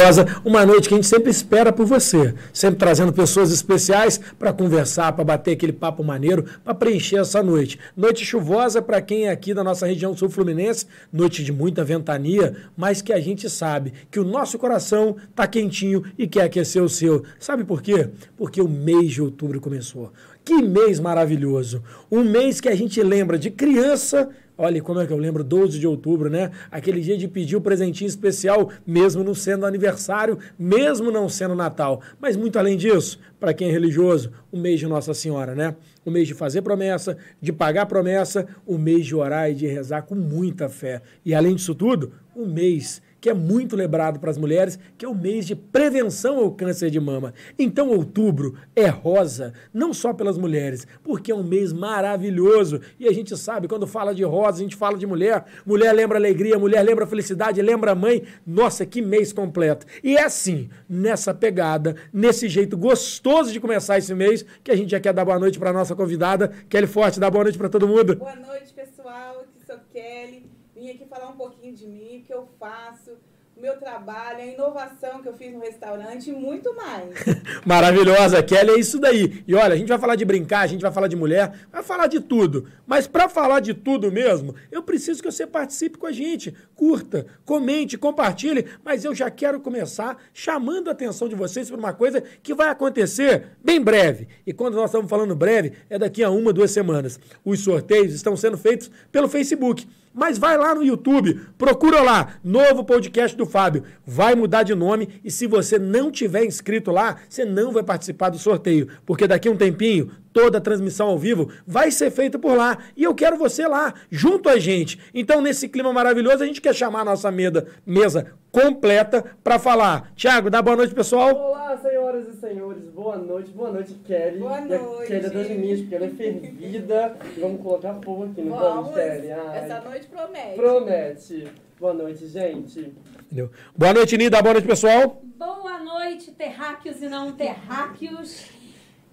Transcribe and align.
maravilhosa, 0.00 0.26
uma 0.44 0.64
noite 0.64 0.88
que 0.88 0.94
a 0.94 0.96
gente 0.96 1.06
sempre 1.06 1.30
espera 1.30 1.72
por 1.72 1.84
você, 1.84 2.34
sempre 2.52 2.78
trazendo 2.78 3.12
pessoas 3.12 3.52
especiais 3.52 4.18
para 4.38 4.52
conversar, 4.52 5.12
para 5.12 5.24
bater 5.24 5.52
aquele 5.52 5.72
papo 5.72 6.02
maneiro, 6.02 6.44
para 6.64 6.74
preencher 6.74 7.18
essa 7.18 7.42
noite. 7.42 7.78
Noite 7.94 8.24
chuvosa 8.24 8.80
para 8.80 9.02
quem 9.02 9.26
é 9.26 9.30
aqui 9.30 9.52
da 9.52 9.62
nossa 9.62 9.86
região 9.86 10.16
sul 10.16 10.30
fluminense, 10.30 10.86
noite 11.12 11.44
de 11.44 11.52
muita 11.52 11.84
ventania, 11.84 12.56
mas 12.76 13.02
que 13.02 13.12
a 13.12 13.20
gente 13.20 13.50
sabe 13.50 13.92
que 14.10 14.18
o 14.18 14.24
nosso 14.24 14.58
coração 14.58 15.16
tá 15.34 15.46
quentinho 15.46 16.02
e 16.16 16.26
quer 16.26 16.42
aquecer 16.42 16.82
o 16.82 16.88
seu. 16.88 17.22
Sabe 17.38 17.62
por 17.62 17.82
quê? 17.82 18.08
Porque 18.36 18.60
o 18.60 18.68
mês 18.68 19.12
de 19.12 19.22
outubro 19.22 19.60
começou. 19.60 20.12
Que 20.42 20.62
mês 20.62 20.98
maravilhoso! 20.98 21.82
Um 22.10 22.24
mês 22.24 22.60
que 22.60 22.68
a 22.68 22.74
gente 22.74 23.02
lembra 23.02 23.38
de 23.38 23.50
criança 23.50 24.30
Olha, 24.62 24.82
como 24.82 25.00
é 25.00 25.06
que 25.06 25.12
eu 25.14 25.16
lembro? 25.16 25.42
12 25.42 25.78
de 25.78 25.86
outubro, 25.86 26.28
né? 26.28 26.50
Aquele 26.70 27.00
dia 27.00 27.16
de 27.16 27.26
pedir 27.26 27.56
o 27.56 27.62
presentinho 27.62 28.06
especial, 28.06 28.68
mesmo 28.86 29.24
não 29.24 29.34
sendo 29.34 29.64
aniversário, 29.64 30.38
mesmo 30.58 31.10
não 31.10 31.30
sendo 31.30 31.54
Natal. 31.54 32.02
Mas 32.20 32.36
muito 32.36 32.58
além 32.58 32.76
disso, 32.76 33.18
para 33.40 33.54
quem 33.54 33.70
é 33.70 33.72
religioso, 33.72 34.30
o 34.52 34.58
mês 34.58 34.78
de 34.78 34.86
Nossa 34.86 35.14
Senhora, 35.14 35.54
né? 35.54 35.74
O 36.04 36.10
mês 36.10 36.28
de 36.28 36.34
fazer 36.34 36.60
promessa, 36.60 37.16
de 37.40 37.54
pagar 37.54 37.86
promessa, 37.86 38.46
o 38.66 38.76
mês 38.76 39.06
de 39.06 39.16
orar 39.16 39.50
e 39.50 39.54
de 39.54 39.66
rezar 39.66 40.02
com 40.02 40.14
muita 40.14 40.68
fé. 40.68 41.00
E 41.24 41.34
além 41.34 41.54
disso 41.54 41.74
tudo, 41.74 42.12
o 42.36 42.44
mês 42.44 43.00
que 43.20 43.28
é 43.28 43.34
muito 43.34 43.76
lembrado 43.76 44.18
para 44.18 44.30
as 44.30 44.38
mulheres, 44.38 44.78
que 44.96 45.04
é 45.04 45.08
o 45.08 45.14
mês 45.14 45.46
de 45.46 45.54
prevenção 45.54 46.38
ao 46.38 46.50
câncer 46.50 46.90
de 46.90 46.98
mama. 46.98 47.34
Então, 47.58 47.90
outubro 47.90 48.56
é 48.74 48.86
rosa, 48.86 49.52
não 49.72 49.92
só 49.92 50.12
pelas 50.12 50.38
mulheres, 50.38 50.86
porque 51.02 51.30
é 51.30 51.34
um 51.34 51.42
mês 51.42 51.72
maravilhoso. 51.72 52.80
E 52.98 53.06
a 53.06 53.12
gente 53.12 53.36
sabe, 53.36 53.68
quando 53.68 53.86
fala 53.86 54.14
de 54.14 54.24
rosa, 54.24 54.58
a 54.58 54.62
gente 54.62 54.76
fala 54.76 54.96
de 54.96 55.06
mulher. 55.06 55.44
Mulher 55.66 55.92
lembra 55.92 56.18
alegria, 56.18 56.58
mulher 56.58 56.82
lembra 56.82 57.06
felicidade, 57.06 57.60
lembra 57.60 57.94
mãe. 57.94 58.22
Nossa, 58.46 58.86
que 58.86 59.02
mês 59.02 59.32
completo. 59.32 59.86
E 60.02 60.16
é 60.16 60.24
assim, 60.24 60.68
nessa 60.88 61.34
pegada, 61.34 61.96
nesse 62.12 62.48
jeito 62.48 62.76
gostoso 62.76 63.52
de 63.52 63.60
começar 63.60 63.98
esse 63.98 64.14
mês, 64.14 64.44
que 64.64 64.70
a 64.70 64.76
gente 64.76 64.90
já 64.90 65.00
quer 65.00 65.12
dar 65.12 65.24
boa 65.24 65.38
noite 65.38 65.58
para 65.58 65.72
nossa 65.72 65.94
convidada. 65.94 66.52
Kelly 66.68 66.86
Forte, 66.86 67.20
dá 67.20 67.30
boa 67.30 67.44
noite 67.44 67.58
para 67.58 67.68
todo 67.68 67.86
mundo. 67.86 68.16
Boa 68.16 68.36
noite, 68.36 68.72
pessoal. 68.72 69.40
Aqui 69.40 69.66
sou 69.66 69.78
Kelly. 69.92 70.49
Vim 70.80 70.92
aqui 70.92 71.04
falar 71.04 71.28
um 71.28 71.36
pouquinho 71.36 71.74
de 71.74 71.86
mim, 71.86 72.20
o 72.20 72.22
que 72.22 72.32
eu 72.32 72.48
faço, 72.58 73.10
o 73.54 73.60
meu 73.60 73.76
trabalho, 73.76 74.38
a 74.38 74.46
inovação 74.46 75.20
que 75.20 75.28
eu 75.28 75.34
fiz 75.34 75.52
no 75.52 75.60
restaurante 75.60 76.30
e 76.30 76.32
muito 76.32 76.74
mais. 76.74 77.14
Maravilhosa, 77.66 78.42
Kelly, 78.42 78.70
é 78.70 78.78
isso 78.78 78.98
daí. 78.98 79.44
E 79.46 79.54
olha, 79.54 79.74
a 79.74 79.76
gente 79.76 79.88
vai 79.88 79.98
falar 79.98 80.16
de 80.16 80.24
brincar, 80.24 80.60
a 80.60 80.66
gente 80.66 80.80
vai 80.80 80.90
falar 80.90 81.06
de 81.06 81.16
mulher, 81.16 81.66
vai 81.70 81.82
falar 81.82 82.06
de 82.06 82.18
tudo. 82.18 82.66
Mas 82.86 83.06
para 83.06 83.28
falar 83.28 83.60
de 83.60 83.74
tudo 83.74 84.10
mesmo, 84.10 84.54
eu 84.72 84.82
preciso 84.82 85.22
que 85.22 85.30
você 85.30 85.46
participe 85.46 85.98
com 85.98 86.06
a 86.06 86.12
gente. 86.12 86.54
Curta, 86.74 87.26
comente, 87.44 87.98
compartilhe. 87.98 88.64
Mas 88.82 89.04
eu 89.04 89.14
já 89.14 89.30
quero 89.30 89.60
começar 89.60 90.16
chamando 90.32 90.88
a 90.88 90.92
atenção 90.92 91.28
de 91.28 91.34
vocês 91.34 91.68
para 91.68 91.78
uma 91.78 91.92
coisa 91.92 92.22
que 92.42 92.54
vai 92.54 92.70
acontecer 92.70 93.48
bem 93.62 93.82
breve. 93.82 94.28
E 94.46 94.54
quando 94.54 94.76
nós 94.76 94.86
estamos 94.86 95.10
falando 95.10 95.36
breve, 95.36 95.74
é 95.90 95.98
daqui 95.98 96.24
a 96.24 96.30
uma, 96.30 96.54
duas 96.54 96.70
semanas. 96.70 97.20
Os 97.44 97.60
sorteios 97.60 98.14
estão 98.14 98.34
sendo 98.34 98.56
feitos 98.56 98.90
pelo 99.12 99.28
Facebook. 99.28 99.86
Mas 100.12 100.38
vai 100.38 100.58
lá 100.58 100.74
no 100.74 100.82
YouTube, 100.82 101.40
procura 101.56 102.02
lá, 102.02 102.34
novo 102.42 102.84
podcast 102.84 103.36
do 103.36 103.46
Fábio. 103.46 103.84
Vai 104.04 104.34
mudar 104.34 104.64
de 104.64 104.74
nome 104.74 105.20
e 105.24 105.30
se 105.30 105.46
você 105.46 105.78
não 105.78 106.10
tiver 106.10 106.44
inscrito 106.44 106.90
lá, 106.90 107.16
você 107.28 107.44
não 107.44 107.70
vai 107.70 107.82
participar 107.82 108.28
do 108.30 108.38
sorteio, 108.38 108.88
porque 109.06 109.28
daqui 109.28 109.48
a 109.48 109.52
um 109.52 109.56
tempinho 109.56 110.10
toda 110.32 110.58
a 110.58 110.60
transmissão 110.60 111.08
ao 111.08 111.18
vivo 111.18 111.50
vai 111.66 111.90
ser 111.90 112.10
feita 112.10 112.38
por 112.38 112.56
lá. 112.56 112.78
E 112.96 113.04
eu 113.04 113.14
quero 113.14 113.36
você 113.36 113.66
lá, 113.66 113.94
junto 114.10 114.48
a 114.48 114.58
gente. 114.58 114.98
Então, 115.14 115.40
nesse 115.40 115.68
clima 115.68 115.92
maravilhoso, 115.92 116.42
a 116.42 116.46
gente 116.46 116.60
quer 116.60 116.74
chamar 116.74 117.02
a 117.02 117.04
nossa 117.04 117.30
mesa, 117.30 117.66
mesa 117.86 118.32
completa 118.50 119.24
para 119.44 119.58
falar. 119.58 120.12
Tiago, 120.16 120.50
dá 120.50 120.60
boa 120.60 120.76
noite, 120.76 120.94
pessoal. 120.94 121.34
Olá, 121.34 121.76
senhoras 122.10 122.28
e 122.28 122.40
senhores. 122.40 122.84
Boa 122.84 123.16
noite, 123.16 123.50
boa 123.50 123.70
noite, 123.70 123.94
Kelly. 124.04 124.38
Boa 124.40 124.60
noite. 124.60 125.06
Kelly 125.06 125.26
é 125.26 125.30
das 125.30 125.48
minhas, 125.50 125.80
porque 125.80 125.94
ela 125.94 126.06
é 126.06 126.10
fervida. 126.10 127.16
vamos 127.38 127.62
colocar 127.62 127.94
fogo 128.02 128.24
aqui, 128.24 128.42
não 128.42 128.56
Vamos, 128.56 128.74
vamos, 128.74 128.94
Kelly? 128.94 129.32
Ai, 129.32 129.58
essa 129.58 129.80
noite 129.80 130.06
promete. 130.06 130.56
Promete. 130.56 131.48
Boa 131.78 131.94
noite, 131.94 132.26
gente. 132.26 132.94
Entendeu? 133.26 133.50
Boa 133.76 133.94
noite, 133.94 134.16
Nida. 134.16 134.42
Boa 134.42 134.54
noite, 134.54 134.66
pessoal. 134.66 135.22
Boa 135.38 135.78
noite, 135.78 136.32
terráqueos 136.32 137.00
e 137.00 137.08
não 137.08 137.32
terráqueos. 137.32 138.59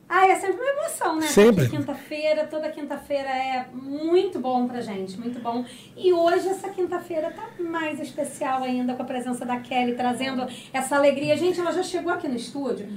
Ah, 0.09 0.25
é 0.28 0.35
sempre 0.35 0.62
uma 0.62 0.72
emoção, 0.72 1.16
né? 1.18 1.28
Sempre. 1.28 1.68
Quinta-feira, 1.69 2.45
toda 2.47 2.69
quinta-feira 2.69 3.28
é 3.29 3.66
muito 3.73 4.40
bom 4.40 4.66
pra 4.68 4.79
gente, 4.79 5.19
muito 5.19 5.40
bom. 5.40 5.66
E 5.97 6.13
hoje, 6.13 6.47
essa 6.47 6.69
quinta-feira, 6.69 7.29
tá 7.31 7.44
mais 7.62 8.00
especial 8.00 8.63
ainda 8.63 8.94
com 8.94 9.01
a 9.01 9.06
presença 9.06 9.45
da 9.45 9.57
Kelly, 9.59 9.95
trazendo 9.95 10.47
essa 10.72 10.95
alegria. 10.95 11.35
Gente, 11.35 11.59
ela 11.59 11.72
já 11.73 11.84
chegou 11.84 12.12
aqui 12.13 12.28
no 12.28 12.35
estúdio, 12.38 12.88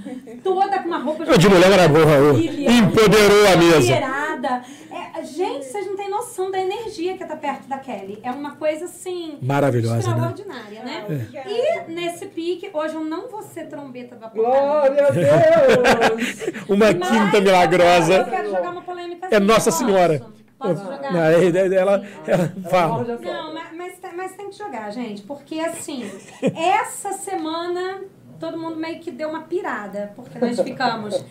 toda 0.44 0.78
com 0.80 0.86
uma 0.88 0.98
roupa 0.98 1.24
De 1.36 1.48
mulher 1.48 1.68
maravilha, 1.70 2.06
Maravilha. 2.06 2.70
empoderou 2.70 3.46
a 3.52 3.56
mesa. 3.56 3.78
Empoderada. 3.78 4.62
É, 4.90 5.22
gente, 5.24 5.66
vocês 5.66 5.86
não 5.86 5.96
têm 5.96 6.10
noção 6.10 6.50
da 6.50 6.60
energia 6.60 7.16
que 7.16 7.24
tá 7.24 7.36
perto 7.36 7.68
da 7.68 7.78
Kelly. 7.78 8.18
É 8.22 8.30
uma 8.30 8.56
coisa, 8.56 8.84
assim... 8.86 9.38
Maravilhosa, 9.42 9.94
né? 9.94 10.00
Extraordinária, 10.00 10.82
né? 10.82 11.02
Obrigada. 11.04 11.48
E 11.50 11.92
nesse 11.92 12.26
pique, 12.26 12.70
hoje 12.72 12.94
eu 12.94 13.04
não 13.04 13.28
vou 13.28 13.42
ser 13.42 13.66
trombeta 13.68 14.14
apocalipse. 14.14 14.60
Glória 14.60 15.06
a 15.06 15.10
Deus! 15.10 16.40
Uma 16.68 16.92
Quinta 17.08 17.36
Eu 17.36 17.42
milagrosa. 17.42 18.24
quero 18.24 18.50
jogar 18.50 18.70
uma 18.70 18.82
polêmica 18.82 19.28
É 19.30 19.36
assim, 19.36 19.46
Nossa 19.46 19.70
posso? 19.70 19.84
Senhora. 19.84 20.22
Posso 20.58 20.74
Não, 20.84 20.92
jogar? 20.96 21.14
Ela, 21.14 21.32
ela, 21.58 21.74
ela 21.74 22.06
Ela 22.26 22.52
fala. 22.70 22.88
morde 23.02 23.12
a 23.12 23.16
Não, 23.32 23.54
mas, 23.54 23.98
mas 24.14 24.32
tem 24.36 24.50
que 24.50 24.58
jogar, 24.58 24.90
gente. 24.90 25.22
Porque, 25.22 25.58
assim, 25.60 26.10
essa 26.54 27.12
semana 27.14 28.02
todo 28.40 28.58
mundo 28.58 28.76
meio 28.76 28.98
que 28.98 29.10
deu 29.10 29.28
uma 29.28 29.42
pirada. 29.42 30.12
Porque 30.16 30.38
nós 30.38 30.58
ficamos 30.60 31.22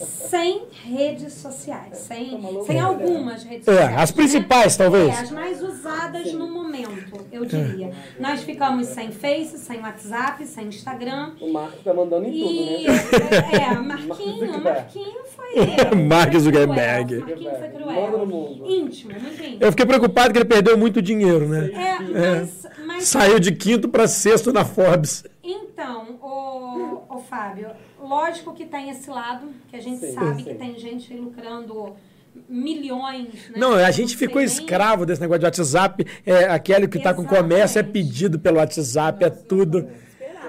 sem 0.00 0.64
redes 0.84 1.32
sociais. 1.34 1.98
Sem, 1.98 2.38
sem 2.66 2.80
algumas 2.80 3.44
redes 3.44 3.66
É, 3.68 3.72
sociais. 3.72 3.96
as 4.02 4.10
né? 4.10 4.16
principais, 4.16 4.76
talvez. 4.76 5.08
É, 5.08 5.20
as 5.20 5.30
mais 5.30 5.62
usadas 5.62 6.32
no 6.32 6.50
momento, 6.50 7.24
eu 7.32 7.44
diria. 7.44 7.92
Nós 8.18 8.42
ficamos 8.42 8.88
sem 8.88 9.10
Face, 9.12 9.58
sem 9.58 9.80
WhatsApp, 9.80 10.44
sem 10.46 10.66
Instagram. 10.66 11.32
O 11.40 11.52
Marco 11.52 11.78
tá 11.84 11.94
mandando 11.94 12.26
em 12.26 12.32
E 12.34 12.84
tudo, 12.84 13.24
né? 13.24 13.40
é, 13.52 13.56
é, 13.72 13.74
Marquinho, 13.78 14.60
Marquinho 14.62 15.20
foi. 15.34 15.94
Mark 15.94 16.30
foi 16.32 16.40
Zuckerberg. 16.40 17.14
Marquinho 17.20 17.50
foi 17.50 17.66
Manda 17.86 18.00
no 18.08 18.08
cruel. 18.18 18.26
mundo. 18.26 18.66
Íntimo, 18.68 19.12
muito 19.12 19.42
íntimo. 19.42 19.58
Eu 19.60 19.70
fiquei 19.70 19.86
preocupado 19.86 20.32
que 20.32 20.38
ele 20.38 20.44
perdeu 20.44 20.76
muito 20.76 21.00
dinheiro, 21.00 21.48
né? 21.48 21.70
É, 21.72 22.00
mas, 22.00 22.66
mas 22.84 23.04
Saiu 23.04 23.38
de 23.38 23.52
quinto 23.52 23.88
para 23.88 24.08
sexto 24.08 24.52
na 24.52 24.64
Forbes. 24.64 25.24
então, 25.42 26.15
Fábio, 27.28 27.70
lógico 28.00 28.54
que 28.54 28.64
tem 28.64 28.90
esse 28.90 29.10
lado, 29.10 29.48
que 29.68 29.76
a 29.76 29.80
gente 29.80 30.00
Sim, 30.00 30.12
sabe 30.12 30.42
sim. 30.42 30.48
que 30.50 30.54
tem 30.54 30.78
gente 30.78 31.14
lucrando 31.14 31.94
milhões. 32.48 33.48
Né? 33.50 33.58
Não, 33.58 33.74
a 33.74 33.90
gente 33.90 34.16
sei 34.16 34.26
ficou 34.26 34.40
escravo 34.40 35.06
desse 35.06 35.20
negócio 35.20 35.40
de 35.40 35.46
WhatsApp. 35.46 36.06
É, 36.24 36.44
aquele 36.44 36.86
que 36.86 36.98
está 36.98 37.14
com 37.14 37.24
comércio 37.24 37.78
é 37.78 37.82
pedido 37.82 38.38
pelo 38.38 38.58
WhatsApp, 38.58 39.24
é 39.24 39.30
tudo. 39.30 39.88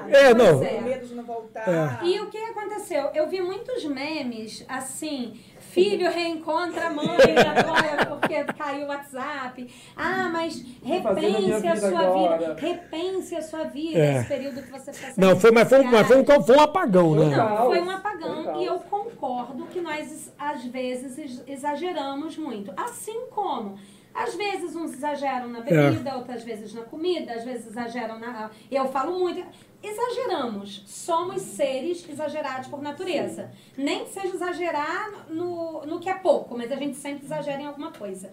Esperar. 0.07 0.31
É, 0.31 0.33
não. 0.33 0.63
É. 0.63 0.81
Medo 0.81 1.07
de 1.07 1.15
não 1.15 1.23
voltar. 1.23 2.01
E 2.03 2.19
o 2.19 2.27
que 2.29 2.37
aconteceu? 2.37 3.09
Eu 3.13 3.27
vi 3.27 3.41
muitos 3.41 3.83
memes 3.85 4.65
assim. 4.67 5.39
Filho 5.59 6.09
reencontra 6.09 6.87
a 6.87 6.89
mãe 6.89 7.05
agora 7.05 8.05
porque 8.07 8.43
caiu 8.57 8.85
o 8.85 8.89
WhatsApp. 8.89 9.67
Ah, 9.95 10.27
mas 10.31 10.63
a 10.83 10.87
repense 10.87 11.67
a 11.67 11.75
sua 11.75 11.99
agora? 11.99 12.37
vida. 12.37 12.55
Repense 12.59 13.35
a 13.35 13.41
sua 13.41 13.63
vida 13.65 13.99
É. 13.99 14.13
nesse 14.13 14.27
período 14.27 14.61
que 14.63 14.71
você 14.71 14.91
está 14.91 15.07
sem 15.11 15.23
Não, 15.23 15.39
foi, 15.39 15.51
mas 15.51 15.69
foi, 15.69 15.81
um- 15.81 15.91
mas 15.91 16.07
foi, 16.07 16.21
um, 16.21 16.25
foi 16.43 16.55
um 16.55 16.61
apagão, 16.61 17.15
né? 17.15 17.35
Não. 17.35 17.65
Foi 17.65 17.81
um 17.81 17.89
apagão 17.91 18.43
Foi 18.45 18.63
e 18.63 18.65
eu 18.65 18.79
concordo 18.79 19.65
que 19.67 19.79
nós 19.81 20.33
às 20.39 20.63
vezes 20.65 21.17
ex- 21.19 21.43
exageramos 21.47 22.37
muito. 22.37 22.71
Assim 22.75 23.27
como 23.29 23.77
às 24.15 24.33
vezes 24.33 24.75
uns 24.75 24.93
exageram 24.93 25.47
na 25.49 25.61
bebida, 25.61 26.15
outras 26.15 26.43
vezes 26.43 26.73
na 26.73 26.81
comida, 26.81 27.33
às 27.33 27.43
vezes 27.43 27.67
exageram 27.67 28.17
na. 28.17 28.49
Eu 28.71 28.87
falo 28.87 29.19
muito. 29.19 29.43
Exageramos. 29.81 30.83
Somos 30.87 31.41
seres 31.41 32.07
exagerados 32.09 32.67
por 32.67 32.81
natureza. 32.81 33.51
Nem 33.77 34.05
que 34.05 34.11
seja 34.11 34.33
exagerar 34.33 35.27
no, 35.29 35.85
no 35.85 35.99
que 35.99 36.09
é 36.09 36.15
pouco, 36.15 36.57
mas 36.57 36.71
a 36.71 36.75
gente 36.75 36.97
sempre 36.97 37.25
exagera 37.25 37.61
em 37.61 37.65
alguma 37.65 37.91
coisa. 37.91 38.31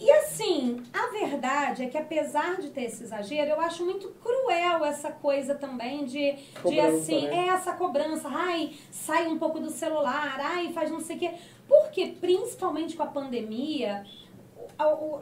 E 0.00 0.10
assim, 0.12 0.82
a 0.94 1.08
verdade 1.08 1.84
é 1.84 1.86
que 1.86 1.98
apesar 1.98 2.56
de 2.56 2.70
ter 2.70 2.84
esse 2.84 3.04
exagero, 3.04 3.50
eu 3.50 3.60
acho 3.60 3.84
muito 3.84 4.08
cruel 4.22 4.82
essa 4.82 5.12
coisa 5.12 5.54
também 5.54 6.06
de, 6.06 6.32
de 6.32 6.42
Cobrança, 6.62 6.96
assim, 6.96 7.26
né? 7.26 7.36
é 7.36 7.48
essa 7.48 7.74
cobrança, 7.74 8.26
ai, 8.26 8.72
sai 8.90 9.28
um 9.28 9.38
pouco 9.38 9.60
do 9.60 9.68
celular, 9.68 10.40
ai, 10.40 10.72
faz 10.72 10.90
não 10.90 11.00
sei 11.00 11.16
o 11.16 11.18
quê. 11.18 11.32
Porque, 11.68 12.16
principalmente 12.18 12.96
com 12.96 13.02
a 13.02 13.06
pandemia, 13.06 14.06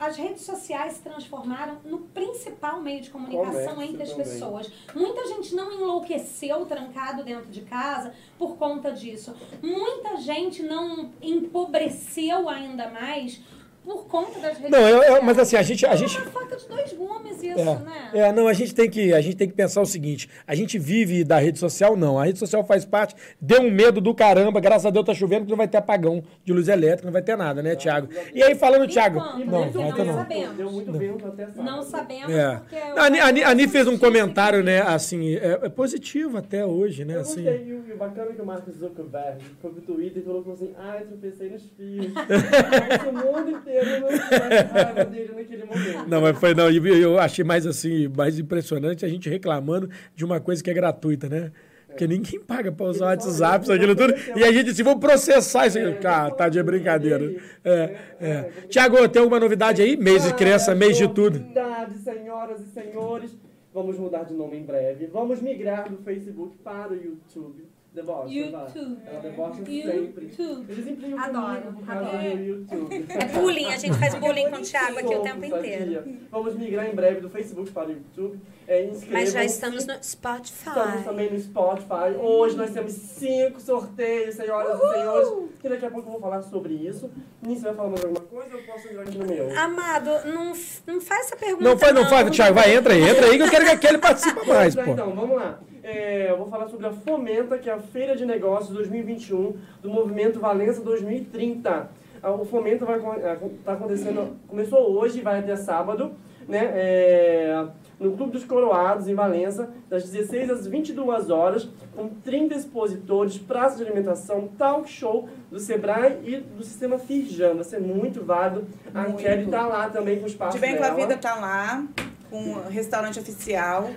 as 0.00 0.16
redes 0.16 0.42
sociais 0.42 0.94
se 0.94 1.02
transformaram 1.02 1.78
no 1.84 2.00
principal 2.00 2.80
meio 2.80 3.00
de 3.00 3.10
comunicação 3.10 3.74
Comércio 3.74 3.82
entre 3.82 4.02
as 4.02 4.10
também. 4.10 4.24
pessoas. 4.24 4.72
Muita 4.94 5.26
gente 5.26 5.54
não 5.54 5.72
enlouqueceu 5.72 6.64
trancado 6.66 7.24
dentro 7.24 7.50
de 7.50 7.62
casa 7.62 8.12
por 8.38 8.56
conta 8.56 8.92
disso. 8.92 9.34
Muita 9.62 10.16
gente 10.16 10.62
não 10.62 11.10
empobreceu 11.20 12.48
ainda 12.48 12.88
mais 12.88 13.40
por 13.88 14.06
conta 14.06 14.38
das 14.40 14.58
redes 14.58 14.70
Não, 14.70 14.80
eu- 14.80 14.88
eu- 14.96 15.02
sociais. 15.02 15.24
mas 15.24 15.38
assim, 15.38 15.56
a 15.56 15.62
gente- 15.62 15.86
a 15.86 15.92
É 15.92 15.96
gente- 15.96 16.18
uma 16.18 16.26
faca 16.30 16.56
de 16.56 16.68
dois 16.68 16.92
gumes 16.92 17.42
isso, 17.42 17.58
É, 17.60 17.64
né? 17.64 18.10
é, 18.12 18.32
não, 18.32 18.46
a 18.46 18.52
gente, 18.52 18.74
tem 18.74 18.90
que, 18.90 19.14
a 19.14 19.20
gente 19.20 19.36
tem 19.36 19.48
que 19.48 19.54
pensar 19.54 19.80
o 19.80 19.86
seguinte: 19.86 20.28
a 20.46 20.54
gente 20.54 20.78
vive 20.78 21.24
da 21.24 21.38
rede 21.38 21.58
social, 21.58 21.96
não. 21.96 22.18
A 22.18 22.24
rede 22.24 22.38
social 22.38 22.62
faz 22.64 22.84
parte, 22.84 23.14
deu 23.40 23.62
um 23.62 23.70
medo 23.70 24.00
do 24.00 24.14
caramba, 24.14 24.60
graças 24.60 24.84
a 24.86 24.90
Deus 24.90 25.06
tá 25.06 25.14
chovendo, 25.14 25.44
que 25.44 25.50
não 25.50 25.56
vai 25.56 25.68
ter 25.68 25.78
apagão 25.78 26.22
de 26.44 26.52
luz 26.52 26.68
elétrica, 26.68 27.06
não 27.06 27.12
vai 27.12 27.22
ter 27.22 27.36
nada, 27.36 27.62
né, 27.62 27.74
Thiago? 27.76 28.08
E 28.34 28.42
aí, 28.42 28.54
falando, 28.54 28.86
Thiago. 28.86 29.18
Enquanto, 29.18 29.74
Não, 29.78 29.88
Não 29.90 30.04
não. 30.04 30.14
sabemos. 30.14 30.56
Deu 30.56 30.70
muito 30.70 30.92
vento 30.92 31.26
até 31.26 31.46
sábado. 31.46 31.62
Não 31.64 31.82
sabemos 31.82 32.30
É. 32.34 32.56
porque... 32.56 32.76
A 32.76 33.02
Ani, 33.04 33.18
a 33.20 33.26
Ani- 33.26 33.42
Ani 33.44 33.68
fez 33.68 33.86
um 33.86 33.96
comentário, 33.96 34.62
né, 34.62 34.80
assim, 34.82 35.34
é, 35.36 35.58
é 35.62 35.68
positivo 35.68 36.36
até 36.38 36.64
hoje, 36.66 37.04
né, 37.04 37.16
Eu 37.16 37.20
assim. 37.20 37.44
gostei, 37.44 37.64
e 37.88 37.92
o 37.92 37.96
bacana 37.96 38.30
é 38.30 38.34
que 38.34 38.42
o 38.42 38.46
Marcos 38.46 38.74
Zuckerberg 38.76 39.38
foi 39.62 39.70
pro 39.70 39.80
Twitter 39.82 40.22
e 40.22 40.24
falou 40.26 40.44
assim, 40.52 40.72
ai, 40.78 41.04
tropecei 41.04 41.50
nos 41.50 41.62
fios. 41.76 42.12
Mas 42.28 43.06
o 43.08 43.12
mundo 43.12 43.50
inteiro 43.50 43.77
não 43.84 44.08
raiva 44.08 45.04
dele 45.04 45.32
naquele 45.34 45.64
momento. 45.64 46.08
Não, 46.08 46.20
mas 46.20 46.38
foi 46.38 46.54
não. 46.54 46.70
Eu 46.70 47.18
achei 47.18 47.44
mais 47.44 47.66
assim, 47.66 48.08
mais 48.08 48.38
impressionante 48.38 49.04
a 49.04 49.08
gente 49.08 49.28
reclamando 49.28 49.88
de 50.14 50.24
uma 50.24 50.40
coisa 50.40 50.62
que 50.62 50.70
é 50.70 50.74
gratuita, 50.74 51.28
né? 51.28 51.52
Porque 51.86 52.06
ninguém 52.06 52.38
paga 52.38 52.70
pra 52.70 52.86
usar 52.86 53.06
o 53.06 53.08
WhatsApp, 53.08 53.64
isso, 53.64 53.72
aquilo 53.72 53.96
tudo. 53.96 54.14
E 54.36 54.44
a 54.44 54.52
gente 54.52 54.70
assim, 54.70 54.82
vamos 54.84 55.00
processar 55.00 55.66
isso 55.66 55.78
É, 55.78 55.80
aqui. 55.82 55.90
ele 55.90 55.98
Cara, 56.00 56.30
tá 56.30 56.48
de 56.48 56.62
brincadeira. 56.62 57.34
É, 57.64 57.70
É, 57.72 57.96
é. 58.20 58.30
é. 58.30 58.50
Tiago, 58.68 59.08
tem 59.08 59.20
alguma 59.20 59.40
novidade 59.40 59.82
aí? 59.82 59.96
Mês 59.96 60.22
de 60.24 60.32
criança, 60.34 60.74
mês 60.74 60.96
de 60.96 61.08
tudo. 61.08 61.40
Novidade, 61.40 61.98
senhoras 61.98 62.60
e 62.60 62.66
senhores. 62.72 63.36
Vamos 63.74 63.98
mudar 63.98 64.24
de 64.24 64.34
nome 64.34 64.56
em 64.58 64.64
breve. 64.64 65.06
Vamos 65.06 65.40
migrar 65.42 65.88
do 65.90 65.96
Facebook 65.98 66.56
para 66.62 66.92
o 66.92 66.94
YouTube. 66.94 67.64
Debocha, 67.92 68.28
YouTube. 68.32 68.98
Ela 69.06 69.20
debocha 69.20 69.58
YouTube. 69.58 69.82
sempre. 69.82 70.34
Eles 70.68 70.86
implicam 70.86 71.18
Adoro, 71.18 71.60
comigo 71.62 71.72
por 71.78 71.86
causa 71.86 72.08
adoro. 72.08 72.36
do 72.36 72.42
YouTube. 72.44 73.06
É 73.08 73.24
bullying, 73.24 73.64
a 73.66 73.76
gente 73.78 73.98
faz 73.98 74.14
bullying 74.20 74.50
com 74.50 74.56
o 74.56 74.62
Thiago 74.62 74.98
aqui 74.98 75.14
o 75.14 75.20
tempo 75.22 75.44
inteiro. 75.44 75.94
sabia? 75.94 76.18
Vamos 76.30 76.54
migrar 76.54 76.86
em 76.86 76.94
breve 76.94 77.20
do 77.20 77.30
Facebook 77.30 77.70
para 77.70 77.88
o 77.88 77.92
YouTube. 77.92 78.38
É, 78.68 78.90
Mas 79.10 79.32
já 79.32 79.42
estamos 79.42 79.86
no 79.86 79.94
Estamos 79.94 80.06
Spotify. 80.06 81.04
também 81.04 81.32
no 81.32 81.40
Spotify. 81.40 82.14
Hoje 82.20 82.56
nós 82.56 82.70
temos 82.70 82.92
cinco 82.92 83.58
sorteios, 83.58 84.34
senhoras 84.34 84.78
e 84.78 84.92
senhores. 84.92 85.28
Que 85.58 85.68
daqui 85.70 85.86
a 85.86 85.90
pouco 85.90 86.08
eu 86.08 86.12
vou 86.12 86.20
falar 86.20 86.42
sobre 86.42 86.74
isso. 86.74 87.10
Nisso 87.42 87.62
vai 87.62 87.74
falar 87.74 87.88
mais 87.88 88.04
alguma 88.04 88.20
coisa 88.26 88.54
ou 88.54 88.60
eu 88.60 88.66
posso 88.66 88.88
entrar 88.88 89.02
aqui 89.02 89.16
no 89.16 89.26
meu? 89.26 89.58
Amado, 89.58 90.10
não, 90.26 90.52
não 90.86 91.00
faz 91.00 91.26
essa 91.26 91.36
pergunta. 91.36 91.64
Não 91.64 91.78
faz, 91.78 91.94
não 91.94 92.06
faz, 92.06 92.30
Thiago. 92.30 92.54
Vai, 92.54 92.74
entra 92.76 92.92
aí, 92.92 93.02
entra 93.02 93.26
aí 93.26 93.38
que 93.38 93.42
eu 93.42 93.50
quero 93.50 93.64
que 93.64 93.70
aquele 93.70 93.98
participe 93.98 94.46
mais, 94.46 94.74
Vamos 94.74 94.76
lá, 94.76 94.84
pô. 94.84 95.02
Então, 95.02 95.16
vamos 95.16 95.36
lá. 95.36 95.60
É, 95.82 96.30
eu 96.30 96.36
vou 96.38 96.48
falar 96.48 96.68
sobre 96.68 96.86
a 96.86 96.92
Fomenta, 96.92 97.58
que 97.58 97.68
é 97.68 97.72
a 97.72 97.78
Feira 97.78 98.16
de 98.16 98.26
Negócios 98.26 98.74
2021 98.74 99.56
do 99.82 99.90
Movimento 99.90 100.40
Valença 100.40 100.80
2030. 100.82 101.90
Ah, 102.22 102.32
O 102.32 102.44
Fomenta 102.44 102.84
vai 102.84 102.98
estar 102.98 103.72
acontecendo, 103.72 104.36
começou 104.48 104.90
hoje 104.98 105.20
e 105.20 105.22
vai 105.22 105.38
até 105.38 105.54
sábado, 105.54 106.12
né? 106.48 106.70
É, 106.74 107.66
no 108.00 108.12
Clube 108.16 108.32
dos 108.32 108.44
Coroados, 108.44 109.08
em 109.08 109.14
Valença, 109.14 109.70
das 109.88 110.08
16 110.08 110.50
às 110.50 110.66
22 110.66 111.30
horas, 111.30 111.68
com 111.94 112.08
30 112.08 112.54
expositores, 112.54 113.38
praça 113.38 113.76
de 113.76 113.84
alimentação, 113.84 114.48
talk 114.58 114.88
show 114.90 115.28
do 115.50 115.58
Sebrae 115.60 116.18
e 116.24 116.36
do 116.38 116.64
Sistema 116.64 116.98
Firjan. 116.98 117.54
Vai 117.54 117.64
ser 117.64 117.80
muito 117.80 118.24
válido. 118.24 118.66
A 118.94 119.02
Muito. 119.02 119.18
Kelly 119.18 119.44
está 119.44 119.66
lá 119.66 119.88
também 119.88 120.18
com 120.18 120.24
o 120.24 120.28
espaço 120.28 120.56
De 120.56 120.60
Bem 120.60 120.76
com 120.76 120.82
a 120.82 120.86
dela. 120.90 121.00
Vida 121.00 121.16
tá 121.16 121.34
lá, 121.36 121.84
com 122.30 122.52
o 122.52 122.68
restaurante 122.68 123.18
oficial. 123.20 123.90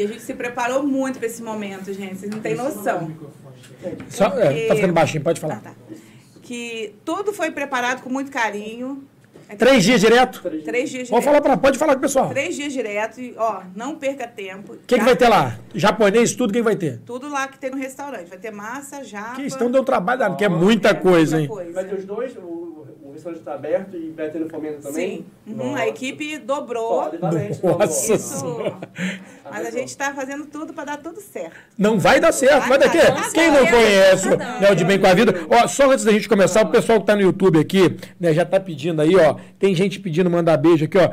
E 0.00 0.04
a 0.04 0.06
gente 0.06 0.22
se 0.22 0.32
preparou 0.32 0.82
muito 0.82 1.18
para 1.18 1.26
esse 1.26 1.42
momento, 1.42 1.92
gente. 1.92 2.16
Vocês 2.16 2.30
não 2.32 2.40
têm 2.40 2.54
noção. 2.54 3.10
Só, 4.08 4.26
é, 4.38 4.66
tá 4.66 4.74
ficando 4.74 4.94
baixinho, 4.94 5.22
pode 5.22 5.38
Ah, 5.38 5.42
falar. 5.42 5.60
tá. 5.60 5.72
Que 6.42 6.94
tudo 7.04 7.34
foi 7.34 7.50
preparado 7.50 8.00
com 8.00 8.08
muito 8.08 8.30
carinho. 8.30 9.04
É 9.46 9.54
Três 9.56 9.84
dias 9.84 10.00
direto? 10.00 10.40
Três 10.40 10.64
Três 10.64 10.90
dias 10.90 11.08
direto. 11.08 11.22
falar 11.24 11.40
pra, 11.42 11.56
pode 11.56 11.76
falar 11.76 11.92
com 11.94 11.98
o 11.98 12.02
pessoal. 12.02 12.26
O 12.26 12.30
Três 12.30 12.54
dias 12.56 12.72
direto. 12.72 13.20
E, 13.20 13.34
ó, 13.36 13.62
não 13.76 13.96
perca 13.96 14.26
tempo. 14.26 14.76
que, 14.86 14.96
que 14.98 15.04
vai 15.04 15.14
ter 15.16 15.28
lá? 15.28 15.58
Japonês, 15.74 16.34
tudo, 16.34 16.50
o 16.50 16.52
que, 16.54 16.62
vai 16.62 16.76
ter? 16.76 17.00
Tudo 17.04 17.28
lá 17.28 17.46
que 17.48 17.58
tem 17.58 17.70
no 17.70 17.76
restaurante. 17.76 18.28
Vai 18.28 18.38
ter 18.38 18.50
massa, 18.52 19.04
japa. 19.04 19.36
Que 19.36 19.42
então 19.46 19.70
deu 19.70 19.84
trabalho, 19.84 20.24
porque 20.28 20.44
é 20.44 20.48
muita 20.48 20.94
coisa, 20.94 21.40
hein? 21.40 21.48
Vai 21.74 21.84
ter 21.84 21.96
os 21.96 22.04
dois, 22.06 22.34
o, 22.36 22.69
o 23.20 23.32
restaurante 23.32 23.38
está 23.40 23.54
aberto 23.54 23.96
e 23.96 24.10
vai 24.10 24.28
ter 24.30 24.38
no 24.38 24.48
fomento 24.48 24.82
também? 24.82 25.24
Sim. 25.46 25.52
Uhum, 25.54 25.74
a 25.74 25.86
equipe 25.88 26.38
dobrou. 26.38 27.10
Valente, 27.20 27.60
Nossa 27.64 28.12
dobrou. 28.12 28.16
Isso. 28.16 28.72
Mas 29.50 29.66
a 29.66 29.70
gente 29.70 29.88
está 29.88 30.12
fazendo 30.14 30.46
tudo 30.46 30.72
para 30.72 30.84
dar 30.84 30.96
tudo 30.98 31.20
certo. 31.20 31.54
Não 31.78 31.98
vai 31.98 32.20
dar 32.20 32.32
certo, 32.32 32.60
vai 32.68 32.68
Vai 32.70 32.78
dar 32.78 32.88
quê? 32.90 32.98
dar, 32.98 33.14
vai 33.14 33.30
Quem 33.32 33.50
não 33.50 33.66
conhece 33.66 34.28
o 34.28 34.36
Não. 34.36 34.60
Léo 34.60 34.76
de 34.76 34.84
Bem 34.84 34.98
com 34.98 35.06
a 35.06 35.14
Vida? 35.14 35.34
Ó, 35.50 35.66
só 35.66 35.90
antes 35.90 36.04
da 36.04 36.12
gente 36.12 36.28
começar, 36.28 36.62
o 36.62 36.68
pessoal 36.70 37.00
que 37.00 37.06
tá 37.06 37.14
no 37.16 37.22
YouTube 37.22 37.58
aqui, 37.58 37.96
né, 38.18 38.32
já 38.32 38.44
tá 38.44 38.58
pedindo 38.60 39.00
aí, 39.02 39.14
ó. 39.16 39.36
Tem 39.58 39.74
gente 39.74 39.98
pedindo 40.00 40.30
mandar 40.30 40.56
beijo 40.56 40.84
aqui, 40.84 40.98
ó. 40.98 41.10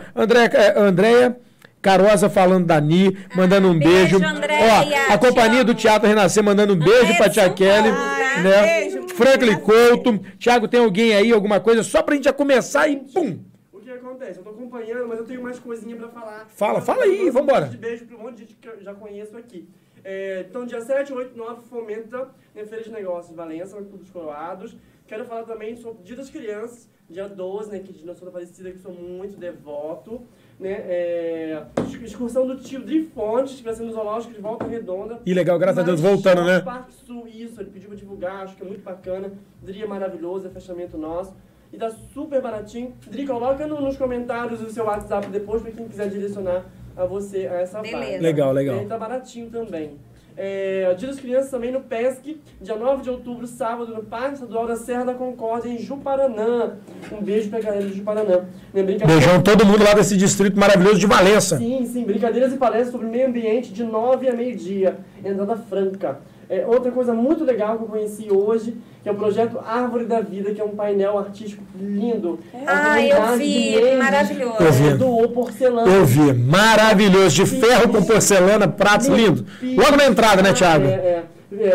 É, 0.58 0.80
Andréia 0.80 1.36
Carosa 1.82 2.30
falando 2.30 2.66
da 2.66 2.82
Ni, 2.82 3.16
mandando 3.36 3.70
um 3.70 3.78
beijo. 3.78 4.20
beijo, 4.20 4.36
Andréia, 4.36 5.06
Ó, 5.10 5.14
a 5.14 5.18
companhia 5.18 5.64
do. 5.64 5.74
Teatro 5.74 6.08
Renascer 6.08 6.44
mandando 6.44 6.74
um 6.74 6.78
beijo 6.78 7.02
Andréia 7.02 7.18
pra 7.18 7.28
de 7.28 7.34
Tia 7.36 7.50
Kelly. 7.52 7.90
Paulo, 7.92 8.06
tá? 8.08 8.42
Né? 8.42 8.80
Beijo, 8.82 8.97
Franklin. 9.18 9.60
Couto. 9.60 10.20
Tiago, 10.38 10.68
tem 10.68 10.80
alguém 10.80 11.16
aí, 11.16 11.32
alguma 11.32 11.60
coisa? 11.60 11.84
Só 11.84 12.04
pra 12.04 12.16
gente 12.16 12.26
já 12.26 12.34
começar 12.34 12.88
e 12.88 12.98
pum! 12.98 13.40
O 13.74 13.80
que 13.80 13.90
acontece? 13.90 14.40
Eu 14.40 14.44
tô 14.44 14.52
acompanhando, 14.52 15.08
mas 15.08 15.18
eu 15.18 15.26
tenho 15.26 15.42
mais 15.42 15.58
coisinha 15.60 15.96
pra 15.96 16.10
falar. 16.10 16.46
Fala, 16.50 16.82
fala 16.82 17.04
aí, 17.04 17.30
um 17.30 17.32
vambora. 17.32 17.66
De 17.66 17.78
beijo 17.78 18.06
pra 18.06 18.16
um 18.16 18.22
monte 18.22 18.36
de 18.36 18.42
gente 18.42 18.56
que 18.56 18.68
eu 18.68 18.82
já 18.82 18.94
conheço 18.94 19.36
aqui. 19.36 19.68
É, 20.04 20.46
então, 20.48 20.66
dia 20.66 20.82
7, 20.82 21.12
8, 21.12 21.36
9, 21.38 21.62
fomenta 21.70 22.30
na 22.56 22.66
Feira 22.66 22.84
de 22.84 22.92
Negócios 22.92 23.30
de 23.30 23.36
Valença, 23.36 23.80
no 23.80 23.86
Clube 23.86 24.04
dos 24.04 24.12
Coroados. 24.12 24.78
Quero 25.08 25.26
falar 25.26 25.44
também 25.44 25.76
sobre 25.76 26.02
o 26.02 26.04
Dia 26.04 26.16
das 26.16 26.30
Crianças, 26.30 26.90
dia 27.10 27.28
12, 27.28 27.72
né, 27.72 27.80
que 27.80 27.94
de 27.94 28.06
Nossa 28.06 28.26
Aparecida, 28.28 28.72
que 28.72 28.78
sou 28.80 28.94
muito 28.94 29.38
devoto. 29.38 30.22
Né, 30.60 30.72
é, 30.72 31.64
excursão 32.04 32.48
do 32.48 32.56
tio 32.58 32.82
Drifontes, 32.82 33.58
que 33.58 33.64
vai 33.64 33.76
ser 33.76 33.84
no 33.84 33.92
Zoológico 33.92 34.34
de 34.34 34.42
Volta 34.42 34.66
Redonda. 34.66 35.20
E 35.24 35.32
legal, 35.32 35.60
graças 35.60 35.78
a 35.80 35.84
Deus, 35.84 36.02
voltando, 36.02 36.44
né? 36.44 36.60
Parque 36.62 36.92
Sul, 37.06 37.28
isso, 37.28 37.62
ele 37.62 37.70
pediu 37.70 37.90
pra 37.90 37.98
divulgar, 37.98 38.44
acho 38.44 38.56
que 38.56 38.64
é 38.64 38.66
muito 38.66 38.84
bacana. 38.84 39.32
Dri 39.62 39.84
é 39.84 39.86
maravilhoso, 39.86 40.48
é 40.48 40.50
fechamento 40.50 40.98
nosso. 40.98 41.32
E 41.72 41.78
tá 41.78 41.92
super 42.12 42.42
baratinho. 42.42 42.94
Dri, 43.06 43.28
coloca 43.28 43.68
no- 43.68 43.80
nos 43.82 43.98
comentários 43.98 44.60
o 44.62 44.70
seu 44.72 44.86
WhatsApp 44.86 45.28
depois 45.28 45.62
pra 45.62 45.72
quem 45.72 45.88
quiser 45.88 46.10
direcionar 46.10 46.66
a 46.96 47.06
você 47.06 47.46
a 47.46 47.62
essa 47.62 47.80
Beleza. 47.82 48.04
vaga. 48.14 48.22
Legal, 48.24 48.52
legal. 48.52 48.82
E 48.82 48.86
tá 48.88 48.98
baratinho 48.98 49.52
também. 49.52 49.92
É, 50.38 50.94
Dia 50.94 51.08
das 51.08 51.20
Crianças 51.20 51.50
também 51.50 51.72
no 51.72 51.82
PESC, 51.82 52.40
dia 52.62 52.76
9 52.76 53.02
de 53.02 53.10
outubro, 53.10 53.48
sábado, 53.48 53.94
no 53.94 54.04
Parque 54.04 54.36
Estadual 54.36 54.68
da 54.68 54.76
Serra 54.76 55.06
da 55.06 55.14
Concórdia, 55.16 55.70
em 55.70 55.80
Juparanã. 55.80 56.78
Um 57.12 57.24
beijo 57.24 57.50
pra 57.50 57.60
galera 57.60 57.84
de 57.84 57.96
Juparanã. 57.96 58.46
Que 58.72 58.80
a 58.80 59.08
Beijão 59.08 59.42
todo 59.42 59.66
mundo 59.66 59.84
lá 59.84 59.96
desse 59.96 60.16
distrito 60.16 60.60
maravilhoso 60.60 61.00
de 61.00 61.08
Valença. 61.08 61.58
Sim, 61.58 61.84
sim. 61.86 62.04
Brincadeiras 62.04 62.54
e 62.54 62.58
palestras 62.58 62.92
sobre 62.92 63.08
meio 63.08 63.28
ambiente 63.28 63.74
de 63.74 63.84
9 63.84 64.30
a 64.30 64.34
meio-dia. 64.34 65.00
Entrada 65.26 65.56
franca. 65.56 66.20
É, 66.50 66.66
outra 66.66 66.92
coisa 66.92 67.14
muito 67.14 67.44
legal 67.44 67.78
que 67.78 67.84
eu 67.84 67.88
conheci 67.88 68.32
hoje, 68.32 68.78
que 69.08 69.10
é 69.10 69.14
o 69.14 69.16
projeto 69.16 69.58
Árvore 69.66 70.04
da 70.04 70.20
Vida, 70.20 70.54
que 70.54 70.60
é 70.60 70.64
um 70.66 70.76
painel 70.76 71.18
artístico 71.18 71.64
lindo. 71.80 72.40
Ah, 72.66 73.02
eu 73.02 73.38
vi, 73.38 73.96
maravilhoso. 73.98 74.56
Eu 74.60 74.72
vi. 74.74 74.88
é, 74.90 74.96
Doou 74.96 75.30
porcelana. 75.30 75.90
Eu 75.90 76.06
vi, 76.06 76.34
maravilhoso, 76.34 77.36
de 77.36 77.46
ferro 77.46 77.88
com 77.90 78.04
porcelana, 78.04 78.68
pratos 78.68 79.08
lindo. 79.08 79.46
Logo 79.78 79.96
na 79.96 80.08
entrada, 80.08 80.42
né, 80.42 80.52
Thiago? 80.52 80.86
É, 80.88 80.90
é, 80.90 81.24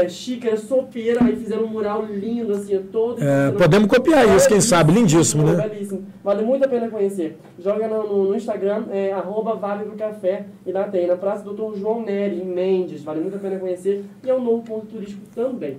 é, 0.04 0.08
xícara, 0.10 0.58
sopeira, 0.58 1.24
aí 1.24 1.34
fizeram 1.36 1.64
um 1.64 1.68
mural 1.68 2.04
lindo, 2.04 2.52
assim, 2.52 2.74
é 2.74 2.80
todo. 2.92 3.22
É, 3.22 3.50
podemos 3.52 3.88
copiar 3.88 4.28
isso, 4.36 4.46
quem 4.46 4.60
sabe, 4.60 4.92
lindíssimo, 4.92 5.42
né? 5.44 5.66
Belíssimo. 5.66 6.04
Vale 6.22 6.44
muito 6.44 6.66
a 6.66 6.68
pena 6.68 6.88
conhecer. 6.90 7.38
Joga 7.58 7.88
no, 7.88 8.06
no- 8.06 8.24
no 8.28 8.36
Instagram, 8.36 8.84
é, 8.92 9.10
arroba 9.12 9.54
Vale 9.54 9.84
do 9.86 9.92
Café, 9.96 10.44
e 10.66 10.70
lá 10.72 10.84
tem, 10.84 11.06
na 11.06 11.16
Praça 11.16 11.42
Doutor 11.42 11.74
João 11.78 12.02
Nery, 12.02 12.42
em 12.42 12.44
Mendes. 12.44 13.02
Vale 13.02 13.20
muito 13.22 13.36
a 13.36 13.40
pena 13.40 13.58
conhecer. 13.58 14.04
E 14.22 14.28
é 14.28 14.34
um 14.34 14.44
novo 14.44 14.62
ponto 14.62 14.84
turístico 14.86 15.22
também. 15.34 15.78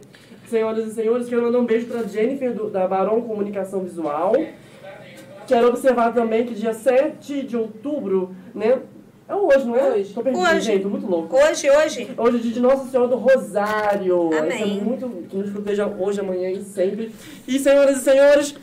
Senhoras 0.54 0.86
e 0.88 0.92
senhores, 0.94 1.28
quero 1.28 1.42
mandar 1.42 1.58
um 1.58 1.66
beijo 1.66 1.88
para 1.88 2.04
Jennifer, 2.04 2.54
do- 2.54 2.70
da 2.70 2.88
Barão 2.88 3.20
Comunicação 3.22 3.80
Visual. 3.80 4.36
Quero 5.48 5.68
observar 5.68 6.14
também 6.14 6.46
que 6.46 6.54
dia 6.54 6.76
7 6.76 7.42
de 7.42 7.58
outubro, 7.58 8.36
né? 8.54 8.78
É 9.28 9.34
hoje, 9.34 9.66
não 9.66 9.76
é? 9.76 9.94
Hoje. 9.94 10.14
Tô 10.14 10.22
perdido, 10.22 10.44
Hoje. 10.46 10.62
gente, 10.62 10.84
tô 10.84 10.90
muito 10.90 11.08
louco. 11.08 11.36
Hoje, 11.36 11.68
hoje. 11.72 12.08
Hoje 12.16 12.38
é 12.38 12.40
dia 12.40 12.52
de 12.52 12.60
Nossa 12.60 12.88
Senhora 12.88 13.10
do 13.10 13.16
Rosário. 13.16 14.30
Amém. 14.38 14.54
Isso 14.78 14.80
é 14.80 14.84
muito 14.84 15.08
que 15.28 15.36
nos 15.38 15.50
proteja 15.50 15.88
hoje, 15.88 16.20
amanhã 16.20 16.52
e 16.52 16.62
sempre. 16.62 17.12
E, 17.48 17.58
senhoras 17.58 17.98
e 17.98 18.02
senhores, 18.02 18.56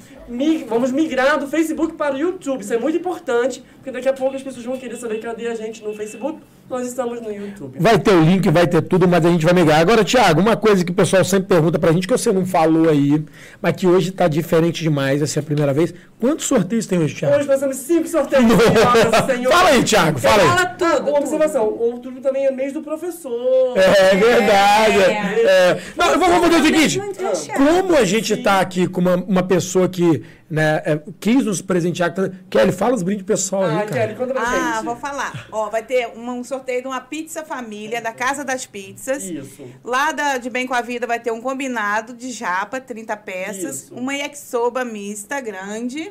vamos 0.69 0.93
migrar 0.93 1.41
do 1.41 1.49
Facebook 1.49 1.95
para 1.95 2.15
o 2.15 2.19
YouTube. 2.19 2.61
Isso 2.61 2.73
é 2.73 2.79
muito 2.79 2.99
importante, 2.99 3.65
porque 3.81 3.91
daqui 3.91 4.09
a 4.09 4.13
pouco 4.13 4.37
as 4.37 4.43
pessoas 4.43 4.65
vão 4.65 4.77
querer 4.77 4.97
saber 4.97 5.21
cadê 5.21 5.49
a 5.49 5.55
gente 5.55 5.83
no 5.83 5.95
Facebook. 5.95 6.39
Nós 6.69 6.87
estamos 6.87 7.21
no 7.21 7.33
YouTube. 7.33 7.79
Vai 7.81 7.99
ter 7.99 8.13
o 8.13 8.21
link, 8.21 8.49
vai 8.51 8.67
ter 8.67 8.83
tudo, 8.83 9.09
mas 9.09 9.25
a 9.25 9.31
gente 9.31 9.45
vai 9.45 9.55
migrar. 9.55 9.81
Agora, 9.81 10.05
Thiago, 10.05 10.41
uma 10.41 10.57
coisa 10.57 10.85
que 10.85 10.93
o 10.93 10.95
pessoal 10.95 11.25
sempre 11.25 11.49
pergunta 11.49 11.79
pra 11.81 11.91
gente, 11.91 12.07
que 12.07 12.13
você 12.13 12.31
não 12.31 12.47
falou 12.47 12.89
aí, 12.89 13.25
mas 13.61 13.75
que 13.75 13.89
hoje 13.89 14.13
tá 14.13 14.29
diferente 14.29 14.83
demais, 14.83 15.21
essa 15.21 15.39
é 15.39 15.41
a 15.41 15.43
primeira 15.43 15.73
vez. 15.73 15.93
Quantos 16.21 16.47
sorteios 16.47 16.87
tem 16.87 17.01
hoje, 17.01 17.17
Thiago? 17.17 17.37
Hoje 17.37 17.49
nós 17.49 17.59
temos 17.59 17.77
cinco 17.77 18.07
sorteios, 18.07 18.45
e. 18.45 19.49
Fala 19.49 19.69
aí, 19.71 19.83
Thiago, 19.83 20.19
fala 20.21 20.43
aí. 20.43 20.49
Fala 20.49 20.67
tudo. 20.67 21.11
Uma 21.11 21.19
observação, 21.19 21.65
outubro 21.67 22.21
também 22.21 22.47
é 22.47 22.53
mês 22.53 22.73
do 22.73 22.83
professor. 22.83 23.77
É 23.77 24.15
verdade. 24.15 24.99
É. 25.01 25.81
Não, 25.97 26.19
vamos 26.21 26.39
fazer 26.47 26.61
o 26.61 26.65
seguinte. 26.65 27.01
Como 27.57 27.97
a 27.97 28.05
gente 28.05 28.35
está 28.35 28.61
aqui 28.61 28.87
com 28.87 29.01
uma, 29.01 29.17
uma 29.17 29.43
pessoa 29.43 29.89
que 29.89 30.23
né, 30.51 30.83
é, 30.85 31.01
quis 31.21 31.45
nos 31.45 31.63
presentear. 31.63 32.13
Kelly, 32.51 32.73
fala 32.73 32.95
os 32.97 33.03
brindes 33.03 33.25
pessoal 33.25 33.65
aí, 33.65 33.77
Ah, 33.77 33.87
cara. 33.87 33.93
Kelly, 33.93 34.15
conta 34.17 34.35
pra 34.35 34.43
Ah, 34.43 34.73
gente. 34.75 34.85
vou 34.85 34.97
falar. 34.97 35.47
Ó, 35.53 35.71
vai 35.71 35.83
ter 35.83 36.09
uma- 36.09 36.33
um 36.33 36.43
sorteio 36.43 36.83
de 36.83 36.89
uma 36.89 37.01
pizza 37.01 37.45
família 37.45 38.01
da 38.01 38.13
Casa 38.13 38.45
das 38.45 38.67
Pizzas. 38.67 39.23
Isso. 39.25 39.65
Lá 39.85 40.11
da, 40.13 40.39
de 40.39 40.51
Bem 40.51 40.67
com 40.67 40.75
a 40.75 40.81
Vida 40.81 41.07
vai 41.07 41.21
ter 41.21 41.31
um 41.31 41.41
combinado 41.41 42.13
de 42.13 42.33
japa, 42.33 42.81
30 42.81 43.17
peças. 43.17 43.85
Isso. 43.85 43.95
Uma 43.95 44.15
yakisoba 44.15 44.85
mista 44.85 45.41
grande. 45.41 46.11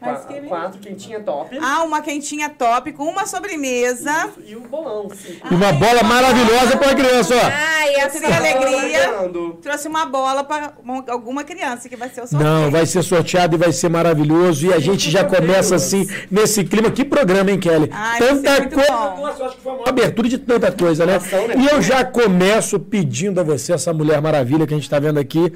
Mas 0.00 0.24
que- 0.24 0.40
Quatro 0.40 0.78
quentinha 0.80 1.20
top. 1.20 1.58
Ah, 1.60 1.82
uma 1.84 2.00
quentinha 2.00 2.48
top 2.48 2.92
com 2.92 3.04
uma 3.04 3.26
sobremesa. 3.26 4.10
Isso, 4.38 4.50
E 4.52 4.56
o 4.56 4.60
bolão, 4.60 5.10
sim. 5.10 5.38
E 5.50 5.54
uma 5.54 5.72
bola 5.74 6.02
maravilhosa 6.02 6.76
pra 6.78 6.94
criança, 6.94 7.34
ó. 7.36 7.40
Ai, 7.44 7.94
essa 7.96 8.18
Teria 8.18 8.36
alegria. 8.36 9.10
Largando. 9.10 9.58
Trouxe 9.62 9.86
uma 9.88 10.06
bola 10.06 10.42
para 10.42 10.72
alguma 11.08 11.44
criança 11.44 11.88
que 11.88 11.96
vai 11.96 12.08
ser 12.08 12.22
o 12.22 12.26
sorteio. 12.26 12.50
Não, 12.50 12.70
vai 12.70 12.86
ser 12.86 13.02
sorteado 13.02 13.56
e 13.56 13.58
vai 13.58 13.72
ser 13.72 13.90
maravilhoso. 13.90 14.66
E 14.66 14.72
a 14.72 14.78
gente 14.80 15.10
já 15.10 15.22
começa 15.24 15.74
assim, 15.74 16.06
nesse 16.30 16.64
clima. 16.64 16.90
Que 16.90 17.04
programa, 17.04 17.50
hein, 17.50 17.60
Kelly? 17.60 17.90
Ai, 17.92 18.18
vai 18.20 18.28
ser 18.28 18.34
Tanta 18.42 18.60
muito 18.60 18.74
coisa. 18.76 18.90
bom. 18.92 19.16
Nossa, 19.26 19.42
eu 19.42 19.46
acho 19.46 19.56
que 19.56 19.62
foi 19.62 19.72
uma 19.74 19.88
abertura 19.88 20.28
de 20.28 20.38
tanta 20.38 20.72
coisa, 20.72 21.04
né? 21.04 21.18
Né? 21.18 21.54
E 21.58 21.66
eu 21.66 21.82
já 21.82 22.04
começo 22.04 22.80
pedindo 22.80 23.38
a 23.38 23.42
você, 23.44 23.74
essa 23.74 23.92
mulher 23.92 24.20
maravilha 24.22 24.66
que 24.66 24.72
a 24.72 24.76
gente 24.76 24.88
tá 24.88 24.98
vendo 24.98 25.18
aqui. 25.20 25.52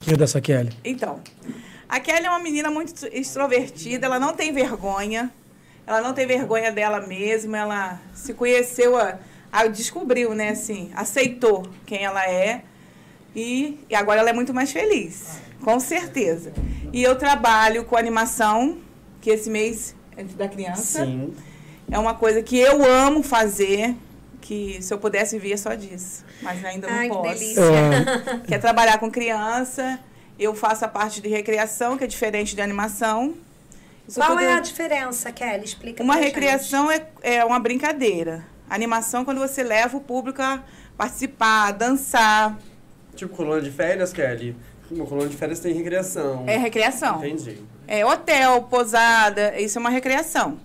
pouquinho 0.00 0.18
dessa 0.18 0.40
Kelly. 0.40 0.70
Então, 0.84 1.20
a 1.88 2.00
Kelly 2.00 2.26
é 2.26 2.30
uma 2.30 2.38
menina 2.40 2.70
muito 2.70 3.06
extrovertida, 3.12 4.06
ela 4.06 4.18
não 4.18 4.32
tem 4.34 4.52
vergonha. 4.52 5.32
Ela 5.86 6.00
não 6.00 6.14
tem 6.14 6.26
vergonha 6.26 6.72
dela 6.72 7.00
mesma, 7.06 7.58
ela 7.58 8.00
se 8.14 8.32
conheceu, 8.32 8.96
a, 8.96 9.18
a- 9.52 9.66
descobriu, 9.66 10.34
né, 10.34 10.48
assim, 10.50 10.90
aceitou 10.94 11.68
quem 11.84 12.04
ela 12.04 12.24
é. 12.26 12.62
E, 13.36 13.78
e 13.90 13.94
agora 13.94 14.20
ela 14.20 14.30
é 14.30 14.32
muito 14.32 14.54
mais 14.54 14.72
feliz, 14.72 15.40
com 15.62 15.78
certeza. 15.78 16.52
E 16.92 17.02
eu 17.02 17.16
trabalho 17.16 17.84
com 17.84 17.96
animação, 17.96 18.78
que 19.20 19.28
esse 19.28 19.50
mês 19.50 19.94
é 20.16 20.22
da 20.24 20.48
criança. 20.48 21.04
Sim. 21.04 21.34
É 21.90 21.98
uma 21.98 22.14
coisa 22.14 22.42
que 22.42 22.56
eu 22.58 22.82
amo 22.82 23.22
fazer, 23.22 23.94
que 24.40 24.78
se 24.80 24.94
eu 24.94 24.98
pudesse 24.98 25.38
vir 25.38 25.52
é 25.52 25.56
só 25.58 25.74
disso. 25.74 26.24
Mas 26.40 26.64
ainda 26.64 26.86
não 26.88 26.94
Ai, 26.96 27.08
que 27.10 27.14
posso. 27.14 27.38
delícia. 27.38 27.62
É, 27.62 28.38
Quer 28.48 28.58
trabalhar 28.58 28.98
com 28.98 29.10
criança. 29.10 29.98
Eu 30.38 30.54
faço 30.54 30.84
a 30.84 30.88
parte 30.88 31.20
de 31.20 31.28
recreação, 31.28 31.96
que 31.96 32.04
é 32.04 32.06
diferente 32.06 32.54
de 32.54 32.60
animação. 32.62 33.34
Isso 34.06 34.18
Qual 34.20 34.30
tudo- 34.30 34.42
é 34.42 34.52
a 34.54 34.60
diferença, 34.60 35.32
Kelly? 35.32 35.64
Explica 35.64 36.02
Uma 36.02 36.16
recreação 36.16 36.90
é, 36.90 37.06
é 37.22 37.44
uma 37.44 37.58
brincadeira. 37.58 38.44
Animação 38.68 39.24
quando 39.24 39.38
você 39.38 39.62
leva 39.62 39.96
o 39.96 40.00
público 40.00 40.42
a 40.42 40.62
participar, 40.96 41.68
a 41.68 41.70
dançar. 41.70 42.58
Tipo, 43.14 43.34
colônia 43.34 43.62
de 43.62 43.70
férias, 43.70 44.12
Kelly. 44.12 44.56
Uma 44.90 45.06
colônia 45.06 45.30
de 45.30 45.36
férias 45.36 45.60
tem 45.60 45.72
recreação. 45.72 46.44
É 46.46 46.56
recreação. 46.58 47.18
Entendi. 47.24 47.62
É 47.86 48.04
hotel, 48.04 48.62
posada, 48.62 49.58
isso 49.60 49.78
é 49.78 49.80
uma 49.80 49.90
recreação. 49.90 50.58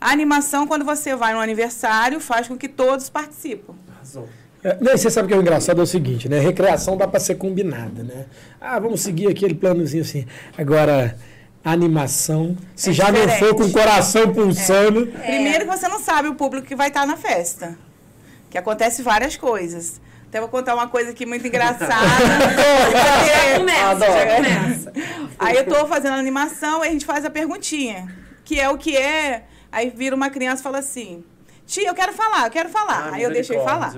A 0.00 0.10
animação, 0.12 0.66
quando 0.66 0.84
você 0.84 1.14
vai 1.16 1.34
no 1.34 1.40
aniversário, 1.40 2.20
faz 2.20 2.46
com 2.46 2.56
que 2.56 2.68
todos 2.68 3.10
participam. 3.10 3.74
Arrasou. 3.92 4.28
É, 4.70 4.76
não, 4.80 4.92
você 4.96 5.10
sabe 5.10 5.28
que 5.28 5.34
é 5.34 5.36
o 5.36 5.40
engraçado 5.40 5.80
é 5.80 5.84
o 5.84 5.86
seguinte, 5.86 6.28
né? 6.28 6.38
Recreação 6.40 6.96
dá 6.96 7.06
pra 7.08 7.20
ser 7.20 7.36
combinada, 7.36 8.02
né? 8.02 8.26
Ah, 8.60 8.78
vamos 8.78 9.00
seguir 9.00 9.28
aquele 9.28 9.54
planozinho 9.54 10.02
assim. 10.02 10.26
Agora, 10.56 11.16
animação, 11.64 12.56
se 12.74 12.90
É 12.90 12.92
já 12.92 13.04
não 13.12 13.20
diferente. 13.20 13.38
for 13.38 13.54
com 13.54 13.64
o 13.64 13.72
coração 13.72 14.32
pulsando. 14.32 15.06
Primeiro 15.06 15.60
que 15.66 15.76
você 15.76 15.88
não 15.88 16.00
sabe 16.00 16.28
o 16.28 16.34
público 16.34 16.66
que 16.66 16.74
vai 16.76 16.88
estar 16.88 17.06
na 17.06 17.16
festa. 17.16 17.76
Que 18.50 18.56
acontece 18.58 19.02
várias 19.02 19.36
coisas. 19.36 20.00
Até 20.28 20.40
vou 20.40 20.48
contar 20.48 20.74
uma 20.74 20.88
coisa 20.88 21.10
aqui 21.10 21.24
muito 21.24 21.46
engraçada. 21.46 21.86
Já 23.26 23.58
começa, 23.58 23.98
já 24.06 24.18
É. 24.20 24.36
começa. 24.36 24.92
Aí 25.38 25.56
eu 25.56 25.64
tô 25.66 25.86
fazendo 25.86 26.12
a 26.14 26.18
animação 26.18 26.84
e 26.84 26.88
a 26.88 26.90
gente 26.90 27.06
faz 27.06 27.24
a 27.24 27.30
perguntinha. 27.30 28.14
Que 28.44 28.60
é 28.60 28.68
o 28.68 28.76
que 28.76 28.96
é. 28.96 29.44
Aí 29.72 29.90
vira 29.94 30.14
uma 30.14 30.28
criança 30.30 30.60
e 30.60 30.62
fala 30.64 30.78
assim: 30.78 31.24
Tia, 31.66 31.88
eu 31.88 31.94
quero 31.94 32.12
falar, 32.12 32.46
eu 32.46 32.50
quero 32.50 32.68
falar. 32.68 33.08
Ah, 33.10 33.14
Aí 33.14 33.22
eu 33.22 33.30
deixei 33.30 33.58
falar. 33.60 33.94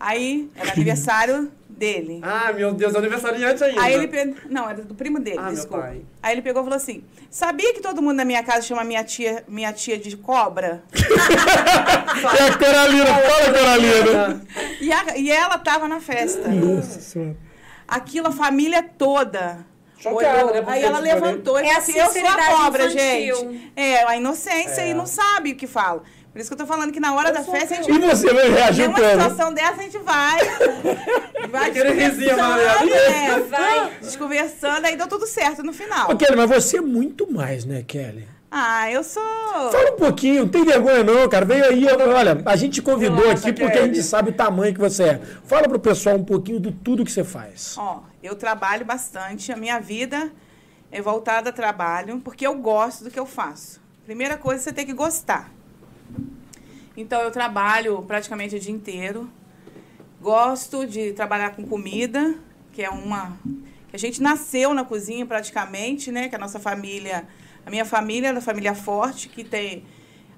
Aí 0.00 0.48
era 0.56 0.72
aniversário 0.72 1.50
dele. 1.68 2.20
Ah, 2.24 2.52
meu 2.52 2.72
Deus, 2.72 2.94
aniversariante 2.94 3.62
ainda. 3.64 3.80
Aí 3.82 3.94
ele 3.94 4.08
pe... 4.08 4.34
Não, 4.48 4.68
era 4.68 4.82
do 4.82 4.94
primo 4.94 5.18
dele, 5.20 5.38
Ah, 5.38 5.42
meu 5.44 5.52
desculpa. 5.54 5.82
pai. 5.84 6.02
Aí 6.22 6.34
ele 6.34 6.42
pegou 6.42 6.62
e 6.62 6.64
falou 6.64 6.76
assim: 6.76 7.02
Sabia 7.30 7.72
que 7.74 7.80
todo 7.80 8.00
mundo 8.02 8.16
na 8.16 8.24
minha 8.24 8.42
casa 8.42 8.62
chama 8.62 8.82
minha 8.84 9.02
tia, 9.04 9.44
minha 9.48 9.72
tia 9.72 9.96
de 9.98 10.16
cobra? 10.16 10.82
É 12.38 12.48
a 12.48 12.58
Coralina, 12.58 13.06
fala 13.06 13.52
Coralina. 13.58 14.42
E, 14.80 14.92
a- 14.92 15.16
e 15.16 15.30
ela 15.30 15.58
tava 15.58 15.88
na 15.88 16.00
festa. 16.00 16.48
Nossa 16.48 17.00
senhora. 17.00 17.36
Aquilo, 17.86 18.28
a 18.28 18.32
família 18.32 18.82
toda. 18.82 19.64
Chocada, 19.98 20.16
olhou. 20.44 20.54
né, 20.54 20.62
porque, 20.62 20.70
Aí 20.78 20.84
ela 20.84 20.98
levantou 21.00 21.58
e 21.60 21.64
É 21.66 21.74
a 21.74 21.78
disse: 21.80 21.98
Eu 21.98 22.06
sou 22.10 22.26
a 22.26 22.46
cobra, 22.56 22.84
infantil. 22.86 23.36
gente. 23.50 23.72
É, 23.74 24.04
a 24.04 24.16
inocência 24.16 24.82
É. 24.82 24.90
e 24.90 24.94
não 24.94 25.06
sabe 25.06 25.52
o 25.52 25.56
que 25.56 25.66
fala. 25.66 26.02
Por 26.38 26.42
isso 26.42 26.50
que 26.50 26.54
eu 26.54 26.58
tô 26.58 26.72
falando 26.72 26.92
que 26.92 27.00
na 27.00 27.12
hora 27.16 27.32
da 27.32 27.42
festa 27.42 27.74
a 27.74 27.82
gente. 27.82 27.90
E 27.90 27.98
você 27.98 28.32
vai 28.32 28.48
reagir 28.48 28.84
como? 28.92 28.96
situação 28.96 29.52
dessa, 29.52 29.80
a 29.80 29.82
gente 29.82 29.98
vai. 29.98 30.38
Vai 31.50 31.70
amarelo. 32.30 32.90
né? 32.90 33.40
Vai. 33.48 33.98
Desconversando, 34.00 34.86
aí 34.86 34.96
deu 34.96 35.08
tudo 35.08 35.26
certo 35.26 35.64
no 35.64 35.72
final. 35.72 36.10
Ô, 36.10 36.16
Kelly, 36.16 36.36
mas 36.36 36.48
você 36.48 36.76
é 36.76 36.80
muito 36.80 37.32
mais, 37.32 37.64
né, 37.64 37.82
Kelly? 37.82 38.28
Ah, 38.50 38.88
eu 38.88 39.02
sou. 39.02 39.22
Fala 39.72 39.94
um 39.94 39.96
pouquinho, 39.96 40.42
não 40.42 40.48
tem 40.48 40.64
vergonha 40.64 41.02
não, 41.02 41.28
cara. 41.28 41.44
Veio 41.44 41.64
aí, 41.64 41.86
olha, 41.86 42.40
a 42.44 42.54
gente 42.54 42.74
te 42.74 42.82
convidou 42.82 43.30
aqui 43.30 43.52
porque 43.52 43.78
a 43.78 43.86
gente 43.86 44.02
sabe 44.02 44.30
o 44.30 44.32
tamanho 44.32 44.72
que 44.72 44.80
você 44.80 45.02
é. 45.04 45.20
Fala 45.44 45.66
pro 45.68 45.80
pessoal 45.80 46.14
um 46.16 46.24
pouquinho 46.24 46.60
do 46.60 46.70
tudo 46.70 47.04
que 47.04 47.10
você 47.10 47.24
faz. 47.24 47.74
Ó, 47.76 48.02
eu 48.22 48.36
trabalho 48.36 48.84
bastante, 48.84 49.50
a 49.50 49.56
minha 49.56 49.80
vida 49.80 50.30
é 50.92 51.02
voltada 51.02 51.50
a 51.50 51.52
trabalho, 51.52 52.20
porque 52.20 52.46
eu 52.46 52.54
gosto 52.54 53.02
do 53.02 53.10
que 53.10 53.18
eu 53.18 53.26
faço. 53.26 53.80
Primeira 54.04 54.36
coisa, 54.36 54.62
você 54.62 54.72
tem 54.72 54.86
que 54.86 54.92
gostar. 54.92 55.57
Então, 56.96 57.20
eu 57.22 57.30
trabalho 57.30 58.02
praticamente 58.02 58.56
o 58.56 58.60
dia 58.60 58.72
inteiro. 58.72 59.28
Gosto 60.20 60.86
de 60.86 61.12
trabalhar 61.12 61.54
com 61.54 61.64
comida, 61.66 62.34
que 62.72 62.82
é 62.82 62.90
uma. 62.90 63.36
que 63.88 63.94
a 63.94 63.98
gente 63.98 64.20
nasceu 64.20 64.74
na 64.74 64.84
cozinha 64.84 65.24
praticamente, 65.24 66.10
né? 66.10 66.28
Que 66.28 66.34
a 66.34 66.38
nossa 66.38 66.58
família. 66.58 67.26
A 67.64 67.70
minha 67.70 67.84
família 67.84 68.28
é 68.28 68.32
uma 68.32 68.40
família 68.40 68.74
forte, 68.74 69.28
que 69.28 69.44
tem. 69.44 69.84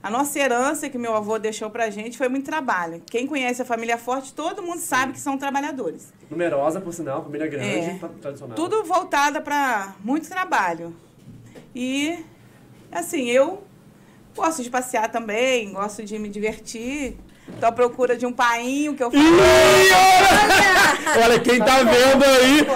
A 0.03 0.11
nossa 0.11 0.39
herança 0.39 0.89
que 0.89 0.97
meu 0.97 1.15
avô 1.15 1.39
deixou 1.39 1.69
pra 1.71 1.91
gente 1.91 2.17
foi 2.17 2.29
muito 2.29 2.47
trabalho. 2.47 3.03
Quem 3.11 3.27
conhece 3.27 3.61
a 3.61 3.65
família 3.67 3.99
forte, 3.99 4.33
todo 4.33 4.62
mundo 4.62 4.81
sabe 4.81 5.12
que 5.12 5.21
são 5.21 5.37
trabalhadores. 5.37 6.11
Numerosa, 6.31 6.81
por 6.81 6.93
sinal, 6.95 7.23
família 7.23 7.47
grande, 7.47 7.69
É. 7.91 7.95
tra- 7.99 8.09
tradicional. 8.21 8.57
Tudo 8.57 8.83
voltada 8.85 9.43
para 9.43 9.95
muito 10.03 10.27
trabalho. 10.29 10.95
E, 11.75 12.19
assim, 12.91 13.25
eu 13.29 13.62
gosto 14.35 14.63
de 14.63 14.71
passear 14.71 15.11
também, 15.11 15.73
gosto 15.73 16.05
de 16.05 16.19
me 16.19 16.29
divertir. 16.29 17.17
Estou 17.53 17.69
à 17.69 17.73
procura 17.73 18.17
de 18.17 18.25
um 18.25 18.33
painho 18.33 18.95
que 18.95 19.03
eu 19.03 19.11
Ih, 19.13 19.17
falo. 19.17 19.37
olha! 19.37 21.25
Olha 21.25 21.41
quem 21.41 21.59
tá 21.59 21.79
vendo 21.79 22.25
aí. 22.25 22.67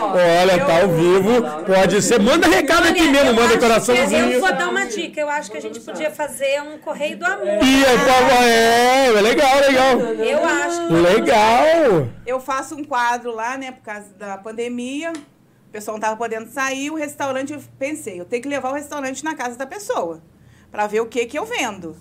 Olha, 0.42 0.64
tá 0.64 0.82
ao 0.82 0.88
vivo. 0.88 1.64
Pode 1.64 2.02
ser. 2.02 2.20
Manda 2.20 2.48
recado 2.48 2.88
aqui 2.88 3.02
mesmo, 3.08 3.30
eu 3.30 3.34
manda 3.34 3.58
coraçãozinho. 3.58 4.32
Eu 4.32 4.40
vou 4.40 4.52
dar 4.52 4.68
uma 4.68 4.84
dica. 4.86 5.20
Eu 5.20 5.28
acho 5.28 5.50
que 5.50 5.56
a 5.56 5.60
gente 5.60 5.80
podia 5.80 6.10
fazer 6.10 6.60
um 6.62 6.78
correio 6.78 7.16
do 7.16 7.24
amor. 7.24 7.62
Ih, 7.62 7.84
é, 7.84 8.44
é, 8.44 9.16
é 9.16 9.20
legal, 9.20 9.60
legal. 9.60 10.00
Eu 10.00 10.44
acho. 10.44 10.92
Legal. 10.92 12.08
Eu 12.26 12.40
faço 12.40 12.74
um 12.74 12.84
quadro 12.84 13.32
lá, 13.32 13.56
né, 13.56 13.70
por 13.70 13.82
causa 13.82 14.08
da 14.18 14.36
pandemia. 14.36 15.12
O 15.12 15.70
pessoal 15.70 15.94
não 15.94 16.00
estava 16.00 16.16
podendo 16.16 16.50
sair. 16.50 16.90
O 16.90 16.94
restaurante, 16.94 17.52
eu 17.52 17.62
pensei, 17.78 18.20
eu 18.20 18.24
tenho 18.24 18.42
que 18.42 18.48
levar 18.48 18.70
o 18.70 18.74
restaurante 18.74 19.22
na 19.22 19.34
casa 19.34 19.56
da 19.56 19.66
pessoa 19.66 20.20
para 20.74 20.88
ver 20.88 20.98
o 20.98 21.06
que 21.06 21.24
que 21.24 21.38
eu 21.38 21.44
vendo. 21.44 21.96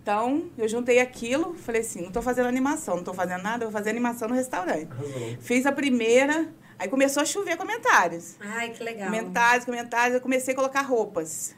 Então, 0.00 0.50
eu 0.56 0.66
juntei 0.66 1.00
aquilo, 1.00 1.54
falei 1.54 1.82
assim, 1.82 2.00
não 2.00 2.08
estou 2.08 2.22
fazendo 2.22 2.46
animação, 2.46 2.94
não 2.94 3.02
estou 3.02 3.12
fazendo 3.12 3.42
nada, 3.42 3.64
eu 3.64 3.68
vou 3.68 3.78
fazer 3.78 3.90
animação 3.90 4.26
no 4.26 4.34
restaurante. 4.34 4.88
Arrasou. 4.90 5.36
Fiz 5.38 5.66
a 5.66 5.72
primeira, 5.72 6.48
aí 6.78 6.88
começou 6.88 7.22
a 7.22 7.26
chover 7.26 7.58
comentários. 7.58 8.36
Ai, 8.40 8.70
que 8.70 8.82
legal. 8.82 9.10
Comentários, 9.10 9.66
comentários, 9.66 10.14
eu 10.14 10.20
comecei 10.22 10.54
a 10.54 10.56
colocar 10.56 10.80
roupas. 10.80 11.54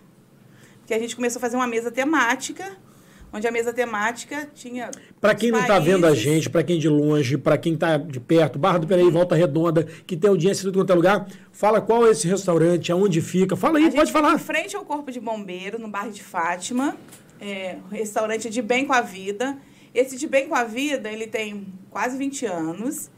Porque 0.79 0.93
a 0.93 0.99
gente 0.99 1.15
começou 1.15 1.39
a 1.39 1.41
fazer 1.41 1.55
uma 1.55 1.67
mesa 1.69 1.93
temática, 1.93 2.77
onde 3.33 3.47
a 3.47 3.51
mesa 3.51 3.73
temática 3.73 4.49
tinha. 4.55 4.91
Pra 5.21 5.35
quem 5.35 5.51
não 5.51 5.61
tá 5.61 5.75
países. 5.75 5.85
vendo 5.93 6.07
a 6.07 6.15
gente, 6.15 6.51
pra 6.51 6.63
quem 6.63 6.79
de 6.79 6.89
longe, 6.89 7.37
pra 7.37 7.59
quem 7.59 7.77
tá 7.77 7.97
de 7.97 8.21
perto, 8.21 8.59
Barra 8.59 8.79
do 8.79 8.87
Peraí, 8.87 9.11
Volta 9.11 9.35
Redonda, 9.35 9.85
que 10.07 10.17
tem 10.17 10.29
audiência 10.29 10.63
em 10.63 10.65
tudo 10.65 10.79
quanto 10.79 10.93
é 10.93 10.95
lugar, 10.95 11.27
fala 11.53 11.81
qual 11.81 12.07
é 12.07 12.11
esse 12.11 12.27
restaurante, 12.27 12.91
aonde 12.91 13.21
fica. 13.21 13.57
Fala 13.57 13.79
aí, 13.79 13.87
A 13.87 13.91
pode 13.91 14.13
falar. 14.13 14.35
Em 14.35 14.39
frente 14.39 14.77
ao 14.77 14.85
Corpo 14.85 15.11
de 15.11 15.21
Bombeiro, 15.21 15.79
no 15.79 15.89
bairro 15.89 16.13
de 16.13 16.23
Fátima. 16.23 16.97
É, 17.41 17.77
restaurante 17.91 18.51
de 18.51 18.61
Bem 18.61 18.85
com 18.85 18.93
a 18.93 19.01
Vida. 19.01 19.57
Esse 19.95 20.17
de 20.17 20.27
Bem 20.27 20.49
com 20.49 20.55
a 20.55 20.65
Vida, 20.65 21.11
ele 21.11 21.27
tem 21.27 21.67
quase 21.91 22.19
20 22.19 22.47
anos. 22.47 23.11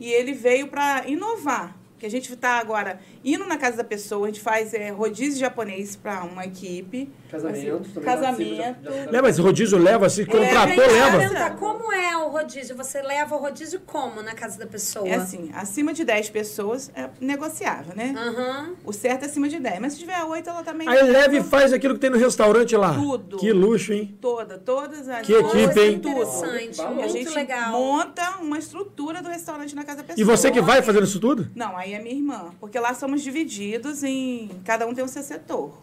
E 0.00 0.10
ele 0.10 0.32
veio 0.32 0.68
para 0.68 1.08
inovar. 1.08 1.77
Que 1.98 2.06
a 2.06 2.10
gente 2.10 2.32
está 2.32 2.58
agora 2.58 3.00
indo 3.24 3.44
na 3.46 3.56
casa 3.56 3.76
da 3.78 3.84
pessoa, 3.84 4.26
a 4.26 4.30
gente 4.30 4.40
faz 4.40 4.72
é, 4.74 4.90
rodízio 4.90 5.38
japonês 5.40 5.96
para 5.96 6.22
uma 6.24 6.44
equipe. 6.44 7.10
Casamento 7.30 7.58
Assim, 7.82 7.90
também. 7.92 8.04
casamento. 8.04 8.56
participa, 8.56 8.90
já- 8.92 9.04
já- 9.04 9.10
Leva 9.10 9.28
esse 9.28 9.40
rodízio, 9.40 9.78
leva 9.78 10.06
assim, 10.06 10.24
contratou, 10.24 10.74
Eu 10.84 10.96
ia 10.96 11.04
leva. 11.04 11.18
perguntar, 11.18 11.56
como 11.56 11.92
é 11.92 12.16
o 12.16 12.28
rodízio? 12.28 12.76
Você 12.76 13.02
leva 13.02 13.34
o 13.34 13.38
rodízio 13.38 13.80
como 13.84 14.22
na 14.22 14.34
casa 14.34 14.58
da 14.58 14.66
pessoa? 14.66 15.06
É 15.08 15.14
assim, 15.14 15.50
acima 15.54 15.92
de 15.92 16.04
10 16.04 16.30
pessoas 16.30 16.90
é 16.94 17.08
negociável, 17.20 17.94
né? 17.94 18.14
Aham. 18.16 18.74
O 18.84 18.92
certo 18.92 19.24
é 19.24 19.26
acima 19.26 19.48
de 19.48 19.58
10, 19.58 19.78
mas 19.80 19.92
se 19.94 19.98
tiver 20.00 20.22
8, 20.22 20.48
ela 20.48 20.62
também... 20.62 20.88
Aí 20.88 21.02
leva 21.02 21.36
e 21.36 21.42
faz 21.42 21.72
aquilo 21.72 21.94
que 21.94 22.00
tem 22.00 22.10
no 22.10 22.16
restaurante 22.18 22.74
lá. 22.76 22.94
Tudo. 22.94 23.36
Que 23.36 23.52
luxo, 23.52 23.92
hein? 23.92 24.16
Toda, 24.20 24.56
todas 24.58 25.08
as... 25.08 25.26
Que 25.26 25.34
equipe, 25.34 25.80
hein? 25.80 25.98
Tudo. 25.98 26.08
interessante, 26.22 26.80
a 26.80 26.90
muito 26.90 27.12
gente 27.12 27.34
legal. 27.34 27.72
monta 27.72 28.38
uma 28.40 28.58
estrutura 28.58 29.20
do 29.22 29.28
restaurante 29.28 29.74
na 29.74 29.84
casa 29.84 29.98
da 29.98 30.04
pessoa. 30.04 30.20
E 30.20 30.24
você 30.24 30.50
que 30.50 30.60
vai 30.60 30.80
fazendo 30.82 31.04
isso 31.04 31.20
tudo? 31.20 31.50
Não, 31.54 31.76
aí 31.76 31.87
é 31.94 31.98
minha 32.00 32.14
irmã. 32.14 32.54
Porque 32.60 32.78
lá 32.78 32.94
somos 32.94 33.22
divididos 33.22 34.02
em... 34.02 34.50
Cada 34.64 34.86
um 34.86 34.94
tem 34.94 35.04
o 35.04 35.08
seu 35.08 35.22
setor. 35.22 35.76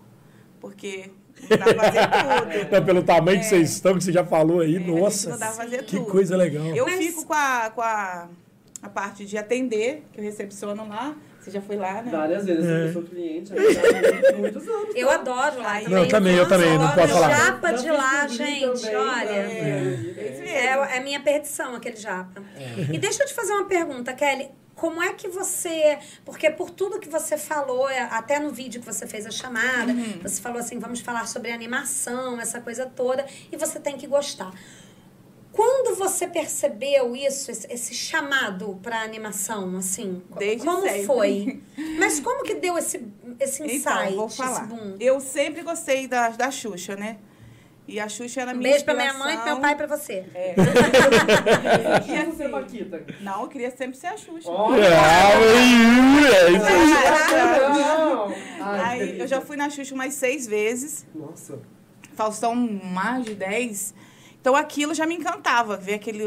Porque 0.60 1.10
não 1.50 1.58
dá 1.58 1.66
pra 1.66 1.84
fazer 1.84 2.00
tudo. 2.64 2.72
Não, 2.76 2.86
pelo 2.86 3.04
tamanho 3.04 3.40
que 3.40 3.46
vocês 3.46 3.72
estão, 3.72 3.98
que 3.98 4.04
você 4.04 4.12
já 4.12 4.26
falou 4.26 4.62
aí, 4.62 4.76
É, 4.76 4.80
a 4.80 4.82
nossa. 4.82 5.30
não 5.32 5.38
dá 5.40 5.52
fazer 5.52 5.84
que 5.84 5.98
tudo. 5.98 6.06
coisa 6.12 6.36
legal. 6.38 6.66
Eu 6.68 6.86
Mas- 6.86 6.98
fico 6.98 7.26
com, 7.26 7.34
a, 7.34 7.70
com 7.74 7.82
a, 7.82 8.28
a 8.82 8.90
parte 8.90 9.26
de 9.26 9.38
atender, 9.38 10.04
que 10.14 10.20
eu 10.20 10.24
recepciono 10.24 10.88
lá. 10.88 11.16
Você 11.40 11.52
já 11.52 11.62
foi 11.62 11.76
lá, 11.76 12.02
né? 12.02 12.10
Várias 12.12 12.44
vezes, 12.44 12.66
É. 12.66 12.88
eu 12.88 12.94
sou 12.94 13.04
cliente 13.04 13.54
há 13.54 13.56
muitos- 13.62 14.38
muitos 14.40 14.68
anos. 14.68 14.96
Eu 14.96 15.08
adoro 15.12 15.62
lá 15.62 15.76
também. 15.80 15.90
Não, 15.90 16.08
também, 16.08 16.32
eu 16.34 16.38
Nossa, 16.44 16.50
também, 16.58 16.76
não 16.80 16.88
adoro 16.88 17.02
posso 17.02 17.14
falar. 17.14 17.36
japa 17.46 17.72
de 17.74 17.92
lá, 17.92 18.28
gente, 18.28 18.82
também, 18.82 18.96
olha. 18.96 19.26
né? 19.26 20.14
É. 20.18 20.66
É, 20.66 20.98
é 20.98 21.00
minha 21.04 21.20
perdição, 21.20 21.76
aquele 21.76 21.98
japa. 21.98 22.42
E 22.92 22.98
deixa 22.98 23.22
eu 23.22 23.28
te 23.28 23.34
fazer 23.36 23.54
uma 23.54 23.66
pergunta, 23.66 24.12
Kelly. 24.14 24.48
Como 24.76 25.02
é 25.02 25.14
que 25.14 25.28
você. 25.30 25.98
Porque 26.26 26.50
por 26.50 26.70
tudo 26.70 27.00
que 27.00 27.08
você 27.10 27.38
falou, 27.38 27.90
é, 27.90 28.02
até 28.02 28.40
no 28.40 28.52
vídeo 28.52 28.82
que 28.82 28.86
você 28.86 29.08
fez 29.08 29.26
a 29.26 29.32
chamada, 29.32 29.94
Uhum. 29.94 30.20
você 30.22 30.42
falou 30.42 30.60
assim: 30.60 30.78
vamos 30.80 31.00
falar 31.00 31.26
sobre 31.28 31.52
animação, 31.52 32.40
essa 32.42 32.60
coisa 32.60 32.86
toda, 32.86 33.26
e 33.52 33.56
você 33.58 33.80
tem 33.80 33.98
que 33.98 34.06
gostar. 34.06 34.54
Quando 35.52 35.96
você 35.96 36.28
percebeu 36.28 37.16
isso, 37.16 37.50
esse, 37.50 37.66
esse 37.72 37.94
chamado 37.94 38.78
para 38.84 39.02
animação, 39.02 39.78
assim? 39.78 40.22
Desde 40.38 40.66
como 40.66 40.82
sempre. 40.82 41.06
foi? 41.06 41.64
Mas 41.98 42.20
como 42.20 42.44
que 42.44 42.56
deu 42.56 42.78
esse, 42.78 43.08
esse 43.40 43.64
insight, 43.64 43.88
Então, 44.12 44.16
vou 44.18 44.28
falar. 44.30 44.68
Eu 45.00 45.22
sempre 45.22 45.62
gostei 45.62 46.10
da, 46.10 46.28
da 46.30 46.52
Xuxa, 46.52 46.98
né? 46.98 47.18
E 47.88 48.00
a 48.00 48.10
Xuxa 48.10 48.42
era 48.42 48.52
Um 48.52 48.56
minha 48.58 48.72
beijo 48.72 48.84
pra 48.84 48.96
minha 48.96 49.14
mãe 49.14 49.36
e 49.36 49.38
pro 49.38 49.46
meu 49.46 49.56
inspiração. 49.58 49.62
pai 49.62 49.74
e 49.74 49.76
pra 49.76 49.88
você. 49.88 50.26
É. 50.34 50.56
E 52.08 52.18
assim? 52.18 53.24
Não, 53.24 53.42
eu 53.44 53.48
queria 53.48 53.70
sempre 53.76 53.96
ser 53.98 54.08
a 54.08 54.18
Xuxa. 54.18 54.50
Olha! 54.50 54.88
Ah, 58.62 58.98
é 58.98 59.04
isso 59.04 59.14
aí. 59.14 59.20
Eu 59.20 59.28
já 59.28 59.42
fui 59.42 59.56
na 59.56 59.70
Xuxa 59.70 59.94
umas 59.94 60.14
seis 60.14 60.48
vezes. 60.48 61.06
Nossa. 61.14 61.60
Faustão 62.16 62.56
mais 62.56 63.26
de 63.26 63.36
10. 63.36 63.94
Então 64.42 64.56
aquilo 64.56 64.94
já 64.94 65.06
me 65.06 65.16
encantava, 65.16 65.78
ver 65.78 65.96
aquele. 65.96 66.24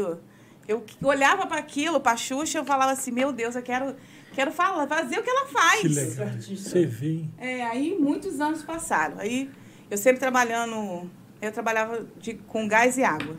Eu 0.67 0.85
olhava 1.03 1.47
para 1.47 1.59
aquilo, 1.59 1.99
para 1.99 2.15
Xuxa, 2.15 2.59
eu 2.59 2.65
falava 2.65 2.91
assim: 2.91 3.11
meu 3.11 3.33
Deus, 3.33 3.55
eu 3.55 3.61
quero, 3.63 3.95
quero 4.33 4.51
falar, 4.51 4.87
fazer 4.87 5.19
o 5.19 5.23
que 5.23 5.29
ela 5.29 5.47
faz. 5.47 5.81
Que 5.81 5.87
legal. 5.87 6.27
Você 6.39 6.85
vê, 6.85 7.07
hein? 7.07 7.33
É, 7.37 7.63
aí 7.63 7.97
muitos 7.99 8.39
anos 8.39 8.61
passaram. 8.63 9.17
Aí 9.19 9.49
eu 9.89 9.97
sempre 9.97 10.19
trabalhando, 10.19 11.09
eu 11.41 11.51
trabalhava 11.51 12.05
de, 12.17 12.33
com 12.33 12.67
gás 12.67 12.97
e 12.97 13.03
água. 13.03 13.37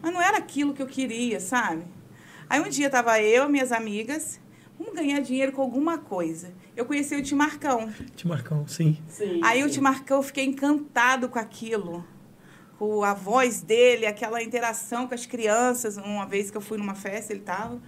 Mas 0.00 0.12
não 0.12 0.22
era 0.22 0.38
aquilo 0.38 0.74
que 0.74 0.82
eu 0.82 0.86
queria, 0.86 1.40
sabe? 1.40 1.84
Aí 2.48 2.60
um 2.60 2.68
dia 2.68 2.88
tava 2.88 3.20
eu, 3.20 3.48
minhas 3.48 3.72
amigas, 3.72 4.40
vamos 4.78 4.94
ganhar 4.94 5.20
dinheiro 5.20 5.52
com 5.52 5.60
alguma 5.60 5.98
coisa. 5.98 6.52
Eu 6.76 6.86
conheci 6.86 7.14
o 7.16 7.22
Timarcão. 7.22 7.92
Te 8.14 8.26
marcão, 8.26 8.66
sim. 8.66 8.96
Sim. 9.08 9.40
Aí 9.42 9.62
o. 9.64 9.68
Timarcão, 9.70 10.18
eu 10.18 10.22
fiquei 10.22 10.44
encantado 10.44 11.28
com 11.28 11.38
aquilo. 11.38 12.04
Com 12.78 13.02
a 13.02 13.12
voz 13.12 13.60
dele, 13.60 14.06
aquela 14.06 14.40
interação 14.42 15.08
com 15.08 15.14
as 15.14 15.26
crianças. 15.26 15.96
Uma 15.96 16.24
vez 16.24 16.50
que 16.50 16.56
eu 16.56 16.60
fui 16.60 16.78
numa 16.78 16.94
festa, 16.94 17.32
ele 17.32 17.40
estava. 17.40 17.74
Eu 17.74 17.80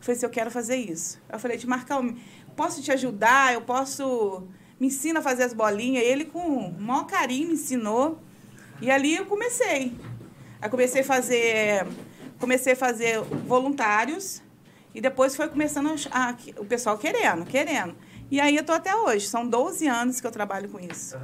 falei 0.00 0.16
assim, 0.16 0.26
eu 0.26 0.30
quero 0.30 0.50
fazer 0.50 0.76
isso. 0.76 1.20
Eu 1.28 1.38
falei, 1.38 1.58
Timarcão, 1.58 2.16
posso 2.56 2.80
te 2.80 2.92
ajudar? 2.92 3.52
Eu 3.52 3.62
posso... 3.62 4.44
Me 4.78 4.86
ensina 4.86 5.18
a 5.18 5.22
fazer 5.22 5.42
as 5.42 5.52
bolinhas. 5.52 6.04
Ele, 6.04 6.24
com 6.24 6.38
o 6.38 6.80
maior 6.80 7.04
carinho, 7.04 7.48
me 7.48 7.54
ensinou. 7.54 8.18
E 8.80 8.90
ali 8.90 9.16
eu 9.16 9.26
comecei. 9.26 9.92
Aí 10.60 10.70
comecei 10.70 11.02
a 11.02 11.04
fazer... 11.04 11.86
Comecei 12.38 12.72
a 12.72 12.76
fazer 12.76 13.20
voluntários. 13.46 14.42
E 14.94 15.00
depois 15.00 15.36
foi 15.36 15.48
começando 15.48 15.94
a, 16.10 16.30
a- 16.30 16.36
o 16.58 16.64
pessoal 16.64 16.96
querendo, 16.98 17.44
querendo. 17.44 17.94
E 18.30 18.40
aí 18.40 18.56
eu 18.56 18.62
tô 18.62 18.72
até 18.72 18.94
hoje. 18.94 19.26
São 19.26 19.46
12 19.46 19.88
anos 19.88 20.20
que 20.20 20.26
eu 20.26 20.30
trabalho 20.30 20.68
com 20.68 20.78
isso. 20.78 21.16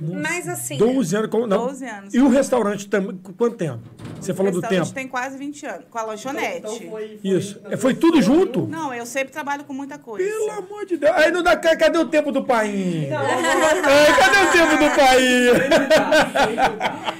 Mas 0.00 0.48
assim. 0.48 0.78
12 0.78 1.16
anos. 1.16 1.30
Como, 1.30 1.46
não. 1.46 1.66
12 1.66 1.84
anos. 1.84 2.14
E 2.14 2.20
o 2.20 2.28
restaurante, 2.28 2.88
tam- 2.88 3.18
quanto 3.36 3.56
tempo? 3.56 3.82
Você 4.20 4.32
falou 4.32 4.50
do 4.50 4.60
restaurante 4.60 4.86
tempo. 4.86 4.94
tem 4.94 5.06
quase 5.08 5.36
20 5.36 5.66
anos, 5.66 5.84
com 5.90 5.98
a 5.98 6.02
lanchonete. 6.04 6.58
Então, 6.58 6.74
então 6.74 6.90
foi, 6.90 7.18
foi, 7.18 7.30
Isso. 7.30 7.60
É, 7.68 7.76
foi 7.76 7.94
tudo 7.94 8.22
junto? 8.22 8.66
Não, 8.66 8.94
eu 8.94 9.04
sempre 9.04 9.32
trabalho 9.32 9.64
com 9.64 9.74
muita 9.74 9.98
coisa. 9.98 10.26
Pelo 10.26 10.50
amor 10.52 10.86
de 10.86 10.96
Deus. 10.96 11.14
Aí 11.14 11.30
não 11.30 11.42
dá. 11.42 11.56
Cadê 11.56 11.98
o 11.98 12.06
tempo 12.06 12.32
do 12.32 12.42
pai? 12.44 13.08
Cadê 13.10 14.38
o 14.48 14.52
tempo 14.52 14.76
do 14.82 14.90
pai? 14.96 15.24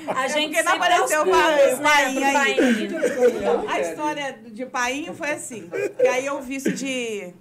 A 0.15 0.29
gente 0.29 0.55
porque 0.55 0.63
não 0.63 0.73
apareceu 0.75 1.23
o 1.23 1.27
pai- 1.27 1.77
painho 1.77 2.21
né, 2.21 2.37
aí. 2.37 2.89
A 3.69 3.81
história 3.81 4.39
de 4.47 4.65
painho 4.67 5.13
foi 5.15 5.31
assim. 5.33 5.69
Que 5.99 6.07
aí 6.07 6.25
eu 6.27 6.41
vi 6.41 6.57
isso 6.57 6.73
de 6.73 7.35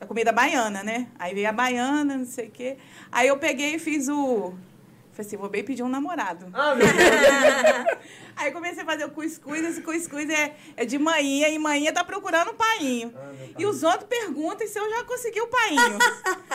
da 0.00 0.06
comida 0.06 0.32
baiana, 0.32 0.82
né? 0.82 1.08
Aí 1.18 1.34
veio 1.34 1.48
a 1.48 1.52
baiana, 1.52 2.16
não 2.16 2.24
sei 2.24 2.48
o 2.48 2.50
quê. 2.50 2.78
Aí 3.12 3.28
eu 3.28 3.36
peguei 3.36 3.74
e 3.74 3.78
fiz 3.78 4.08
o. 4.08 4.54
Falei 5.12 5.26
assim, 5.26 5.36
vou 5.36 5.50
bem 5.50 5.62
pedir 5.62 5.82
um 5.82 5.88
namorado. 5.88 6.46
Ah, 6.54 6.74
meu 6.74 6.86
Deus. 6.86 7.98
Aí 8.36 8.50
comecei 8.52 8.82
a 8.82 8.86
fazer 8.86 9.04
o 9.04 9.10
cuscuz, 9.10 9.62
esse 9.64 9.82
cuscuz 9.82 10.28
é, 10.30 10.52
é 10.76 10.84
de 10.84 10.98
manhã, 10.98 11.48
e 11.48 11.58
manhã 11.58 11.92
tá 11.92 12.02
procurando 12.02 12.50
um 12.52 12.54
painho. 12.54 13.12
Ah. 13.16 13.30
E 13.58 13.66
os 13.66 13.82
outros 13.82 14.04
perguntam 14.08 14.66
se 14.66 14.78
eu 14.78 14.88
já 14.90 15.04
consegui 15.04 15.40
o 15.40 15.46
painho. 15.46 15.98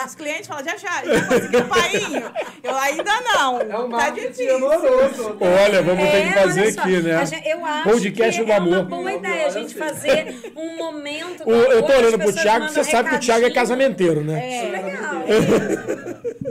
Os 0.04 0.14
clientes 0.14 0.46
falam, 0.46 0.64
já, 0.64 0.76
já, 0.76 1.04
já 1.04 1.26
consegui 1.26 1.56
o 1.56 1.64
painho? 1.68 2.32
Eu 2.62 2.76
ainda 2.76 3.20
não. 3.22 3.60
É 3.60 3.78
um 3.78 3.88
tá 3.90 4.10
difícil. 4.10 4.56
amoroso. 4.56 5.36
Olha, 5.40 5.82
vamos 5.82 6.10
ter 6.10 6.22
que 6.24 6.28
É, 6.28 6.42
fazer 6.42 6.72
só, 6.72 6.80
aqui, 6.80 7.00
né? 7.02 7.26
gente- 7.26 7.48
eu 7.48 7.64
acho 7.64 7.88
Podcast 7.90 8.40
que 8.40 8.46
do 8.46 8.52
é 8.52 8.56
amor. 8.56 8.72
uma 8.74 8.82
boa 8.82 9.12
ideia 9.12 9.46
a 9.46 9.50
gente 9.50 9.74
fazer 9.74 10.52
um 10.56 10.76
momento 10.76 11.44
O- 11.48 11.52
eu 11.52 11.82
tô 11.82 11.92
olhando 11.92 12.18
pro 12.18 12.32
Thiago, 12.32 12.68
você 12.68 12.82
sabe 12.84 13.10
que 13.10 13.16
o 13.16 13.20
Thiago 13.20 13.46
é 13.46 13.50
casamenteiro, 13.50 14.22
né? 14.24 14.64
É. 14.66 14.68
Legal. 14.70 15.22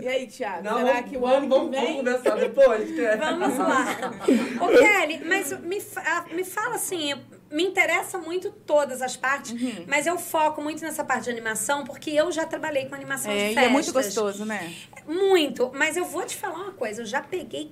E 0.01 0.07
aí, 0.07 0.27
Thiago, 0.27 0.63
Não, 0.63 0.77
será 0.77 0.93
vamos, 0.93 1.09
que 1.09 1.17
o 1.17 1.25
ano 1.25 1.47
vamos, 1.49 1.69
que 1.71 1.75
vamos 1.81 1.95
conversar 1.97 2.35
depois. 2.37 2.99
é- 2.99 3.17
Vamos 3.17 3.57
lá. 3.57 3.85
Ô, 4.61 4.67
Kelly, 4.67 5.14
mas 5.23 5.51
me, 5.61 5.79
fa- 5.79 6.25
me 6.31 6.43
fala 6.43 6.75
assim, 6.75 7.11
eu- 7.11 7.19
me 7.51 7.63
interessa 7.63 8.17
muito 8.17 8.51
todas 8.51 9.01
as 9.01 9.15
partes, 9.15 9.51
Uhum. 9.51 9.85
mas 9.87 10.05
eu 10.07 10.17
foco 10.17 10.61
muito 10.61 10.81
nessa 10.83 11.03
parte 11.03 11.25
de 11.25 11.29
animação, 11.29 11.83
porque 11.85 12.09
eu 12.11 12.31
já 12.31 12.45
trabalhei 12.45 12.85
com 12.87 12.95
animação 12.95 13.31
É, 13.31 13.35
de 13.35 13.41
e 13.43 13.47
festas. 13.53 13.63
é 13.63 13.69
muito 13.69 13.93
gostoso, 13.93 14.45
né? 14.45 14.73
Muito, 15.07 15.71
mas 15.73 15.95
eu 15.95 16.05
vou 16.05 16.23
te 16.25 16.35
falar 16.35 16.55
uma 16.55 16.71
coisa, 16.73 17.01
eu 17.01 17.05
já 17.05 17.21
peguei 17.21 17.71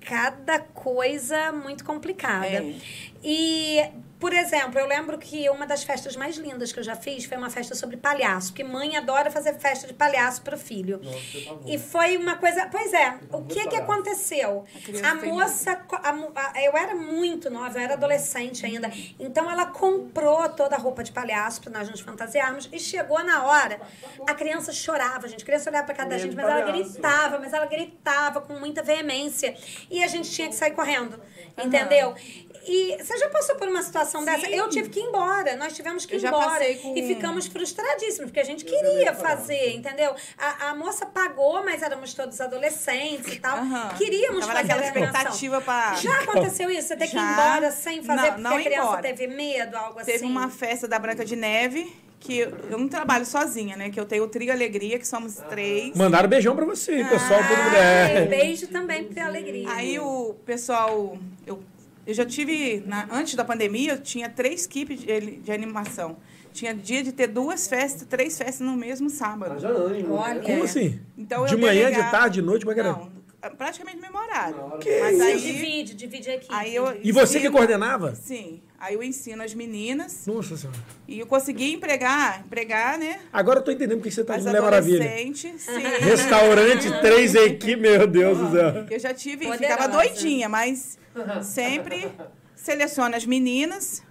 cada 0.00 0.58
coisa 0.58 1.50
muito 1.52 1.84
complicada. 1.84 2.46
É. 2.46 2.74
E, 3.22 3.80
por 4.18 4.32
exemplo, 4.32 4.78
eu 4.78 4.86
lembro 4.86 5.18
que 5.18 5.48
uma 5.50 5.66
das 5.66 5.82
festas 5.84 6.16
mais 6.16 6.36
lindas 6.36 6.72
que 6.72 6.78
eu 6.78 6.82
já 6.82 6.96
fiz 6.96 7.24
foi 7.24 7.36
uma 7.36 7.50
festa 7.50 7.74
sobre 7.74 7.96
palhaço, 7.96 8.48
porque 8.48 8.64
mãe 8.64 8.96
adora 8.96 9.30
fazer 9.30 9.54
festa 9.58 9.86
de 9.86 9.92
palhaço 9.94 10.42
para 10.42 10.54
o 10.54 10.58
filho. 10.58 11.00
Nossa. 11.02 11.60
E 11.66 11.78
foi 11.78 12.16
uma 12.16 12.36
coisa. 12.36 12.66
Pois 12.70 12.92
é, 12.92 13.18
o 13.30 13.42
que 13.42 13.54
que 13.60 13.64
palhaço. 13.70 13.82
aconteceu? 13.92 14.64
A 15.04 15.16
tem 15.16 15.30
moça. 15.30 15.80
a 15.92 16.10
a- 16.10 16.62
eu 16.62 16.76
era 16.76 16.94
muito 16.94 17.50
nova, 17.50 17.78
eu 17.78 17.82
era 17.82 17.94
adolescente 17.94 18.64
ainda. 18.64 18.90
Então 19.18 19.50
ela 19.50 19.66
comprou 19.66 20.48
toda 20.50 20.76
a 20.76 20.78
roupa 20.78 21.02
de 21.04 21.12
palhaço 21.12 21.60
para 21.60 21.72
nós 21.72 21.88
nos 21.90 22.00
fantasiarmos 22.00 22.68
e 22.72 22.78
chegou 22.78 23.22
na 23.24 23.44
hora. 23.44 23.80
A 24.26 24.34
criança 24.34 24.72
chorava, 24.72 25.28
gente. 25.28 25.42
A 25.42 25.46
criança 25.46 25.68
olhava 25.70 25.86
para 25.86 25.94
cada 25.94 26.10
Medo 26.10 26.22
gente, 26.22 26.36
mas 26.36 26.44
ela 26.46 26.60
gritava, 26.72 27.38
mas 27.38 27.52
ela 27.52 27.66
gritava 27.66 28.40
com 28.40 28.54
muita 28.54 28.82
veemência. 28.82 29.56
E 29.90 30.02
a 30.02 30.06
gente 30.06 30.30
tinha 30.30 30.48
que 30.48 30.54
sair 30.54 30.72
correndo. 30.72 31.20
Entendeu? 31.56 32.14
E 32.66 32.96
você 33.02 33.16
já 33.18 33.28
passou 33.28 33.56
por 33.56 33.68
uma 33.68 33.82
situação 33.82 34.24
dessa? 34.24 34.48
Eu 34.48 34.68
tive 34.68 34.88
que 34.88 35.00
ir 35.00 35.04
embora. 35.04 35.56
Nós 35.56 35.72
tivemos 35.74 36.06
que 36.06 36.14
ir 36.14 36.16
Eu 36.16 36.20
já 36.20 36.28
embora. 36.28 36.74
com- 36.76 36.96
E 36.96 37.06
ficamos 37.06 37.46
frustradíssimos, 37.46 38.26
porque 38.30 38.40
a 38.40 38.44
gente 38.44 38.64
Eu 38.66 38.70
queria 38.70 39.14
fazer, 39.14 39.74
entendeu? 39.74 40.14
A, 40.38 40.70
a 40.70 40.74
moça 40.74 41.04
pagou, 41.06 41.62
mas 41.64 41.82
éramos 41.82 42.14
todos 42.14 42.40
adolescentes 42.40 43.32
e 43.34 43.38
tal. 43.38 43.58
Aham. 43.58 43.88
Queríamos 43.96 44.46
Tava 44.46 44.52
fazer 44.58 44.68
naquela 44.68 44.80
a 44.86 44.90
animação. 44.90 45.14
expectativa 45.20 45.60
pra... 45.60 45.94
Já 45.96 46.20
aconteceu 46.20 46.70
isso? 46.70 46.88
Você 46.88 46.96
ter 46.96 47.06
que 47.08 47.16
ir 47.16 47.20
Já. 47.20 47.32
embora 47.32 47.70
sem 47.70 48.02
fazer 48.02 48.20
Não, 48.22 48.30
porque 48.32 48.42
não 48.42 48.56
a 48.56 48.62
criança 48.62 48.82
embora. 48.88 49.02
teve 49.02 49.26
medo, 49.28 49.76
algo 49.76 50.00
assim? 50.00 50.12
Teve 50.12 50.24
uma 50.24 50.48
festa 50.48 50.88
da 50.88 50.98
Branca 50.98 51.24
de 51.24 51.36
Neve, 51.36 51.94
que 52.20 52.38
eu 52.38 52.78
não 52.78 52.88
trabalho 52.88 53.26
sozinha, 53.26 53.76
né? 53.76 53.90
Que 53.90 54.00
eu 54.00 54.06
tenho 54.06 54.24
o 54.24 54.28
Trio 54.28 54.50
Alegria, 54.52 54.98
que 54.98 55.06
somos 55.06 55.34
três. 55.50 55.94
Mandaram 55.94 56.28
beijão 56.28 56.56
pra 56.56 56.64
você, 56.64 57.04
pessoal, 57.04 57.40
todo 57.40 57.56
mundo. 57.58 57.76
Ai, 57.76 58.16
É. 58.16 58.24
beijo 58.26 58.66
também 58.68 59.04
pra 59.04 59.14
ter 59.14 59.20
alegria. 59.20 59.70
Aí 59.70 59.98
o 59.98 60.34
pessoal... 60.46 61.18
Eu, 61.46 61.62
eu 62.06 62.14
já 62.14 62.24
tive... 62.24 62.82
na- 62.86 63.08
antes 63.10 63.34
da 63.34 63.44
pandemia, 63.44 63.92
eu 63.92 64.00
tinha 64.02 64.28
três 64.28 64.64
equipes 64.66 65.00
de, 65.00 65.36
de 65.38 65.52
animação. 65.52 66.16
Tinha 66.52 66.72
dia 66.74 67.02
de 67.02 67.10
ter 67.12 67.26
duas 67.26 67.66
festas, 67.66 68.06
três 68.08 68.38
festas 68.38 68.60
no 68.60 68.76
mesmo 68.76 69.10
sábado. 69.10 69.54
Haja 69.54 69.68
ânimo. 69.68 70.14
Olha. 70.14 70.34
né? 70.34 70.40
Como 70.42 70.58
É. 70.60 70.62
assim? 70.62 71.00
Então, 71.18 71.44
de 71.46 71.54
eu 71.54 71.58
manhã, 71.58 71.84
delegava- 71.86 72.04
de 72.04 72.10
tarde, 72.10 72.34
de 72.40 72.46
noite, 72.46 72.64
como 72.64 72.70
é 72.72 72.74
que 72.74 72.80
era? 72.80 72.92
Não, 72.92 73.10
praticamente 73.58 73.96
no 73.96 74.02
mesmo 74.02 74.18
horário. 74.18 74.56
Hora 74.60 74.78
Mas 75.00 75.16
Você 75.16 75.22
aí, 75.22 75.40
divide, 75.40 75.94
divide 75.94 76.30
a 76.30 76.34
equipe. 76.36 76.54
aí 76.54 76.74
eu 76.74 76.96
E 77.02 77.10
você 77.10 77.40
que 77.40 77.50
coordenava? 77.50 78.14
Sim. 78.14 78.62
Aí 78.84 78.92
eu 78.96 79.02
ensino 79.02 79.42
as 79.42 79.54
meninas 79.54 80.26
Nossa 80.26 80.58
senhora. 80.58 80.78
e 81.08 81.18
eu 81.18 81.26
consegui 81.26 81.72
empregar, 81.72 82.42
empregar, 82.44 82.98
né? 82.98 83.18
Agora 83.32 83.60
eu 83.60 83.64
tô 83.64 83.70
entendendo 83.70 83.96
porque 83.96 84.10
você 84.10 84.22
tá 84.22 84.36
de 84.36 84.44
Mulher 84.44 84.60
Maravilha. 84.60 85.08
Sim. 85.34 85.54
Restaurante, 86.04 86.90
três 87.00 87.34
equipes, 87.34 87.78
meu 87.80 88.06
Deus 88.06 88.36
do 88.36 88.50
céu. 88.50 88.84
Eu 88.90 88.98
já 89.00 89.14
tive, 89.14 89.46
Poderosa. 89.46 89.58
ficava 89.72 89.88
doidinha, 89.88 90.50
mas 90.50 90.98
sempre 91.42 92.12
seleciono 92.54 93.16
as 93.16 93.24
meninas. 93.24 94.02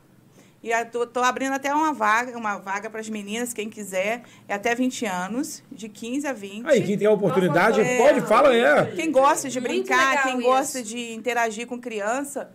E 0.64 0.72
eu 0.72 0.86
tô, 0.88 1.06
tô 1.06 1.20
abrindo 1.20 1.54
até 1.54 1.72
uma 1.72 1.94
vaga, 1.94 2.36
uma 2.36 2.58
vaga 2.58 2.90
para 2.90 3.00
as 3.00 3.10
meninas, 3.10 3.54
quem 3.54 3.70
quiser, 3.70 4.24
é 4.48 4.56
até 4.56 4.74
20 4.74 5.06
anos, 5.06 5.62
de 5.72 5.88
15 5.88 6.26
a 6.26 6.34
20. 6.34 6.66
Aí, 6.66 6.82
quem 6.82 6.98
tem 6.98 7.06
a 7.06 7.12
oportunidade, 7.12 7.80
É. 7.80 7.98
pode, 7.98 8.22
fala, 8.22 8.56
é. 8.56 8.86
Quem 8.96 9.12
gosta 9.12 9.50
de 9.50 9.60
Muito 9.60 9.70
brincar, 9.72 10.24
quem 10.24 10.40
isso. 10.40 10.48
gosta 10.48 10.82
de 10.82 11.14
interagir 11.14 11.68
com 11.68 11.78
criança, 11.78 12.50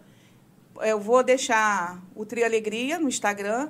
eu 0.82 0.98
vou 1.00 1.22
deixar 1.22 2.02
o 2.14 2.24
Trio 2.24 2.44
Alegria 2.44 2.98
no 2.98 3.08
Instagram, 3.08 3.68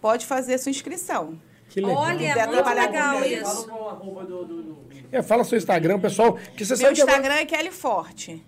pode 0.00 0.26
fazer 0.26 0.58
sua 0.58 0.70
inscrição. 0.70 1.38
Que 1.68 1.80
legal. 1.80 1.96
Olha, 1.96 2.16
quiser 2.18 2.46
muito 2.46 2.62
trabalhar 2.62 2.86
legal 2.90 3.18
comigo, 3.22 3.44
Fala 3.44 3.54
isso. 3.54 3.68
com 3.68 3.88
a 3.88 3.92
roupa 3.92 4.24
do... 4.24 4.44
do, 4.44 4.62
do... 4.62 4.78
É, 5.12 5.22
fala 5.22 5.44
seu 5.44 5.58
Instagram, 5.58 5.98
pessoal, 6.00 6.34
que 6.56 6.64
você 6.64 6.72
Meu 6.74 6.76
sabe 6.76 6.94
que 6.94 7.00
agora- 7.02 7.16
Instagram 7.18 7.34
é 7.34 7.44
Kelly 7.46 7.70
Forte. 7.70 8.46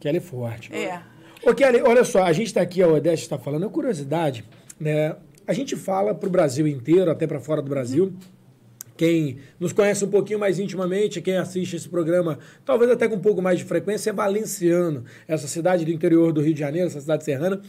Kelly 0.00 0.20
Forte. 0.20 0.74
É. 0.74 1.00
Ô, 1.44 1.54
Kelly, 1.54 1.82
olha 1.82 2.04
só, 2.04 2.22
a 2.22 2.32
gente 2.32 2.46
está 2.48 2.60
aqui, 2.60 2.82
a 2.82 2.88
Odete 2.88 3.22
está 3.22 3.38
falando, 3.38 3.66
é 3.66 3.68
curiosidade, 3.68 4.44
né? 4.78 5.16
A 5.46 5.52
gente 5.52 5.76
fala 5.76 6.14
para 6.14 6.26
o 6.28 6.30
Brasil 6.30 6.66
inteiro, 6.66 7.10
até 7.10 7.26
para 7.26 7.38
fora 7.40 7.60
do 7.60 7.68
Brasil. 7.68 8.14
Quem 8.96 9.38
nos 9.58 9.72
conhece 9.72 10.04
um 10.04 10.08
pouquinho 10.08 10.38
mais 10.38 10.58
intimamente, 10.58 11.20
quem 11.20 11.36
assiste 11.36 11.74
esse 11.74 11.88
programa, 11.88 12.38
talvez 12.64 12.90
até 12.90 13.08
com 13.08 13.16
um 13.16 13.20
pouco 13.20 13.42
mais 13.42 13.58
de 13.58 13.64
frequência, 13.64 14.10
é 14.10 14.12
Valenciano, 14.12 15.04
essa 15.26 15.48
cidade 15.48 15.84
do 15.84 15.90
interior 15.90 16.32
do 16.32 16.40
Rio 16.40 16.54
de 16.54 16.60
Janeiro, 16.60 16.86
essa 16.86 17.00
cidade 17.00 17.24
serrana. 17.24 17.60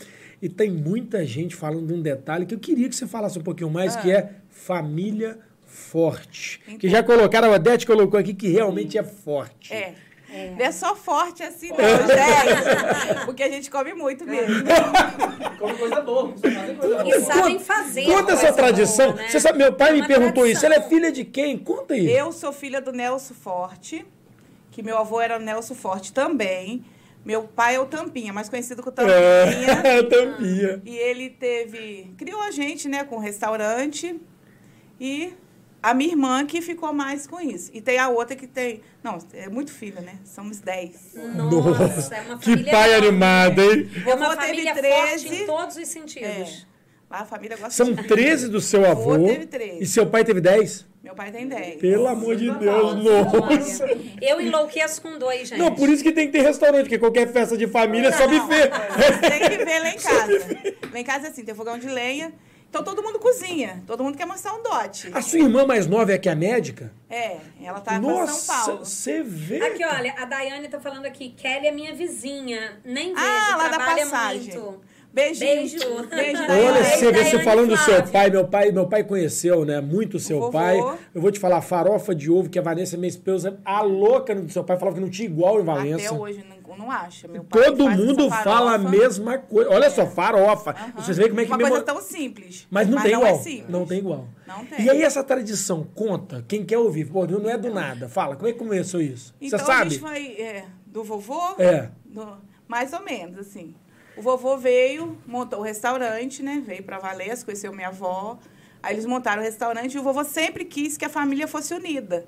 E 0.42 0.50
tem 0.50 0.70
muita 0.70 1.26
gente 1.26 1.56
falando 1.56 1.88
de 1.88 1.94
um 1.94 2.02
detalhe 2.02 2.46
que 2.46 2.54
eu 2.54 2.60
queria 2.60 2.88
que 2.88 2.96
você 2.96 3.08
falasse 3.08 3.40
um 3.40 3.42
pouquinho 3.42 3.70
mais, 3.70 3.96
que 3.96 4.12
é 4.12 4.32
família 4.50 5.40
forte. 5.66 6.62
Que 6.80 6.88
já 6.88 7.02
colocaram, 7.02 7.52
a 7.52 7.56
Odete 7.56 7.86
colocou 7.86 8.20
aqui 8.20 8.34
que 8.34 8.48
realmente 8.48 8.98
é 8.98 9.04
forte. 9.04 9.74
É. 9.74 9.96
Não 10.58 10.66
é 10.66 10.72
só 10.72 10.96
forte 10.96 11.44
assim, 11.44 11.70
não, 11.70 11.78
gente. 11.78 13.26
Porque 13.26 13.44
a 13.44 13.50
gente 13.50 13.70
come 13.70 13.94
muito 13.94 14.26
mesmo. 14.26 14.64
Come 15.60 15.74
coisa 15.78 16.02
boa, 16.02 16.34
coisa 16.34 16.74
boa. 16.74 17.08
E 17.08 17.22
sabem 17.22 17.60
fazer. 17.60 18.06
Conta 18.06 18.34
essa 18.34 18.52
tradição. 18.52 19.12
boa, 19.14 19.22
né? 19.22 19.30
Você 19.30 19.40
sabe, 19.40 19.58
meu 19.60 19.72
pai 19.72 19.90
É 19.90 19.94
me 19.94 20.06
perguntou 20.06 20.44
tradição. 20.44 20.58
isso. 20.58 20.66
Ela 20.66 20.76
é 20.76 20.82
filha 20.82 21.12
de 21.12 21.24
quem? 21.24 21.58
Conta 21.58 21.94
aí. 21.94 22.12
Eu 22.12 22.32
sou 22.34 22.52
filha 22.52 22.82
do 22.82 22.92
Nelson 22.92 23.34
Forte, 23.34 24.06
que 24.72 24.84
meu 24.84 24.98
avô 24.98 25.22
era 25.22 25.40
Nelson 25.40 25.74
Forte 25.76 26.12
também. 26.12 26.84
Meu 27.24 27.44
pai 27.44 27.76
é 27.76 27.80
o 27.80 27.86
Tampinha, 27.86 28.34
mais 28.34 28.50
conhecido 28.50 28.84
como 28.84 28.96
Tampinha. 28.96 29.16
É, 29.84 30.04
tampinha. 30.04 30.82
E 30.86 30.96
ele 30.98 31.30
teve. 31.30 32.14
Criou 32.18 32.42
a 32.42 32.52
gente, 32.52 32.88
né, 32.90 33.04
com 33.04 33.18
restaurante. 33.18 34.20
E 35.00 35.34
a 35.90 35.94
minha 35.94 36.12
irmã 36.12 36.46
que 36.46 36.62
ficou 36.62 36.92
mais 36.94 37.28
com 37.28 37.40
isso. 37.40 37.70
E 37.74 37.80
tem 37.82 37.98
a 38.00 38.10
outra 38.10 38.36
que 38.36 38.48
tem. 38.48 38.82
Não, 39.04 39.20
é 39.34 39.48
muito 39.50 39.72
filha, 39.72 40.02
né? 40.02 40.16
Somos 40.26 40.60
dez. 40.60 41.14
Nossa, 41.36 42.16
é 42.16 42.22
uma 42.22 42.38
Que 42.38 42.52
família 42.52 42.72
pai 42.72 42.90
enorme. 42.90 43.08
animado, 43.08 43.62
hein? 43.62 43.90
É 44.06 44.14
uma 44.16 44.26
Avô 44.28 44.36
teve 44.38 44.48
família 44.48 44.74
13. 44.74 44.90
forte 45.28 45.42
em 45.42 45.46
todos 45.46 45.78
os 45.78 45.88
sentidos. 45.88 46.68
Lá 47.10 47.20
a 47.20 47.26
família 47.26 47.56
gosta 47.56 47.72
São 47.72 47.94
de. 47.94 48.04
13 48.04 48.50
do 48.50 48.60
seu 48.60 48.84
avô. 48.84 49.14
Avô 49.14 49.28
teve 49.28 49.46
13. 49.46 49.84
E 49.84 49.86
seu 49.86 50.08
pai 50.08 50.24
teve 50.24 50.42
10? 50.42 50.88
Meu 51.04 51.14
pai 51.14 51.32
tem 51.32 51.48
dez. 51.48 51.80
Pelo 51.80 52.08
amor 52.08 52.36
de 52.36 52.50
Deus, 52.50 52.96
nossa. 53.04 53.86
Eu 54.20 54.42
enlouqueço 54.42 55.00
com 55.04 55.20
dois, 55.20 55.50
gente. 55.50 55.60
Não, 55.60 55.72
por 55.76 55.88
isso 55.88 56.02
que 56.02 56.12
tem 56.12 56.26
que 56.26 56.32
ter 56.32 56.42
restaurante, 56.42 56.86
porque 56.86 56.98
qualquer 56.98 57.32
festa 57.32 57.56
de 57.56 57.68
família 57.68 58.08
é 58.08 58.12
só 58.12 58.28
buffet. 58.28 58.72
Tem 59.22 59.50
que 59.52 59.64
ver 59.64 59.80
lá 59.82 59.90
em 59.92 59.98
casa. 60.02 60.58
Lá 60.92 61.00
em 61.00 61.04
casa 61.04 61.28
é 61.28 61.30
assim, 61.30 61.46
tem 61.46 61.54
fogão 61.54 61.78
de 61.78 61.88
lenha. 61.88 62.34
Então 62.76 62.84
todo 62.84 63.02
mundo 63.02 63.20
cozinha. 63.20 63.82
Todo 63.88 64.04
mundo 64.04 64.18
quer 64.18 64.26
mostrar 64.26 64.54
um 64.54 64.62
dote. 64.62 65.10
A 65.14 65.22
sua 65.22 65.40
irmã 65.40 65.66
mais 65.66 65.88
nova 65.88 66.12
é 66.12 66.18
que 66.18 66.28
é 66.28 66.34
a 66.34 66.36
médica? 66.36 66.92
É, 67.10 67.38
ela 67.64 67.80
tá 67.80 67.98
pra 67.98 68.02
São 68.02 68.02
Nossa, 68.02 68.54
Paulo. 68.54 68.86
você 68.86 69.24
vê. 69.24 69.62
Aqui, 69.62 69.86
olha, 69.86 70.14
a 70.18 70.26
Daiane 70.26 70.68
tá 70.68 70.78
falando 70.82 71.06
aqui, 71.06 71.30
Kelly 71.30 71.68
é 71.68 71.72
minha 71.72 71.94
vizinha. 71.96 72.74
Nem 72.84 73.14
vejo, 73.14 73.26
Ah, 73.26 73.56
lá 73.56 73.68
da 73.70 73.78
passagem. 73.80 74.42
muito. 74.42 74.82
Beijinho. 75.14 75.50
Beijo. 75.50 76.08
Beijo, 76.10 76.42
Olha, 76.52 76.84
você 76.84 77.10
vê, 77.14 77.24
você 77.24 77.40
falando 77.42 77.70
do 77.70 77.78
seu 77.78 78.04
pai, 78.08 78.30
meu 78.30 78.46
pai, 78.46 78.72
meu 78.74 78.86
pai 78.86 79.02
conheceu, 79.06 79.64
né, 79.64 79.80
muito 79.80 80.18
o 80.18 80.20
seu 80.20 80.40
vovô. 80.42 80.52
pai. 80.52 80.78
Eu 81.14 81.22
vou 81.22 81.32
te 81.32 81.40
falar, 81.40 81.62
farofa 81.62 82.14
de 82.14 82.30
ovo, 82.30 82.50
que 82.50 82.60
a 82.60 82.62
Vanessa, 82.62 82.98
minha 82.98 83.08
esposa, 83.08 83.58
a 83.64 83.80
louca 83.82 84.36
do 84.36 84.52
seu 84.52 84.66
pai, 84.66 84.78
falava 84.78 84.98
que 84.98 85.02
não 85.02 85.10
tinha 85.10 85.26
igual 85.30 85.62
em 85.62 85.64
Valença. 85.64 86.08
Até 86.08 86.20
hoje 86.20 86.44
não, 86.50 86.55
não 86.78 86.92
acha. 86.92 87.28
Meu 87.28 87.44
pai 87.44 87.64
Todo 87.66 87.90
mundo 87.90 88.30
fala 88.30 88.76
a 88.76 88.78
mesma 88.78 89.38
coisa. 89.38 89.70
Olha 89.70 89.90
só, 89.90 90.06
farofa. 90.08 90.72
Aham. 90.72 90.92
Vocês 90.98 91.18
veem 91.18 91.30
como 91.30 91.42
é 91.42 91.46
que 91.46 91.52
Uma 91.52 91.58
memora- 91.58 91.84
coisa 91.84 91.86
tão 91.86 92.02
simples. 92.02 92.68
Mas 92.70 92.88
não 92.88 93.02
tem 93.02 93.14
é 93.14 93.16
igual. 93.18 93.36
simples. 93.40 93.70
não 93.70 93.86
tem 93.86 94.00
igual. 94.00 94.28
Não 94.48 94.66
tem. 94.66 94.82
E 94.86 94.90
aí 94.90 95.02
essa 95.04 95.24
tradição, 95.24 95.84
conta, 95.96 96.44
quem 96.48 96.66
quer 96.66 96.78
ouvir, 96.78 97.06
pô, 97.06 97.26
não 97.26 97.50
é 97.50 97.58
do 97.58 97.74
nada. 97.74 98.08
Fala, 98.10 98.36
como 98.36 98.48
é 98.48 98.54
que 98.54 98.60
começou 98.60 99.02
isso? 99.02 99.34
Então 99.42 99.58
Você 99.60 99.64
a 99.64 99.68
sabe? 99.76 99.90
gente 99.92 100.00
foi 100.02 100.26
é, 100.42 100.66
do 100.88 101.04
vovô, 101.04 101.42
É. 101.58 101.90
do- 102.06 102.38
mais 102.68 102.94
ou 102.94 103.02
menos, 103.04 103.40
assim. 103.40 103.76
O 104.18 104.22
vovô 104.22 104.56
veio, 104.58 105.18
montou 105.28 105.60
o 105.60 105.62
restaurante, 105.62 106.42
né? 106.42 106.64
Veio 106.66 106.84
para 106.84 106.98
Valença, 107.00 107.44
conheceu 107.44 107.74
minha 107.74 107.90
avó. 107.90 108.38
Aí 108.82 108.94
eles 108.96 109.06
montaram 109.06 109.42
o 109.42 109.46
restaurante 109.46 109.96
e 109.96 110.00
o 110.00 110.04
vovô 110.04 110.24
sempre 110.24 110.64
quis 110.64 110.96
que 110.96 111.04
a 111.04 111.10
família 111.10 111.48
fosse 111.48 111.74
unida. 111.74 112.26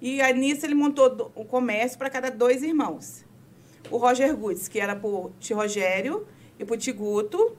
E 0.00 0.20
aí 0.20 0.32
nisso 0.34 0.66
ele 0.66 0.74
montou 0.74 1.30
o 1.36 1.44
comércio 1.44 1.96
para 1.96 2.10
cada 2.10 2.28
dois 2.30 2.62
irmãos. 2.62 3.24
O 3.90 3.96
Roger 3.96 4.34
Gutz, 4.36 4.68
que 4.68 4.80
era 4.80 4.94
pro 4.96 5.30
tio 5.38 5.56
Rogério 5.56 6.26
e 6.58 6.64
pro 6.64 6.76
Tiguto. 6.76 7.56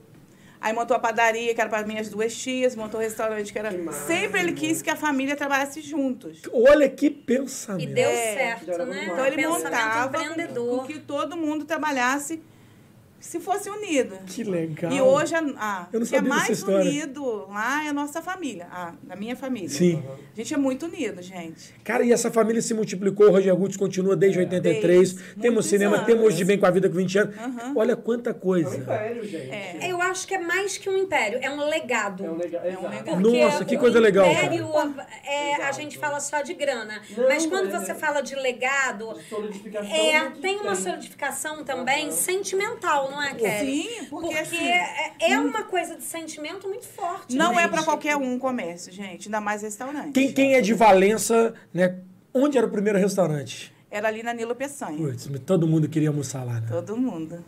Aí 0.59 0.71
montou 0.71 0.95
a 0.95 0.99
padaria, 0.99 1.53
que 1.53 1.59
era 1.59 1.69
para 1.69 1.85
minhas 1.85 2.07
duas 2.07 2.33
tias, 2.33 2.73
montou 2.73 2.97
o 2.97 3.03
restaurante, 3.03 3.51
que 3.51 3.59
era. 3.59 3.69
Sempre 3.91 4.39
ele 4.39 4.53
quis 4.53 4.81
que 4.81 4.89
a 4.89 4.95
família 4.95 5.35
trabalhasse 5.35 5.81
juntos. 5.81 6.41
Olha 6.53 6.89
que 6.89 7.07
E 7.07 7.09
pensamento. 7.09 7.93
deu 7.93 8.09
É. 8.09 8.33
certo, 8.33 8.85
né? 8.85 9.09
Então 9.11 9.25
ele 9.25 9.35
Pensamento 9.35 9.63
montava 9.65 10.23
com 10.53 10.79
que 10.85 10.99
todo 10.99 11.35
mundo 11.35 11.65
trabalhasse 11.65 12.41
se 13.23 13.39
fosse 13.39 13.69
unido. 13.69 14.15
Que 14.25 14.43
legal. 14.43 14.91
E 14.91 15.01
hoje 15.01 15.33
a, 15.33 15.39
a 15.39 15.87
que 16.05 16.15
é 16.15 16.21
mais 16.21 16.61
unido 16.61 17.47
lá 17.47 17.85
é 17.85 17.87
a 17.87 17.93
nossa 17.93 18.21
família, 18.21 18.67
a, 18.69 18.93
da 19.01 19.15
minha 19.15 19.33
família. 19.33 19.69
Sim. 19.69 20.03
A 20.33 20.35
gente 20.35 20.53
é 20.53 20.57
muito 20.57 20.85
unido, 20.87 21.21
gente. 21.21 21.73
Cara, 21.85 22.03
e 22.03 22.11
essa 22.11 22.29
família 22.29 22.61
se 22.61 22.73
multiplicou, 22.73 23.27
o 23.27 23.31
Roger 23.31 23.55
Gutz 23.55 23.77
continua 23.77 24.13
desde 24.15 24.39
83. 24.39 25.13
Desde 25.13 25.35
temos 25.41 25.65
cinema, 25.67 25.95
anos. 25.95 26.05
temos 26.05 26.35
de 26.35 26.43
bem 26.43 26.57
com 26.59 26.65
a 26.65 26.71
vida 26.71 26.89
com 26.89 26.95
20 26.95 27.17
anos. 27.17 27.35
Olha 27.75 27.95
quanta 27.95 28.31
É 28.31 28.33
um 28.33 28.39
coisa. 28.39 28.75
império, 28.75 29.23
gente. 29.25 29.49
É. 29.49 29.77
Eu 30.03 30.11
acho 30.11 30.27
que 30.27 30.35
é 30.35 30.39
mais 30.39 30.77
que 30.77 30.89
um 30.89 30.97
império, 30.97 31.39
é 31.41 31.49
um 31.49 31.65
legado. 31.67 32.25
É 32.25 32.29
um 32.29 32.35
legal. 32.35 32.61
um 32.63 32.67
exato. 32.67 32.89
legal. 32.89 33.15
Porque 33.21 33.43
Nossa, 33.43 33.65
que 33.65 33.77
coisa 33.77 33.99
legal, 33.99 34.29
Império, 34.29 34.67
é, 35.25 35.55
a 35.63 35.71
gente 35.71 35.97
fala 35.97 36.19
só 36.19 36.41
de 36.41 36.53
grana. 36.53 37.01
Não, 37.15 37.27
mas 37.27 37.45
quando 37.45 37.73
é- 37.73 37.79
você 37.79 37.95
fala 37.95 38.21
de 38.21 38.35
legado, 38.35 39.17
Solidificação 39.29 39.95
é, 39.95 40.31
que 40.31 40.39
tem 40.39 40.59
uma 40.59 40.75
solidificação 40.75 41.63
também 41.63 42.11
sentimental, 42.11 43.09
não 43.09 43.21
é, 43.21 43.33
Kelly? 43.33 43.83
Sim, 43.83 44.05
porque, 44.09 44.27
Porque 44.27 44.37
assim, 44.37 44.67
é, 44.67 45.31
é 45.31 45.39
uma 45.39 45.63
coisa 45.63 45.95
de 45.95 46.03
sentimento 46.03 46.67
muito 46.67 46.87
forte. 46.87 47.35
não 47.35 47.53
né? 47.55 47.63
é 47.63 47.67
para 47.67 47.83
qualquer 47.83 48.17
um 48.17 48.37
comércio, 48.37 48.91
gente, 48.91 49.27
ainda 49.27 49.39
mais 49.39 49.61
restaurante. 49.61 50.11
Quem, 50.11 50.33
quem 50.33 50.55
é 50.55 50.61
de 50.61 50.73
Valença, 50.73 51.53
né? 51.73 51.99
Onde 52.33 52.57
era 52.57 52.67
o 52.67 52.69
primeiro 52.69 52.99
restaurante? 52.99 53.73
Era 53.89 54.07
ali 54.07 54.23
na 54.23 54.33
Nilo 54.33 54.55
Peçanha. 54.55 54.97
Putz, 54.97 55.29
todo 55.45 55.67
mundo 55.67 55.87
queria 55.87 56.09
almoçar 56.09 56.43
lá, 56.43 56.59
né? 56.59 56.67
Todo 56.67 56.97
mundo. 56.97 57.43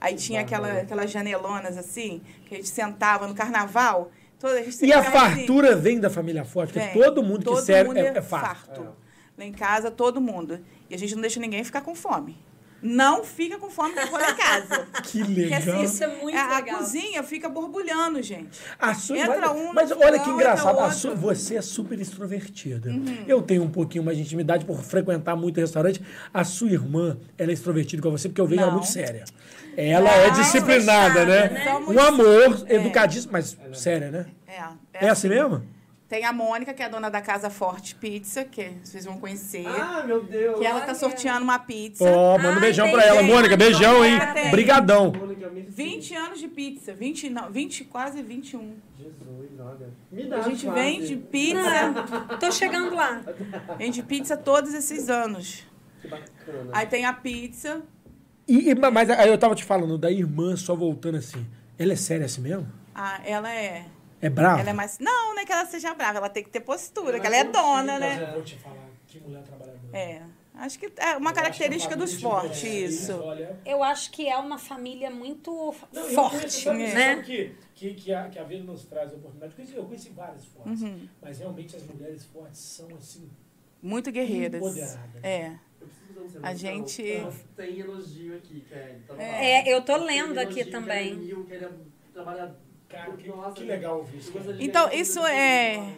Aí 0.00 0.14
tinha 0.14 0.40
aquela, 0.42 0.72
aquelas 0.72 1.10
janelonas 1.10 1.76
assim, 1.76 2.20
que 2.46 2.54
a 2.54 2.56
gente 2.58 2.68
sentava 2.68 3.26
no 3.26 3.34
carnaval. 3.34 4.10
Toda, 4.38 4.54
a 4.60 4.62
gente 4.62 4.84
E 4.86 4.92
a 4.92 5.00
assim. 5.00 5.10
fartura 5.10 5.74
vem 5.74 5.98
da 5.98 6.08
família 6.08 6.44
forte, 6.44 6.72
porque 6.72 6.86
Vem. 6.88 7.02
todo 7.02 7.22
mundo 7.22 7.38
que 7.40 7.44
Todo 7.46 7.60
serve 7.60 7.88
mundo 7.88 7.98
é, 7.98 8.18
é 8.18 8.22
farto. 8.22 8.86
Lá 9.36 9.44
em 9.44 9.52
casa, 9.52 9.90
todo 9.90 10.20
mundo. 10.20 10.60
E 10.88 10.94
a 10.94 10.98
gente 10.98 11.14
não 11.14 11.20
deixa 11.22 11.40
ninguém 11.40 11.64
ficar 11.64 11.80
com 11.80 11.94
fome. 11.94 12.36
Não 12.80 13.24
fica 13.24 13.58
com 13.58 13.68
fome 13.68 13.92
quando 13.94 14.08
for 14.08 14.20
em 14.22 14.36
casa. 14.36 14.86
Que 15.02 15.18
Porque, 15.18 15.34
legal. 15.34 15.82
Isso 15.82 16.04
é 16.04 16.06
muito 16.22 16.38
a, 16.38 16.58
legal. 16.58 16.76
A 16.76 16.78
cozinha 16.78 17.22
fica 17.24 17.48
borbulhando, 17.48 18.22
gente. 18.22 18.60
A 18.78 18.94
sua- 18.94 19.18
Entra 19.18 19.40
mas, 19.52 19.56
um 19.56 19.72
mas 19.72 19.90
olha 19.90 20.20
que 20.20 20.30
engraçado, 20.30 20.92
sua- 20.94 21.12
você 21.16 21.56
é 21.56 21.62
super 21.62 22.00
extrovertida. 22.00 22.90
Uhum. 22.90 23.24
Eu 23.26 23.42
tenho 23.42 23.64
um 23.64 23.70
pouquinho 23.70 24.04
mais 24.04 24.16
de 24.16 24.22
intimidade 24.22 24.64
por 24.64 24.80
frequentar 24.84 25.34
muito 25.34 25.58
restaurante. 25.58 26.00
A 26.32 26.44
sua 26.44 26.70
irmã, 26.70 27.18
ela 27.36 27.50
é 27.50 27.54
extrovertida 27.54 28.00
com 28.00 28.12
você, 28.12 28.28
porque 28.28 28.40
eu 28.40 28.46
vejo 28.46 28.60
ela 28.60 28.70
Não. 28.70 28.78
muito 28.78 28.90
séria. 28.90 29.24
Ela 29.80 30.10
é 30.10 30.26
Não, 30.26 30.32
disciplinada, 30.34 31.24
né? 31.24 31.48
né? 31.50 31.76
Um 31.86 32.00
amor, 32.00 32.64
É. 32.66 32.74
educadíssimo, 32.74 33.32
mas 33.32 33.56
séria, 33.74 34.10
né? 34.10 34.26
É, 34.92 35.06
É 35.06 35.08
assim 35.08 35.28
mesmo? 35.28 35.62
Tem 36.08 36.24
a 36.24 36.32
Mônica, 36.32 36.72
que 36.74 36.82
é 36.82 36.86
a 36.86 36.88
dona 36.88 37.08
da 37.10 37.20
Casa 37.20 37.48
Forte 37.50 37.94
Pizza, 37.94 38.42
que 38.42 38.72
vocês 38.82 39.04
vão 39.04 39.18
conhecer. 39.20 39.64
Ah, 39.68 40.02
meu 40.06 40.24
Deus. 40.24 40.58
que 40.58 40.64
ela 40.66 40.80
tá 40.80 40.94
sorteando 40.94 41.44
uma 41.44 41.58
pizza. 41.60 42.02
Ó, 42.02 42.36
manda 42.38 42.48
um 42.48 42.54
Ai, 42.54 42.60
beijão 42.60 42.90
pra 42.90 43.02
tem 43.02 43.10
ela. 43.10 43.22
Mônica, 43.22 43.56
beijão, 43.56 44.04
hein? 44.04 44.18
Tem. 44.34 44.50
Brigadão. 44.50 45.12
Mônica, 45.12 45.48
me 45.50 45.60
20 45.60 46.14
anos 46.16 46.40
de 46.40 46.48
pizza. 46.48 46.92
20, 46.94 47.28
não, 47.30 47.50
20 47.52 47.84
quase 47.84 48.20
21. 48.22 48.72
Jesus, 48.98 49.60
olha. 49.60 49.90
Me 50.10 50.24
dá 50.24 50.38
A 50.38 50.40
gente 50.40 50.64
quase. 50.64 50.80
vende 50.80 51.16
pizza, 51.16 51.94
Tô 52.40 52.50
chegando 52.50 52.96
lá. 52.96 53.20
vende 53.76 54.02
pizza 54.02 54.34
todos 54.36 54.72
esses 54.74 55.08
anos. 55.10 55.62
Que 56.00 56.08
bacana. 56.08 56.70
Aí 56.72 56.86
tem 56.86 57.04
a 57.04 57.12
pizza. 57.12 57.82
E, 58.48 58.70
e- 58.70 58.74
mas 58.74 59.10
aí 59.10 59.28
eu 59.28 59.38
tava 59.38 59.54
te 59.54 59.64
falando 59.64 59.98
da 59.98 60.10
irmã, 60.10 60.56
só 60.56 60.74
voltando 60.74 61.18
assim. 61.18 61.46
Ela 61.78 61.92
é 61.92 61.96
séria 61.96 62.26
assim 62.26 62.40
mesmo? 62.40 62.66
Ah, 62.94 63.20
ela 63.24 63.52
é. 63.54 63.84
É 64.20 64.28
brava? 64.28 64.60
Ela 64.60 64.70
é 64.70 64.72
mais. 64.72 64.98
Não, 64.98 65.34
não 65.34 65.40
é 65.42 65.44
que 65.44 65.52
ela 65.52 65.64
seja 65.66 65.94
brava, 65.94 66.18
ela 66.18 66.28
tem 66.28 66.42
que 66.42 66.50
ter 66.50 66.60
postura, 66.60 67.20
que 67.20 67.26
ela 67.26 67.36
é 67.36 67.44
dona, 67.44 67.98
né? 67.98 68.30
vou 68.32 68.42
te 68.42 68.56
falar, 68.58 68.88
que 69.06 69.20
mulher 69.20 69.42
trabalhadora. 69.44 69.96
É. 69.96 70.22
Acho 70.54 70.76
que 70.76 70.90
é 70.96 71.16
uma 71.16 71.32
característica 71.32 71.96
dos 71.96 72.20
fortes, 72.20 72.64
isso. 72.64 73.12
Olha, 73.20 73.56
Eu 73.64 73.80
acho 73.84 74.10
que 74.10 74.28
é 74.28 74.36
uma 74.36 74.58
família 74.58 75.08
muito 75.08 75.52
Não, 75.92 76.02
eu 76.02 76.14
forte, 76.14 76.36
conheço, 76.38 76.62
sabe, 76.64 76.78
né? 76.78 77.14
sabe 77.14 77.22
que, 77.22 77.54
que, 77.76 77.94
que, 77.94 78.12
a, 78.12 78.28
que 78.28 78.38
a 78.40 78.42
vida 78.42 78.64
nos 78.64 78.84
traz 78.84 79.12
oportunidade. 79.12 79.52
Eu 79.52 79.56
conheci, 79.56 79.76
eu 79.76 79.84
conheci 79.84 80.08
várias 80.10 80.44
fortes, 80.46 80.82
Uhum. 80.82 81.08
mas 81.22 81.38
realmente 81.38 81.76
as 81.76 81.82
mulheres 81.84 82.24
fortes 82.24 82.58
são 82.60 82.88
assim. 82.96 83.30
Muito 83.80 84.10
guerreiras. 84.10 84.60
Empoderadas. 84.60 85.22
É. 85.22 85.52
A 86.24 86.28
segundo. 86.28 86.56
gente- 86.56 87.18
Não, 87.20 87.32
Tem 87.56 87.78
elogio 87.80 88.36
aqui, 88.36 88.60
Kelly. 88.68 89.00
Tá 89.06 89.22
É, 89.22 89.68
eu 89.72 89.82
tô 89.84 89.96
lendo 89.96 90.38
aqui 90.38 90.64
também. 90.64 91.14
Mil, 91.16 91.46
é. 91.50 91.70
Cara, 92.88 93.12
que, 93.16 93.28
Nossa, 93.28 93.52
que 93.52 93.64
legal 93.64 93.98
ouvir 93.98 94.16
isso. 94.18 94.32
Então, 94.60 94.90
isso 94.92 95.20
é- 95.26 95.94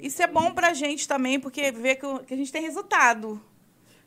isso, 0.00 0.22
é 0.22 0.26
bom 0.28 0.52
pra 0.54 0.72
gente 0.72 1.08
também, 1.08 1.40
porque 1.40 1.72
vê 1.72 1.96
que, 1.96 2.06
que 2.24 2.34
a 2.34 2.36
gente 2.36 2.52
tem 2.52 2.62
resultado. 2.62 3.40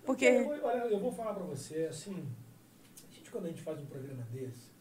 Porque. 0.06 0.26
Eu, 0.26 0.46
vou- 0.46 0.60
olha, 0.64 0.78
eu 0.86 1.00
vou 1.00 1.12
falar 1.12 1.34
pra 1.34 1.44
você, 1.44 1.86
assim, 1.90 2.26
a 3.12 3.14
gente, 3.16 3.30
quando 3.30 3.46
a 3.46 3.50
gente 3.50 3.62
faz 3.62 3.78
um 3.80 3.86
programa 3.86 4.24
desse, 4.32 4.72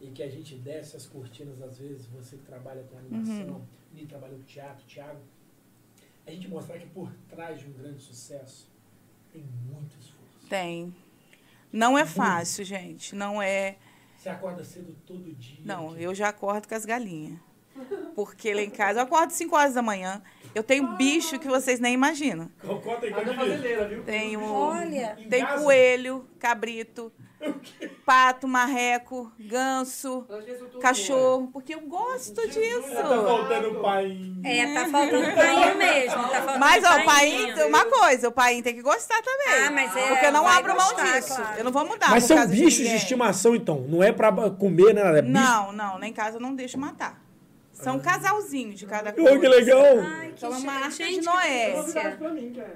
e 0.00 0.08
que 0.10 0.22
a 0.22 0.28
gente 0.28 0.54
desce 0.56 0.96
as 0.96 1.06
cortinas, 1.06 1.60
às 1.62 1.78
vezes, 1.78 2.06
você 2.06 2.36
que 2.36 2.44
trabalha 2.44 2.82
com 2.84 2.98
animação, 2.98 3.56
Uhum. 3.56 3.64
e 3.96 4.06
trabalha 4.06 4.34
com 4.34 4.42
teatro, 4.42 4.84
Thiago, 4.86 5.20
a 6.26 6.30
gente 6.30 6.46
mostrar 6.48 6.78
que 6.78 6.86
por 6.88 7.10
trás 7.28 7.58
de 7.58 7.66
um 7.66 7.72
grande 7.72 8.00
sucesso 8.02 8.69
tem 9.32 9.42
muito 9.42 9.96
esforço. 9.98 10.48
Tem. 10.48 10.94
Não 11.72 11.96
é 11.96 12.04
fácil, 12.04 12.64
gente. 12.64 13.14
Não 13.14 13.40
é. 13.40 13.76
Você 14.16 14.28
acorda 14.28 14.64
cedo 14.64 14.94
todo 15.06 15.32
dia. 15.34 15.60
Não, 15.64 15.96
eu 15.96 16.14
já 16.14 16.28
acordo 16.28 16.68
com 16.68 16.74
as 16.74 16.84
galinhas. 16.84 17.38
Porque 18.14 18.52
lá 18.52 18.60
em 18.60 18.70
casa 18.70 19.00
eu 19.00 19.04
acordo 19.04 19.30
5 19.30 19.56
horas 19.56 19.74
da 19.74 19.82
manhã. 19.82 20.22
Eu 20.54 20.62
tenho 20.62 20.96
bicho 20.96 21.38
que 21.38 21.46
vocês 21.48 21.78
nem 21.80 21.94
imaginam. 21.94 22.50
Conta 22.60 23.06
aí, 23.06 23.12
A 23.12 23.24
conta 23.24 23.88
viu? 23.88 24.02
Tenho. 24.02 24.42
Olha, 24.42 25.16
Em 25.18 25.28
Tem 25.28 25.46
coelho, 25.46 26.26
cabrito, 26.38 27.12
pato, 28.04 28.46
marreco, 28.48 29.30
ganso, 29.38 30.26
cachorro, 30.80 31.48
porque 31.52 31.74
eu 31.74 31.80
gosto 31.82 32.34
Tá 32.34 32.46
disso. 32.46 32.82
faltando 32.94 33.70
o 33.70 33.80
pai. 33.82 34.18
é, 34.44 34.74
tá 34.74 34.88
faltando 34.88 35.34
painho 35.34 35.76
mesmo. 35.78 36.22
Tá 36.22 36.28
faltando 36.42 36.58
Mas, 36.58 36.84
ó, 36.84 36.98
o 37.00 37.04
painho. 37.04 37.54
pai, 37.54 37.66
uma 37.66 37.84
coisa, 37.84 38.28
o 38.28 38.32
pai 38.32 38.62
tem 38.62 38.74
que 38.74 38.82
gostar 38.82 39.20
também. 39.22 39.66
Ah, 39.66 39.70
mas 39.70 39.96
é, 39.96 40.08
Porque 40.08 40.26
eu 40.26 40.32
não 40.32 40.46
abro 40.48 40.76
mão 40.76 40.88
gostar, 40.94 41.20
disso. 41.20 41.34
claro. 41.36 41.58
Eu 41.58 41.64
não 41.64 41.72
vou 41.72 41.84
mudar. 41.86 42.10
Mas 42.10 42.24
por 42.24 42.28
são 42.28 42.36
causa 42.38 42.52
bichos 42.52 42.72
de, 42.74 42.82
ninguém. 42.84 42.96
estimação, 42.96 43.54
então. 43.54 43.84
Não 43.88 44.02
é 44.02 44.12
pra 44.12 44.32
comer, 44.50 44.94
né? 44.94 45.18
É 45.18 45.22
bicho. 45.22 45.32
Não, 45.32 45.72
não, 45.72 45.98
lá 45.98 46.06
em 46.06 46.12
casa 46.12 46.36
eu 46.36 46.40
não 46.40 46.54
deixo 46.54 46.78
matar. 46.78 47.19
São 47.82 47.98
casalzinhos 47.98 48.78
de 48.78 48.86
cada 48.86 49.12
coisa. 49.12 49.34
Oh, 49.34 49.40
que 49.40 49.48
legal! 49.48 49.82
Ai, 50.04 50.28
que 50.28 50.34
Então 50.36 50.54
é 50.54 50.58
uma 50.58 50.90
gente, 50.90 51.02
arca 51.02 51.20
de 51.20 51.20
Noé. 51.22 51.74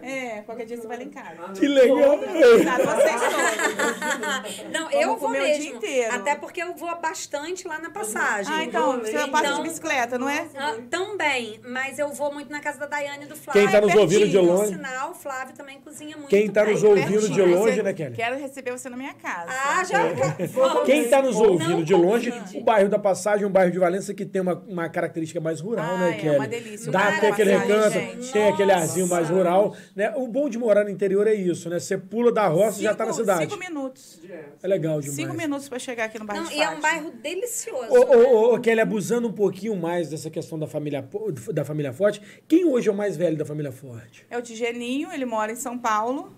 É. 0.03 0.37
É, 0.39 0.43
qualquer 0.43 0.67
dia 0.67 0.77
você 0.77 0.87
vai 0.87 0.97
lá 0.99 1.03
em 1.03 1.11
casa. 1.11 1.35
Ah, 1.47 1.53
Que 1.53 1.67
legal! 1.69 2.19
Cuidado, 2.19 2.85
vocês 2.85 3.21
todos. 3.21 4.73
Não, 4.73 4.91
eu 4.91 5.17
vou 5.17 5.31
mesmo. 5.31 5.61
dia 5.63 5.71
inteiro. 5.75 6.15
Até 6.15 6.35
porque 6.35 6.63
eu 6.63 6.75
vou 6.75 6.95
bastante 7.01 7.67
lá 7.67 7.79
na 7.79 7.91
passagem. 7.91 8.53
Ah, 8.55 8.65
então, 8.65 8.99
você 9.01 9.13
passa 9.29 9.47
Então- 9.47 9.63
de 9.63 9.69
bicicleta, 9.69 10.19
não 10.19 10.29
é? 10.29 10.47
Ah, 10.57 10.77
também, 10.91 11.61
mas 11.67 11.99
eu 11.99 12.09
vou 12.13 12.33
muito 12.33 12.51
na 12.51 12.61
casa 12.61 12.79
da 12.79 12.87
Daiane 12.87 13.25
e 13.25 13.29
do 13.29 13.37
Flávio. 13.37 13.63
Quem 13.63 13.71
tá 13.71 13.81
nos 13.81 13.95
ouvindo 13.95 14.29
de 14.29 14.39
longe- 14.39 14.75
sinal, 14.75 15.11
o 15.11 15.15
Flávio 15.15 15.55
também 15.55 15.81
cozinha 15.81 16.17
muito 16.17 16.29
Quem 16.29 16.51
tá 16.51 16.65
bem. 16.65 16.73
nos 16.75 16.83
ouvindo 16.83 17.29
de 17.29 17.43
longe, 17.43 17.83
né, 17.83 17.93
Kelly? 17.93 18.15
Quero 18.17 18.37
receber 18.39 18.73
você 18.73 18.89
na 18.89 18.97
minha 18.97 19.15
casa. 19.15 19.47
Ah, 19.51 19.85
já. 19.85 20.03
Vamos. 20.49 20.85
Quem 20.85 21.03
está 21.03 21.23
nos 21.23 21.37
ouvindo 21.37 21.71
Não 21.71 21.83
de 21.83 21.95
longe, 21.95 22.31
convide. 22.31 22.59
o 22.59 22.65
bairro 22.65 22.89
da 22.89 22.99
Passagem, 22.99 23.47
um 23.47 23.51
bairro 23.51 23.71
de 23.71 23.79
Valença 23.79 24.15
que 24.15 24.25
tem 24.25 24.41
uma, 24.43 24.55
uma 24.67 24.89
característica 24.95 25.41
mais 25.41 25.61
rural, 25.61 25.85
Ah, 25.85 25.99
né, 25.99 26.11
é 26.11 26.21
Kelly? 26.21 26.37
uma 26.37 26.49
delícia. 26.49 26.91
Dá 26.93 27.09
até 27.09 27.29
aquele 27.29 27.51
recanto, 27.57 27.99
tem 28.33 28.49
aquele 28.49 28.73
arzinho 28.73 29.07
mais 29.09 29.29
rural. 29.29 29.77
Né? 29.95 30.11
O 30.17 30.27
bom 30.29 30.49
de 30.49 30.57
morar 30.57 30.85
no 30.85 30.91
interior 30.91 31.27
é 31.27 31.35
isso, 31.35 31.69
né? 31.69 31.79
Você 31.79 31.99
pula 31.99 32.33
da 32.33 32.47
roça 32.47 32.81
e 32.81 32.85
já 32.85 32.95
tá 32.95 33.05
na 33.05 33.13
Cinco- 33.13 33.23
cidade. 33.25 33.51
Cinco 33.51 33.59
minutos. 33.59 34.21
É 34.63 34.67
legal 34.69 35.01
demais. 35.01 35.17
Cinco 35.17 35.35
minutos 35.35 35.69
pra 35.69 35.79
chegar 35.79 36.05
aqui 36.05 36.19
no 36.19 36.25
bairro 36.25 36.45
Não, 36.45 36.51
de 36.51 36.57
e 36.57 36.63
é 36.63 36.71
um 36.71 36.81
bairro 36.81 37.11
delicioso. 37.23 37.91
Ô, 37.93 37.99
né? 37.99 38.17
ô, 38.17 38.35
ô, 38.51 38.55
ô, 38.55 38.61
Kelly, 38.61 38.81
abusando 38.81 39.29
um 39.29 39.33
pouquinho 39.33 39.77
mais 39.77 40.09
dessa 40.09 40.31
questão 40.31 40.59
da 40.59 40.67
família, 40.67 41.07
da 41.53 41.65
família 41.65 41.93
Forte, 41.93 42.23
quem 42.49 42.65
hoje 42.65 42.89
é 42.89 42.93
o 42.93 42.95
mais 42.95 43.17
velho 43.17 43.37
da 43.37 43.45
família 43.45 43.73
Forte? 43.73 44.25
É 44.31 44.39
o 44.39 44.43
Tigeninho, 44.43 45.13
ele 45.13 45.25
mora 45.25 45.53
em 45.53 45.57
São 45.57 45.77
Paulo. 45.79 46.33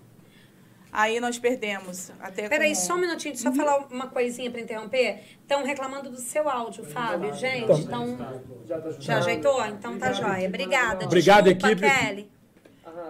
Aí 0.91 1.19
nós 1.19 1.37
perdemos 1.37 2.11
até 2.19 2.47
Peraí, 2.47 2.69
com- 2.69 2.75
só 2.75 2.95
um 2.95 2.97
minutinho, 2.99 3.33
Uhum. 3.35 3.39
só 3.39 3.51
falar 3.53 3.87
uma 3.91 4.07
coisinha 4.07 4.49
pra 4.49 4.61
interromper. 4.61 5.21
Estão 5.41 5.63
reclamando 5.63 6.09
do 6.09 6.17
seu 6.19 6.49
áudio, 6.49 6.83
Fábio. 6.85 7.33
Gente, 7.33 7.81
então. 7.81 8.17
Já 8.65 8.79
tá 8.79 8.89
Já 8.99 9.17
ajeitou? 9.17 9.65
Então 9.65 9.99
tá 9.99 10.13
joia. 10.13 10.47
Obrigada. 10.47 11.05
Obrigado, 11.05 11.43
Desculpa, 11.53 11.67
equipe. 11.85 11.89
Kelly. 12.05 12.31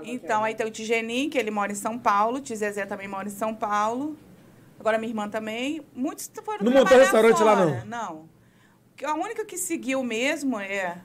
Então, 0.03 0.43
aí 0.43 0.53
tem 0.53 0.65
o 0.67 0.71
Tigeninho, 0.71 1.29
que 1.29 1.37
ele 1.37 1.51
mora 1.51 1.71
em 1.71 1.75
São 1.75 1.97
Paulo. 1.97 2.39
Tia 2.41 2.55
Zezé 2.55 2.85
também 2.85 3.07
mora 3.07 3.27
em 3.27 3.31
São 3.31 3.53
Paulo. 3.55 4.17
Agora 4.79 4.97
minha 4.97 5.09
irmã 5.09 5.29
também. 5.29 5.81
Muitos 5.95 6.29
foram 6.43 6.63
Não 6.65 6.71
montou 6.71 6.97
restaurante 6.97 7.41
lá, 7.41 7.55
fora. 7.57 7.85
Não. 7.85 8.27
A 9.03 9.13
única 9.13 9.45
que 9.45 9.57
seguiu 9.57 10.03
mesmo 10.03 10.59
é, 10.59 10.97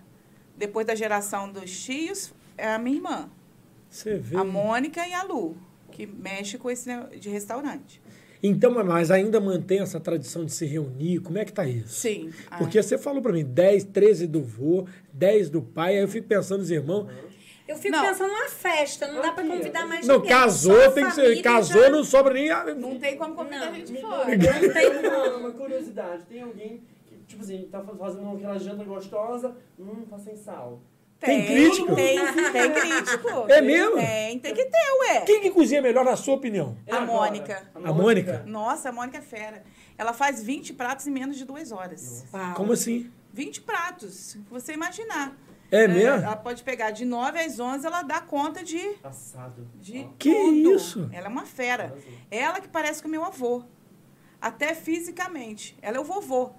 depois 0.57 0.87
da 0.87 0.95
geração 0.95 1.51
dos 1.51 1.85
tios, 1.85 2.33
é 2.57 2.69
a 2.73 2.79
minha 2.79 2.97
irmã. 2.97 3.31
Você 3.89 4.17
vê. 4.17 4.37
A 4.37 4.45
Mônica 4.45 5.07
e 5.07 5.13
a 5.13 5.23
Lu, 5.23 5.57
que 5.93 6.07
mexe 6.07 6.59
com 6.59 6.69
esse 6.71 6.89
de 7.21 7.29
restaurante. 7.29 8.01
Então, 8.43 8.73
mas 8.85 9.13
ainda 9.13 9.41
mantém 9.41 9.79
essa 9.81 10.01
tradição 10.01 10.45
de 10.45 10.51
se 10.53 10.67
reunir? 10.67 11.21
Como 11.21 11.39
é 11.39 11.45
que 11.45 11.53
tá 11.53 11.65
isso? 11.65 12.01
Sim. 12.01 12.31
Ah, 12.51 12.59
Porque 12.59 12.83
você 12.83 12.99
falou 12.99 13.23
pra 13.23 13.33
mim, 13.33 13.45
10, 13.45 13.85
13 13.85 14.27
do 14.27 14.43
vô, 14.43 14.85
10 15.13 15.49
do 15.49 15.63
pai, 15.63 15.95
aí 15.97 16.03
eu 16.03 16.09
fico 16.09 16.27
pensando 16.27 16.59
nos 16.59 16.71
irmãos. 16.71 17.07
Eu 17.69 17.77
fico 17.77 17.97
Não. 17.97 18.05
pensando 18.05 18.29
numa 18.33 18.49
festa, 18.49 19.07
não 19.07 19.23
dá 19.23 19.31
pra 19.31 19.45
Aqui, 19.45 19.53
convidar 19.57 19.87
mais 19.87 20.05
Não, 20.09 20.17
ninguém. 20.17 20.31
casou, 20.31 20.75
Só 20.75 20.87
a 20.89 20.91
tem 20.91 21.05
que 21.05 21.13
ser. 21.13 21.41
Casou, 21.43 21.83
já- 21.85 21.91
não 21.91 22.03
sobra 22.03 22.35
nem. 22.35 22.51
a- 22.51 22.75
Não 22.75 22.99
tem 22.99 23.17
como 23.17 23.35
convidar 23.37 23.67
Não. 23.67 23.75
gente 23.77 24.01
fora. 24.01 24.37
Não 24.37 24.73
tem 24.73 24.89
uma, 25.09 25.37
uma 25.37 25.51
curiosidade. 25.53 26.25
Tem 26.29 26.43
alguém 26.43 26.83
que, 27.07 27.17
tipo 27.29 27.43
assim, 27.43 27.69
tá 27.71 27.81
fazendo 27.81 28.29
aquela 28.37 28.59
janta 28.59 28.83
gostosa, 28.83 29.55
hum, 29.79 30.05
tá 30.11 30.19
sem 30.19 30.35
sal. 30.37 30.83
Tem 31.25 31.47
crítico? 31.47 31.95
Tem, 31.95 32.19
tem 32.53 32.73
crítico. 32.73 33.29
É 33.49 33.61
mesmo? 33.61 33.97
Tem, 33.97 34.39
tem 34.39 34.55
que 34.55 34.65
ter, 34.65 34.93
ué. 35.09 35.21
Quem 35.23 35.41
que 35.41 35.51
cozinha 35.51 35.81
melhor, 35.83 36.05
na 36.05 36.17
sua 36.17 36.35
opinião? 36.35 36.77
É 36.87 36.93
A 36.95 37.03
agora. 37.03 37.21
Mônica. 37.21 37.71
A 37.75 37.93
Mônica? 37.93 38.43
Nossa, 38.47 38.89
a 38.89 38.93
Mônica 38.93 39.19
é 39.19 39.23
fera. 39.23 39.63
Ela 39.97 40.13
faz 40.13 40.43
20 40.43 40.73
pratos 40.75 41.07
em 41.07 41.11
menos 41.11 41.37
de 41.37 41.45
duas 41.45 41.71
horas. 41.73 42.25
Uau. 42.33 42.55
Como 42.55 42.73
assim? 42.73 43.11
20 43.33 43.61
pratos, 43.63 44.37
você 44.51 44.73
imaginar. 44.75 45.37
É 45.71 45.89
mesmo? 45.89 46.23
Ela 46.25 46.37
pode 46.37 46.63
pegar 46.63 46.91
de 46.91 47.05
9 47.05 47.39
às 47.41 47.59
11, 47.59 47.87
ela 47.87 48.03
dá 48.03 48.21
conta 48.21 48.63
de, 48.63 48.95
Assado. 49.03 49.67
de. 49.81 50.07
Que 50.19 50.31
tudo. 50.31 50.75
isso? 50.77 51.09
Ela 51.13 51.27
é 51.27 51.31
uma 51.31 51.47
fera. 51.47 51.95
Ela 52.31 52.61
que 52.61 52.69
parece 52.69 53.03
com 53.03 53.09
meu 53.09 53.25
avô. 53.25 53.65
Até 54.39 54.75
fisicamente. 54.75 55.75
Ela 55.81 55.97
é 55.97 56.01
o 56.01 56.05
vovô. 56.05 56.51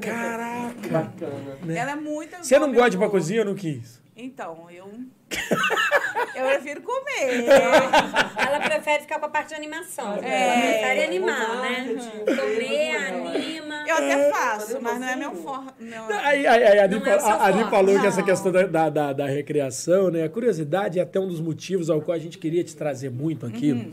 Caraca. 0.00 0.88
Bacana. 0.88 1.58
Né? 1.62 1.76
Ela 1.76 1.92
é 1.92 1.96
muito. 1.96 2.36
Você 2.36 2.58
não 2.58 2.72
gosta 2.72 2.90
de 2.90 2.96
ir 2.96 2.98
pra 2.98 3.08
cozinha 3.08 3.40
ou 3.40 3.46
não 3.46 3.54
quis? 3.54 4.02
Então, 4.16 4.68
eu. 4.70 4.86
eu 6.36 6.46
prefiro 6.46 6.82
comer. 6.82 7.46
Ela 8.38 8.60
prefere 8.60 9.02
ficar 9.02 9.18
com 9.18 9.26
a 9.26 9.28
parte 9.28 9.48
de 9.48 9.54
animação. 9.54 10.18
É. 10.22 10.42
Ela 10.42 10.60
prefere 10.60 11.04
animar, 11.04 11.50
O 11.50 11.62
né? 11.62 11.70
marketing, 11.70 12.24
Comer, 12.24 12.96
anima. 12.96 13.84
Eu 13.88 13.96
até 13.96 14.30
faço, 14.30 14.66
Fazer 14.66 14.78
mas 14.80 15.00
não 15.00 15.08
é 15.08 15.16
meu. 15.16 15.32
Não. 15.32 16.08
Aí, 16.10 16.46
aí, 16.46 16.64
aí 16.64 16.78
a 16.78 16.84
Adri, 16.84 17.00
Não 17.00 17.06
é 17.06 17.14
a 17.14 17.46
Adri 17.46 17.64
falou 17.70 18.00
que 18.00 18.06
essa 18.06 18.18
Não. 18.18 18.24
questão 18.24 18.52
da, 18.52 18.66
da, 18.66 18.90
da, 18.90 19.12
da 19.12 19.26
recreação, 19.26 20.10
né? 20.10 20.22
A 20.22 20.28
curiosidade 20.28 21.00
é 21.00 21.02
até 21.02 21.18
um 21.18 21.26
dos 21.26 21.40
motivos 21.40 21.90
ao 21.90 22.00
qual 22.00 22.14
a 22.14 22.20
gente 22.20 22.38
queria 22.38 22.62
te 22.62 22.76
trazer 22.76 23.10
muito 23.10 23.46
aqui. 23.46 23.72
Uhum. 23.72 23.92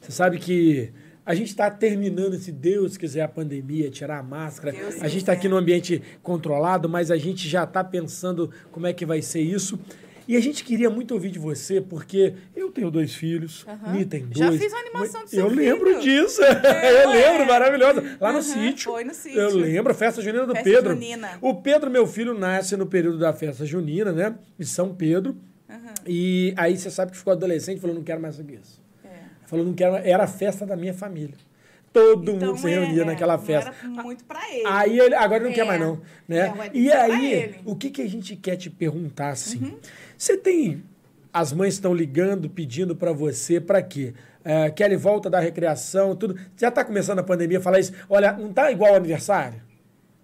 Você 0.00 0.12
sabe 0.12 0.38
que 0.38 0.92
a 1.24 1.34
gente 1.34 1.48
está 1.48 1.70
terminando, 1.70 2.34
se 2.38 2.50
Deus 2.50 2.96
quiser, 2.96 3.22
a 3.22 3.28
pandemia, 3.28 3.90
tirar 3.90 4.18
a 4.18 4.22
máscara. 4.22 4.72
Deus 4.72 5.00
a 5.02 5.08
gente 5.08 5.18
está 5.22 5.32
aqui 5.32 5.48
num 5.48 5.56
ambiente 5.56 6.02
controlado, 6.22 6.88
mas 6.88 7.10
a 7.10 7.16
gente 7.16 7.48
já 7.48 7.64
está 7.64 7.82
pensando 7.84 8.50
como 8.70 8.86
é 8.86 8.92
que 8.92 9.06
vai 9.06 9.22
ser 9.22 9.40
isso. 9.40 9.78
E 10.26 10.36
a 10.36 10.40
gente 10.40 10.62
queria 10.62 10.88
muito 10.88 11.14
ouvir 11.14 11.30
de 11.30 11.38
você, 11.38 11.80
porque 11.80 12.34
eu 12.54 12.70
tenho 12.70 12.92
dois 12.92 13.12
filhos, 13.12 13.66
Mi 13.92 14.04
tem 14.04 14.24
Já 14.32 14.48
dois. 14.48 14.60
fiz 14.62 14.72
uma 14.72 14.80
animação 14.80 15.20
do 15.20 15.24
Eu 15.24 15.28
seu 15.30 15.48
lembro 15.48 15.86
filho. 15.86 16.00
disso. 16.00 16.40
É, 16.44 17.02
eu 17.04 17.08
ué. 17.10 17.28
lembro, 17.30 17.46
maravilhosa. 17.46 18.00
Lá 18.20 18.30
no 18.32 18.38
Aham, 18.38 18.42
sítio. 18.42 18.92
foi 18.92 19.02
no 19.04 19.12
sítio. 19.14 19.40
Eu 19.40 19.56
lembro, 19.56 19.90
a 19.90 19.94
festa 19.94 20.22
junina 20.22 20.46
do 20.46 20.52
Festa 20.54 20.70
Pedro. 20.70 20.92
junina. 20.94 21.38
O 21.40 21.54
Pedro, 21.56 21.90
meu 21.90 22.06
filho, 22.06 22.34
nasce 22.38 22.76
no 22.76 22.86
período 22.86 23.18
da 23.18 23.32
festa 23.32 23.66
junina, 23.66 24.12
né? 24.12 24.34
De 24.58 24.64
São 24.64 24.94
Pedro. 24.94 25.36
E 26.06 26.52
aí 26.56 26.76
você 26.76 26.90
sabe 26.90 27.12
que 27.12 27.18
ficou 27.18 27.32
adolescente 27.32 27.78
e 27.78 27.80
falou, 27.80 27.94
não 27.96 28.02
quero 28.02 28.20
mais 28.20 28.38
isso. 28.38 28.81
Falou, 29.52 29.66
não 29.66 29.74
quero 29.74 29.92
mais. 29.92 30.06
Era 30.06 30.24
a 30.24 30.26
festa 30.26 30.64
da 30.64 30.74
minha 30.74 30.94
família. 30.94 31.34
Todo 31.92 32.32
Então, 32.32 32.48
mundo 32.48 32.58
se 32.58 32.70
reunia 32.70 33.02
é, 33.02 33.04
naquela 33.04 33.36
festa. 33.36 33.74
Era 33.82 34.02
muito 34.02 34.24
pra 34.24 34.40
ele. 34.50 34.66
Aí 34.66 34.98
ele, 34.98 35.14
agora 35.14 35.36
ele 35.36 35.44
não 35.44 35.50
É. 35.52 35.54
quer 35.54 35.64
mais 35.66 35.78
não, 35.78 36.00
né? 36.26 36.38
É, 36.38 36.70
e 36.72 36.84
que 36.84 36.90
aí, 36.90 37.54
o 37.66 37.76
que, 37.76 37.90
que 37.90 38.00
a 38.00 38.08
gente 38.08 38.34
quer 38.34 38.56
te 38.56 38.70
perguntar 38.70 39.28
assim? 39.28 39.58
Uhum. 39.62 39.78
Você 40.16 40.38
tem 40.38 40.82
as 41.30 41.52
mães 41.52 41.74
estão 41.74 41.94
ligando, 41.94 42.48
pedindo 42.48 42.96
pra 42.96 43.12
você 43.12 43.60
pra 43.60 43.82
quê? 43.82 44.14
É, 44.42 44.70
Kelly 44.70 44.96
volta 44.96 45.28
da 45.28 45.38
recreação, 45.38 46.16
tudo. 46.16 46.34
Já 46.56 46.70
tá 46.70 46.82
começando 46.82 47.18
a 47.18 47.22
pandemia, 47.22 47.60
falar 47.60 47.78
isso. 47.78 47.92
Olha, 48.08 48.32
não 48.32 48.50
tá 48.52 48.72
igual 48.72 48.92
ao 48.92 48.96
aniversário? 48.96 49.60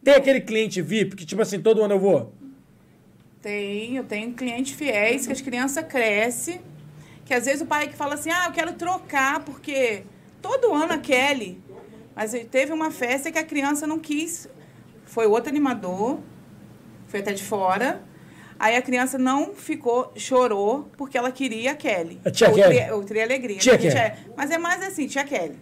Tem 0.02 0.14
aquele 0.14 0.40
cliente 0.40 0.80
VIP 0.80 1.16
que 1.16 1.26
tipo 1.26 1.42
assim, 1.42 1.60
todo 1.60 1.82
ano 1.82 1.92
eu 1.94 2.00
vou. 2.00 2.32
Tem, 3.42 3.96
eu 3.96 4.04
tenho 4.04 4.32
clientes 4.32 4.72
fiéis 4.74 5.26
que 5.26 5.32
as 5.32 5.40
crianças 5.40 5.84
crescem, 5.86 6.60
que 7.28 7.34
às 7.34 7.44
vezes 7.44 7.60
o 7.60 7.66
pai 7.66 7.88
que 7.88 7.94
fala 7.94 8.14
assim, 8.14 8.30
ah, 8.30 8.46
eu 8.46 8.52
quero 8.52 8.72
trocar, 8.72 9.40
porque 9.40 10.02
todo 10.40 10.72
ano 10.72 10.94
a 10.94 10.98
Kelly. 10.98 11.62
Mas 12.16 12.32
ele 12.32 12.46
teve 12.46 12.72
uma 12.72 12.90
festa 12.90 13.30
que 13.30 13.38
a 13.38 13.44
criança 13.44 13.86
não 13.86 13.98
quis. 13.98 14.48
Foi 15.04 15.26
outro 15.26 15.50
animador, 15.50 16.20
foi 17.06 17.20
até 17.20 17.34
de 17.34 17.44
fora. 17.44 18.02
Aí 18.58 18.74
a 18.74 18.80
criança 18.80 19.18
não 19.18 19.54
ficou, 19.54 20.10
chorou, 20.16 20.90
porque 20.96 21.18
ela 21.18 21.30
queria 21.30 21.72
a 21.72 21.74
Kelly. 21.74 22.18
A 22.24 22.30
tia 22.30 22.50
Kelly. 22.50 22.76
Tri, 22.76 22.92
o 22.92 23.04
Tri 23.04 23.20
Alegria. 23.20 23.58
Tia 23.58 23.72
né? 23.74 23.78
Kelly. 23.78 24.32
Mas 24.34 24.50
é 24.50 24.56
mais 24.56 24.82
assim, 24.82 25.06
tia 25.06 25.22
Kelly. 25.22 25.58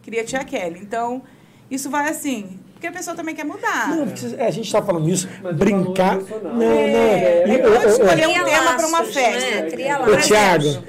Queria 0.00 0.22
tia 0.22 0.44
Kelly. 0.44 0.78
Então, 0.78 1.24
isso 1.68 1.90
vai 1.90 2.08
assim, 2.08 2.60
porque 2.78 2.86
a 2.86 2.92
pessoa 2.92 3.16
também 3.16 3.34
quer 3.34 3.44
mudar. 3.44 3.88
Não, 3.88 4.06
porque, 4.06 4.36
é, 4.36 4.46
a 4.46 4.50
gente 4.52 4.70
tá 4.70 4.80
falando 4.80 5.10
isso, 5.10 5.28
Mas 5.42 5.56
brincar. 5.56 6.16
Não, 6.16 6.54
não. 6.54 6.62
É, 6.62 7.44
E, 7.44 7.50
é 7.50 7.62
bom 7.62 7.70
ô, 7.70 7.88
escolher 7.88 8.28
um 8.28 8.44
tema 8.44 8.74
para 8.76 8.86
uma 8.86 8.98
laços, 9.00 9.14
festa. 9.14 9.50
Né? 9.62 9.70
Cria 9.70 10.00
Ô, 10.00 10.10
laços. 10.10 10.26
Tiago, 10.26 10.84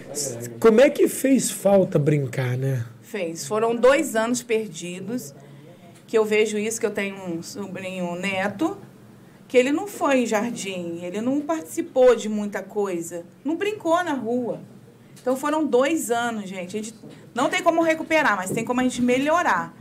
como 0.59 0.81
é 0.81 0.89
que 0.91 1.07
fez 1.07 1.49
falta 1.49 1.97
brincar, 1.97 2.55
né? 2.55 2.85
Fez. 3.01 3.47
Foram 3.47 3.75
dois 3.75 4.15
anos 4.15 4.43
perdidos 4.43 5.33
que 6.05 6.15
eu 6.15 6.23
vejo 6.23 6.59
isso, 6.59 6.79
que 6.79 6.85
eu 6.85 6.91
tenho 6.91 7.15
um 7.15 7.41
sobrinho 7.41 8.15
neto, 8.15 8.77
que 9.47 9.57
ele 9.57 9.71
não 9.71 9.87
foi 9.87 10.21
em 10.21 10.25
jardim, 10.27 10.99
ele 11.01 11.21
não 11.21 11.41
participou 11.41 12.15
de 12.15 12.29
muita 12.29 12.61
coisa, 12.61 13.25
não 13.43 13.55
brincou 13.55 14.03
na 14.03 14.13
rua. 14.13 14.61
Então 15.19 15.35
foram 15.35 15.65
dois 15.65 16.11
anos, 16.11 16.47
gente. 16.47 16.77
A 16.77 16.83
gente 16.83 16.95
não 17.33 17.49
tem 17.49 17.63
como 17.63 17.81
recuperar, 17.81 18.35
mas 18.35 18.51
tem 18.51 18.63
como 18.63 18.79
a 18.79 18.83
gente 18.83 19.01
melhorar. 19.01 19.73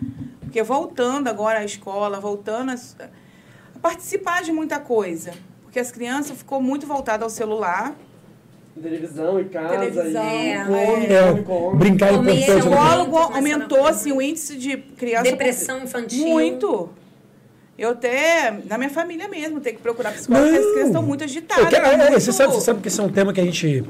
Porque 0.49 0.63
voltando 0.63 1.29
agora 1.29 1.59
à 1.59 1.65
escola, 1.65 2.19
voltando 2.19 2.71
a, 2.71 2.75
a 2.75 3.79
participar 3.81 4.43
de 4.43 4.51
muita 4.51 4.81
coisa. 4.81 5.33
Porque 5.63 5.79
as 5.79 5.91
crianças 5.93 6.39
ficou 6.39 6.61
muito 6.61 6.87
voltadas 6.87 7.23
ao 7.23 7.29
celular. 7.31 7.95
Televisão 8.81 9.39
e 9.41 9.45
casa. 9.47 9.69
Televisão, 9.71 10.23
e 10.23 10.49
é. 10.49 10.65
come, 10.65 11.07
É, 11.07 11.31
come, 11.31 11.43
come. 11.43 11.79
brincar 11.79 12.09
é. 12.09 12.13
O 12.13 12.15
Então, 12.23 12.23
né? 12.25 12.61
psicólogo 12.61 13.19
a- 13.19 13.23
aumentou 13.37 13.87
assim, 13.87 14.13
o 14.13 14.23
índice 14.23 14.57
de 14.57 14.77
criança 14.79 15.25
Depressão 15.31 15.83
infantil. 15.83 16.27
Muito. 16.27 16.89
Eu 17.77 17.91
até, 17.91 18.51
na 18.69 18.79
minha 18.79 18.91
família 18.91 19.29
mesmo, 19.29 19.61
tenho 19.61 19.77
que 19.77 19.83
procurar 19.83 20.13
psicólogo, 20.13 20.47
porque 20.47 20.59
as 20.59 20.65
crianças 20.67 20.87
estão 20.89 21.03
muito 21.03 21.25
agitadas. 21.25 21.69
Quero- 21.69 21.87
é, 21.87 21.97
muito- 21.97 22.13
Você, 22.21 22.33
sabe, 22.33 22.55
você 22.55 22.61
sabe 22.63 22.81
que 22.81 22.89
esse 22.89 22.99
é 23.01 23.03
um 23.03 23.09
tema 23.09 23.33
que 23.33 23.41
a 23.41 23.45
gente. 23.45 23.85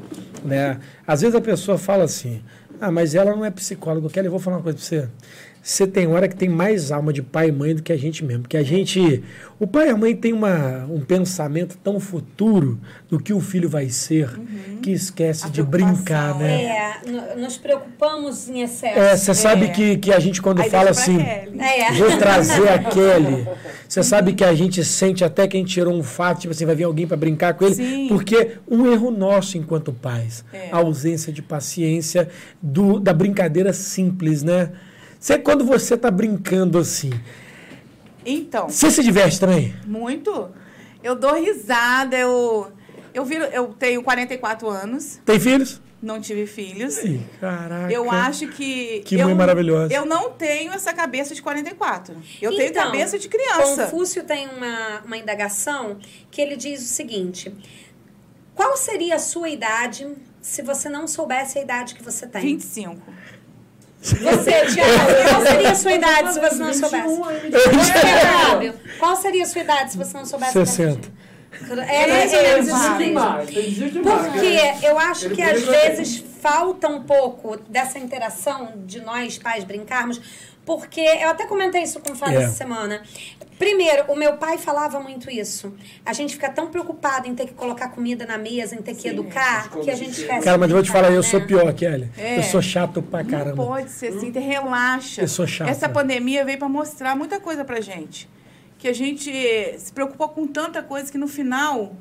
Né, 0.44 0.79
às 1.07 1.21
vezes 1.21 1.35
a 1.37 1.40
pessoa 1.40 1.77
fala 1.79 2.05
assim: 2.05 2.42
ah, 2.81 2.90
mas 2.90 3.14
ela 3.14 3.35
não 3.37 3.44
é 3.44 3.51
psicóloga. 3.51 4.09
Kelly, 4.09 4.27
eu 4.27 4.31
vou 4.31 4.40
falar 4.40 4.57
uma 4.57 4.62
coisa 4.62 4.79
pra 4.79 4.87
você. 4.87 5.09
Você 5.68 5.87
tem 5.87 6.07
hora 6.07 6.26
que 6.26 6.35
tem 6.35 6.48
mais 6.48 6.90
alma 6.90 7.12
de 7.12 7.20
pai 7.20 7.48
e 7.48 7.52
mãe 7.52 7.74
do 7.74 7.83
que 7.83 7.92
a 7.92 7.96
gente 7.96 8.24
mesmo. 8.24 8.40
Porque 8.44 8.57
a 8.57 8.62
gente. 8.62 9.22
O 9.61 9.66
pai 9.66 9.88
e 9.88 9.90
a 9.90 9.96
mãe 9.98 10.16
tem 10.16 10.33
uma, 10.33 10.87
um 10.88 11.00
pensamento 11.00 11.76
tão 11.85 12.00
futuro 12.00 12.81
do 13.07 13.20
que 13.20 13.35
o 13.35 13.40
filho 13.40 13.68
vai 13.68 13.90
ser 13.90 14.31
que 14.83 14.90
esquece 14.90 15.44
A 15.44 15.48
de 15.50 15.62
brincar, 15.62 16.38
né? 16.38 16.62
É, 17.04 17.11
no- 17.37 17.42
nos 17.42 17.59
preocupamos 17.59 18.48
em 18.48 18.62
excesso. 18.62 18.98
É, 18.98 19.14
você 19.14 19.35
sabe 19.35 19.66
É. 19.66 19.68
que, 19.68 19.98
que 19.98 20.11
a 20.11 20.18
gente, 20.18 20.40
quando 20.40 20.62
Aí 20.62 20.70
fala 20.70 20.88
assim. 20.88 21.20
É. 21.20 21.46
Vou 21.98 22.16
trazer 22.16 22.66
a 22.70 22.78
Kelly. 22.78 23.46
Você 23.88 24.02
sabe 24.02 24.35
que 24.35 24.44
a 24.44 24.54
gente 24.54 24.85
sente 24.85 25.24
até 25.24 25.48
que 25.48 25.57
a 25.57 25.61
gente 25.61 25.72
tirou 25.72 25.94
um 25.94 26.02
fato, 26.02 26.40
tipo 26.42 26.52
assim, 26.52 26.66
vai 26.66 26.74
vir 26.74 26.85
alguém 26.85 27.07
para 27.07 27.16
brincar 27.16 27.54
com 27.54 27.64
ele, 27.64 27.74
Sim. 27.74 28.09
porque 28.09 28.59
um 28.70 28.87
erro 28.92 29.11
nosso 29.11 29.57
enquanto 29.57 29.94
pais, 29.94 30.44
É. 30.52 30.68
a 30.70 30.76
ausência 30.76 31.33
de 31.33 31.40
paciência 31.40 32.28
do, 32.61 33.00
da 33.00 33.14
brincadeira 33.14 33.72
simples, 33.72 34.42
né? 34.42 34.72
Você, 35.18 35.38
quando 35.38 35.64
você 35.64 35.96
tá 35.96 36.11
brincando 36.11 36.78
assim, 36.78 37.11
Então, 38.24 38.68
você 38.68 38.90
se 38.90 39.02
diverte 39.02 39.40
também? 39.40 39.74
muito. 39.87 40.48
Eu 41.02 41.14
dou 41.14 41.35
risada, 41.35 42.16
eu. 42.16 42.72
Eu, 43.14 43.24
viro, 43.24 43.44
eu 43.44 43.68
tenho 43.78 44.02
44 44.02 44.68
anos, 44.68 45.20
Tem 45.24 45.38
filhos? 45.40 45.81
não 46.00 46.20
tive 46.20 46.46
filhos. 46.46 46.98
Ih, 46.98 47.20
caraca. 47.40 47.92
Eu 47.92 48.11
acho 48.11 48.48
que. 48.48 49.00
Que 49.04 49.16
eu, 49.16 49.24
mãe 49.26 49.35
maravilhosa. 49.35 49.92
Eu 49.92 50.04
não 50.04 50.31
tenho 50.31 50.72
essa 50.72 50.92
cabeça 50.92 51.35
de 51.35 51.42
44. 51.42 52.14
Eu 52.40 52.54
tenho 52.54 52.70
Então, 52.70 52.85
cabeça 52.85 53.18
de 53.18 53.28
criança. 53.28 53.85
Confúcio 53.85 54.22
tem 54.24 54.48
uma, 54.48 55.00
uma 55.04 55.16
indagação 55.16 55.98
que 56.31 56.40
ele 56.40 56.57
diz 56.57 56.81
o 56.83 56.87
seguinte: 56.87 57.52
qual 58.54 58.76
seria 58.76 59.16
a 59.16 59.18
sua 59.20 59.48
idade 59.48 60.07
se 60.40 60.62
você 60.62 60.88
não 60.88 61.07
soubesse 61.09 61.59
a 61.59 61.62
idade 61.62 61.94
que 61.94 62.02
você 62.02 62.26
tem? 62.26 62.42
25. 62.42 63.00
Você, 64.01 64.67
Tiago, 64.73 65.29
qual 65.29 65.43
seria 65.47 65.71
a 65.71 65.75
sua 65.75 65.93
idade 65.93 66.33
se 66.33 66.41
você 66.41 66.55
não 66.57 66.73
soubesse? 66.75 67.09
21 67.09 67.25
aí, 67.25 67.51
Você, 67.51 67.93
Fábio, 68.49 68.75
qual 68.99 69.17
seria 69.17 69.43
a 69.43 69.47
sua 69.47 69.61
idade 69.61 69.93
se 69.93 69.99
você 69.99 70.17
não 70.17 70.25
soubesse? 70.25 70.59
a 70.59 70.63
idade? 70.63 70.77
60. 70.77 71.19
É 71.89 72.07
mais 72.07 72.33
ou 72.33 72.43
menos 72.43 72.69
isso 72.69 72.99
demais. 72.99 73.51
Porque 73.51 74.87
eu 74.87 74.99
acho 74.99 75.31
que 75.31 75.43
às 75.43 75.63
vezes 75.63 76.25
falta 76.41 76.89
um 76.89 77.03
pouco 77.03 77.57
dessa 77.69 77.99
interação 77.99 78.75
de 78.87 79.01
nós 79.01 79.39
pais 79.39 79.65
brincarmos, 79.65 80.21
porque 80.76 81.00
eu 81.00 81.31
até 81.31 81.46
comentei 81.46 81.83
isso 81.83 81.98
com 81.98 82.12
o 82.12 82.14
Fábio 82.14 82.40
É. 82.40 82.42
essa 82.44 82.52
semana. 82.52 83.02
Primeiro, 83.59 84.04
o 84.12 84.14
meu 84.14 84.37
pai 84.37 84.59
falava 84.59 85.00
muito 85.00 85.31
isso. 85.31 85.74
A 86.04 86.12
gente 86.12 86.35
fica 86.35 86.50
tão 86.50 86.66
preocupado 86.68 87.26
em 87.26 87.35
ter 87.35 87.46
que 87.46 87.54
colocar 87.54 87.88
comida 87.88 88.26
na 88.26 88.37
mesa, 88.37 88.74
em 88.74 88.83
ter 88.83 88.94
que 88.94 89.09
educar, 89.09 89.70
as 89.74 89.83
que 89.85 89.90
a 89.90 89.94
gente 89.96 90.11
esquece. 90.20 90.44
Cara, 90.44 90.59
mas 90.59 90.68
eu 90.70 90.76
vou 90.76 90.85
te 90.85 90.90
falar, 90.90 91.09
eu 91.11 91.16
né? 91.16 91.22
sou 91.22 91.40
pior, 91.40 91.72
Kelly. 91.72 92.11
É. 92.18 92.38
Eu 92.38 92.42
sou 92.42 92.61
chato 92.61 93.00
pra 93.02 93.22
Não 93.22 93.31
caramba. 93.31 93.64
pode 93.64 93.90
ser 93.90 94.09
assim, 94.09 94.31
te 94.31 94.38
relaxa. 94.38 95.22
Eu 95.22 95.28
sou 95.28 95.46
chato. 95.46 95.68
Essa 95.70 95.88
pandemia 95.88 96.44
veio 96.44 96.59
para 96.59 96.68
mostrar 96.68 97.16
muita 97.16 97.40
coisa 97.40 97.64
pra 97.64 97.81
gente. 97.81 98.28
Que 98.78 98.88
a 98.88 98.92
gente 98.92 99.33
se 99.78 99.90
preocupou 99.92 100.28
com 100.28 100.46
tanta 100.46 100.83
coisa 100.83 101.11
que 101.11 101.16
no 101.18 101.26
final 101.26 101.96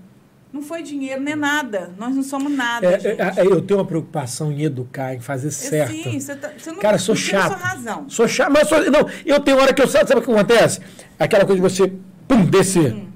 não 0.58 0.64
foi 0.64 0.82
dinheiro 0.84 1.22
nem 1.22 1.36
nada. 1.36 1.94
Nós 1.98 2.16
não 2.16 2.24
somos 2.24 2.52
nada. 2.52 2.86
É, 2.86 3.00
gente. 3.00 3.22
é, 3.22 3.34
é, 3.38 3.46
eu 3.46 3.62
tenho 3.62 3.80
uma 3.80 3.86
preocupação 3.86 4.52
em 4.52 4.64
educar, 4.64 5.14
em 5.16 5.20
fazer 5.20 5.48
É, 5.48 5.52
certo. 5.52 5.92
Sim, 5.94 6.20
você, 6.20 6.36
tá, 6.36 6.52
você 6.58 6.72
não 6.72 6.80
Cara, 6.80 6.98
sou 6.98 7.16
chato. 7.16 7.48
sua 7.48 7.56
razão. 7.68 8.10
Sou 8.10 8.28
chato, 8.28 8.52
mas 8.52 8.68
sou, 8.68 8.80
não, 8.92 9.08
eu 9.26 9.40
tenho 9.40 9.58
hora 9.58 9.74
que 9.74 9.82
eu 9.82 9.88
sabe, 9.88 10.08
sabe 10.08 10.20
o 10.20 10.24
que 10.24 10.32
acontece? 10.32 10.80
Aquela 11.20 11.46
coisa 11.46 11.62
de 11.62 11.70
você 11.70 11.94
pum, 12.28 12.46
descer. 12.46 12.94
Hum. 12.94 13.08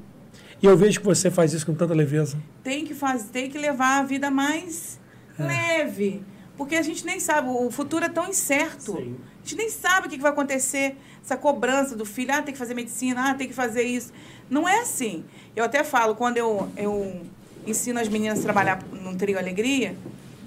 E 0.62 0.66
eu 0.66 0.78
vejo 0.78 1.00
que 1.00 1.06
você 1.06 1.32
faz 1.32 1.54
isso 1.54 1.66
com 1.66 1.74
tanta 1.74 1.94
leveza. 1.94 2.38
Tem 2.64 2.86
que 2.86 2.94
fazer, 2.94 3.28
tem 3.30 3.50
que 3.50 3.58
levar 3.58 4.00
a 4.00 4.04
vida 4.04 4.30
mais 4.30 5.00
É. 5.40 5.44
leve. 5.44 6.24
Porque 6.56 6.76
a 6.76 6.82
gente 6.84 7.04
nem 7.06 7.20
sabe, 7.20 7.50
o 7.50 7.72
futuro 7.72 8.06
é 8.06 8.10
tão 8.10 8.28
incerto. 8.30 8.94
Sim. 8.98 9.16
A 9.44 9.44
gente 9.44 9.56
nem 9.56 9.70
sabe 9.72 10.06
o 10.06 10.10
que 10.10 10.20
vai 10.20 10.32
acontecer. 10.32 10.96
Essa 11.24 11.38
cobrança 11.38 11.96
do 11.96 12.06
filho, 12.06 12.34
ah, 12.34 12.42
tem 12.42 12.54
que 12.54 12.58
fazer 12.58 12.74
medicina, 12.74 13.30
ah, 13.30 13.34
tem 13.34 13.48
que 13.48 13.54
fazer 13.54 13.84
isso. 13.84 14.12
Não 14.50 14.68
é 14.68 14.80
assim. 14.82 15.24
Eu 15.56 15.64
até 15.64 15.84
falo, 15.84 16.16
quando 16.16 16.38
eu, 16.38 16.70
eu 16.76 17.22
ensino 17.66 18.00
as 18.00 18.08
meninas 18.08 18.40
a 18.40 18.42
trabalhar 18.42 18.84
no 18.92 19.16
Trio 19.16 19.38
Alegria, 19.38 19.96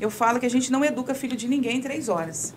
eu 0.00 0.10
falo 0.10 0.40
que 0.40 0.46
a 0.46 0.50
gente 0.50 0.70
não 0.72 0.84
educa 0.84 1.14
filho 1.14 1.36
de 1.36 1.48
ninguém 1.48 1.76
em 1.76 1.80
três 1.80 2.08
horas. 2.08 2.54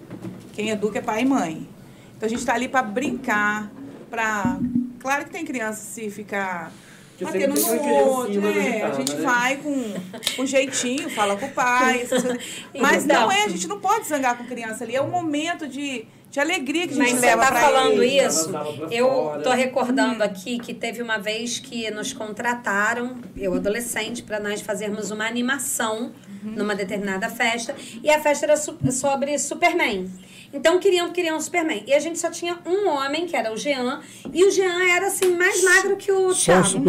Quem 0.54 0.70
educa 0.70 1.00
é 1.00 1.02
pai 1.02 1.22
e 1.22 1.26
mãe. 1.26 1.70
Então 2.16 2.26
a 2.26 2.30
gente 2.30 2.40
está 2.40 2.56
ali 2.56 2.68
para 2.68 2.82
brincar, 2.82 3.72
para. 4.10 4.58
Claro 5.00 5.26
que 5.26 5.32
tem 5.32 5.46
criança 5.46 5.82
se 5.82 6.10
ficar 6.10 6.72
batendo 7.22 7.54
no 7.54 7.94
outro, 8.06 8.42
né? 8.42 8.84
A 8.84 8.92
gente 8.92 9.16
né? 9.16 9.22
vai 9.22 9.58
com, 9.58 9.94
com 10.36 10.46
jeitinho, 10.46 11.10
fala 11.10 11.36
com 11.38 11.46
o 11.46 11.52
pai. 11.52 12.08
Mas 12.80 13.06
Então. 13.06 13.22
não 13.22 13.32
é, 13.32 13.46
a 13.46 13.50
gente 13.50 13.68
não 13.68 13.80
pode 13.80 14.08
zangar 14.08 14.38
com 14.38 14.46
criança 14.46 14.84
ali. 14.84 14.96
É 14.96 15.02
um 15.02 15.10
momento 15.10 15.68
de, 15.68 16.08
de 16.30 16.40
alegria 16.40 16.88
que 16.88 16.94
a 16.94 16.98
gente 16.98 17.12
Mas 17.14 17.20
você 17.20 17.26
leva 17.26 17.42
tá 17.44 17.48
pra 17.52 17.60
falando 17.62 18.04
ele. 18.04 18.22
isso, 18.26 18.52
eu 18.92 19.08
fora. 19.08 19.42
tô 19.44 19.52
recordando 19.52 20.24
aqui 20.24 20.60
que 20.60 20.74
teve 20.74 21.02
uma 21.02 21.18
vez 21.18 21.58
que 21.60 21.90
nos 21.92 22.12
contrataram, 22.14 23.18
eu 23.36 23.54
adolescente, 23.54 24.24
para 24.24 24.40
nós 24.40 24.62
fazermos 24.62 25.10
uma 25.10 25.26
animação 25.26 26.12
numa 26.44 26.76
determinada 26.76 27.30
festa, 27.30 27.76
e 28.04 28.10
a 28.10 28.20
festa 28.22 28.46
era 28.46 28.56
su- 28.58 28.78
sobre 28.92 29.38
Superman. 29.40 30.10
Então 30.54 30.80
queriam 30.80 31.12
queriam 31.12 31.36
um 31.38 31.42
Superman. 31.42 31.84
E 31.86 31.94
a 31.94 32.00
gente 32.00 32.18
só 32.20 32.30
tinha 32.32 32.58
um 32.66 32.88
homem, 32.88 33.26
que 33.26 33.36
era 33.36 33.52
o 33.52 33.58
Jean, 33.58 34.02
e 34.34 34.46
o 34.46 34.52
Jean 34.52 34.82
era 34.96 35.08
assim 35.08 35.36
mais 35.36 35.62
magro 35.64 35.98
que 35.98 36.10
o 36.12 36.34
Thiago. 36.34 36.84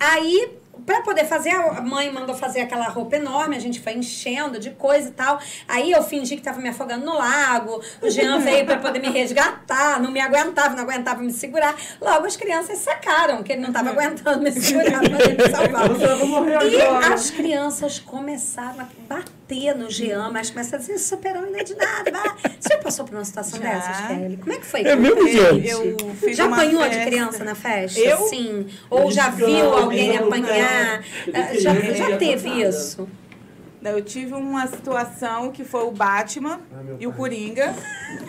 Aí 0.00 0.50
pra 0.84 1.02
poder 1.02 1.24
fazer, 1.24 1.50
a 1.50 1.80
mãe 1.80 2.12
mandou 2.12 2.34
fazer 2.34 2.60
aquela 2.60 2.88
roupa 2.88 3.16
enorme, 3.16 3.56
a 3.56 3.60
gente 3.60 3.80
foi 3.80 3.94
enchendo 3.94 4.58
de 4.58 4.70
coisa 4.70 5.08
e 5.08 5.12
tal. 5.12 5.38
Aí 5.68 5.90
eu 5.90 6.02
fingi 6.02 6.36
que 6.36 6.42
tava 6.42 6.60
me 6.60 6.68
afogando 6.68 7.04
no 7.04 7.14
lago. 7.14 7.80
O 8.00 8.10
Jean 8.10 8.38
veio 8.40 8.64
pra 8.66 8.78
poder 8.78 9.00
me 9.00 9.08
resgatar, 9.08 10.00
não 10.00 10.10
me 10.10 10.20
aguentava, 10.20 10.74
não 10.74 10.82
aguentava 10.82 11.22
me 11.22 11.32
segurar. 11.32 11.74
Logo 12.00 12.26
as 12.26 12.36
crianças 12.36 12.78
sacaram 12.78 13.42
que 13.42 13.52
ele 13.52 13.62
não 13.62 13.72
tava 13.72 13.90
aguentando 13.90 14.42
me 14.42 14.52
segurar 14.52 15.00
pra 15.00 15.88
poder 15.88 16.16
me 16.16 16.24
morrer 16.24 16.70
E 16.70 16.80
as 16.80 17.30
crianças 17.30 17.98
começaram 17.98 18.70
a 18.70 18.84
bater 18.84 19.41
no 19.74 19.90
Jean, 19.90 20.30
mas 20.30 20.50
começaram 20.50 20.78
a 20.82 20.86
dizer, 20.86 20.98
superou 20.98 21.42
não 21.42 21.56
é 21.58 21.62
de 21.62 21.74
nada. 21.76 22.10
vai." 22.10 22.52
Você 22.60 22.68
já 22.70 22.78
passou 22.78 23.04
por 23.04 23.14
uma 23.14 23.24
situação 23.24 23.60
Já. 23.60 23.68
dessas, 23.74 24.06
Kelly? 24.06 24.36
Como 24.38 24.52
é 24.52 24.56
que 24.58 24.66
foi? 24.66 24.80
É 24.82 24.96
mesmo, 24.96 25.28
gente? 25.28 25.68
Eu 25.68 26.14
fiz 26.16 26.36
Já 26.36 26.46
apanhou 26.46 26.82
de 26.82 26.88
festa. 26.90 27.04
criança 27.10 27.44
na 27.44 27.54
festa? 27.54 28.00
Eu? 28.00 28.18
Sim. 28.28 28.66
Ou 28.90 29.10
já 29.10 29.28
viu 29.30 29.72
alguém 29.74 30.16
apanhar? 30.16 31.02
Ah, 31.34 31.54
Já, 31.54 31.74
já 31.74 32.16
teve 32.16 32.48
isso? 32.62 33.08
Eu 33.84 34.00
tive 34.00 34.32
uma 34.34 34.64
situação 34.68 35.50
que 35.50 35.64
foi 35.64 35.82
o 35.82 35.90
Batman 35.90 36.60
Ah, 36.72 36.94
e 37.00 37.06
o. 37.06 37.12
Coringa. 37.12 37.74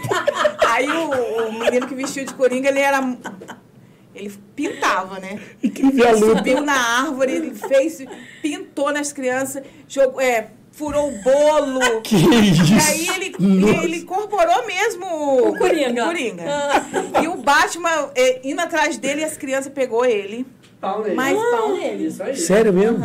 Aí 0.67 0.87
o, 0.89 1.47
o 1.47 1.53
menino 1.59 1.87
que 1.87 1.93
vestiu 1.93 2.25
de 2.25 2.33
Coringa, 2.33 2.69
ele 2.69 2.79
era. 2.79 2.99
Ele 4.15 4.31
pintava, 4.55 5.19
né? 5.19 5.39
Incrível 5.63 6.07
a 6.07 6.11
luta. 6.11 6.37
Subiu 6.37 6.61
na 6.61 6.73
árvore, 7.03 7.31
ele 7.33 7.53
fez, 7.55 8.03
pintou 8.41 8.91
nas 8.91 9.11
crianças, 9.11 9.63
jogou, 9.87 10.21
é, 10.21 10.49
furou 10.73 11.07
o 11.09 11.21
bolo. 11.21 11.79
Que 12.03 12.15
E 12.17 12.49
isso? 12.51 12.89
aí 12.89 13.07
ele, 13.15 13.35
Nossa. 13.39 13.83
ele 13.85 13.97
incorporou 13.99 14.65
mesmo 14.67 15.05
O 15.47 15.57
Coringa. 15.57 16.03
o 16.03 16.07
Coringa. 16.07 16.43
E 17.23 17.27
o 17.29 17.35
Batman, 17.37 18.09
é, 18.15 18.41
indo 18.43 18.59
atrás 18.59 18.97
dele, 18.97 19.23
as 19.23 19.37
crianças 19.37 19.71
pegou 19.71 20.05
ele. 20.05 20.45
Pau 20.81 21.01
nele. 21.01 21.15
Mais 21.15 21.37
pau 21.37 21.69
nele. 21.77 22.07
Isso 22.07 22.21
aí. 22.21 22.35
Sério 22.35 22.73
mesmo? 22.73 22.99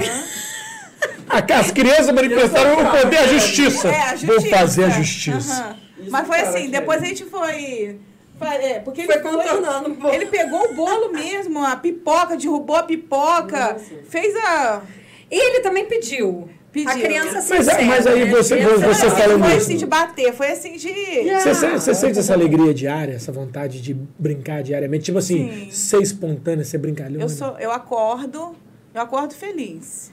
A- 1.28 1.58
As 1.60 1.70
crianças 1.70 2.10
manifestaram 2.10 2.72
o 2.82 2.90
poder 2.90 3.20
da 3.20 3.26
justiça. 3.28 3.88
É, 3.88 4.00
a 4.02 4.14
Vou 4.16 4.34
justiça. 4.34 4.56
fazer 4.56 4.84
a 4.84 4.90
justiça. 4.90 5.52
Aham. 5.62 5.76
Isso, 6.00 6.10
Mas 6.10 6.26
foi 6.26 6.40
assim, 6.40 6.70
depois 6.70 7.02
é. 7.02 7.04
a 7.04 7.08
gente 7.08 7.24
foi. 7.26 8.00
foi- 8.38 8.48
É, 8.48 8.78
porque 8.80 9.04
Foi 9.04 9.14
ele 9.16 9.22
contornando 9.22 9.90
um 9.90 9.94
pouco. 9.94 10.14
Ele 10.14 10.26
pegou 10.26 10.70
o 10.70 10.74
bolo 10.74 11.10
mesmo, 11.12 11.64
a 11.64 11.76
pipoca, 11.76 12.36
derrubou 12.36 12.76
a 12.76 12.82
pipoca, 12.82 13.72
Nossa. 13.74 13.94
fez 14.08 14.34
a. 14.36 14.82
Ele 15.30 15.60
também 15.60 15.84
pediu. 15.86 16.48
Pediu. 16.70 16.90
A 16.90 16.94
criança 16.94 17.40
se 17.40 17.54
Mas, 17.54 17.66
mas 17.66 18.06
aí 18.06 18.28
você, 18.30 18.56
você 18.60 19.06
Não, 19.06 19.16
falando 19.16 19.44
foi 19.44 19.56
assim 19.56 19.76
de 19.76 19.86
bater, 19.86 20.34
foi 20.34 20.50
assim 20.50 20.76
de. 20.76 20.88
Você, 20.92 21.54
você- 21.54 21.70
você 21.72 21.94
sente 21.94 22.18
essa 22.18 22.34
alegria 22.34 22.74
diária, 22.74 23.14
essa 23.14 23.32
vontade 23.32 23.80
de 23.80 23.94
brincar 24.18 24.62
diariamente? 24.62 25.04
Tipo 25.06 25.18
assim, 25.18 25.50
Sim. 25.50 25.70
ser 25.70 26.02
espontânea, 26.02 26.64
ser 26.64 26.78
brincalhona? 26.78 27.24
Eu 27.24 27.28
sou, 27.28 27.58
eu 27.58 27.72
acordo, 27.72 28.54
eu 28.94 29.00
acordo 29.00 29.34
feliz. 29.34 30.12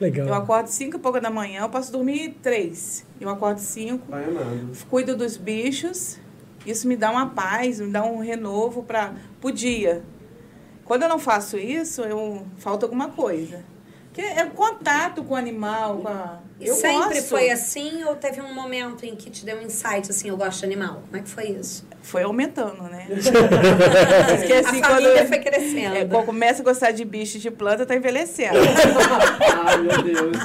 Legal. 0.00 0.26
Eu 0.26 0.34
acordo 0.34 0.68
cinco 0.68 0.96
e 0.96 0.98
pouca 0.98 1.20
da 1.20 1.30
manhã, 1.30 1.60
eu 1.62 1.68
posso 1.68 1.92
dormir 1.92 2.36
três. 2.42 3.04
Eu 3.20 3.28
acordo 3.28 3.58
cinco, 3.58 4.06
cuido 4.90 5.14
dos 5.16 5.36
bichos. 5.36 6.18
Isso 6.66 6.88
me 6.88 6.96
dá 6.96 7.10
uma 7.10 7.26
paz, 7.28 7.78
me 7.78 7.90
dá 7.90 8.02
um 8.04 8.18
renovo 8.20 8.82
para 8.82 9.12
o 9.42 9.50
dia. 9.50 10.02
Quando 10.84 11.02
eu 11.02 11.08
não 11.10 11.18
faço 11.18 11.58
isso, 11.58 12.00
eu 12.02 12.42
falta 12.56 12.86
alguma 12.86 13.08
coisa. 13.10 13.62
Que 14.14 14.20
é 14.22 14.44
o 14.44 14.50
contato 14.52 15.24
com 15.24 15.34
o 15.34 15.36
animal, 15.36 15.98
com 15.98 16.06
a... 16.08 16.38
E 16.60 16.68
eu 16.68 16.74
sempre 16.76 17.16
gosto. 17.16 17.28
foi 17.30 17.50
assim 17.50 18.04
ou 18.04 18.14
teve 18.14 18.40
um 18.40 18.54
momento 18.54 19.04
em 19.04 19.16
que 19.16 19.28
te 19.28 19.44
deu 19.44 19.58
um 19.58 19.62
insight 19.62 20.08
assim, 20.08 20.28
eu 20.28 20.36
gosto 20.36 20.60
de 20.60 20.66
animal? 20.66 21.02
Como 21.06 21.16
é 21.16 21.20
que 21.20 21.28
foi 21.28 21.46
isso? 21.48 21.84
Foi 22.00 22.22
aumentando, 22.22 22.84
né? 22.84 23.08
Porque, 23.10 24.52
assim, 24.52 24.80
a 24.80 24.88
família 24.88 25.14
quando- 25.14 25.28
foi 25.28 25.38
crescendo. 25.40 25.96
É, 25.96 26.04
quando 26.04 26.26
começa 26.26 26.62
a 26.62 26.64
gostar 26.64 26.92
de 26.92 27.04
bicho 27.04 27.38
e 27.38 27.40
de 27.40 27.50
planta, 27.50 27.84
tá 27.84 27.96
envelhecendo. 27.96 28.56
Ai, 29.66 29.78
meu 29.82 30.02
Deus. 30.02 30.36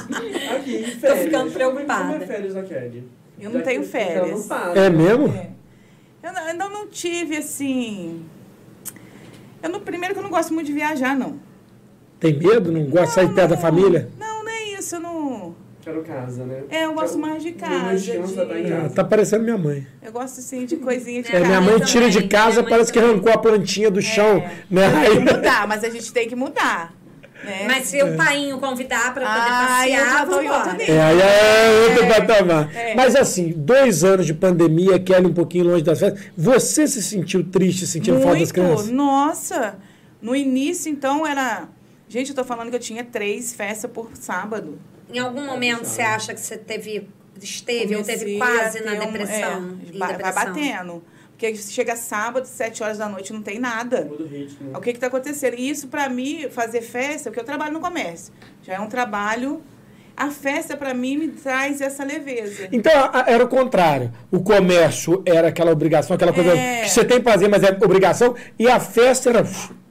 Aqui, 0.56 0.82
férias. 1.00 1.24
ficando 1.24 1.52
preocupada. 1.52 2.02
Como 2.12 2.22
é 2.24 2.26
férias 2.26 2.54
da 2.54 2.62
Kelly? 2.64 3.08
Eu 3.38 3.50
não 3.50 3.60
Já 3.60 3.66
tenho 3.66 3.82
não 3.82 3.88
férias. 3.88 4.46
para. 4.46 4.80
É 4.80 4.90
mesmo? 4.90 5.28
É. 5.28 5.50
Eu 6.24 6.32
não- 6.32 6.42
ainda 6.44 6.68
não 6.68 6.86
tive, 6.88 7.36
assim... 7.36 8.24
Eu 9.62 9.68
não, 9.70 9.78
primeiro 9.80 10.12
que 10.12 10.18
eu 10.18 10.24
não 10.24 10.30
gosto 10.30 10.52
muito 10.52 10.66
de 10.66 10.72
viajar, 10.72 11.14
não. 11.16 11.38
Tem 12.20 12.32
medo? 12.38 12.70
Não 12.70 12.84
gosta 12.84 13.06
de 13.06 13.12
sair 13.14 13.34
perto 13.34 13.50
da 13.50 13.56
família? 13.56 14.08
Não, 14.18 14.44
não 14.44 14.50
é 14.50 14.64
isso. 14.78 14.96
Eu 14.96 15.00
não... 15.00 15.54
Quero 15.82 16.02
casa, 16.02 16.44
né? 16.44 16.60
É, 16.68 16.84
eu 16.84 16.92
gosto 16.92 17.18
Quero- 17.18 17.20
mais 17.20 17.42
de 17.42 17.52
casa. 17.52 17.84
tá 17.86 18.54
de- 18.54 18.68
casa. 18.68 18.94
tá 18.94 19.02
parecendo 19.04 19.44
minha 19.44 19.56
mãe. 19.56 19.86
Eu 20.04 20.12
gosto, 20.12 20.38
assim, 20.40 20.66
de 20.66 20.76
coisinha 20.76 21.22
de 21.22 21.28
É, 21.28 21.32
casa. 21.32 21.46
minha 21.46 21.60
mãe 21.60 21.72
também, 21.72 21.86
tira 21.86 22.10
de 22.10 22.28
casa, 22.28 22.62
parece 22.62 22.92
que 22.92 22.98
também. 23.00 23.14
arrancou 23.14 23.32
a 23.32 23.38
plantinha 23.38 23.90
do 23.90 24.02
chão. 24.02 24.36
É. 24.38 24.50
Né? 24.70 24.90
Tem 24.90 25.00
que 25.22 25.28
Aí, 25.30 25.36
mudar, 25.36 25.66
mas 25.66 25.82
a 25.82 25.88
gente 25.88 26.12
tem 26.12 26.28
que 26.28 26.36
mudar. 26.36 26.92
Né? 27.42 27.64
Mas 27.66 27.86
se 27.86 28.02
o 28.02 28.14
painho 28.18 28.58
convidar 28.58 29.14
pra 29.14 29.24
poder 29.26 29.50
Ah, 29.50 29.88
eu 29.88 29.96
já 29.96 30.26
passear, 30.26 30.26
tô 30.28 30.40
em. 30.42 30.90
É, 30.90 31.00
aí 31.02 31.18
é 31.22 31.88
outro 31.88 32.06
patamar. 32.06 32.76
É. 32.76 32.94
Mas 32.94 33.16
assim, 33.16 33.54
dois 33.56 34.04
anos 34.04 34.26
de 34.26 34.34
pandemia, 34.34 34.98
Kelly 34.98 35.26
um 35.28 35.32
pouquinho 35.32 35.64
longe 35.64 35.82
das 35.82 35.98
festas. 35.98 36.22
Você 36.36 36.86
se 36.86 37.02
sentiu 37.02 37.42
triste, 37.42 37.86
sentindo 37.86 38.20
falta 38.20 38.40
das 38.40 38.52
crianças? 38.52 38.90
Nossa. 38.90 39.76
No 40.20 40.36
início, 40.36 40.92
então, 40.92 41.26
era... 41.26 41.66
Gente, 42.10 42.30
eu 42.30 42.34
tô 42.34 42.44
falando 42.44 42.70
que 42.70 42.76
eu 42.76 42.80
tinha 42.80 43.04
três 43.04 43.54
festas 43.54 43.88
por 43.90 44.10
sábado. 44.14 44.78
Em 45.12 45.18
algum 45.20 45.46
momento 45.46 45.84
você 45.84 46.02
acha 46.02 46.34
que 46.34 46.40
você 46.40 46.56
teve, 46.58 47.08
esteve 47.40 47.94
ou 47.94 48.02
teve 48.02 48.36
Comecei 48.36 48.38
quase 48.38 48.80
na 48.84 48.92
um- 48.94 48.98
depressão? 48.98 49.78
é, 49.94 49.98
vai, 49.98 49.98
vai 49.98 50.16
depressão. 50.16 50.44
batendo. 50.54 51.02
Porque 51.30 51.54
chega 51.56 51.94
sábado, 51.96 52.44
sete 52.46 52.82
horas 52.82 52.98
da 52.98 53.08
noite, 53.08 53.32
não 53.32 53.40
tem 53.42 53.58
nada. 53.60 54.04
Muda 54.04 54.24
o 54.24 54.26
ritmo. 54.26 54.76
O 54.76 54.80
que 54.80 54.90
está 54.90 55.06
acontecendo? 55.06 55.54
E 55.56 55.70
isso, 55.70 55.86
para 55.88 56.08
mim, 56.08 56.48
fazer 56.50 56.82
festa, 56.82 57.30
porque 57.30 57.40
eu 57.40 57.44
trabalho 57.44 57.72
no 57.72 57.80
comércio. 57.80 58.34
Já 58.62 58.74
é 58.74 58.80
um 58.80 58.88
trabalho... 58.88 59.62
A 60.16 60.30
festa, 60.30 60.76
para 60.76 60.92
mim, 60.92 61.16
me 61.16 61.28
traz 61.28 61.80
essa 61.80 62.04
leveza. 62.04 62.68
Então 62.70 62.92
era 63.26 63.42
o 63.42 63.48
contrário. 63.48 64.12
O 64.30 64.40
comércio 64.42 65.22
era 65.24 65.48
aquela 65.48 65.70
obrigação, 65.72 66.14
aquela 66.14 66.32
coisa 66.32 66.54
É. 66.54 66.82
que 66.82 66.90
você 66.90 67.06
tem 67.06 67.22
que 67.22 67.24
fazer, 67.30 67.48
mas 67.48 67.62
é 67.62 67.70
obrigação. 67.82 68.34
E 68.58 68.68
a 68.68 68.78
festa 68.78 69.30
era. 69.30 69.46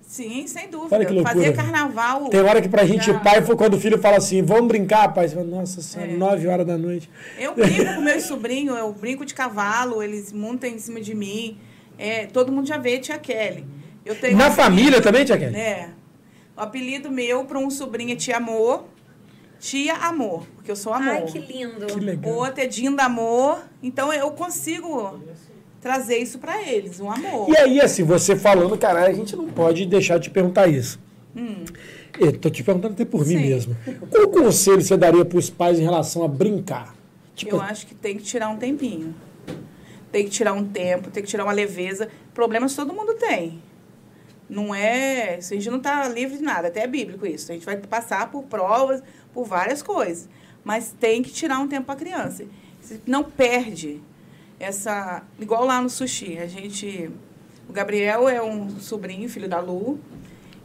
Sim, 0.10 0.48
sem 0.48 0.68
dúvida. 0.72 0.96
Olha 0.96 1.06
que 1.06 1.14
loucura. 1.14 1.36
Fazia 1.36 1.54
carnaval. 1.54 2.30
Tem 2.30 2.42
hora 2.42 2.60
que 2.60 2.68
pra 2.68 2.84
gente, 2.84 3.06
Já. 3.06 3.20
pai, 3.20 3.44
foi 3.44 3.56
quando 3.56 3.76
o 3.76 3.80
filho 3.80 4.00
fala 4.00 4.18
assim: 4.18 4.42
vamos 4.42 4.68
brincar, 4.68 5.14
pai. 5.14 5.28
Você 5.28 5.36
fala, 5.36 5.46
Nossa 5.48 5.84
senhora, 5.84 6.12
É. 6.12 6.18
nove 6.18 6.48
horas 6.48 6.66
da 6.66 6.76
noite. 6.80 7.08
Eu 7.38 7.54
brinco 7.54 7.94
com 7.94 8.02
meus 8.02 8.24
sobrinhos, 8.24 8.76
eu 8.76 8.92
brinco 8.92 9.24
de 9.24 9.36
cavalo, 9.36 10.02
eles 10.02 10.34
montam 10.34 10.68
em 10.68 10.80
cima 10.80 11.00
de 11.00 11.14
mim. 11.14 11.60
É, 11.96 12.26
todo 12.26 12.52
mundo 12.52 12.68
já 12.68 12.80
vê 12.80 12.98
tia 12.98 13.20
Kelly. 13.20 13.64
Eu 14.04 14.16
tenho 14.16 14.36
Na 14.36 14.48
um 14.48 14.52
família 14.52 14.98
apelido, 14.98 15.04
também, 15.04 15.26
tia 15.26 15.38
Kelly? 15.38 15.56
É. 15.56 15.90
O 16.58 16.62
apelido 16.62 17.12
meu 17.12 17.46
para 17.46 17.60
um 17.60 17.70
sobrinho 17.70 18.12
é 18.12 18.16
Tia 18.16 18.38
Amor. 18.38 18.86
Tia 19.60 19.94
Amor, 19.94 20.44
porque 20.56 20.72
eu 20.72 20.76
sou 20.76 20.92
amor. 20.92 21.14
Ai, 21.14 21.26
que 21.26 21.38
lindo. 21.38 21.86
Que 21.86 22.00
legal. 22.00 22.34
O 22.34 22.38
outro 22.38 22.62
é 22.64 22.66
Dinda 22.66 23.04
Amor. 23.04 23.60
Então 23.84 24.12
eu 24.12 24.32
consigo 24.32 25.22
trazer 25.82 26.18
isso 26.18 26.40
para 26.40 26.62
eles, 26.62 27.00
um 27.00 27.10
amor. 27.10 27.50
E 27.50 27.58
aí, 27.58 27.80
assim, 27.82 28.04
você 28.04 28.36
falando, 28.36 28.78
caralho, 28.78 29.12
a 29.12 29.14
gente 29.16 29.36
não 29.36 29.48
pode 29.48 29.86
deixar 29.86 30.18
de 30.18 30.26
te 30.26 30.30
perguntar 30.30 30.68
isso. 30.68 31.00
Eu 32.20 32.38
tô 32.38 32.50
te 32.50 32.64
perguntando 32.64 32.94
até 32.96 33.06
por 33.06 33.26
mim 33.26 33.36
Hum. 33.36 33.40
Sim. 33.40 33.48
mesmo. 33.48 33.78
Qual 34.10 34.28
conselho 34.28 34.82
você 34.82 34.98
daria 34.98 35.24
para 35.24 35.38
os 35.38 35.50
pais 35.50 35.80
em 35.80 35.84
relação 35.84 36.24
a 36.24 36.28
brincar? 36.28 36.94
Tipo, 37.36 37.56
Eu 37.56 37.62
acho 37.62 37.88
que 37.88 37.96
tem 37.96 38.18
que 38.18 38.24
tirar 38.24 38.50
um 38.50 38.58
tempinho. 38.58 39.16
Tem 40.12 40.26
que 40.26 40.30
tirar 40.32 40.54
um 40.54 40.66
tempo, 40.66 41.10
tem 41.12 41.24
que 41.24 41.30
tirar 41.30 41.46
uma 41.46 41.54
leveza. 41.54 42.10
Problemas 42.34 42.76
todo 42.76 42.94
mundo 42.94 43.14
tem. 43.14 43.62
Não 44.50 44.74
é. 44.74 45.36
A 45.36 45.42
gente 45.42 45.70
não 45.70 45.78
está 45.78 46.10
livre 46.10 46.38
de 46.38 46.44
nada, 46.44 46.68
até 46.68 46.82
é 46.82 46.88
bíblico 46.88 47.26
isso. 47.26 47.52
A 47.52 47.54
gente 47.54 47.66
vai 47.66 47.78
passar 47.78 48.30
por 48.32 48.44
provas, 48.44 49.02
por 49.34 49.46
várias 49.46 49.82
coisas. 49.82 50.28
Mas 50.64 50.94
tem 51.00 51.22
que 51.22 51.32
tirar 51.32 51.60
um 51.60 51.68
tempo 51.68 51.86
para 51.86 51.96
a 51.96 51.98
criança. 51.98 52.44
Não 53.06 53.24
perde 53.24 54.02
essa. 54.60 55.24
Igual 55.40 55.66
lá 55.66 55.82
no 55.82 55.90
sushi. 55.90 56.38
A 56.38 56.48
gente. 56.48 57.10
O 57.68 57.74
Gabriel 57.74 58.28
é 58.28 58.42
um 58.42 58.80
sobrinho, 58.80 59.30
filho 59.30 59.48
da 59.48 59.60
Lu. 59.60 60.00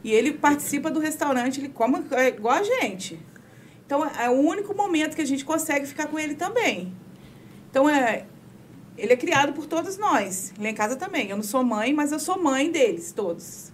E 0.03 0.11
ele 0.11 0.33
participa 0.33 0.91
do 0.91 0.99
restaurante, 0.99 1.59
ele 1.59 1.69
come 1.69 2.03
é 2.11 2.27
igual 2.27 2.55
a 2.55 2.63
gente. 2.63 3.19
Então, 3.85 4.05
é 4.05 4.29
o 4.29 4.33
único 4.33 4.75
momento 4.75 5.15
que 5.15 5.21
a 5.21 5.25
gente 5.25 5.45
consegue 5.45 5.85
ficar 5.85 6.07
com 6.07 6.19
ele 6.19 6.35
também. 6.35 6.93
Então, 7.69 7.89
é, 7.89 8.25
ele 8.97 9.13
é 9.13 9.15
criado 9.15 9.53
por 9.53 9.65
todos 9.65 9.97
nós. 9.97 10.53
Lá 10.59 10.69
em 10.69 10.73
casa 10.73 10.95
também. 10.95 11.29
Eu 11.29 11.35
não 11.35 11.43
sou 11.43 11.63
mãe, 11.63 11.93
mas 11.93 12.11
eu 12.11 12.19
sou 12.19 12.41
mãe 12.41 12.71
deles, 12.71 13.11
todos. 13.11 13.71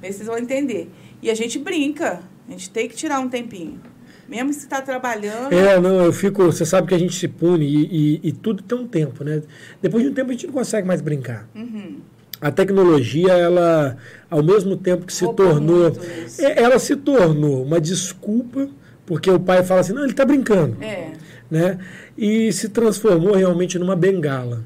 Vocês 0.00 0.26
vão 0.26 0.38
entender. 0.38 0.90
E 1.20 1.30
a 1.30 1.34
gente 1.34 1.58
brinca. 1.58 2.22
A 2.48 2.50
gente 2.50 2.70
tem 2.70 2.88
que 2.88 2.96
tirar 2.96 3.20
um 3.20 3.28
tempinho. 3.28 3.80
Mesmo 4.28 4.52
se 4.52 4.60
está 4.60 4.80
trabalhando. 4.80 5.52
É, 5.52 5.78
não, 5.80 6.02
eu 6.04 6.12
fico. 6.12 6.44
Você 6.44 6.64
sabe 6.64 6.88
que 6.88 6.94
a 6.94 6.98
gente 6.98 7.14
se 7.14 7.28
pune 7.28 7.66
e, 7.66 8.16
e- 8.16 8.28
e 8.28 8.32
tudo 8.32 8.62
tem 8.62 8.78
um 8.78 8.86
tempo, 8.86 9.22
né? 9.24 9.42
Depois 9.80 10.02
de 10.02 10.08
um 10.10 10.14
tempo 10.14 10.30
a 10.30 10.32
gente 10.32 10.46
não 10.46 10.54
consegue 10.54 10.86
mais 10.86 11.00
brincar. 11.00 11.48
Uhum. 11.54 11.98
A 12.40 12.50
tecnologia, 12.50 13.32
ela, 13.32 13.96
ao 14.30 14.42
mesmo 14.42 14.76
tempo 14.76 15.04
que 15.06 15.12
se 15.12 15.24
Roubou 15.24 15.46
tornou. 15.48 15.92
é, 16.40 16.62
Ela 16.62 16.78
se 16.78 16.96
tornou 16.96 17.64
uma 17.64 17.80
desculpa, 17.80 18.68
porque 19.06 19.30
o 19.30 19.38
pai 19.38 19.62
fala 19.62 19.80
assim, 19.80 19.92
não, 19.92 20.02
ele 20.02 20.12
está 20.12 20.24
brincando. 20.24 20.76
É. 20.82 21.12
Né? 21.50 21.78
E 22.16 22.52
se 22.52 22.68
transformou 22.70 23.34
realmente 23.34 23.78
numa 23.78 23.94
bengala. 23.94 24.64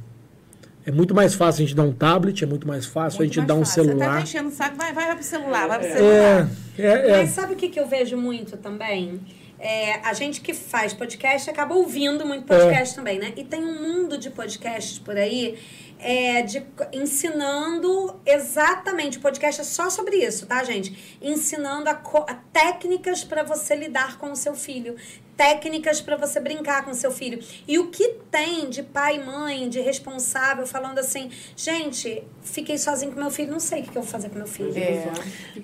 É 0.86 0.92
muito 0.92 1.12
mais 1.14 1.34
fácil 1.34 1.64
a 1.64 1.66
gente 1.66 1.74
dar 1.76 1.82
um 1.82 1.92
tablet, 1.92 2.44
é 2.44 2.46
muito 2.46 2.66
mais 2.66 2.86
fácil 2.86 3.18
Muito 3.18 3.32
a 3.32 3.34
gente 3.34 3.46
dar 3.46 3.54
um 3.56 3.58
fácil. 3.64 3.82
Você 3.82 3.88
celular. 3.90 4.14
tá 4.14 4.20
enchendo 4.22 4.48
o 4.48 4.52
saco, 4.52 4.76
vai, 4.76 4.92
vai, 4.92 5.06
vai 5.06 5.14
pro 5.16 5.24
celular, 5.24 5.66
vai 5.66 5.78
pro 5.80 5.88
celular. 5.88 6.48
É, 6.78 6.82
é, 6.82 7.10
é. 7.10 7.16
Mas 7.22 7.30
sabe 7.30 7.54
o 7.54 7.56
que, 7.56 7.68
que 7.68 7.80
eu 7.80 7.88
vejo 7.88 8.16
muito 8.16 8.56
também? 8.56 9.20
É, 9.58 9.94
a 10.06 10.12
gente 10.12 10.40
que 10.40 10.52
faz 10.52 10.92
podcast 10.92 11.48
acaba 11.48 11.74
ouvindo 11.74 12.26
muito 12.26 12.44
podcast 12.44 12.94
também, 12.94 13.18
né? 13.18 13.32
E 13.36 13.44
tem 13.44 13.64
um 13.64 13.82
mundo 13.82 14.18
de 14.18 14.30
podcasts 14.30 14.98
por 14.98 15.16
aí 15.16 15.58
é, 15.98 16.42
de, 16.42 16.62
ensinando 16.92 18.20
exatamente. 18.24 19.18
O 19.18 19.20
podcast 19.20 19.60
é 19.60 19.64
só 19.64 19.88
sobre 19.88 20.16
isso, 20.16 20.46
tá, 20.46 20.62
gente? 20.62 21.18
Ensinando 21.20 21.88
a, 21.88 21.92
a 21.92 22.34
técnicas 22.52 23.24
para 23.24 23.42
você 23.42 23.74
lidar 23.74 24.18
com 24.18 24.30
o 24.30 24.36
seu 24.36 24.54
filho. 24.54 24.96
Técnicas 25.36 26.00
para 26.00 26.16
você 26.16 26.40
brincar 26.40 26.84
com 26.84 26.94
seu 26.94 27.10
filho. 27.10 27.38
E 27.68 27.78
o 27.78 27.88
que 27.88 28.08
tem 28.30 28.70
de 28.70 28.82
pai 28.82 29.16
e 29.16 29.24
mãe, 29.24 29.68
de 29.68 29.80
responsável, 29.80 30.66
falando 30.66 30.98
assim: 30.98 31.30
gente, 31.54 32.22
fiquei 32.42 32.78
sozinho 32.78 33.12
com 33.12 33.20
meu 33.20 33.30
filho, 33.30 33.52
não 33.52 33.60
sei 33.60 33.80
o 33.80 33.84
que 33.84 33.90
eu 33.90 34.02
vou 34.02 34.10
fazer 34.10 34.30
com 34.30 34.36
meu 34.36 34.46
filho. 34.46 34.72
É. 34.76 35.10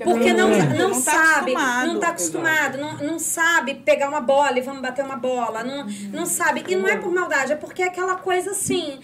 Porque 0.04 0.32
não, 0.32 0.50
não, 0.50 0.90
tá 0.90 1.00
sabe, 1.00 1.52
acostumado. 1.52 1.86
não 1.86 2.00
tá 2.00 2.08
acostumado, 2.08 2.78
não, 2.78 2.96
não 2.98 3.18
sabe 3.18 3.74
pegar 3.76 4.08
uma 4.08 4.20
bola 4.20 4.58
e 4.58 4.60
vamos 4.60 4.82
bater 4.82 5.04
uma 5.04 5.16
bola, 5.16 5.64
não, 5.64 5.86
não 6.12 6.26
sabe. 6.26 6.64
E 6.68 6.76
não 6.76 6.86
é 6.86 6.96
por 6.96 7.10
maldade, 7.10 7.52
é 7.52 7.56
porque 7.56 7.82
é 7.82 7.86
aquela 7.86 8.16
coisa 8.16 8.50
assim. 8.50 9.00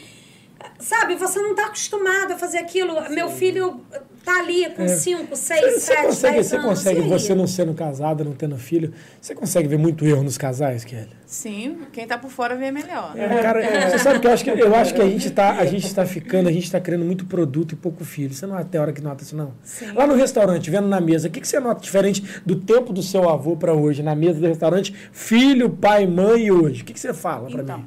Sabe, 0.79 1.15
você 1.15 1.41
não 1.41 1.55
tá 1.55 1.67
acostumado 1.67 2.33
a 2.33 2.37
fazer 2.37 2.59
aquilo. 2.59 3.09
Meu 3.11 3.31
filho 3.31 3.85
tá 4.29 4.39
ali 4.41 4.69
com 4.71 4.87
5, 4.89 5.37
6, 5.37 5.61
Você 5.61 5.81
7, 5.81 6.03
consegue, 6.07 6.35
10 6.35 6.47
você 6.47 6.57
anos. 6.57 6.67
consegue 6.69 7.01
e 7.01 7.03
aí? 7.03 7.09
você 7.09 7.35
não 7.35 7.47
sendo 7.47 7.73
casada, 7.75 8.23
não 8.25 8.33
tendo 8.33 8.57
filho, 8.59 8.93
você 9.21 9.35
consegue 9.35 9.67
ver 9.69 9.79
muito 9.79 10.05
erro 10.05 10.23
nos 10.23 10.37
casais, 10.37 10.85
Kelly? 10.85 11.09
Sim, 11.25 11.79
quem 11.93 12.07
tá 12.07 12.17
por 12.19 12.31
fora 12.31 12.55
vê 12.57 12.71
melhor. 12.71 13.13
É, 13.17 13.43
cara, 13.43 13.91
você 13.91 13.99
sabe 13.99 14.21
que 14.21 14.27
eu 14.27 14.33
acho 14.33 14.45
que 14.45 14.51
eu 14.51 14.75
acho 14.75 14.95
que 14.95 15.01
a 15.03 15.07
gente 15.07 15.31
tá, 15.31 15.53
a 15.59 15.65
gente 15.67 15.95
tá 15.95 16.05
ficando, 16.07 16.49
a 16.49 16.53
gente 16.53 16.71
tá 16.71 16.81
criando 16.81 17.05
muito 17.05 17.27
produto 17.27 17.73
e 17.73 17.77
pouco 17.77 18.05
filho. 18.05 18.33
Você 18.35 18.47
não 18.47 18.57
até 18.57 18.79
hora 18.81 18.93
que 18.93 19.01
nota 19.03 19.23
isso 19.23 19.37
não? 19.37 19.53
Sim. 19.63 19.93
Lá 19.93 20.07
no 20.07 20.15
restaurante, 20.15 20.71
vendo 20.71 20.89
na 20.89 21.01
mesa, 21.01 21.29
o 21.29 21.31
que, 21.31 21.41
que 21.41 21.49
você 21.49 21.59
nota 21.61 21.81
diferente 21.81 22.23
do 22.45 22.57
tempo 22.57 22.93
do 22.93 23.03
seu 23.03 23.29
avô 23.29 23.57
para 23.57 23.73
hoje, 23.75 24.03
na 24.03 24.15
mesa 24.15 24.41
do 24.41 24.47
restaurante, 24.47 24.95
filho, 25.13 25.71
pai, 25.71 26.07
mãe 26.07 26.47
e 26.47 26.53
hoje? 26.53 26.83
O 26.83 26.85
que, 26.85 26.93
que 26.93 27.01
você 27.01 27.13
fala 27.15 27.49
para 27.51 27.63
Então, 27.63 27.79
mim? 27.79 27.87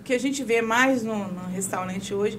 o 0.00 0.02
que 0.02 0.12
a 0.14 0.18
gente 0.18 0.42
vê 0.42 0.60
mais 0.62 1.02
no, 1.02 1.16
no 1.28 1.46
restaurante 1.52 2.12
hoje, 2.14 2.38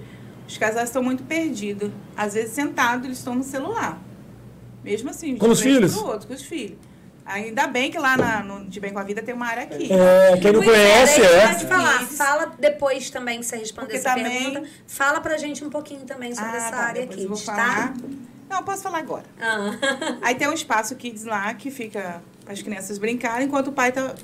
os 0.50 0.58
casais 0.58 0.89
estão 0.89 1.04
muito 1.04 1.24
perdidos. 1.24 1.91
Às 2.18 2.34
vezes, 2.34 2.52
sentados, 2.54 3.06
eles 3.06 3.20
estão 3.20 3.36
no 3.36 3.43
celular. 3.43 4.00
Mesmo 4.84 5.12
assim, 5.12 5.36
de 5.36 5.39
Com 5.39 5.50
os 5.50 5.62
filhos? 5.62 5.93
pro 5.95 6.08
outro, 6.08 6.28
com 6.28 6.34
os 6.34 6.41
filhos. 6.41 6.78
Ainda 7.24 7.68
bem 7.68 7.91
que 7.91 8.00
lá 8.00 8.18
na, 8.18 8.41
no 8.41 8.66
De 8.66 8.80
Bem 8.80 8.91
com 8.91 8.97
a 8.97 9.04
Vida 9.04 9.22
tem 9.22 9.36
uma 9.36 9.45
área 9.45 9.62
aqui. 9.64 9.88
É, 9.93 10.36
quem 10.38 10.52
não 10.52 10.64
conhece, 10.64 11.22
é. 11.22 11.47
Pode 11.50 11.68
falar. 11.68 12.00
Fala 12.08 12.54
depois 12.58 13.12
também, 13.12 13.39
que 13.39 13.45
você 13.45 13.58
responder 13.58 13.93
Porque 13.93 13.97
essa 14.08 14.16
também- 14.16 14.52
pergunta. 14.54 14.70
Fala 14.88 15.22
pra 15.22 15.38
gente 15.38 15.64
um 15.64 15.70
pouquinho 15.70 16.02
também 16.06 16.34
sobre 16.34 16.58
essa 16.58 16.72
tá, 16.72 16.78
área 16.78 17.04
aqui, 17.04 17.22
eu 17.24 17.30
vou 17.30 17.38
tá? 17.38 17.43
falar. 17.43 17.93
Não, 18.50 18.58
eu 18.58 18.64
posso 18.64 18.82
falar 18.82 18.97
agora. 18.97 19.26
Ah. 19.39 19.70
Aí 20.24 20.34
tem 20.34 20.47
um 20.47 20.54
espaço 20.54 20.95
kids 20.95 21.24
lá 21.26 21.54
que 21.54 21.70
fica 21.70 22.20
para 22.43 22.54
as 22.54 22.64
crianças 22.64 22.97
brincarem 22.97 23.45
enquanto 23.45 23.68
o 23.68 23.72
pai 23.74 23.91
tá 23.91 24.16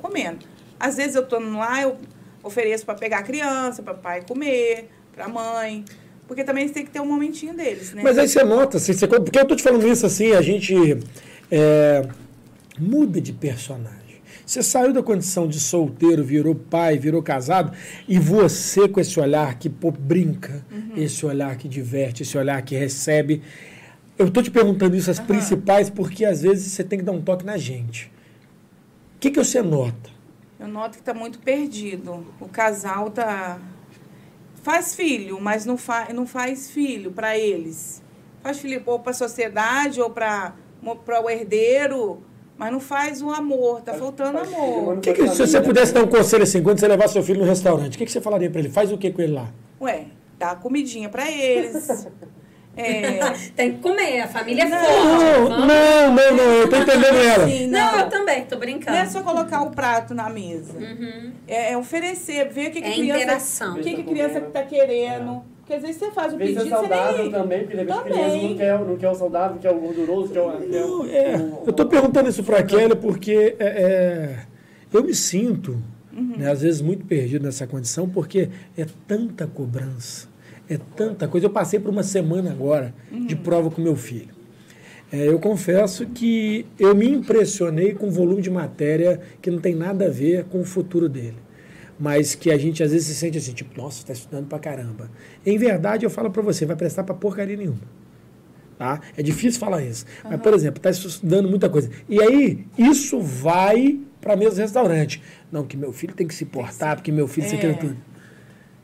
comendo. 0.00 0.46
Às 0.80 0.96
vezes 0.96 1.16
eu 1.16 1.26
tô 1.26 1.38
lá, 1.38 1.82
eu 1.82 1.98
ofereço 2.42 2.86
para 2.86 2.94
pegar 2.94 3.18
a 3.18 3.22
criança, 3.22 3.82
para 3.82 3.92
o 3.92 3.98
pai 3.98 4.22
comer, 4.26 4.90
para 5.14 5.26
a 5.26 5.28
mãe. 5.28 5.84
Porque 6.26 6.42
também 6.42 6.68
tem 6.68 6.84
que 6.84 6.90
ter 6.90 7.00
um 7.00 7.06
momentinho 7.06 7.54
deles, 7.54 7.92
né? 7.92 8.02
Mas 8.02 8.16
aí 8.16 8.26
você 8.26 8.42
nota, 8.42 8.78
assim, 8.78 8.92
você- 8.94 9.06
porque 9.06 9.38
eu 9.38 9.44
tô 9.46 9.54
te 9.54 9.62
falando 9.62 9.86
isso 9.86 10.06
assim, 10.06 10.32
a 10.32 10.40
gente 10.40 10.74
é, 11.50 12.06
muda 12.78 13.20
de 13.20 13.32
personagem. 13.32 13.94
Você 14.46 14.62
saiu 14.62 14.92
da 14.92 15.02
condição 15.02 15.46
de 15.46 15.60
solteiro, 15.60 16.24
virou 16.24 16.54
pai, 16.54 16.98
virou 16.98 17.22
casado, 17.22 17.72
e 18.08 18.18
você 18.18 18.88
com 18.88 19.00
esse 19.00 19.18
olhar 19.20 19.58
que 19.58 19.68
pô, 19.70 19.90
brinca, 19.90 20.64
esse 20.96 21.24
olhar 21.24 21.56
que 21.56 21.68
diverte, 21.68 22.22
esse 22.22 22.36
olhar 22.36 22.60
que 22.62 22.74
recebe. 22.74 23.42
Eu 24.18 24.30
tô 24.30 24.42
te 24.42 24.50
perguntando 24.50 24.96
isso, 24.96 25.10
as 25.10 25.18
principais, 25.18 25.88
porque 25.90 26.24
às 26.24 26.42
vezes 26.42 26.72
você 26.72 26.84
tem 26.84 26.98
que 26.98 27.04
dar 27.04 27.12
um 27.12 27.20
toque 27.22 27.44
na 27.44 27.56
gente. 27.56 28.10
O 29.16 29.18
que, 29.20 29.30
que 29.30 29.38
você 29.38 29.62
nota? 29.62 30.10
Eu 30.60 30.68
noto 30.68 30.98
que 30.98 31.02
tá 31.04 31.12
muito 31.14 31.38
perdido. 31.38 32.26
O 32.40 32.48
casal 32.48 33.10
tá 33.10 33.58
faz 34.64 34.94
filho, 34.96 35.40
mas 35.40 35.64
não, 35.64 35.76
fa... 35.76 36.08
não 36.12 36.26
faz 36.26 36.70
filho 36.70 37.12
para 37.12 37.38
eles. 37.38 38.02
Faz 38.42 38.58
filho 38.58 38.82
ou 38.84 38.98
para 38.98 39.12
a 39.12 39.14
sociedade 39.14 40.00
ou 40.00 40.10
para 40.10 40.54
para 41.06 41.18
o 41.24 41.30
herdeiro, 41.30 42.22
mas 42.58 42.70
não 42.70 42.78
faz 42.80 43.22
o 43.22 43.30
amor. 43.30 43.80
Tá 43.80 43.94
faltando 43.94 44.38
amor. 44.38 44.98
Que 45.00 45.14
que- 45.14 45.28
se 45.28 45.46
você 45.46 45.60
pudesse 45.62 45.94
dar 45.94 46.02
um 46.02 46.06
conselho 46.06 46.42
assim, 46.42 46.62
quando 46.62 46.78
você 46.78 46.86
levar 46.88 47.08
seu 47.08 47.22
filho 47.22 47.40
no 47.40 47.46
restaurante, 47.46 47.94
o 47.94 47.98
que, 47.98 48.04
que 48.04 48.12
você 48.12 48.20
falaria 48.20 48.50
para 48.50 48.58
ele? 48.60 48.68
Faz 48.68 48.92
o 48.92 48.98
que 48.98 49.10
com 49.10 49.22
ele 49.22 49.32
lá? 49.32 49.50
Ué, 49.80 50.06
dá 50.38 50.54
comidinha 50.54 51.08
para 51.08 51.30
eles. 51.30 52.06
É, 52.76 53.20
Tem 53.54 53.72
que 53.74 53.78
comer, 53.80 54.20
a 54.22 54.28
família 54.28 54.62
é 54.64 54.68
Não, 54.68 54.78
forte. 54.78 54.94
Não, 54.98 55.48
vamos- 55.48 55.66
não, 55.66 56.14
não, 56.14 56.36
não, 56.36 56.44
eu 56.54 56.68
tô 56.70 56.76
entendendo 56.76 57.16
ela. 57.16 57.44
Assim, 57.44 57.66
Não, 57.68 57.92
não. 57.92 58.00
eu 58.00 58.08
também, 58.08 58.44
tô 58.46 58.56
brincando. 58.58 58.96
Não 58.96 59.04
é 59.04 59.06
só 59.06 59.22
colocar 59.22 59.62
o 59.62 59.70
prato 59.70 60.12
na 60.14 60.28
mesa. 60.28 60.76
Uhum. 60.76 61.32
É, 61.46 61.72
é 61.72 61.78
oferecer, 61.78 62.48
ver 62.48 62.68
o 62.68 62.72
que, 62.72 62.80
que 62.82 62.86
É 62.88 62.90
a 62.90 62.94
criança. 62.94 63.20
interação. 63.22 63.74
O 63.76 63.80
que, 63.80 63.94
que 63.94 64.00
a 64.00 64.04
criança 64.04 64.40
tá 64.40 64.62
querendo. 64.62 65.42
Porque 65.60 65.72
às 65.74 65.80
vezes 65.82 65.96
você 65.96 66.10
faz 66.10 66.34
o 66.34 66.36
Vê 66.36 66.44
é 66.44 66.46
pedido, 66.48 66.64
você 66.64 66.70
saudável 66.70 67.18
nem. 67.22 67.30
também, 67.30 67.60
porque 67.60 67.76
de 67.76 67.82
repente 67.84 68.02
criança 68.02 68.36
não 68.36 68.56
quer, 68.56 68.78
não 68.80 68.96
quer 68.96 69.08
o 69.10 69.14
saudável, 69.14 69.58
quer 69.62 69.70
o 69.70 69.78
gorduroso, 69.80 70.28
quer 70.32 70.40
o. 70.42 70.50
Quer 70.58 70.84
o- 70.84 70.98
Não, 70.98 71.06
é, 71.08 71.36
o- 71.36 71.62
eu 71.66 71.72
tô 71.72 71.86
perguntando 71.86 72.28
isso 72.28 72.44
pra 72.44 72.62
Kelly 72.62 72.94
porque 72.96 73.56
é, 73.58 73.64
é, 73.66 74.36
eu 74.92 75.02
me 75.02 75.14
sinto, 75.14 75.80
né, 76.12 76.50
às 76.50 76.60
vezes, 76.60 76.82
muito 76.82 77.06
perdido 77.06 77.44
nessa 77.46 77.66
condição, 77.66 78.06
porque 78.08 78.50
é 78.76 78.84
tanta 79.08 79.46
cobrança, 79.46 80.28
é 80.68 80.78
tanta 80.96 81.28
coisa. 81.28 81.46
Eu 81.46 81.50
passei 81.50 81.78
por 81.78 81.90
uma 81.90 82.02
semana 82.02 82.50
agora 82.50 82.94
de 83.26 83.36
prova 83.36 83.70
com 83.70 83.82
meu 83.82 83.96
filho. 83.96 84.34
É, 85.12 85.28
eu 85.28 85.38
confesso 85.38 86.06
que 86.06 86.66
eu 86.78 86.94
me 86.94 87.08
impressionei 87.08 87.94
com 87.94 88.08
o 88.08 88.10
volume 88.10 88.42
de 88.42 88.50
matéria 88.50 89.20
que 89.40 89.50
não 89.50 89.60
tem 89.60 89.74
nada 89.74 90.06
a 90.06 90.10
ver 90.10 90.44
com 90.44 90.60
o 90.60 90.64
futuro 90.64 91.08
dele. 91.08 91.36
Mas 91.98 92.34
que 92.34 92.50
a 92.50 92.58
gente 92.58 92.82
às 92.82 92.90
vezes 92.90 93.06
se 93.06 93.14
sente 93.14 93.38
assim, 93.38 93.52
tipo, 93.52 93.80
nossa, 93.80 93.98
está 93.98 94.12
estudando 94.12 94.48
pra 94.48 94.58
caramba. 94.58 95.08
Em 95.46 95.56
verdade, 95.56 96.04
eu 96.04 96.10
falo 96.10 96.30
pra 96.30 96.42
você, 96.42 96.66
vai 96.66 96.74
prestar 96.74 97.04
pra 97.04 97.14
porcaria 97.14 97.56
nenhuma. 97.56 97.78
Tá? 98.76 99.00
É 99.16 99.22
difícil 99.22 99.60
falar 99.60 99.82
isso. 99.82 100.04
Mas, 100.24 100.40
por 100.40 100.52
exemplo, 100.52 100.78
está 100.78 100.90
estudando 100.90 101.48
muita 101.48 101.68
coisa. 101.68 101.88
E 102.08 102.20
aí, 102.20 102.66
isso 102.76 103.20
vai 103.20 104.00
para 104.20 104.34
do 104.34 104.50
restaurante. 104.50 105.22
Não, 105.52 105.64
que 105.64 105.76
meu 105.76 105.92
filho 105.92 106.12
tem 106.12 106.26
que 106.26 106.34
se 106.34 106.44
portar, 106.44 106.96
porque 106.96 107.12
meu 107.12 107.28
filho... 107.28 107.46
É. 107.46 107.56
Quer 107.56 107.78
tudo. 107.78 107.96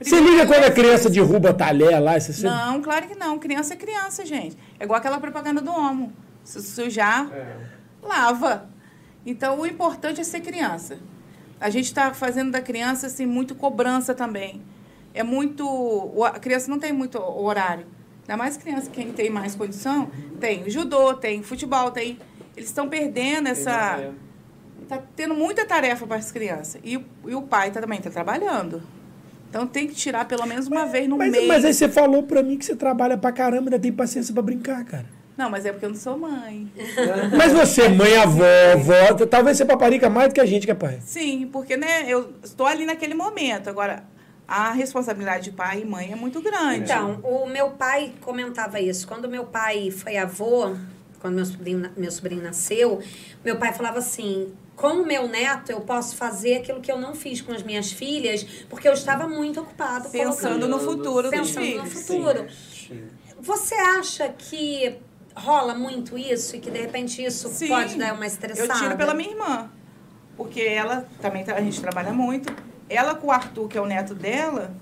Você 0.00 0.20
liga 0.20 0.46
quando 0.46 0.64
a 0.64 0.70
criança 0.70 1.10
derruba 1.10 1.52
talher 1.52 1.98
lá? 2.00 2.18
Você, 2.18 2.32
você- 2.32 2.46
Não, 2.46 2.80
claro 2.80 3.06
que 3.08 3.14
não. 3.14 3.38
Criança 3.38 3.74
é 3.74 3.76
criança, 3.76 4.24
gente. 4.24 4.56
É 4.78 4.84
igual 4.84 4.98
aquela 4.98 5.20
propaganda 5.20 5.60
do 5.60 5.70
Homo. 5.70 6.12
Se 6.44 6.60
sujar, 6.62 7.30
É. 7.32 7.56
lava. 8.02 8.68
Então, 9.26 9.60
o 9.60 9.66
importante 9.66 10.20
é 10.20 10.24
ser 10.24 10.40
criança. 10.40 10.98
A 11.60 11.68
gente 11.68 11.84
está 11.86 12.14
fazendo 12.14 12.50
da 12.50 12.60
criança 12.62 13.06
assim, 13.06 13.26
muito 13.26 13.54
cobrança 13.54 14.14
também. 14.14 14.62
É 15.12 15.22
muito. 15.22 16.24
A 16.24 16.38
criança 16.38 16.70
não 16.70 16.78
tem 16.78 16.92
muito 16.92 17.18
horário. 17.20 17.86
Ainda 18.22 18.36
mais 18.36 18.56
criança, 18.56 18.88
quem 18.90 19.12
tem 19.12 19.28
mais 19.28 19.54
condição, 19.54 20.10
tem 20.38 20.62
o 20.62 20.70
judô, 20.70 21.14
tem 21.14 21.42
futebol, 21.42 21.90
tem. 21.90 22.18
Eles 22.56 22.70
estão 22.70 22.88
perdendo 22.88 23.48
essa. 23.48 24.12
Está 24.82 25.02
tendo 25.14 25.34
muita 25.34 25.64
tarefa 25.66 26.06
para 26.06 26.16
as 26.16 26.32
crianças. 26.32 26.80
E, 26.82 26.96
o- 26.96 27.04
e 27.28 27.34
o 27.34 27.42
pai 27.42 27.70
tá, 27.70 27.80
também 27.80 27.98
está 27.98 28.10
trabalhando. 28.10 28.82
Então 29.50 29.66
tem 29.66 29.88
que 29.88 29.94
tirar 29.94 30.26
pelo 30.26 30.46
menos 30.46 30.68
uma 30.68 30.86
vez 30.86 31.08
no 31.08 31.18
mas, 31.18 31.32
mês. 31.32 31.46
mas 31.46 31.64
aí 31.64 31.74
você 31.74 31.88
falou 31.88 32.22
pra 32.22 32.40
mim 32.40 32.56
que 32.56 32.64
você 32.64 32.76
trabalha 32.76 33.18
pra 33.18 33.32
caramba 33.32 33.64
e 33.64 33.66
ainda 33.66 33.78
tem 33.80 33.92
paciência 33.92 34.32
pra 34.32 34.42
brincar, 34.42 34.84
cara. 34.84 35.06
Não, 35.36 35.50
mas 35.50 35.66
é 35.66 35.72
porque 35.72 35.86
eu 35.86 35.90
não 35.90 35.96
sou 35.96 36.18
mãe. 36.18 36.70
Mas 37.34 37.50
você, 37.50 37.88
mãe, 37.88 38.14
avó, 38.14 38.44
avó, 38.74 39.26
talvez 39.26 39.56
você 39.56 39.64
paparica 39.64 40.10
mais 40.10 40.28
do 40.28 40.34
que 40.34 40.40
a 40.40 40.44
gente 40.44 40.66
que 40.66 40.70
é 40.70 40.74
pai. 40.74 40.98
Sim, 41.02 41.48
porque 41.50 41.78
né, 41.78 42.04
eu 42.06 42.34
estou 42.44 42.66
ali 42.66 42.84
naquele 42.84 43.14
momento. 43.14 43.70
Agora, 43.70 44.04
a 44.46 44.72
responsabilidade 44.72 45.44
de 45.44 45.52
pai 45.52 45.80
e 45.80 45.84
mãe 45.86 46.12
é 46.12 46.14
muito 46.16 46.42
grande. 46.42 46.80
Então, 46.80 47.20
o 47.22 47.46
meu 47.46 47.70
pai 47.70 48.12
comentava 48.20 48.80
isso. 48.80 49.08
Quando 49.08 49.30
meu 49.30 49.46
pai 49.46 49.90
foi 49.90 50.18
avô, 50.18 50.76
quando 51.20 51.36
meu 51.36 51.46
sobrinho, 51.46 51.90
meu 51.96 52.10
sobrinho 52.10 52.42
nasceu, 52.42 53.00
meu 53.42 53.56
pai 53.56 53.72
falava 53.72 53.98
assim: 53.98 54.52
com 54.80 55.02
o 55.02 55.06
meu 55.06 55.28
neto, 55.28 55.70
eu 55.70 55.82
posso 55.82 56.16
fazer 56.16 56.56
aquilo 56.56 56.80
que 56.80 56.90
eu 56.90 56.98
não 56.98 57.14
fiz 57.14 57.42
com 57.42 57.52
as 57.52 57.62
minhas 57.62 57.92
filhas, 57.92 58.42
porque 58.70 58.88
eu 58.88 58.94
estava 58.94 59.28
muito 59.28 59.60
ocupado 59.60 60.08
Pensando 60.08 60.66
no 60.66 60.78
futuro 60.78 61.30
dos 61.30 61.50
pensando 61.50 61.76
no 61.76 61.84
filhos. 61.84 62.06
futuro. 62.06 62.46
Sim. 62.50 63.08
Você 63.38 63.74
acha 63.74 64.30
que 64.30 64.96
rola 65.36 65.74
muito 65.74 66.16
isso 66.16 66.56
e 66.56 66.60
que 66.60 66.70
de 66.70 66.80
repente 66.80 67.22
isso 67.22 67.50
Sim, 67.50 67.68
pode 67.68 67.96
dar 67.98 68.14
uma 68.14 68.26
estressada? 68.26 68.72
Eu 68.72 68.78
tiro 68.78 68.96
pela 68.96 69.12
minha 69.12 69.30
irmã. 69.30 69.70
Porque 70.34 70.62
ela 70.62 71.06
também, 71.20 71.44
a 71.44 71.60
gente 71.60 71.78
trabalha 71.78 72.12
muito. 72.14 72.50
Ela 72.88 73.14
com 73.14 73.26
o 73.26 73.30
Arthur, 73.30 73.68
que 73.68 73.76
é 73.76 73.80
o 73.82 73.86
neto 73.86 74.14
dela, 74.14 74.74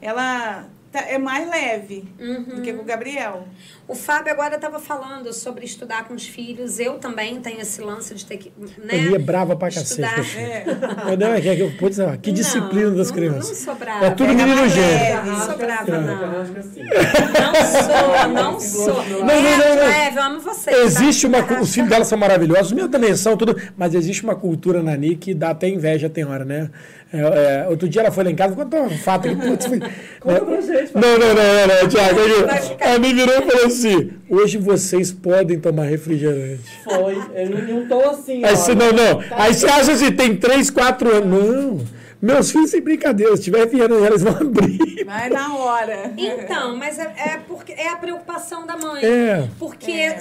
ela 0.00 0.66
é 0.98 1.18
mais 1.18 1.48
leve 1.48 2.04
Uhum. 2.18 2.42
do 2.56 2.62
que 2.62 2.72
com 2.72 2.82
o 2.82 2.84
Gabriel. 2.84 3.46
O 3.88 3.94
Fábio 3.94 4.32
agora 4.32 4.54
estava 4.54 4.78
falando 4.78 5.32
sobre 5.32 5.64
estudar 5.64 6.04
com 6.06 6.14
os 6.14 6.26
filhos. 6.26 6.78
Eu 6.78 6.94
também 6.98 7.40
tenho 7.40 7.60
esse 7.60 7.80
lance 7.80 8.14
de 8.14 8.24
ter 8.24 8.36
que. 8.38 8.52
Né, 8.58 8.94
Ele 8.94 9.16
é 9.16 9.18
brava 9.18 9.56
pra 9.56 9.70
cacete. 9.70 10.38
É. 10.38 10.64
Não, 11.18 11.34
é 11.34 11.40
que, 11.40 11.48
é 11.48 11.56
que, 11.56 11.70
putz, 11.76 11.96
que 12.22 12.28
Não, 12.30 12.34
disciplina 12.34 12.90
das 12.92 13.08
não- 13.08 13.14
crianças. 13.16 13.48
Não 13.48 13.56
sou 13.56 13.74
brava. 13.74 14.06
É 14.06 14.10
tudo 14.10 14.28
menino 14.28 14.56
mais 14.56 14.72
gênio. 14.72 14.90
leve. 14.92 15.30
Não 15.30 15.40
sou 15.46 15.56
brava, 15.58 15.98
não. 16.00 16.18
Carrasco 16.20 16.58
assim. 16.58 16.82
Não 16.82 17.54
sou, 17.64 18.28
não 18.32 18.60
sou. 18.60 19.04
Não, 19.04 19.18
não, 19.18 19.26
não, 19.26 19.76
não. 19.76 19.88
Leve, 19.88 20.16
eu 20.16 20.22
amo 20.22 20.40
você. 20.40 20.70
Existe 20.70 21.22
tá? 21.22 21.28
uma. 21.38 21.42
cu- 21.42 21.60
Os 21.62 21.74
filhos 21.74 21.88
dela 21.90 22.04
são 22.04 22.16
maravilhosos, 22.18 22.66
os 22.68 22.72
meus 22.72 22.90
também 22.90 23.14
são, 23.16 23.36
tudo. 23.36 23.56
Mas 23.76 23.94
existe 23.94 24.22
uma 24.22 24.34
cultura 24.36 24.82
na 24.82 24.96
Nick 24.96 25.16
que 25.16 25.34
dá 25.34 25.50
até 25.50 25.68
inveja, 25.68 26.08
tem 26.08 26.24
hora, 26.24 26.44
né? 26.44 26.70
É, 27.12 27.64
é, 27.64 27.68
outro 27.68 27.88
dia 27.88 28.00
ela 28.02 28.10
foi 28.10 28.24
lá 28.24 28.30
em 28.30 28.34
casa, 28.34 28.54
contou 28.56 28.84
um 28.84 28.98
fato 28.98 29.28
que, 29.28 29.36
putz, 29.36 29.66
foi- 29.66 29.80
Conta 30.20 30.44
pra 30.44 30.60
gente, 30.60 30.94
Não, 30.94 31.18
não, 31.18 31.18
não, 31.18 31.34
não, 31.34 31.80
não, 31.82 31.88
Tiago. 31.88 32.20
Aqui, 32.50 32.76
Ela 32.80 32.98
me 32.98 33.12
virou 33.12 33.34
e 33.38 33.42
falou 33.50 33.66
assim: 33.66 34.12
hoje 34.30 34.56
vocês 34.58 35.12
podem 35.12 35.60
tomar 35.60 35.84
refrigerante. 35.84 36.62
Foi. 36.84 37.20
Ele 37.34 37.72
não 37.72 37.86
tom 37.86 38.08
assim, 38.10 38.44
Aí 38.44 38.56
você, 38.56 38.74
não, 38.74 38.92
não. 38.92 39.20
Aí 39.32 39.52
você 39.52 39.66
acha 39.66 39.92
assim, 39.92 40.10
tem 40.12 40.36
3, 40.36 40.70
4 40.70 41.16
anos. 41.16 41.28
Não. 41.30 42.02
Meus 42.22 42.52
filhos 42.52 42.70
sem 42.70 42.80
brincadeira, 42.80 43.36
se 43.36 43.42
tiver 43.42 43.66
vindo 43.66 44.06
eles 44.06 44.22
vão 44.22 44.36
abrir. 44.36 45.04
Vai 45.04 45.28
na 45.28 45.56
hora. 45.56 46.12
Então, 46.16 46.76
mas 46.76 46.96
é, 46.98 47.02
é 47.16 47.40
porque 47.48 47.72
é 47.72 47.88
a 47.88 47.96
preocupação 47.96 48.64
da 48.64 48.76
mãe. 48.76 49.04
É. 49.04 49.48
Porque 49.58 49.90
É. 49.90 50.18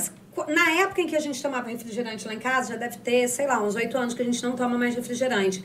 na 0.49 0.81
época 0.81 0.99
em 1.01 1.05
que 1.07 1.15
a 1.15 1.19
gente 1.19 1.39
tomava 1.41 1.69
refrigerante 1.69 2.27
lá 2.27 2.33
em 2.33 2.39
casa, 2.39 2.69
já 2.73 2.75
deve 2.75 2.97
ter, 2.97 3.27
sei 3.27 3.45
lá, 3.45 3.61
uns 3.61 3.75
oito 3.75 3.95
anos 3.97 4.15
que 4.15 4.21
a 4.23 4.25
gente 4.25 4.41
não 4.41 4.53
toma 4.53 4.79
mais 4.79 4.95
refrigerante. 4.95 5.63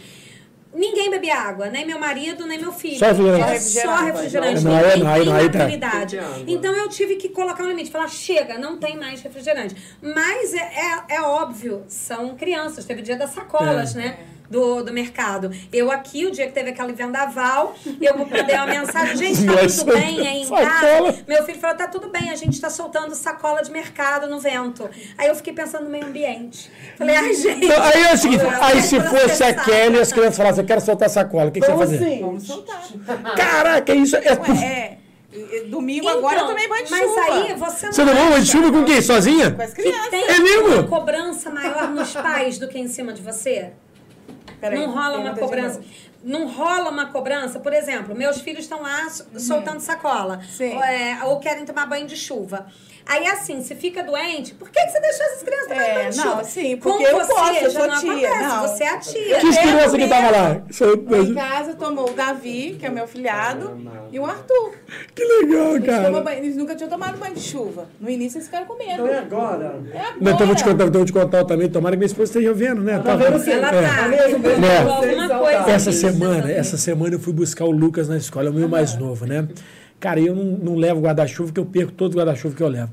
Ninguém 0.77 1.11
bebia 1.11 1.35
água, 1.37 1.69
nem 1.71 1.87
meu 1.87 1.99
marido, 1.99 2.47
nem 2.47 2.59
meu 2.61 2.71
filho. 2.71 2.99
Só 2.99 3.07
refrigerante. 3.07 3.79
Era 3.79 3.97
Só 3.97 4.05
refrigerante. 4.05 4.65
Não, 4.65 4.73
ninguém 4.73 4.99
não, 5.03 5.15
tem 5.15 5.25
não, 5.25 5.33
maturidade. 5.33 6.17
Tem 6.17 6.25
água. 6.27 6.45
Então 6.47 6.75
eu 6.75 6.89
tive 6.89 7.17
que 7.17 7.31
colocar 7.31 7.65
um 7.65 7.69
limite, 7.69 7.91
falar, 7.91 8.09
chega, 8.09 8.59
não 8.59 8.77
tem 8.77 8.97
mais 8.97 9.23
refrigerante. 9.23 9.75
Mas 10.03 10.53
é, 10.53 10.59
é, 10.59 11.17
é 11.17 11.23
óbvio, 11.23 11.83
são 11.89 12.37
crianças. 12.37 12.85
Teve 12.85 13.01
o 13.01 13.05
dia 13.05 13.17
das 13.17 13.31
sacolas, 13.31 13.97
É. 13.97 13.99
né? 13.99 14.19
Do, 14.49 14.83
do 14.83 14.93
mercado. 14.93 15.51
Eu 15.73 15.91
aqui, 15.91 16.25
o 16.27 16.31
dia 16.31 16.47
que 16.47 16.53
teve 16.53 16.71
aquele 16.71 16.93
vendaval, 16.93 17.75
eu 18.01 18.17
mandei 18.19 18.55
uma 18.57 18.67
mensagem, 18.67 19.17
gente, 19.17 19.45
tá 19.47 19.53
Mas 19.63 19.79
tudo 19.79 19.93
bem 19.95 20.27
aí 20.27 20.43
em 20.43 20.49
casa? 20.49 21.25
Meu 21.27 21.45
filho 21.45 21.59
falou, 21.59 21.77
tá 21.77 21.89
tudo 21.89 22.09
bem, 22.11 22.31
a 22.31 22.37
gente 22.37 22.61
tá 22.61 22.71
soltando 22.71 23.15
sacola 23.15 23.63
de 23.63 23.71
mercado 23.71 24.29
no 24.29 24.39
vento. 24.39 24.89
Aí 25.19 25.29
eu 25.29 25.35
fiquei 25.35 25.53
pensando 25.53 25.85
no 25.85 25.91
meio 25.91 26.07
ambiente. 26.07 26.71
Falei, 26.97 27.17
ai, 27.17 27.35
gente. 27.35 27.65
Então, 27.65 27.83
aí 27.83 28.03
é 28.05 28.13
o 28.15 28.17
seguinte: 28.17 28.45
aí 28.61 28.83
se 28.83 29.01
fosse 29.01 29.43
a. 29.43 29.55
Kelly, 29.55 29.99
as 29.99 30.13
crianças 30.13 30.37
falassem, 30.37 30.63
eu 30.63 30.67
quero 30.67 30.81
soltar 30.81 31.11
sacola, 31.11 31.47
o 31.47 31.51
que, 31.51 31.61
que 31.61 31.67
você 31.67 31.73
Então, 31.73 31.79
vai 31.87 31.99
fazer? 31.99 32.21
Vamos 32.21 32.47
soltar. 32.47 32.83
Caraca, 33.37 33.95
isso 33.95 34.17
é. 34.17 34.21
Ué, 34.33 34.63
é. 34.65 34.97
Domingo 35.69 36.09
agora 36.09 36.41
eu 36.41 36.47
tomei 36.47 36.67
banho 36.69 36.87
de 36.87 36.95
Então, 36.95 37.15
mas 37.15 37.25
chuva. 37.27 37.35
aí 37.45 37.55
você 37.55 37.87
não 37.87 37.93
Você 37.93 38.05
tomou 38.07 38.23
uma 38.29 38.41
de 38.41 38.47
chuva 38.51 38.73
com 38.73 38.85
quem? 38.85 39.03
Sozinha? 39.03 39.51
Com 39.51 39.63
as 39.63 39.75
que 39.75 39.83
crianças. 39.83 40.09
tem 40.09 40.25
É 40.25 40.39
mesmo? 40.39 40.69
uma 40.69 40.83
cobrança 40.85 41.51
maior 41.51 41.91
nos 41.91 42.13
pais 42.15 42.59
do 42.59 42.69
que 42.69 42.79
em 42.79 42.89
cima 42.89 43.13
de 43.13 43.21
você? 43.21 43.73
Peraí, 44.61 44.79
não 44.79 44.93
rola 44.93 45.19
uma 45.19 45.35
cobrança. 45.37 45.83
Não 46.25 46.49
rola 46.49 46.91
uma 46.91 47.07
cobrança, 47.07 47.61
por 47.61 47.73
exemplo, 47.73 48.15
meus 48.17 48.41
filhos 48.41 48.65
estão 48.65 48.83
lá 48.83 49.09
so- 49.09 49.25
soltando 49.39 49.81
sacola. 49.81 50.41
Sim. 50.45 50.75
Ou, 50.75 50.83
é, 50.83 51.25
ou 51.25 51.39
querem 51.39 51.65
tomar 51.65 51.87
banho 51.87 52.07
de 52.07 52.17
chuva. 52.17 52.67
Aí 53.09 53.25
assim, 53.29 53.63
se 53.63 53.75
fica 53.77 54.03
doente, 54.03 54.53
por 54.55 54.69
que, 54.69 54.81
que 54.85 54.91
você 54.91 55.01
deixou 55.01 55.27
essas 55.27 55.43
crianças 55.45 55.69
tomar 55.69 55.83
É, 55.83 55.95
banho 55.95 56.17
não, 56.17 56.45
sim, 56.45 56.77
Com 56.77 56.91
porque 56.91 57.05
eu 57.05 57.17
você 57.19 57.33
posso, 57.33 57.65
eu 57.65 57.71
já 57.71 57.79
sou 57.81 57.89
não 57.89 58.01
tia, 58.01 58.11
acontece, 58.29 58.43
não. 58.49 58.63
você 58.69 58.83
é 58.85 58.89
a 58.89 58.99
tia. 58.99 59.39
Que 59.41 59.57
criança 59.57 59.97
que 59.99 60.09
tava 60.09 60.31
lá? 60.31 60.49
Lá 61.09 61.19
em 61.19 61.35
casa 61.35 61.75
tomou 61.75 62.11
o 62.11 62.13
Davi, 62.15 62.77
que 62.81 62.85
é 62.85 62.89
meu 62.91 63.07
filhado, 63.07 63.81
e 64.11 64.19
o 64.19 64.27
Arthur. 64.27 64.73
Que 65.15 65.25
legal, 65.25 65.77
Eles, 65.77 65.87
cara. 65.87 66.21
banho- 66.21 66.39
eles 66.39 66.57
nunca 66.57 66.75
tinham 66.75 66.91
tomado 66.91 67.17
banho 67.17 67.35
de 67.35 67.41
chuva. 67.43 67.89
No 68.01 68.11
início 68.11 68.39
eles 68.39 68.47
ficaram 68.47 68.67
com 68.67 68.75
medo. 68.75 68.93
Então 68.95 69.07
é 69.07 69.19
agora. 69.19 69.65
É 69.95 69.99
agora. 69.99 70.15
Não, 70.21 70.33
então 70.33 70.41
eu 70.41 70.47
vou 70.49 70.57
te 70.57 70.65
contar, 70.65 70.85
então 70.85 70.87
eu 70.87 70.93
vou 70.93 71.05
te 71.05 71.13
contar 71.13 71.45
também. 71.45 71.69
Tomara 71.71 71.95
que 71.95 71.99
minha 71.99 72.07
esposa 72.07 72.25
esteja 72.31 72.53
vendo, 72.53 72.83
né? 72.83 72.99
Tá 72.99 73.15
vendo 73.15 73.39
sim? 73.39 73.53
Ela 73.53 73.69
É. 73.69 73.83
tá. 73.83 74.11
É. 74.17 75.39
Coisa. 75.39 75.71
Essa 75.71 75.93
semana, 75.93 76.51
essa 76.51 76.77
semana 76.77 77.15
eu 77.15 77.21
fui 77.21 77.33
buscar 77.33 77.65
o 77.65 77.71
Lucas 77.71 78.09
na 78.09 78.17
escola, 78.17 78.49
é 78.49 78.51
o 78.51 78.55
meu 78.55 78.69
mais 78.69 78.97
novo, 78.97 79.27
né? 79.27 79.47
Cara, 79.99 80.21
eu 80.21 80.35
não, 80.35 80.45
não 80.45 80.75
levo 80.77 81.01
guarda-chuva, 81.01 81.53
que 81.53 81.61
eu 81.61 81.67
perco 81.67 81.93
todo 81.93 82.13
o 82.15 82.17
guarda-chuva 82.17 82.55
que 82.55 82.63
eu 82.63 82.69
levo. 82.69 82.93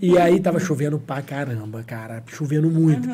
E 0.00 0.18
aí 0.18 0.38
tava 0.40 0.58
chovendo 0.60 0.98
pra 0.98 1.22
caramba, 1.22 1.82
cara, 1.82 2.22
chovendo 2.26 2.70
muito. 2.70 3.08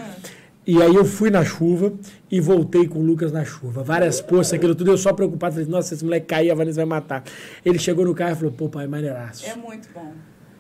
E 0.67 0.81
aí 0.83 0.95
eu 0.95 1.05
fui 1.05 1.31
na 1.31 1.45
chuva 1.45 1.93
e 2.31 2.41
voltei 2.41 2.87
com 2.87 2.99
o 2.99 3.03
Lucas 3.03 3.33
na 3.33 3.45
chuva. 3.45 3.83
Várias 3.83 4.21
poças, 4.21 4.53
aquilo 4.53 4.75
tudo, 4.75 4.91
eu 4.91 4.99
só 4.99 5.13
preocupado, 5.13 5.55
falei, 5.55 5.69
nossa, 5.69 5.95
esse 5.95 6.05
moleque 6.05 6.27
cair, 6.27 6.51
a 6.51 6.55
Vanessa 6.55 6.77
vai 6.77 6.85
matar. 6.87 7.25
Ele 7.65 7.79
chegou 7.79 8.05
no 8.05 8.15
carro 8.15 8.33
e 8.33 8.37
falou, 8.37 8.53
pô, 8.53 8.69
pai, 8.69 8.87
maneiraço. 8.87 9.47
É 9.47 9.57
muito 9.57 9.89
bom. 9.95 10.13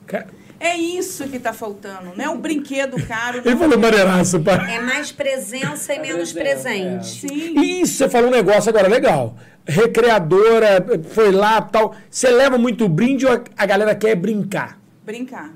Ca- 0.06 0.26
É 0.62 0.76
isso 0.76 1.26
que 1.26 1.38
tá 1.38 1.54
faltando, 1.54 2.12
não 2.14 2.22
é 2.24 2.28
um 2.28 2.38
brinquedo 2.38 3.02
caro. 3.06 3.40
Ele 3.42 3.56
falou, 3.56 3.78
maneiraço, 3.78 4.38
pai. 4.40 4.76
É 4.76 4.78
mais 4.80 5.10
presença 5.10 5.94
e 5.94 5.98
menos 5.98 6.32
presença, 6.34 6.62
presente. 6.68 7.26
Sim. 7.28 7.54
Isso, 7.80 7.94
você 7.94 8.08
falou 8.10 8.28
um 8.28 8.32
negócio 8.32 8.68
agora 8.68 8.86
legal. 8.86 9.36
Recreadora, 9.66 10.84
foi 11.14 11.32
lá 11.32 11.62
tal. 11.62 11.94
Você 12.10 12.28
leva 12.30 12.58
muito 12.58 12.86
brinde 12.90 13.24
ou 13.24 13.32
a- 13.32 13.42
a 13.56 13.64
galera 13.64 13.94
quer 13.94 14.14
brincar? 14.14 14.78
Brincar. 15.02 15.50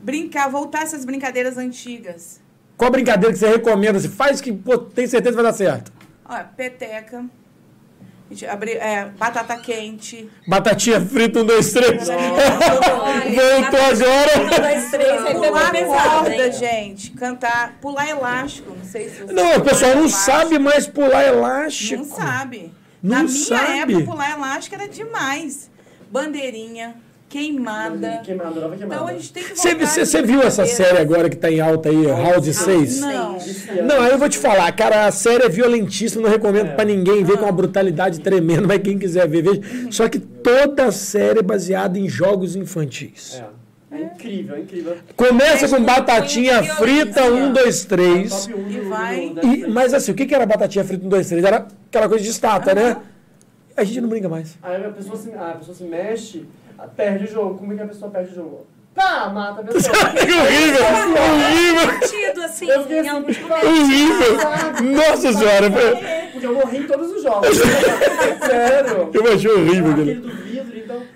Brincar, 0.00 0.48
voltar 0.48 0.82
essas 0.82 1.04
brincadeiras 1.04 1.58
antigas. 1.58 2.40
Qual 2.76 2.90
brincadeira 2.92 3.32
que 3.32 3.38
você 3.40 3.48
recomenda? 3.48 3.98
Você 3.98 4.08
faz 4.08 4.40
que 4.40 4.52
pô, 4.52 4.78
tem 4.78 5.06
certeza 5.08 5.36
que 5.36 5.42
vai 5.42 5.50
dar 5.50 5.56
certo. 5.56 5.92
Olha, 6.24 6.44
peteca. 6.56 7.24
Abri- 8.48 8.72
é, 8.76 9.06
batata 9.16 9.56
quente. 9.56 10.28
Batatinha 10.46 11.00
frita, 11.00 11.40
um, 11.40 11.44
dois, 11.46 11.72
três. 11.72 12.08
Voltou 12.08 13.80
Um, 13.80 13.86
agora. 13.86 14.60
dois, 14.60 14.90
três, 14.90 15.24
aí 15.24 15.34
Pular 15.34 15.72
corda, 15.72 16.52
gente. 16.52 17.10
Cantar, 17.12 17.78
pular 17.80 18.08
elástico. 18.08 18.74
Não 18.76 18.84
sei 18.84 19.08
se 19.08 19.24
Não, 19.32 19.56
o 19.56 19.60
pessoal 19.62 19.92
não 19.92 20.00
elástico. 20.00 20.20
sabe 20.24 20.58
mais 20.58 20.86
pular 20.86 21.24
elástico. 21.26 22.04
Não 22.04 22.16
sabe. 22.16 22.72
Não 23.02 23.16
Na 23.18 23.22
minha 23.24 23.38
sabe. 23.46 23.94
época, 23.94 24.10
pular 24.10 24.30
elástico 24.32 24.74
era 24.74 24.88
demais. 24.88 25.70
Bandeirinha, 26.10 26.96
queimada. 27.28 28.20
Queimada, 28.24 28.48
adorava 28.50 28.76
queimada. 28.76 28.94
Então 29.02 29.08
a 29.08 29.12
gente 29.12 29.32
tem 29.32 29.42
que 29.44 29.56
Você, 29.56 29.74
voltar 29.74 29.86
você, 30.06 30.22
viu 30.22 30.42
essa 30.42 30.66
série 30.66 30.98
agora 30.98 31.28
que 31.28 31.36
tá 31.36 31.50
em 31.50 31.60
alta 31.60 31.88
aí, 31.88 32.06
House 32.06 32.56
6? 32.56 33.00
Não. 33.00 33.38
Não, 33.86 34.00
aí 34.02 34.10
eu 34.12 34.18
vou 34.18 34.28
te 34.28 34.38
falar, 34.38 34.70
cara, 34.72 35.06
a 35.06 35.12
série 35.12 35.44
é 35.44 35.48
violentíssima, 35.48 36.22
não 36.22 36.30
recomendo 36.30 36.68
É. 36.70 36.74
pra 36.74 36.84
ninguém 36.84 37.22
ver 37.24 37.36
com 37.38 37.44
uma 37.44 37.52
brutalidade 37.52 38.20
tremenda, 38.20 38.66
mas 38.66 38.80
quem 38.82 38.98
quiser 38.98 39.28
ver, 39.28 39.42
veja. 39.42 39.60
Só 39.90 40.08
que 40.08 40.18
toda 40.18 40.86
a 40.86 40.92
série 40.92 41.40
é 41.40 41.42
baseada 41.42 41.98
em 41.98 42.08
jogos 42.08 42.56
infantis. 42.56 43.42
É. 43.54 43.58
É 43.90 44.02
incrível, 44.02 44.54
é 44.54 44.60
incrível. 44.60 44.96
Começa 45.16 45.62
Mas 45.66 45.70
com 45.72 45.82
batatinha 45.82 46.62
frita, 46.62 47.24
um, 47.24 47.52
dois, 47.54 47.86
três. 47.86 48.46
Top 48.46 48.54
1 48.60 48.68
E 48.70 48.72
do, 48.80 48.88
vai- 48.90 49.32
E, 49.42 49.66
mas 49.66 49.94
assim, 49.94 50.12
o 50.12 50.14
que 50.14 50.26
que 50.26 50.34
era 50.34 50.44
batatinha 50.44 50.84
frita, 50.84 51.06
um, 51.06 51.08
dois, 51.08 51.26
três? 51.26 51.42
Era 51.42 51.66
aquela 51.88 52.06
coisa 52.06 52.22
de 52.22 52.28
estátua, 52.30 52.74
né? 52.74 52.98
A 53.74 53.84
gente 53.84 54.02
não 54.02 54.08
brinca 54.10 54.28
mais. 54.28 54.58
Aí 54.62 54.84
a 54.84 54.90
pessoa, 54.90 55.16
se, 55.16 55.30
a 55.30 55.52
pessoa 55.58 55.74
se 55.74 55.84
mexe, 55.84 56.44
perde 56.86 57.24
o 57.24 57.28
jogo. 57.28 57.58
Como 57.58 57.72
é 57.72 57.76
que 57.76 57.82
a 57.82 57.86
pessoa 57.86 58.10
perde 58.10 58.32
o 58.32 58.34
jogo? 58.34 58.66
Pá, 58.94 59.28
mata 59.28 59.60
a 59.60 59.64
pessoa. 59.64 59.94
Que 60.10 60.32
horrível! 60.32 60.82
Horrível! 60.84 62.08
Sentido, 62.08 62.42
assim, 62.42 62.68
Eu 62.68 62.82
fiquei 62.82 62.96
em 62.96 63.00
assim, 63.00 63.08
alguns 63.08 63.36
tipo, 63.36 63.48
momentos. 63.48 63.70
Horrível! 63.70 64.96
Nossa 64.96 65.32
senhora! 65.32 65.70
Porque 66.32 66.46
eu 66.46 66.54
morri 66.54 66.78
em 66.78 66.82
todos 66.82 67.10
os 67.12 67.22
jogos. 67.22 67.56
Sério. 68.44 69.10
Eu 69.12 69.32
achei 69.32 69.50
horrível 69.50 69.92
Aquele 69.92 70.47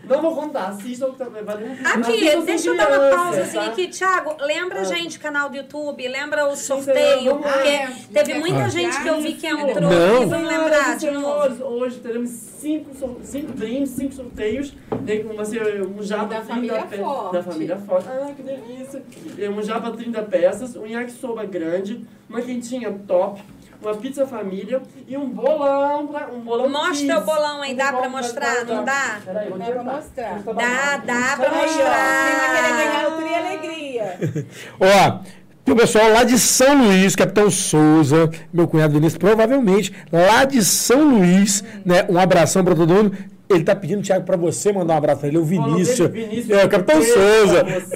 então. 0.05 0.16
Não 0.16 0.22
vou 0.22 0.35
contar, 0.43 0.68
assistam 0.68 1.11
que 1.12 1.18
tá 1.18 1.24
vale. 1.28 1.64
Aqui, 1.85 2.28
assistam 2.28 2.41
deixa 2.45 2.68
eu 2.70 2.76
dar 2.76 2.89
uma 2.89 2.99
criança, 2.99 3.16
pausazinha 3.16 3.62
tá? 3.64 3.70
aqui. 3.70 3.89
Thiago, 3.89 4.37
lembra, 4.41 4.80
Ah. 4.80 4.85
gente, 4.85 5.18
o 5.18 5.20
canal 5.20 5.49
do 5.51 5.57
YouTube, 5.57 6.09
lembra 6.09 6.47
o 6.49 6.57
Sim, 6.57 6.64
sorteio, 6.64 7.24
vamos 7.24 7.43
porque 7.47 7.68
Ah, 7.68 7.72
é. 7.72 7.97
teve 8.12 8.35
muita 8.39 8.64
Ah. 8.64 8.68
gente 8.68 9.01
que 9.03 9.09
eu 9.09 9.20
vi 9.20 9.33
que 9.35 9.47
entrou 9.47 9.91
Não. 9.91 10.22
e 10.22 10.26
vão 10.26 10.45
lembrar 10.45 10.97
de 10.97 11.11
novo. 11.11 11.64
Hoje 11.64 11.99
teremos 12.01 12.30
cinco, 12.30 12.91
cinco 13.22 13.53
dreams, 13.53 13.91
cinco 13.91 14.14
sorteios. 14.14 14.72
Tem 15.07 15.22
Vai 15.33 15.45
ser 15.47 15.83
um 15.87 16.03
japa 16.03 16.24
Da 16.26 16.41
30 16.41 16.45
família 16.55 16.83
pe- 16.87 16.97
Forte. 16.99 17.33
Da 17.33 17.43
família 17.43 17.76
forte. 17.78 18.09
Ah, 18.09 18.33
que 18.37 18.43
delícia. 18.43 19.03
É 19.39 19.49
Um 19.51 19.62
japa 19.62 19.91
30 19.91 20.22
peças, 20.22 20.76
um 20.76 20.87
yakisoba 20.87 21.45
grande, 21.45 22.05
uma 22.28 22.41
quentinha 22.41 22.93
top, 23.07 23.43
uma 23.83 23.95
pizza 23.97 24.26
família 24.26 24.80
e 25.09 25.16
um 25.16 25.28
bolão. 25.28 26.07
Pra, 26.07 26.28
um 26.28 26.41
bolão 26.41 26.68
Mostra 26.68 27.18
o 27.18 27.24
bolão 27.24 27.62
aí, 27.62 27.72
Um 27.72 27.76
dá 27.76 27.85
pra 27.85 27.93
bolão 27.93 28.11
mostrar, 28.11 28.64
não 28.64 28.85
dá? 28.85 29.18
Peraí, 29.24 29.49
vou 29.49 29.59
Dá 29.59 29.64
pra 29.66 29.83
mostrar. 29.85 30.43
Tá 30.43 30.53
Dá, 30.53 30.97
dá 30.99 31.37
pra 31.37 31.51
ó, 31.53 31.62
mostrar. 31.62 32.55
querer 32.55 32.76
ganhar 32.76 33.09
Alegria? 33.35 34.18
Ó, 34.80 35.18
tem 35.64 35.74
o 35.74 35.76
pessoal 35.76 36.11
lá 36.12 36.24
de 36.24 36.39
São 36.39 36.87
Luís, 36.87 37.14
Capitão 37.14 37.51
Souza, 37.51 38.30
meu 38.53 38.66
cunhado 38.66 38.95
Vinícius, 38.95 39.18
provavelmente, 39.18 39.93
lá 40.11 40.45
de 40.45 40.64
São 40.64 41.09
Luís, 41.18 41.62
né? 41.85 42.05
Um 42.09 42.18
abração 42.18 42.64
pra 42.64 42.74
todo 42.74 42.93
mundo. 42.93 43.16
Ele 43.55 43.64
tá 43.64 43.74
pedindo, 43.76 44.03
Thiago, 44.03 44.24
pra 44.24 44.36
você 44.36 44.72
mandar 44.72 44.94
um 44.94 44.96
abraço 44.98 45.20
pra 45.20 45.28
ele, 45.28 45.38
o 45.38 45.44
Falou 45.46 45.64
Vinícius. 45.74 46.09
dele, 46.11 46.26
Vinícius, 46.26 46.59
É, 46.59 46.64
o 46.64 46.68
Capitão 46.68 46.98
beijo 46.98 47.12
Souza. 47.14 47.64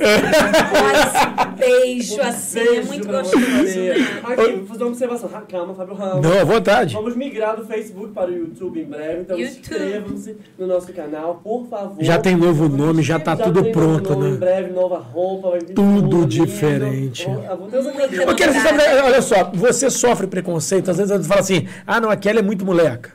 Olha, 0.76 1.46
beijo, 1.56 2.20
assim, 2.20 2.58
é 2.60 2.64
Beijo 2.64 2.88
muito 2.88 3.08
pra 3.08 3.20
gostoso, 3.20 3.44
né? 3.44 3.90
Aqui, 4.24 4.52
vou 4.56 4.66
fazer 4.66 4.82
uma 4.84 4.90
observação. 4.90 5.30
Ah, 5.34 5.42
Calma, 5.42 5.74
Fábio 5.74 5.94
Ramos. 5.94 6.22
Não, 6.26 6.40
à 6.40 6.44
vontade. 6.44 6.94
Vamos 6.94 7.16
migrar 7.16 7.56
do 7.56 7.64
Facebook 7.64 8.12
para 8.12 8.30
o 8.30 8.34
YouTube 8.34 8.80
em 8.80 8.84
breve, 8.84 9.20
então 9.22 9.38
inscrevam-se 9.38 10.36
no 10.58 10.66
nosso 10.66 10.92
canal, 10.92 11.40
por 11.42 11.66
favor. 11.68 11.96
Já 12.02 12.18
tem 12.18 12.36
novo 12.36 12.68
nome, 12.68 13.02
já 13.02 13.18
tá 13.18 13.36
tudo 13.36 13.62
tem 13.62 13.72
pronto, 13.72 14.10
novo 14.10 14.14
nome, 14.20 14.28
Em 14.28 14.32
né? 14.32 14.38
breve, 14.38 14.72
nova 14.72 14.98
roupa, 14.98 15.50
vai 15.50 15.60
vir 15.60 15.74
Tudo 15.74 16.20
lindo. 16.20 16.26
diferente. 16.26 17.26
Eu 17.28 17.56
vou 17.56 17.68
ter 17.68 17.76
outra 17.78 17.92
Muito 17.92 18.10
camisa. 18.16 18.30
Ô, 18.30 18.34
Kelly, 18.34 18.52
você 18.52 18.60
sabe, 18.60 18.82
olha 19.04 19.22
só, 19.22 19.50
você 19.54 19.90
sofre 19.90 20.26
preconceito, 20.26 20.90
às 20.90 20.96
vezes 20.98 21.16
você 21.16 21.24
fala 21.28 21.40
assim, 21.40 21.66
ah, 21.86 22.00
não, 22.00 22.10
a 22.10 22.16
Kelly 22.16 22.38
é 22.38 22.42
muito 22.42 22.64
moleca. 22.64 23.10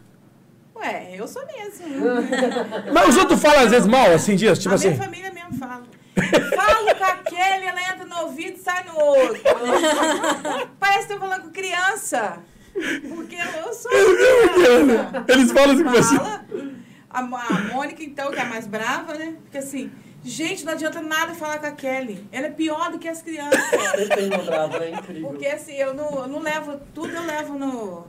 Ué, 0.82 1.16
eu 1.16 1.28
sou 1.28 1.44
mesmo. 1.46 1.86
Mas 2.92 3.10
os 3.10 3.18
outros 3.18 3.40
falam 3.40 3.66
às 3.66 3.72
vezes 3.72 3.88
mal, 3.88 4.12
assim, 4.12 4.36
disso, 4.36 4.62
tipo 4.62 4.74
a 4.74 4.76
assim. 4.76 4.90
minha 4.90 5.04
família 5.04 5.32
mesmo 5.32 5.54
fala. 5.60 5.84
Falo 6.56 6.96
com 6.96 7.04
a 7.04 7.16
Kelly, 7.18 7.66
ela 7.66 7.82
entra 7.82 8.06
no 8.06 8.22
ouvido 8.24 8.58
e 8.58 8.60
sai 8.60 8.84
no 8.84 9.00
outro. 9.00 9.42
Parece 10.80 11.08
que 11.08 11.14
eu 11.14 11.20
falando 11.20 11.44
com 11.44 11.52
criança. 11.52 12.40
Porque 12.74 13.36
eu 13.36 13.74
sou 13.74 13.92
criança. 13.92 15.26
Eles 15.28 15.52
falam 15.52 15.72
assim 15.76 15.84
com 15.84 15.92
você. 15.92 16.16
A, 17.10 17.20
a 17.20 17.22
Mônica, 17.22 18.04
então, 18.04 18.32
que 18.32 18.40
é 18.40 18.42
a 18.42 18.46
mais 18.46 18.66
brava, 18.66 19.14
né? 19.14 19.36
Porque 19.44 19.58
assim, 19.60 19.92
gente, 20.24 20.66
não 20.66 20.74
adianta 20.74 21.02
nada 21.02 21.34
falar 21.36 21.60
com 21.60 21.68
a 21.68 21.72
Kelly. 21.72 22.28
Ela 22.32 22.48
é 22.48 22.52
pior 22.52 22.92
do 22.92 22.98
que 22.98 23.08
as 23.08 23.22
crianças. 23.22 23.60
Você 23.70 24.08
tem 24.08 24.28
uma 24.28 24.44
brava, 24.44 24.78
é 24.84 24.92
incrível. 24.92 25.30
Porque 25.30 25.46
assim, 25.46 25.76
eu 25.76 25.94
não, 25.94 26.10
eu 26.22 26.28
não 26.28 26.40
levo, 26.40 26.80
tudo 26.94 27.14
eu 27.14 27.26
levo 27.26 27.54
no. 27.54 28.08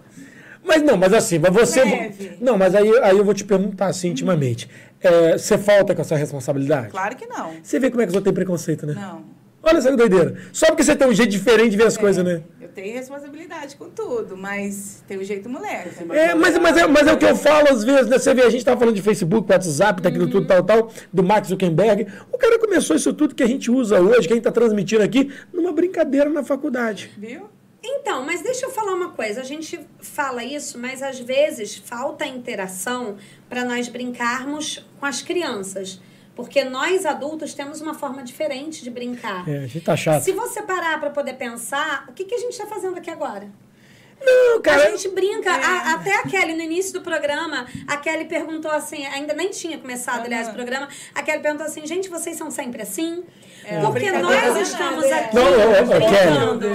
Mas 0.64 0.82
não, 0.82 0.96
mas 0.96 1.12
assim, 1.12 1.38
mas 1.38 1.52
você. 1.52 1.84
Leve. 1.84 2.36
Não, 2.40 2.56
mas 2.56 2.74
aí, 2.74 2.88
aí 3.00 3.18
eu 3.18 3.24
vou 3.24 3.34
te 3.34 3.44
perguntar 3.44 3.86
assim, 3.86 4.08
intimamente. 4.08 4.68
É, 5.00 5.36
você 5.36 5.58
falta 5.58 5.94
com 5.94 6.00
essa 6.00 6.16
responsabilidade? 6.16 6.90
Claro 6.90 7.16
que 7.16 7.26
não. 7.26 7.52
Você 7.62 7.78
vê 7.78 7.90
como 7.90 8.02
é 8.02 8.04
que 8.04 8.10
os 8.10 8.14
outros 8.14 8.32
têm 8.32 8.34
preconceito, 8.34 8.86
né? 8.86 8.94
Não. 8.94 9.24
Olha 9.62 9.78
essa 9.78 9.96
doideira. 9.96 10.36
Só 10.52 10.66
porque 10.66 10.82
você 10.82 10.96
tem 10.96 11.06
um 11.06 11.12
jeito 11.12 11.30
diferente 11.30 11.70
de 11.70 11.76
ver 11.76 11.86
as 11.86 11.96
coisas, 11.96 12.24
né? 12.24 12.42
Eu 12.60 12.68
tenho 12.68 12.94
responsabilidade 12.94 13.76
com 13.76 13.88
tudo, 13.88 14.36
mas 14.36 15.04
tem 15.06 15.18
o 15.18 15.24
jeito 15.24 15.48
moleque. 15.48 15.90
É, 16.10 16.34
mas, 16.34 16.58
mas, 16.58 16.76
é, 16.76 16.86
mas 16.86 17.06
é 17.06 17.12
o 17.12 17.18
que 17.18 17.24
eu 17.24 17.36
falo 17.36 17.68
às 17.68 17.84
vezes, 17.84 18.08
né? 18.08 18.18
Você 18.18 18.34
vê, 18.34 18.42
a 18.42 18.50
gente 18.50 18.64
tava 18.64 18.78
falando 18.78 18.96
de 18.96 19.02
Facebook, 19.02 19.50
WhatsApp, 19.50 20.02
daquilo 20.02 20.28
tudo, 20.28 20.46
tal, 20.46 20.64
tal, 20.64 20.90
do 21.12 21.22
Mark 21.22 21.44
Zuckerberg. 21.44 22.08
O 22.32 22.38
cara 22.38 22.58
começou 22.58 22.96
isso 22.96 23.12
tudo 23.12 23.34
que 23.36 23.42
a 23.42 23.46
gente 23.46 23.70
usa 23.70 24.00
hoje, 24.00 24.26
que 24.26 24.32
a 24.32 24.36
gente 24.36 24.44
tá 24.44 24.52
transmitindo 24.52 25.02
aqui, 25.02 25.30
numa 25.52 25.72
brincadeira 25.72 26.28
na 26.28 26.42
faculdade. 26.42 27.10
Viu? 27.16 27.42
Então, 27.84 28.24
mas 28.24 28.42
deixa 28.42 28.66
eu 28.66 28.70
falar 28.70 28.94
uma 28.94 29.10
coisa. 29.10 29.40
A 29.40 29.44
gente 29.44 29.80
fala 30.00 30.44
isso, 30.44 30.78
mas 30.78 31.02
às 31.02 31.18
vezes 31.18 31.76
falta 31.76 32.24
interação 32.24 33.16
para 33.48 33.64
nós 33.64 33.88
brincarmos 33.88 34.86
com 35.00 35.06
as 35.06 35.20
crianças. 35.20 36.00
Porque 36.34 36.64
nós 36.64 37.04
adultos 37.04 37.52
temos 37.52 37.80
uma 37.80 37.92
forma 37.92 38.22
diferente 38.22 38.82
de 38.82 38.90
brincar. 38.90 39.46
É, 39.48 39.58
a 39.58 39.66
gente 39.66 39.84
tá 39.84 39.96
chato. 39.96 40.22
Se 40.22 40.32
você 40.32 40.62
parar 40.62 40.98
para 40.98 41.10
poder 41.10 41.34
pensar, 41.34 42.06
o 42.08 42.12
que, 42.12 42.24
que 42.24 42.34
a 42.34 42.38
gente 42.38 42.52
está 42.52 42.66
fazendo 42.66 42.96
aqui 42.96 43.10
agora? 43.10 43.50
Não, 44.24 44.62
cara. 44.62 44.88
A 44.88 44.90
gente 44.90 45.08
brinca. 45.08 45.50
A- 45.52 45.94
até 45.94 46.14
a 46.16 46.22
Kelly, 46.22 46.54
no 46.54 46.62
início 46.62 46.92
do 46.92 47.00
programa, 47.02 47.66
a 47.86 47.96
Kelly 47.96 48.24
perguntou 48.26 48.70
assim, 48.70 49.04
ainda 49.06 49.34
nem 49.34 49.50
tinha 49.50 49.78
começado, 49.78 50.24
aliás, 50.24 50.48
o 50.48 50.52
programa. 50.52 50.88
A 51.14 51.22
Kelly 51.22 51.40
perguntou 51.40 51.66
assim, 51.66 51.86
gente, 51.86 52.08
vocês 52.08 52.36
são 52.36 52.50
sempre 52.50 52.82
assim? 52.82 53.24
É, 53.64 53.78
Porque 53.80 54.10
nós 54.10 54.56
é 54.56 54.62
estamos 54.62 55.04
é. 55.04 55.12
aqui 55.14 55.36
Não, 55.36 55.44
ô, 55.44 55.82
ô, 55.82 55.86
brincando. 55.86 56.66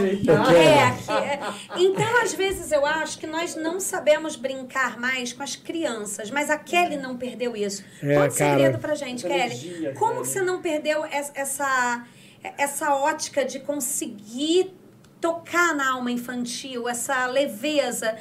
É, 0.56 1.14
é. 1.34 1.40
Então, 1.76 2.22
às 2.24 2.34
vezes, 2.34 2.72
eu 2.72 2.86
acho 2.86 3.18
que 3.20 3.28
nós 3.28 3.56
não 3.56 3.78
sabemos 3.80 4.38
brincar 4.38 4.98
mais 4.98 5.34
com 5.34 5.44
as 5.44 5.56
crianças, 5.58 6.32
mas 6.32 6.50
a 6.50 6.58
Kelly 6.58 6.96
não 6.96 7.18
perdeu 7.18 7.58
isso. 7.58 7.84
É, 8.02 8.16
Conta 8.16 8.36
cara. 8.38 8.52
segredo 8.56 8.80
pra 8.80 8.96
gente, 8.96 9.26
Kelly. 9.28 9.94
Como 9.96 10.22
que 10.22 10.28
você 10.30 10.42
não 10.42 10.62
perdeu 10.62 11.06
es- 11.06 11.32
essa, 11.36 12.06
essa 12.58 12.94
ótica 12.96 13.44
de 13.44 13.60
conseguir 13.60 14.74
tocar 15.22 15.76
na 15.76 15.92
alma 15.94 16.12
infantil, 16.12 16.88
essa 16.88 17.26
leveza? 17.28 18.18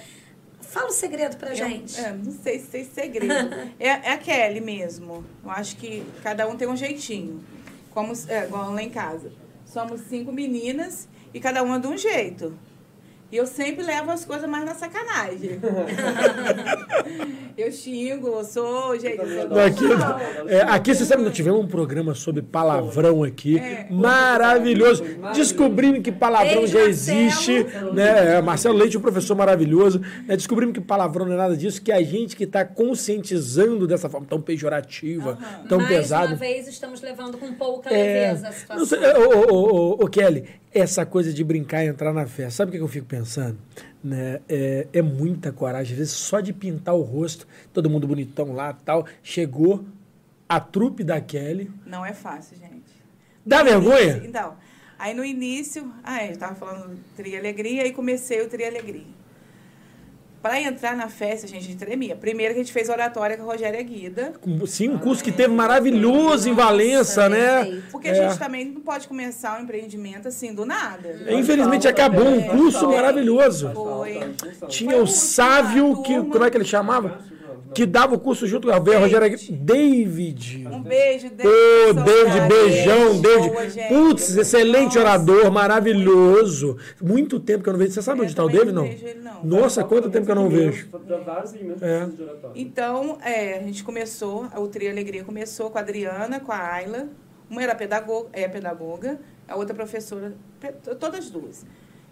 Fala 0.60 0.88
o 0.88 0.92
segredo 0.92 1.36
pra 1.36 1.50
Eu- 1.50 1.56
gente. 1.56 1.98
é, 2.00 2.12
não 2.12 2.32
sei 2.32 2.58
se 2.58 2.66
tem 2.66 2.84
segredo. 2.84 3.32
é, 3.78 3.88
é 3.88 4.12
a 4.12 4.18
Kelly 4.18 4.60
mesmo. 4.60 5.24
Eu 5.44 5.50
acho 5.50 5.76
que 5.76 6.04
cada 6.22 6.46
um 6.48 6.56
tem 6.56 6.68
um 6.68 6.76
jeitinho. 6.76 7.42
Como, 7.90 8.12
é, 8.28 8.44
igual 8.44 8.72
lá 8.72 8.82
em 8.82 8.90
casa. 8.90 9.32
Somos 9.64 10.00
cinco 10.02 10.32
meninas 10.32 11.08
e 11.32 11.40
cada 11.40 11.62
uma 11.62 11.78
de 11.80 11.86
um 11.86 11.96
jeito. 11.96 12.58
E 13.36 13.38
eu 13.38 13.46
sempre 13.46 13.84
levo 13.84 14.10
as 14.10 14.24
coisas 14.24 14.48
mais 14.48 14.64
na 14.64 14.72
sacanagem. 14.74 15.60
eu 17.54 17.70
xingo, 17.70 18.28
eu 18.28 18.44
sou, 18.44 18.98
gente, 18.98 19.18
eu 19.18 19.48
sou 19.48 19.58
aqui, 19.60 19.84
é, 20.48 20.62
aqui, 20.62 20.94
você 20.94 21.04
sabe, 21.04 21.22
nós 21.22 21.34
tivemos 21.34 21.60
um 21.62 21.66
programa 21.66 22.14
sobre 22.14 22.40
palavrão 22.40 23.22
aqui, 23.22 23.58
É. 23.58 23.88
maravilhoso. 23.90 25.04
Descobrimos 25.34 26.00
que 26.00 26.10
palavrão 26.10 26.60
Beijo, 26.60 26.72
já 26.72 26.84
Marcelo. 26.86 26.88
existe, 26.88 27.66
né? 27.92 28.36
É, 28.36 28.40
Marcelo 28.40 28.78
Leite, 28.78 28.96
um 28.96 29.02
professor 29.02 29.36
maravilhoso. 29.36 29.98
né? 30.26 30.34
Descobrimos 30.34 30.72
que 30.72 30.80
palavrão 30.80 31.26
não 31.26 31.34
é 31.34 31.36
nada 31.36 31.54
disso, 31.58 31.82
que 31.82 31.92
a 31.92 32.02
gente 32.02 32.34
que 32.36 32.44
está 32.44 32.64
conscientizando 32.64 33.86
dessa 33.86 34.08
forma 34.08 34.26
tão 34.26 34.40
pejorativa, 34.40 35.36
tão 35.68 35.76
Mais 35.76 35.90
pesada. 35.90 36.28
uma 36.28 36.36
vez, 36.36 36.66
estamos 36.68 37.02
levando 37.02 37.36
com 37.36 37.52
pouca 37.52 37.90
É, 37.90 38.30
leveza 38.30 38.48
a 38.48 38.52
situação. 38.52 38.76
não 38.78 38.86
sei, 38.86 38.98
ô, 39.12 39.28
ô, 39.28 39.54
ô, 39.54 39.90
ô, 40.00 40.04
ô, 40.04 40.08
Kelly, 40.08 40.44
essa 40.78 41.06
coisa 41.06 41.32
de 41.32 41.42
brincar 41.44 41.84
e 41.84 41.88
entrar 41.88 42.12
na 42.12 42.26
festa, 42.26 42.50
sabe 42.52 42.70
o 42.70 42.72
que 42.72 42.80
eu 42.80 42.88
fico 42.88 43.06
pensando? 43.06 43.58
Né? 44.02 44.40
É, 44.48 44.86
é 44.92 45.02
muita 45.02 45.50
coragem, 45.52 45.92
às 45.92 45.98
vezes 45.98 46.12
só 46.12 46.40
de 46.40 46.52
pintar 46.52 46.94
o 46.94 47.02
rosto, 47.02 47.46
todo 47.72 47.88
mundo 47.90 48.06
bonitão 48.06 48.52
lá 48.52 48.72
tal, 48.72 49.06
chegou 49.22 49.84
a 50.48 50.60
trupe 50.60 51.02
da 51.02 51.20
Kelly. 51.20 51.70
Não 51.84 52.04
é 52.06 52.12
fácil, 52.12 52.56
gente. 52.56 52.84
Dá 53.44 53.58
No 53.58 53.64
vergonha? 53.70 54.02
início- 54.12 54.26
Então, 54.28 54.54
aí 54.98 55.14
no 55.14 55.24
início, 55.24 55.92
ah, 56.04 56.22
é, 56.22 56.32
eu 56.32 56.36
tava 56.36 56.54
falando 56.54 56.88
do 56.94 57.00
Tri 57.16 57.36
Alegria 57.36 57.86
e 57.86 57.92
comecei 57.92 58.40
o 58.42 58.48
Tri 58.48 58.64
Alegria. 58.64 59.16
Para 60.46 60.60
entrar 60.60 60.96
na 60.96 61.08
festa, 61.08 61.44
gente, 61.48 61.58
a 61.58 61.62
gente 61.62 61.76
tremia. 61.76 62.14
Primeiro 62.14 62.54
que 62.54 62.60
a 62.60 62.62
gente 62.62 62.72
fez 62.72 62.88
oratória 62.88 63.36
com 63.36 63.42
a 63.42 63.46
Rogéria 63.46 63.82
Guida, 63.82 64.32
Sim, 64.68 64.90
um 64.90 64.98
curso 64.98 65.24
que 65.24 65.32
teve 65.32 65.52
maravilhoso 65.52 66.48
em 66.48 66.54
Valença, 66.54 67.28
né? 67.28 67.82
porque 67.90 68.06
É. 68.06 68.12
a 68.12 68.28
gente 68.28 68.38
também 68.38 68.64
não 68.66 68.80
pode 68.80 69.08
começar 69.08 69.58
um 69.58 69.64
empreendimento 69.64 70.28
assim 70.28 70.54
do 70.54 70.64
nada. 70.64 71.08
Infelizmente 71.30 71.88
acabou 71.88 72.24
um 72.28 72.38
É, 72.40 72.48
curso 72.48 72.88
maravilhoso. 72.88 73.72
Foi. 73.74 74.20
Tinha 74.68 74.92
Foi 74.92 75.00
o 75.02 75.06
Sávio, 75.08 76.00
que, 76.02 76.14
como 76.16 76.44
é 76.44 76.48
que 76.50 76.56
ele 76.56 76.64
chamava? 76.64 77.18
Que 77.74 77.84
dava 77.84 78.14
o 78.14 78.18
curso 78.18 78.46
junto 78.46 78.68
com 78.68 78.74
a 78.74 78.78
Veia 78.78 78.98
Rogério 78.98 79.36
David. 79.52 80.66
Um 80.66 80.82
beijo, 80.82 81.28
David. 81.30 81.48
Ô, 81.48 81.86
Souza. 81.88 82.04
David, 82.04 82.48
beijão, 82.48 83.20
David. 83.20 83.88
Putz, 83.88 84.36
excelente 84.36 84.84
Nossa. 84.96 85.00
orador, 85.00 85.50
maravilhoso. 85.50 86.76
Muito 87.02 87.38
tempo 87.40 87.62
que 87.62 87.68
eu 87.68 87.72
não 87.72 87.78
vejo. 87.78 87.92
Você 87.92 88.02
sabe 88.02 88.20
Eu 88.20 88.22
onde 88.24 88.32
está 88.32 88.44
o 88.44 88.48
David, 88.48 88.72
não 88.72 88.82
não? 88.82 88.90
vejo 88.90 89.06
ele, 89.06 89.20
não. 89.20 89.44
Nossa, 89.44 89.84
quanto 89.84 90.10
tempo 90.10 90.24
que 90.26 90.30
eu 90.30 90.36
não 90.36 90.48
vejo. 90.48 90.88
É. 91.80 92.08
Então, 92.54 93.18
é, 93.22 93.58
a 93.58 93.62
gente 93.62 93.84
começou, 93.84 94.46
o 94.56 94.68
Tri 94.68 94.88
Alegria 94.88 95.24
começou 95.24 95.70
com 95.70 95.78
a 95.78 95.80
Adriana, 95.80 96.40
com 96.40 96.52
a 96.52 96.58
Ayla. 96.74 97.08
Uma 97.48 97.62
era 97.62 97.74
pedagoga, 97.76 98.28
é 98.32 98.48
pedagoga, 98.48 99.20
a 99.46 99.54
outra 99.54 99.72
professora, 99.72 100.34
todas 100.98 101.30
duas. 101.30 101.64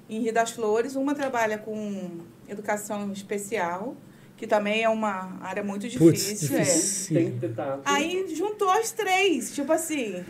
Em 0.08 0.20
Rio 0.20 0.32
das 0.32 0.52
Flores, 0.52 0.94
uma 0.94 1.12
trabalha 1.14 1.58
com 1.58 2.20
educação 2.48 3.10
especial, 3.10 3.96
que 4.36 4.46
também 4.46 4.82
é 4.82 4.88
uma 4.88 5.38
área 5.40 5.62
muito 5.62 5.88
difícil. 5.88 6.56
é. 6.56 6.60
difícil. 6.60 7.16
Tem 7.16 7.38
que 7.38 7.48
tato. 7.48 7.82
Aí 7.84 8.26
juntou 8.34 8.70
as 8.70 8.92
três, 8.92 9.54
tipo 9.54 9.72
assim, 9.72 10.24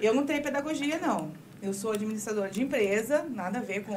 eu 0.00 0.14
não 0.14 0.24
tenho 0.24 0.42
pedagogia, 0.42 0.98
não. 0.98 1.32
Eu 1.62 1.72
sou 1.72 1.92
administradora 1.92 2.50
de 2.50 2.62
empresa, 2.62 3.24
nada 3.30 3.58
a 3.58 3.62
ver 3.62 3.84
com. 3.84 3.96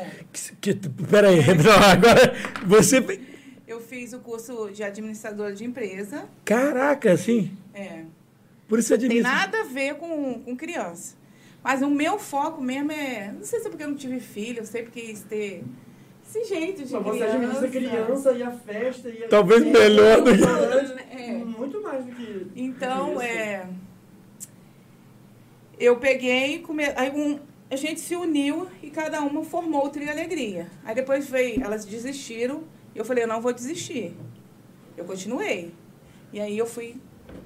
Que, 0.61 0.73
que, 0.73 0.89
peraí, 0.89 1.41
não, 1.57 1.83
agora 1.83 2.33
você. 2.65 3.03
Eu 3.67 3.81
fiz 3.81 4.13
o 4.13 4.19
curso 4.19 4.69
de 4.71 4.81
administradora 4.83 5.53
de 5.53 5.65
empresa. 5.65 6.29
Caraca, 6.45 7.11
assim. 7.11 7.51
É. 7.73 8.03
Por 8.69 8.79
isso 8.79 8.87
você 8.87 8.97
Tem 8.97 9.07
administra. 9.07 9.31
nada 9.33 9.61
a 9.61 9.63
ver 9.65 9.95
com, 9.95 10.41
com 10.41 10.55
criança. 10.55 11.15
Mas 11.61 11.81
o 11.81 11.89
meu 11.89 12.17
foco 12.17 12.61
mesmo 12.61 12.93
é. 12.93 13.33
Não 13.33 13.43
sei 13.43 13.59
se 13.59 13.67
é 13.67 13.69
porque 13.69 13.83
eu 13.83 13.89
não 13.89 13.97
tive 13.97 14.21
filho, 14.21 14.59
eu 14.59 14.65
sempre 14.65 14.91
quis 14.91 15.21
ter 15.23 15.65
esse 16.39 16.49
jeito 16.53 16.83
de 16.83 16.93
Mas 16.93 17.03
você 17.03 17.17
criança. 17.17 17.35
administra 17.35 17.67
criança 17.69 18.31
e 18.33 18.43
a 18.43 18.51
festa 18.51 19.09
e 19.09 19.23
a... 19.23 19.27
Talvez 19.27 19.63
melhor 19.65 20.21
do 20.21 20.31
que- 20.35 21.13
É. 21.15 21.31
Muito 21.33 21.81
mais 21.81 22.05
do 22.05 22.11
que... 22.11 22.47
Então, 22.55 23.13
isso. 23.13 23.21
é. 23.21 23.67
Eu 25.79 25.97
peguei 25.97 26.55
e 26.55 26.59
come... 26.59 26.83
aí 26.95 27.11
um... 27.11 27.39
a 27.69 27.75
gente 27.75 27.99
se 27.99 28.15
uniu 28.15 28.67
e 28.81 28.89
cada 28.89 29.21
uma 29.21 29.43
formou 29.43 29.85
o 29.85 29.89
Trio 29.89 30.09
Alegria. 30.09 30.67
Aí 30.83 30.95
depois 30.95 31.29
veio, 31.29 31.63
elas 31.63 31.85
desistiram 31.85 32.63
e 32.95 32.97
eu 32.99 33.05
falei, 33.05 33.23
eu 33.23 33.27
não 33.27 33.41
vou 33.41 33.53
desistir. 33.53 34.15
Eu 34.95 35.05
continuei. 35.05 35.71
E 36.33 36.39
aí 36.39 36.57
eu 36.57 36.65
fui 36.65 36.95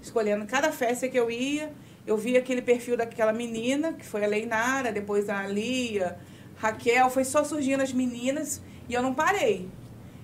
escolhendo 0.02 0.46
cada 0.46 0.72
festa 0.72 1.08
que 1.08 1.18
eu 1.20 1.30
ia, 1.30 1.72
eu 2.08 2.18
vi 2.18 2.38
aquele 2.38 2.62
perfil 2.62 2.96
daquela 2.98 3.34
menina, 3.34 3.94
que 3.94 4.06
foi 4.06 4.24
a 4.24 4.28
Leinara, 4.28 4.92
depois 4.92 5.30
a 5.30 5.46
Lia, 5.48 6.18
Raquel, 6.56 7.10
foi 7.10 7.24
só 7.24 7.44
surgindo 7.44 7.82
as 7.84 7.92
meninas 7.92 8.62
e 8.92 8.94
eu 8.94 9.02
não 9.02 9.14
parei. 9.14 9.70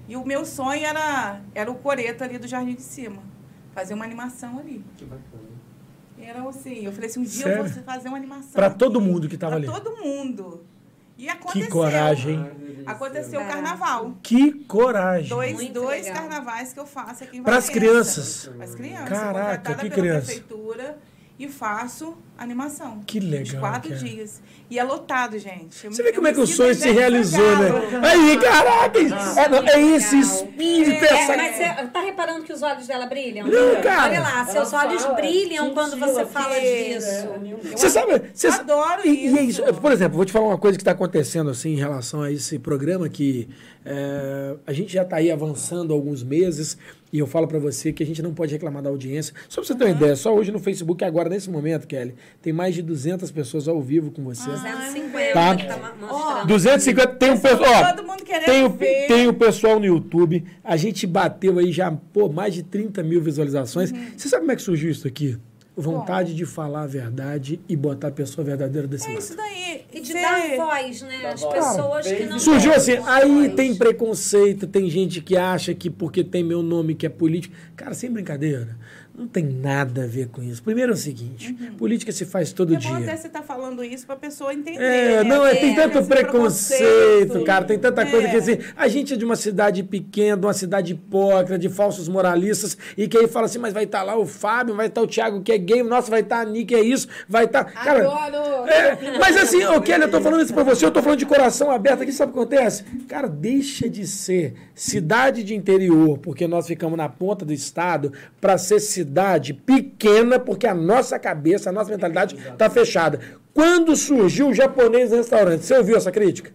E 0.10 0.18
o 0.18 0.26
meu 0.26 0.46
sonho 0.46 0.84
era, 0.86 1.40
era 1.56 1.72
o 1.72 1.76
coreto 1.76 2.22
ali 2.22 2.38
do 2.38 2.46
Jardim 2.48 2.76
de 2.76 2.82
Cima. 2.82 3.24
Fazer 3.74 3.94
uma 3.94 4.04
animação 4.04 4.60
ali. 4.60 4.84
Que 4.98 5.06
bacana. 5.06 5.48
Eram 6.20 6.50
assim, 6.50 6.84
eu 6.84 6.92
falei 6.92 7.10
assim, 7.10 7.22
um 7.22 7.24
dia 7.24 7.44
Sério? 7.44 7.66
eu 7.66 7.70
vou 7.70 7.84
fazer 7.84 8.10
uma 8.10 8.18
animação. 8.18 8.52
Pra 8.52 8.68
aqui. 8.68 8.78
todo 8.78 9.00
mundo 9.00 9.30
que 9.30 9.38
tava 9.38 9.52
pra 9.60 9.72
ali. 9.72 9.84
todo 9.84 9.96
mundo. 10.04 10.66
E 11.18 11.30
aconteceu. 11.30 11.62
Que 11.62 11.72
coragem. 11.72 12.52
Aconteceu 12.86 13.40
o 13.40 13.44
Barato. 13.44 13.54
carnaval. 13.54 14.18
Que 14.22 14.52
coragem. 14.66 15.30
Dois, 15.30 15.54
Muito 15.54 15.74
dois 15.74 16.06
legal. 16.06 16.22
carnavais 16.22 16.74
que 16.74 16.80
eu 16.80 16.86
faço 16.86 17.24
aqui 17.24 17.38
em 17.38 17.44
Para 17.44 17.58
as 17.58 17.70
crianças. 17.70 18.50
Para 18.54 18.66
as 18.66 18.76
crianças. 18.76 19.10
Caraca, 19.10 19.32
contratada 19.34 19.76
que 19.76 19.90
pela 19.90 20.02
criança. 20.02 20.26
prefeitura 20.26 20.98
e 21.40 21.48
faço 21.48 22.18
animação. 22.38 23.02
Que 23.06 23.20
legal, 23.20 23.44
Os 23.44 23.60
quatro 23.60 23.90
cara. 23.90 24.04
dias. 24.04 24.42
E 24.70 24.78
é 24.78 24.84
lotado, 24.84 25.40
gente. 25.40 25.86
Eu 25.86 25.92
Você 25.92 26.04
vê 26.04 26.12
como 26.12 26.28
eu 26.28 26.32
é 26.32 26.34
que 26.34 26.40
o 26.40 26.48
sonho 26.48 26.76
se 26.76 26.90
realizou, 26.92 27.58
né? 27.58 27.70
Aí, 28.04 28.38
caraca! 28.38 29.00
É, 29.00 29.50
não, 29.50 29.64
é 29.68 29.82
esse 29.96 30.20
espírito, 30.20 31.06
É, 31.06 31.22
essa... 31.22 31.38
Mas 31.38 31.56
você 31.56 31.88
tá 31.88 32.02
reparando 32.02 32.44
que 32.44 32.52
os 32.54 32.62
olhos 32.62 32.86
dela 32.86 33.06
brilham? 33.06 33.48
Não, 33.48 33.82
cara. 33.82 34.10
Olha 34.12 34.20
lá, 34.20 34.46
seus 34.46 34.74
Ela 34.74 34.86
olhos 34.88 35.04
fala, 35.04 35.16
brilham 35.16 35.74
quando 35.74 35.98
você 35.98 36.26
fala 36.26 36.56
é, 36.56 36.94
disso. 36.94 37.08
é, 37.08 37.76
Você 37.76 37.90
sabe, 37.90 38.22
você 38.34 38.48
adoro 38.48 39.08
e, 39.08 39.28
e 39.28 39.38
é 39.38 39.42
isso. 39.44 39.62
isso. 39.64 39.74
Por 39.76 39.92
exemplo, 39.92 40.16
vou 40.18 40.26
te 40.26 40.32
falar 40.32 40.48
uma 40.48 40.58
coisa 40.58 40.78
que 40.78 40.82
está 40.82 40.92
acontecendo 40.92 41.50
assim 41.50 41.74
em 41.74 41.78
relação 41.78 42.22
a 42.22 42.32
esse 42.32 42.60
programa 42.60 43.08
que 43.10 43.48
é, 43.86 44.56
a 44.66 44.74
gente 44.74 44.92
já 44.92 45.04
está 45.04 45.16
aí 45.18 45.32
avançando 45.32 45.94
há 45.94 45.96
alguns 45.96 46.24
meses 46.24 46.78
e 47.12 47.20
eu 47.20 47.28
falo 47.28 47.48
para 47.48 47.58
você 47.60 47.94
que 47.94 48.04
a 48.04 48.06
gente 48.06 48.22
não 48.22 48.34
pode 48.34 48.52
reclamar 48.54 48.84
da 48.84 48.90
audiência. 48.90 49.34
Só 49.48 49.62
para 49.62 49.68
você 49.68 49.76
ter 49.76 49.86
uma 49.86 49.92
ideia, 49.92 50.16
só 50.16 50.36
hoje 50.36 50.52
no 50.52 50.60
Facebook 50.60 51.04
agora 51.04 51.30
nesse 51.30 51.50
momento, 51.50 51.88
Kelly, 51.88 52.16
tem 52.42 52.52
mais 52.52 52.76
de 52.76 52.82
200 52.82 53.32
pessoas 53.32 53.68
ao 53.68 53.82
vivo 53.82 54.12
com 54.12 54.24
você. 54.24 54.50
250 54.50 55.34
Tá. 55.34 55.56
que 55.56 55.66
tá 55.66 55.78
ma- 55.78 55.94
mostrando. 56.00 56.48
250 56.48 57.08
tem 57.16 57.32
um 57.32 57.40
pessoal, 57.40 57.96
Todo 57.96 58.06
mundo 58.08 58.24
querendo 58.24 58.46
tem 58.46 58.64
o, 58.66 58.70
ver. 58.70 59.08
tem 59.08 59.28
o 59.28 59.34
pessoal 59.34 59.80
no 59.80 59.86
YouTube. 59.86 60.44
A 60.64 60.76
gente 60.78 61.08
bateu 61.08 61.58
aí 61.60 61.72
já, 61.72 61.92
pô, 61.92 62.28
mais 62.30 62.54
de 62.54 62.64
30 62.64 63.02
mil 63.04 63.22
visualizações. 63.22 63.92
Você 64.16 64.28
sabe 64.28 64.42
como 64.42 64.52
é 64.52 64.56
que 64.56 64.62
surgiu 64.62 64.90
isso 64.92 65.08
aqui? 65.08 65.38
Vontade 65.80 66.34
de 66.34 66.44
falar 66.44 66.82
a 66.82 66.88
verdade 66.88 67.60
e 67.70 67.76
botar 67.76 68.08
a 68.08 68.12
pessoa 68.12 68.44
verdadeira 68.44 68.88
desse 68.88 69.06
É 69.06 69.10
lado. 69.10 69.20
isso 69.20 69.38
daí. 69.38 69.82
E 69.94 70.02
de 70.02 70.08
Você- 70.08 70.22
dar 70.22 70.56
voz, 70.58 71.02
né? 71.04 71.20
Dar 71.22 71.34
As 71.34 71.42
voz. 71.42 71.54
pessoas 71.54 72.08
que 72.12 72.26
não 72.26 72.40
Surgiu 72.40 72.74
assim, 72.74 72.96
voz. 72.96 73.08
aí 73.08 73.50
tem 73.50 73.76
preconceito, 73.76 74.66
tem 74.66 74.90
gente 74.90 75.22
que 75.22 75.38
acha 75.38 75.74
que 75.76 75.90
porque 75.90 76.24
tem 76.24 76.44
meu 76.44 76.64
nome 76.64 76.96
que 76.96 77.06
é 77.06 77.10
político. 77.10 77.56
Cara, 77.76 77.94
sem 77.94 78.10
brincadeira, 78.12 78.76
não 79.18 79.28
tem 79.28 79.44
nada 79.44 80.04
a 80.04 80.08
ver 80.08 80.28
com 80.28 80.44
isso. 80.44 80.62
Primeiro 80.62 80.92
é 80.92 80.96
o 80.96 80.98
seguinte, 80.98 81.52
política 81.78 82.12
se 82.12 82.24
faz 82.24 82.54
todo 82.54 82.76
É 82.76 82.78
bom 82.80 82.94
até 82.94 83.06
dia. 83.06 83.18
você 83.18 83.28
estar 83.28 83.42
falando 83.42 83.84
isso 83.84 84.06
para 84.06 84.14
a 84.14 84.20
pessoa 84.20 84.54
entender. 84.54 84.80
É, 84.80 85.24
né? 85.24 85.24
não, 85.24 85.46
é, 85.46 85.56
tem 85.56 85.72
É, 85.72 85.76
tanto 85.76 85.98
esse 85.98 86.08
preconceito, 86.08 87.44
cara, 87.44 87.66
tem 87.66 87.80
tanta 87.80 88.06
coisa 88.06 88.28
É. 88.28 88.30
que 88.30 88.38
assim, 88.38 88.58
a 88.76 88.88
gente 88.88 89.14
é 89.14 89.18
de 89.18 89.26
uma 89.26 89.36
cidade 89.36 89.82
pequena, 89.84 90.38
de 90.38 90.46
uma 90.46 90.54
cidade 90.54 90.94
hipócrita, 90.94 91.58
de 91.58 91.68
falsos 91.68 92.08
moralistas, 92.08 92.78
e 92.96 93.08
que 93.08 93.18
aí 93.18 93.28
fala 93.28 93.46
assim, 93.48 93.58
mas 93.58 93.74
vai 93.74 93.86
estar 93.86 94.04
lá 94.04 94.16
o 94.16 94.26
Fábio, 94.26 94.76
vai 94.76 94.86
estar 94.88 95.02
o 95.02 95.08
Thiago 95.08 95.42
que 95.42 95.52
é 95.52 95.58
gay, 95.58 95.82
nossa, 95.82 96.12
vai 96.12 96.22
estar 96.22 96.42
a 96.42 96.46
Nick, 96.46 96.76
é 96.76 96.82
isso, 96.82 97.08
vai 97.28 97.46
estar... 97.46 97.64
Cara, 97.66 98.08
Adoro! 98.08 98.70
é, 98.70 99.18
mas 99.20 99.36
assim, 99.36 99.64
ô 99.66 99.82
Kelly, 99.82 100.04
eu 100.04 100.12
tô 100.12 100.22
falando 100.22 100.44
isso 100.44 100.54
pra 100.54 100.64
você, 100.64 100.86
eu 100.86 100.92
tô 100.92 101.02
falando 101.02 101.18
de 101.20 101.26
coração 101.26 101.72
aberto 101.72 102.04
aqui, 102.04 102.12
sabe 102.12 102.32
o 102.32 102.34
que 102.36 102.40
acontece? 102.40 102.84
Cara, 103.08 103.28
deixa 103.28 103.90
de 103.90 104.06
ser 104.06 104.54
cidade 104.76 105.44
de 105.44 105.56
interior, 105.56 106.20
porque 106.20 106.48
nós 106.48 106.68
ficamos 106.68 106.98
na 106.98 107.10
ponta 107.10 107.44
do 107.44 107.52
estado, 107.54 108.14
pra 108.40 108.58
ser 108.60 108.80
cidade 108.80 109.07
pequena, 109.54 110.40
porque 110.40 110.68
a 110.68 110.74
nossa 110.74 111.18
cabeça, 111.20 111.70
a 111.70 111.74
nossa 111.74 111.90
mentalidade 111.92 112.36
tá 112.58 112.70
fechada. 112.70 113.20
Quando 113.54 113.96
surgiu 113.96 114.50
o 114.50 114.54
japonês 114.54 115.10
no 115.12 115.18
restaurante, 115.18 115.66
você 115.66 115.76
ouviu 115.78 115.98
essa 115.98 116.12
crítica? 116.12 116.52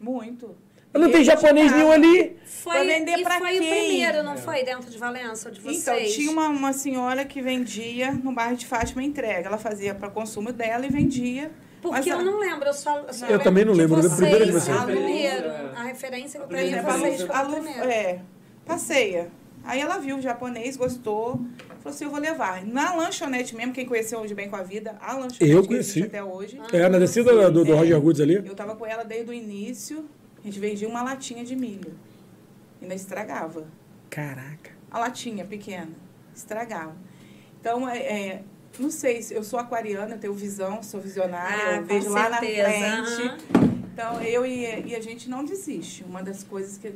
Muito. 0.00 0.54
Não 0.92 1.10
tem 1.10 1.20
eu 1.20 1.24
japonês 1.24 1.72
nenhum 1.72 1.90
ali. 1.90 2.36
Foi, 2.46 2.72
Pra 2.72 2.84
vender 2.84 3.18
e 3.18 3.22
pra 3.24 3.38
foi 3.38 3.56
o 3.56 3.60
quem? 3.60 3.88
primeiro, 3.88 4.22
não 4.22 4.36
foi? 4.36 4.62
Dentro 4.64 4.88
de 4.88 4.96
Valença, 4.96 5.50
de 5.50 5.60
vocês. 5.60 5.82
Então, 5.82 5.96
tinha 6.14 6.30
uma, 6.30 6.48
uma 6.48 6.72
senhora 6.72 7.24
que 7.24 7.42
vendia 7.42 8.12
no 8.12 8.32
bairro 8.32 8.56
de 8.56 8.64
Fátima 8.64 9.02
Entrega. 9.02 9.48
Ela 9.48 9.58
fazia 9.58 9.94
para 9.94 10.08
consumo 10.08 10.52
dela 10.52 10.86
e 10.86 10.88
vendia. 10.88 11.50
Porque 11.82 11.98
Mas, 11.98 12.06
eu 12.06 12.24
não 12.24 12.38
lembro, 12.38 12.66
eu 12.68 12.72
só, 12.72 13.04
só 13.10 13.26
Eu 13.26 13.30
lembro 13.32 13.44
também 13.44 13.64
não 13.64 13.74
lembro, 13.74 13.98
eu 13.98 14.02
lembro 14.02 14.16
primeiro 14.16 14.46
de 14.46 14.52
vocês, 14.52 14.64
vocês. 14.64 14.76
A 14.78 14.84
primeiro, 14.84 15.46
É. 15.46 15.70
a 15.76 15.82
referência 15.82 16.40
que 16.40 16.46
Por 16.46 16.56
pra 16.56 16.62
mim 16.62 16.70
vocês 16.70 17.30
a 17.30 17.38
a 17.40 17.48
o 17.48 17.90
é, 17.90 18.20
passeia. 18.64 19.28
Aí 19.64 19.80
ela 19.80 19.98
viu 19.98 20.16
o 20.18 20.20
japonês, 20.20 20.76
gostou, 20.76 21.40
falou 21.78 21.86
assim, 21.86 22.04
eu 22.04 22.10
vou 22.10 22.20
levar. 22.20 22.64
Na 22.66 22.94
lanchonete 22.94 23.56
mesmo, 23.56 23.72
quem 23.72 23.86
conheceu 23.86 24.20
Onde 24.20 24.34
Bem 24.34 24.48
com 24.50 24.56
a 24.56 24.62
Vida, 24.62 24.96
a 25.00 25.14
lanchonete 25.14 25.48
Eu 25.48 25.62
que 25.66 25.74
existe 25.74 26.00
conheci. 26.00 26.02
até 26.02 26.22
hoje. 26.22 26.60
É, 26.72 26.88
na 26.88 26.98
descida 26.98 27.50
do, 27.50 27.64
do 27.64 27.72
É. 27.72 27.76
Roger 27.76 28.00
Goods 28.00 28.20
ali. 28.20 28.34
Eu 28.34 28.54
tava 28.54 28.76
com 28.76 28.84
ela 28.86 29.04
desde 29.04 29.30
o 29.30 29.34
início, 29.34 30.04
a 30.42 30.46
gente 30.46 30.60
vendia 30.60 30.86
uma 30.88 31.02
latinha 31.02 31.42
de 31.44 31.56
milho. 31.56 31.94
Ainda 32.82 32.94
estragava. 32.94 33.66
Caraca. 34.10 34.70
A 34.90 34.98
latinha 34.98 35.44
pequena, 35.44 35.88
estragava. 36.34 36.94
Então, 37.60 37.88
é, 37.88 37.98
é, 37.98 38.42
não 38.78 38.90
sei, 38.90 39.22
se 39.22 39.32
eu 39.34 39.42
sou 39.42 39.58
aquariana, 39.58 40.14
eu 40.14 40.18
tenho 40.18 40.34
visão, 40.34 40.82
sou 40.82 41.00
visionária, 41.00 41.56
Ah, 41.68 41.76
eu 41.76 41.84
vejo 41.86 42.10
lá 42.10 42.28
na 42.28 42.38
certeza, 42.38 42.68
frente. 42.68 43.44
Então, 43.92 44.20
eu 44.22 44.44
e, 44.44 44.88
e 44.88 44.94
a 44.94 45.00
gente 45.00 45.30
não 45.30 45.44
desiste. 45.44 46.04
Uma 46.04 46.22
das 46.22 46.42
coisas 46.44 46.76
que, 46.76 46.92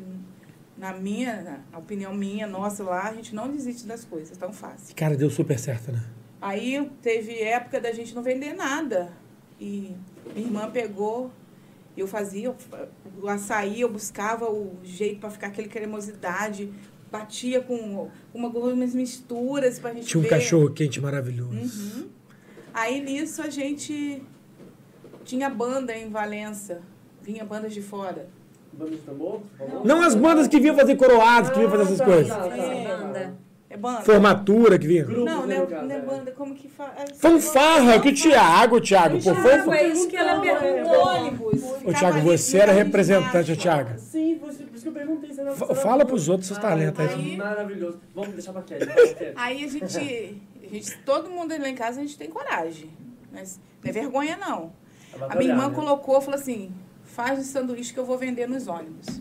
na 0.78 0.92
minha, 0.92 1.64
na 1.72 1.78
opinião 1.78 2.14
minha, 2.14 2.46
nossa 2.46 2.84
lá, 2.84 3.08
a 3.08 3.14
gente 3.14 3.34
não 3.34 3.50
desiste 3.50 3.86
das 3.86 4.04
coisas, 4.04 4.36
tão 4.38 4.52
fácil. 4.52 4.94
Cara, 4.94 5.16
deu 5.16 5.28
super 5.28 5.58
certo, 5.58 5.90
né? 5.90 6.02
Aí 6.40 6.88
teve 7.02 7.36
época 7.42 7.80
da 7.80 7.92
gente 7.92 8.14
não 8.14 8.22
vender 8.22 8.52
nada. 8.52 9.12
E 9.60 9.96
minha 10.34 10.46
irmã 10.46 10.70
pegou, 10.70 11.32
eu 11.96 12.06
fazia 12.06 12.54
o 13.20 13.28
açaí, 13.28 13.80
eu 13.80 13.90
buscava 13.90 14.48
o 14.48 14.78
jeito 14.84 15.18
para 15.18 15.30
ficar 15.30 15.48
aquele 15.48 15.68
cremosidade, 15.68 16.72
batia 17.10 17.60
com 17.60 18.08
uma, 18.32 18.46
algumas 18.46 18.94
misturas 18.94 19.80
pra 19.80 19.92
gente 19.92 20.06
Tinha 20.06 20.20
um 20.20 20.22
ver. 20.22 20.28
cachorro 20.28 20.70
quente 20.70 21.00
maravilhoso. 21.00 21.56
Uhum. 21.56 22.08
Aí 22.72 23.00
nisso 23.00 23.42
a 23.42 23.50
gente 23.50 24.22
tinha 25.24 25.50
banda 25.50 25.96
em 25.96 26.08
Valença, 26.08 26.82
vinha 27.20 27.44
bandas 27.44 27.74
de 27.74 27.82
fora. 27.82 28.28
De 28.72 28.96
tambor? 28.98 29.40
Não 29.84 30.02
as 30.02 30.14
bandas 30.14 30.46
que 30.46 30.60
vinham 30.60 30.76
fazer 30.76 30.94
coroados, 30.96 31.50
que 31.50 31.56
vinham 31.56 31.70
fazer 31.70 31.82
essas 31.82 32.00
Ah, 32.00 32.04
coisas. 32.04 32.28
tá, 32.28 32.42
tá, 32.42 32.48
tá, 32.48 32.56
banda. 32.96 33.34
É 33.70 33.76
banda? 33.76 34.00
Formatura 34.02 34.78
que 34.78 34.86
vinha. 34.86 35.04
Grupo, 35.04 35.24
Não, 35.24 35.46
não 35.46 35.52
é, 35.52 35.66
não 35.66 35.90
é 35.90 35.98
é. 35.98 36.00
banda, 36.00 36.30
como 36.32 36.54
que 36.54 36.68
faz? 36.68 37.18
Fanfarra, 37.18 38.00
que 38.00 38.08
o 38.10 38.14
Thiago, 38.14 38.80
Thiago, 38.80 39.18
pô, 39.64 39.72
é 39.74 39.88
isso 39.88 40.08
que 40.08 40.16
ela 40.16 40.40
perguntou. 40.40 41.06
ônibus. 41.06 41.62
Ô, 41.84 41.92
Thiago, 41.92 42.20
você 42.20 42.58
era 42.58 42.72
representante, 42.72 43.56
Thiago. 43.56 43.98
Sim, 43.98 44.38
por 44.38 44.50
isso 44.50 44.62
por 44.62 44.74
isso 44.74 44.82
que 44.82 44.88
eu 44.88 44.92
perguntei. 44.92 45.32
Você 45.32 45.42
não, 45.42 45.54
você 45.54 45.74
fala 45.74 46.04
pros 46.04 46.28
outros 46.28 46.46
seus 46.46 46.58
talentos 46.58 47.00
aí. 47.04 47.36
Maravilhoso. 47.36 48.00
Vamos 48.14 48.30
deixar 48.32 48.52
pra 48.52 48.62
Kelly. 48.62 48.86
Aí 49.34 49.64
a 49.64 49.68
gente, 49.68 50.42
a 50.62 50.68
gente, 50.74 50.98
todo 51.04 51.28
mundo 51.30 51.50
lá 51.58 51.68
em 51.68 51.74
casa, 51.74 52.00
a 52.00 52.02
gente 52.02 52.16
tem 52.16 52.28
coragem. 52.30 52.90
Mas 53.32 53.58
não 53.82 53.90
é 53.90 53.92
vergonha, 53.92 54.36
não. 54.36 54.72
A 55.28 55.34
minha 55.36 55.50
irmã 55.50 55.68
né? 55.68 55.74
colocou, 55.74 56.20
falou 56.20 56.38
assim, 56.38 56.70
faz 57.18 57.40
o 57.40 57.42
sanduíche 57.42 57.92
que 57.92 57.98
eu 57.98 58.06
vou 58.06 58.16
vender 58.16 58.46
nos 58.46 58.68
ônibus. 58.68 59.20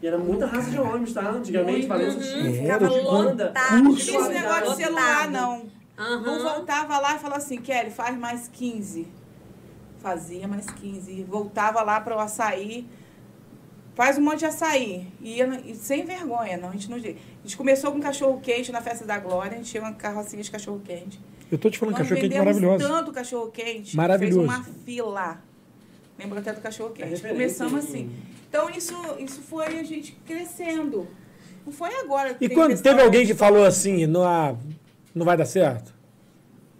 E 0.00 0.06
era 0.06 0.16
muita 0.16 0.46
raça 0.46 0.70
de 0.70 0.78
ônibus, 0.78 1.12
tá? 1.12 1.28
Antigamente, 1.28 1.72
Muito. 1.78 1.88
Valença 1.88 2.20
tinha. 2.20 2.52
Ficava 2.52 2.88
banda. 2.88 3.46
Lotado. 3.46 3.82
Curso. 3.82 4.16
Esse 4.16 4.28
negócio 4.28 4.70
de 4.70 4.76
celular, 4.76 5.28
não. 5.28 5.66
Não 5.96 6.40
voltava 6.40 7.00
lá 7.00 7.16
e 7.16 7.18
falava 7.18 7.38
assim, 7.38 7.60
Kelly, 7.60 7.90
faz 7.90 8.16
mais 8.16 8.46
15. 8.46 9.08
Fazia 9.98 10.46
mais 10.46 10.66
15. 10.70 11.24
Voltava 11.24 11.82
lá 11.82 12.00
para 12.00 12.16
o 12.16 12.20
açaí, 12.20 12.86
faz 13.96 14.16
um 14.16 14.20
monte 14.20 14.38
de 14.38 14.46
açaí. 14.46 15.08
E, 15.20 15.38
ia, 15.38 15.60
e 15.66 15.74
sem 15.74 16.04
vergonha, 16.04 16.56
não. 16.58 16.68
A 16.68 16.72
gente, 16.74 16.88
não, 16.88 16.96
a 16.96 17.00
gente 17.00 17.56
começou 17.56 17.90
com 17.90 17.98
cachorro 17.98 18.38
quente 18.40 18.70
na 18.70 18.80
festa 18.80 19.04
da 19.04 19.18
Glória, 19.18 19.54
a 19.54 19.56
gente 19.56 19.68
tinha 19.68 19.82
uma 19.82 19.94
carrocinha 19.94 20.44
de 20.44 20.50
cachorro 20.52 20.80
quente. 20.84 21.20
Eu 21.50 21.58
tô 21.58 21.68
te 21.68 21.76
falando, 21.76 21.98
Nós 21.98 22.02
cachorro 22.02 22.20
quente 22.20 22.34
vendemos 22.34 22.60
maravilhoso. 22.62 22.94
tanto 22.94 23.10
cachorro 23.10 23.50
quente. 23.50 23.96
Maravilhoso. 23.96 24.46
Fez 24.46 24.58
uma 24.58 24.64
fila. 24.84 25.47
Lembro 26.18 26.38
até 26.38 26.52
do 26.52 26.60
cachorro 26.60 26.90
É 26.96 26.98
quente. 27.02 27.10
referência 27.10 27.64
Começamos 27.64 27.84
assim. 27.84 28.10
Então 28.48 28.68
isso, 28.70 28.94
isso 29.18 29.40
foi 29.42 29.66
a 29.78 29.82
gente 29.82 30.12
crescendo. 30.26 31.06
Não 31.64 31.72
foi 31.72 31.94
agora. 32.00 32.34
que 32.34 32.46
E 32.46 32.48
quando 32.48 32.80
teve 32.80 33.00
alguém 33.00 33.26
que 33.26 33.34
falou 33.34 33.64
assim, 33.64 34.06
não, 34.06 34.24
ah, 34.24 34.56
não 35.14 35.24
vai 35.24 35.36
dar 35.36 35.44
certo? 35.46 35.94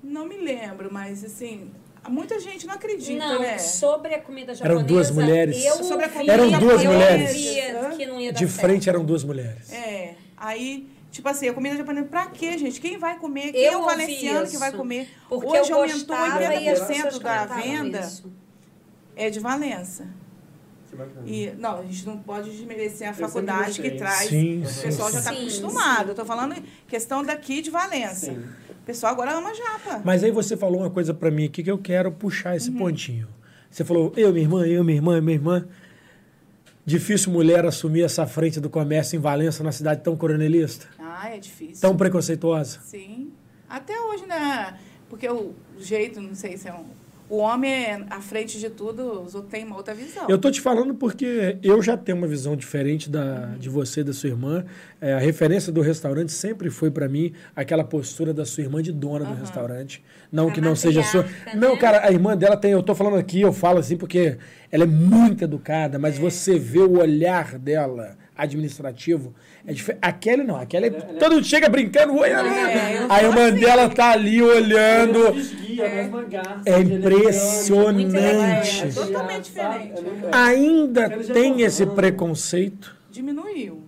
Não 0.03 0.27
me 0.27 0.37
lembro, 0.39 0.89
mas 0.93 1.23
assim, 1.25 1.71
muita 2.09 2.41
gente 2.41 2.67
não 2.67 2.75
acredita, 2.75 3.19
Não, 3.27 3.41
né? 3.41 3.59
sobre 3.59 4.15
a 4.15 4.21
comida 4.21 4.53
Eram 4.53 4.59
japonesa. 4.59 4.87
duas 4.87 5.11
mulheres. 5.11 5.65
Eu 5.65 5.75
Sobre 5.85 5.93
a 5.93 5.95
ouvia- 5.95 6.09
comida 6.09 6.33
Eram 6.33 6.51
duas 6.59 6.83
eu 6.85 6.93
mulheres. 6.93 7.31
ouvia 7.37 7.91
que 7.97 8.07
não 8.07 8.21
ia 8.21 8.33
dar 8.33 8.39
De 8.39 8.47
certo. 8.49 8.61
frente 8.61 8.89
eram 8.89 9.05
duas 9.05 9.23
mulheres. 9.25 9.71
É. 9.73 10.15
Aí, 10.37 10.89
tipo 11.11 11.29
assim, 11.29 11.49
a 11.49 11.53
comida 11.53 11.77
japonesa, 11.77 12.07
pra 12.07 12.27
quê, 12.29 12.57
gente? 12.57 12.81
Quem 12.81 12.97
vai 12.97 13.19
comer? 13.19 13.53
Quem 13.53 13.61
Eu 13.63 13.73
é 13.73 13.77
o 13.77 13.85
valenciano 13.85 14.49
que 14.49 14.57
vai 14.57 14.73
comer? 14.73 15.09
Porque 15.29 15.47
Hoje 15.59 15.71
eu 15.71 15.77
aumentou 15.77 16.17
gostava 16.17 16.43
e 16.55 16.69
as 16.69 16.79
80% 16.81 17.03
pessoas 17.05 17.19
da 17.19 17.45
venda 17.47 18.01
isso. 18.01 18.33
É 19.19 19.29
de 19.31 19.41
Valença. 19.41 20.07
E, 21.27 21.51
não, 21.59 21.81
a 21.81 21.83
gente 21.83 22.07
não 22.07 22.19
pode 22.19 22.51
desmerecer 22.51 23.07
a 23.09 23.11
Eu 23.11 23.15
faculdade 23.15 23.81
que 23.81 23.91
traz. 23.91 24.29
Sim, 24.31 24.63
o 24.63 24.67
sim, 24.67 24.83
pessoal 24.83 25.13
já 25.13 25.19
está 25.19 25.33
sim. 25.33 25.41
acostumado. 25.43 26.09
Eu 26.11 26.15
tô 26.15 26.25
falando 26.25 26.55
questão 26.87 27.23
daqui 27.23 27.61
de 27.61 27.71
Valença. 27.71 28.27
Sim. 28.33 28.39
O 28.71 28.85
pessoal 28.87 29.13
agora 29.13 29.33
ama 29.37 29.55
japa. 29.55 30.01
Mas 30.03 30.25
aí 30.25 30.31
você 30.31 30.57
falou 30.57 30.81
uma 30.81 30.91
coisa 30.91 31.13
pra 31.13 31.31
mim 31.31 31.45
aqui 31.45 31.63
que 31.63 31.71
eu 31.71 31.77
quero 31.79 32.11
puxar 32.11 32.57
esse 32.57 32.71
Uhum. 32.71 32.79
pontinho. 32.79 33.29
Você 33.71 33.85
falou, 33.85 34.13
eu, 34.17 34.33
minha 34.33 34.45
irmã, 34.45 34.67
eu, 34.67 34.83
minha 34.83 34.97
irmã, 34.97 35.21
minha 35.21 35.37
irmã. 35.37 35.69
Difícil 36.87 37.31
mulher 37.31 37.67
assumir 37.67 38.03
essa 38.03 38.27
frente 38.27 38.59
do 38.59 38.71
comércio 38.71 39.15
em 39.15 39.21
Valença, 39.21 39.63
na 39.63 39.73
cidade 39.73 40.01
tão 40.03 40.17
coronelista, 40.17 40.87
Ah, 40.99 41.29
é 41.29 41.39
difícil. 41.39 41.83
tão 41.83 41.95
preconceituosa. 41.95 42.81
Sim. 42.83 43.31
Até 43.69 44.01
hoje, 44.01 44.25
né? 44.25 44.75
Porque 45.11 45.29
o 45.29 45.53
jeito, 45.79 46.19
não 46.19 46.35
sei 46.35 46.57
se 46.57 46.67
é 46.67 46.73
um. 46.73 46.87
O 47.31 47.39
homem 47.39 47.71
é 47.71 48.05
à 48.09 48.21
frente 48.21 48.59
de 48.59 48.71
tudo, 48.71 49.21
os 49.23 49.35
outros 49.35 49.51
têm 49.51 49.65
uma 49.65 49.77
outra 49.77 49.93
visão. 49.95 50.25
Eu 50.29 50.39
tô 50.39 50.51
te 50.51 50.61
falando 50.61 50.95
porque 50.95 51.59
eu 51.63 51.83
já 51.83 51.97
tenho 51.97 52.17
uma 52.17 52.27
visão 52.27 52.57
diferente 52.57 53.11
da, 53.11 53.55
de 53.59 53.69
você 53.69 54.01
e 54.01 54.05
da 54.05 54.13
sua 54.13 54.31
irmã. 54.31 54.65
É, 55.01 55.13
a 55.13 55.19
referência 55.19 55.71
do 55.71 55.83
restaurante 55.83 56.33
sempre 56.33 56.71
foi 56.71 56.91
para 56.91 57.09
mim 57.09 57.33
aquela 57.55 57.85
postura 57.85 58.33
da 58.33 58.47
sua 58.47 58.63
irmã 58.65 58.83
de 58.83 58.93
dona 58.93 59.27
do 59.27 59.35
restaurante. 59.35 60.03
Não 60.33 60.51
que 60.51 60.61
não 60.61 60.75
seja 60.75 61.03
sua. 61.03 61.23
matriarca, 61.23 61.57
Não, 61.59 61.75
né? 61.75 61.81
cara, 61.81 62.07
a 62.07 62.11
irmã 62.11 62.37
dela 62.37 62.57
tem. 62.57 62.73
Eu 62.73 62.83
tô 62.83 62.95
falando 62.95 63.17
aqui, 63.17 63.41
eu 63.41 63.53
falo 63.53 63.79
assim 63.79 63.97
porque 63.97 64.39
ela 64.71 64.85
é 64.85 64.87
muito 64.87 65.45
educada, 65.45 65.99
mas 65.99 66.19
você 66.19 66.59
vê 66.59 66.81
o 66.81 66.99
olhar 66.99 67.59
dela 67.59 68.17
administrativo. 68.39 69.35
É 69.67 69.73
dife- 69.73 69.97
a 70.01 70.13
Kelly 70.13 70.45
não, 70.45 70.57
a 70.57 70.65
Kelly 70.65 70.87
é- 70.87 70.91
todo 70.91 71.35
mundo 71.35 71.45
chega 71.45 71.69
brincando, 71.69 72.15
oi, 72.17 72.31
Ana. 72.31 72.49
É, 72.49 73.07
a 73.09 73.23
irmã 73.23 73.49
assim. 73.49 73.59
dela 73.61 73.89
tá 73.91 74.13
ali 74.13 74.41
olhando. 74.41 75.19
É 76.65 76.81
ele 76.81 76.95
impressionante. 76.95 78.83
É, 78.83 78.87
totalmente 78.91 79.45
diferente. 79.45 79.93
Ainda 80.33 81.11
tem 81.11 81.63
é 81.63 81.67
esse 81.67 81.85
preconceito. 81.87 82.97
Diminuiu. 83.11 83.83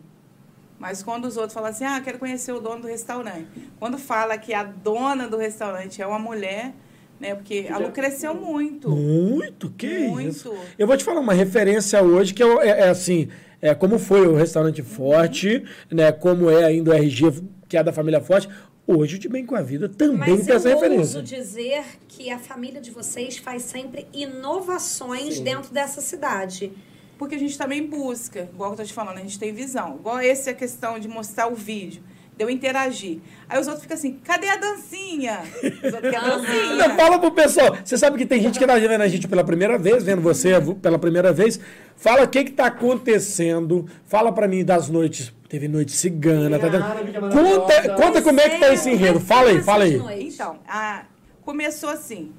Mas 0.79 1.03
quando 1.03 1.27
os 1.27 1.37
outros 1.37 1.53
falam 1.53 1.71
assim, 1.71 1.85
ah, 1.85 2.01
quero 2.03 2.19
conhecer 2.19 2.53
o 2.53 2.61
dono 2.61 2.83
do 2.83 2.89
restaurante. 2.89 3.47
Quando 3.79 3.99
fala 3.99 4.39
que 4.39 4.55
a 4.55 4.63
dona 4.65 5.29
do 5.29 5.37
restaurante 5.37 6.01
é 6.01 6.07
uma 6.07 6.19
mulher, 6.19 6.73
né? 7.21 7.35
Porque 7.35 7.67
a 7.71 7.77
Lu 7.77 7.91
cresceu 7.91 8.35
muito. 8.35 8.89
Muito, 8.89 9.69
que 9.71 10.09
Muito. 10.09 10.29
isso. 10.31 10.55
Eu 10.79 10.87
vou 10.87 10.97
te 10.97 11.05
falar 11.05 11.21
uma 11.21 11.35
referência 11.35 12.03
hoje 12.03 12.33
que 12.33 12.43
é, 12.43 12.47
é- 12.47 12.81
é 12.81 12.89
assim, 12.89 13.29
é 13.61 13.75
como 13.75 13.99
foi 13.99 14.27
o 14.27 14.35
restaurante 14.35 14.83
Forte, 14.83 15.65
né? 15.91 16.11
Como 16.13 16.51
é 16.51 16.65
ainda 16.65 16.91
o 16.91 16.95
RG, 16.95 17.43
que 17.69 17.77
é 17.77 17.83
da 17.83 17.93
família 17.93 18.21
Forte. 18.21 18.49
Hoje 18.87 19.17
o 19.17 19.19
De 19.19 19.29
Bem 19.29 19.47
com 19.47 19.55
a 19.55 19.63
Vida 19.63 19.89
também 19.89 20.35
Mas 20.35 20.47
tem 20.47 20.55
essa 20.55 20.69
eu 20.69 20.75
referência. 20.75 21.19
ouso 21.19 21.23
dizer 21.23 21.85
que 22.09 22.31
a 22.31 22.39
família 22.39 22.81
de 22.81 22.91
vocês 22.91 23.37
faz 23.37 23.63
sempre 23.63 24.09
inovações 24.13 25.39
dentro 25.39 25.73
dessa 25.73 26.01
cidade. 26.01 26.73
Porque 27.17 27.35
a 27.35 27.39
gente 27.39 27.57
também 27.57 27.87
busca, 27.87 28.49
igual 28.53 28.71
eu 28.71 28.77
tô 28.79 28.83
te 28.83 28.95
falando, 28.95 29.19
a 29.19 29.21
gente 29.21 29.39
tem 29.39 29.53
visão. 29.53 29.97
Igual 29.97 30.19
essa 30.19 30.55
questão 30.55 30.99
de 30.99 31.07
mostrar 31.07 31.49
o 31.53 31.55
vídeo, 31.55 32.03
de 32.41 32.45
eu 32.45 32.49
interagir. 32.51 33.19
Aí 33.49 33.61
os 33.61 33.67
outros 33.67 33.83
ficam 33.83 33.95
assim, 33.97 34.15
cadê 34.25 34.49
a 34.49 34.57
dancinha? 34.57 35.41
Os 35.63 35.93
outros 35.93 36.11
querem 36.11 36.17
a 36.17 36.37
dancinha. 36.37 36.89
Não, 36.89 36.97
fala 36.97 37.19
pro 37.19 37.31
pessoal. 37.33 37.77
Você 37.85 37.99
sabe 37.99 38.17
que 38.17 38.25
tem 38.25 38.41
gente 38.41 38.59
que 38.59 38.67
tá 38.67 38.77
vendo 38.79 39.03
a 39.03 39.09
gente 39.09 39.29
pela 39.29 39.45
primeira 39.45 39.77
vez, 39.77 40.03
vendo 40.03 40.23
você 40.23 40.53
pela 40.81 40.99
primeira 40.99 41.35
vez. 41.35 41.61
Fala 41.97 42.23
o 42.25 42.29
que 42.29 42.45
que 42.45 42.53
tá 42.53 42.67
acontecendo. 42.67 43.87
Fala 44.07 44.33
pra 44.33 44.49
mim 44.49 44.65
das 44.65 44.89
noites. 44.89 45.33
Teve 45.51 45.69
noite 45.69 45.93
cigana. 45.93 46.59
Tá 46.59 46.71
tendo- 46.71 47.31
Conta, 47.31 47.95
conta 47.95 48.23
como 48.23 48.41
é 48.41 48.49
que 48.49 48.59
tá 48.59 48.73
esse 48.73 48.89
enredo. 48.91 49.21
Fala 49.21 49.51
aí, 49.51 49.63
fala 49.63 49.85
aí. 49.85 49.99
noites? 49.99 50.35
Então, 50.35 50.59
a- 50.67 51.05
começou 51.43 51.91
assim. 51.91 52.33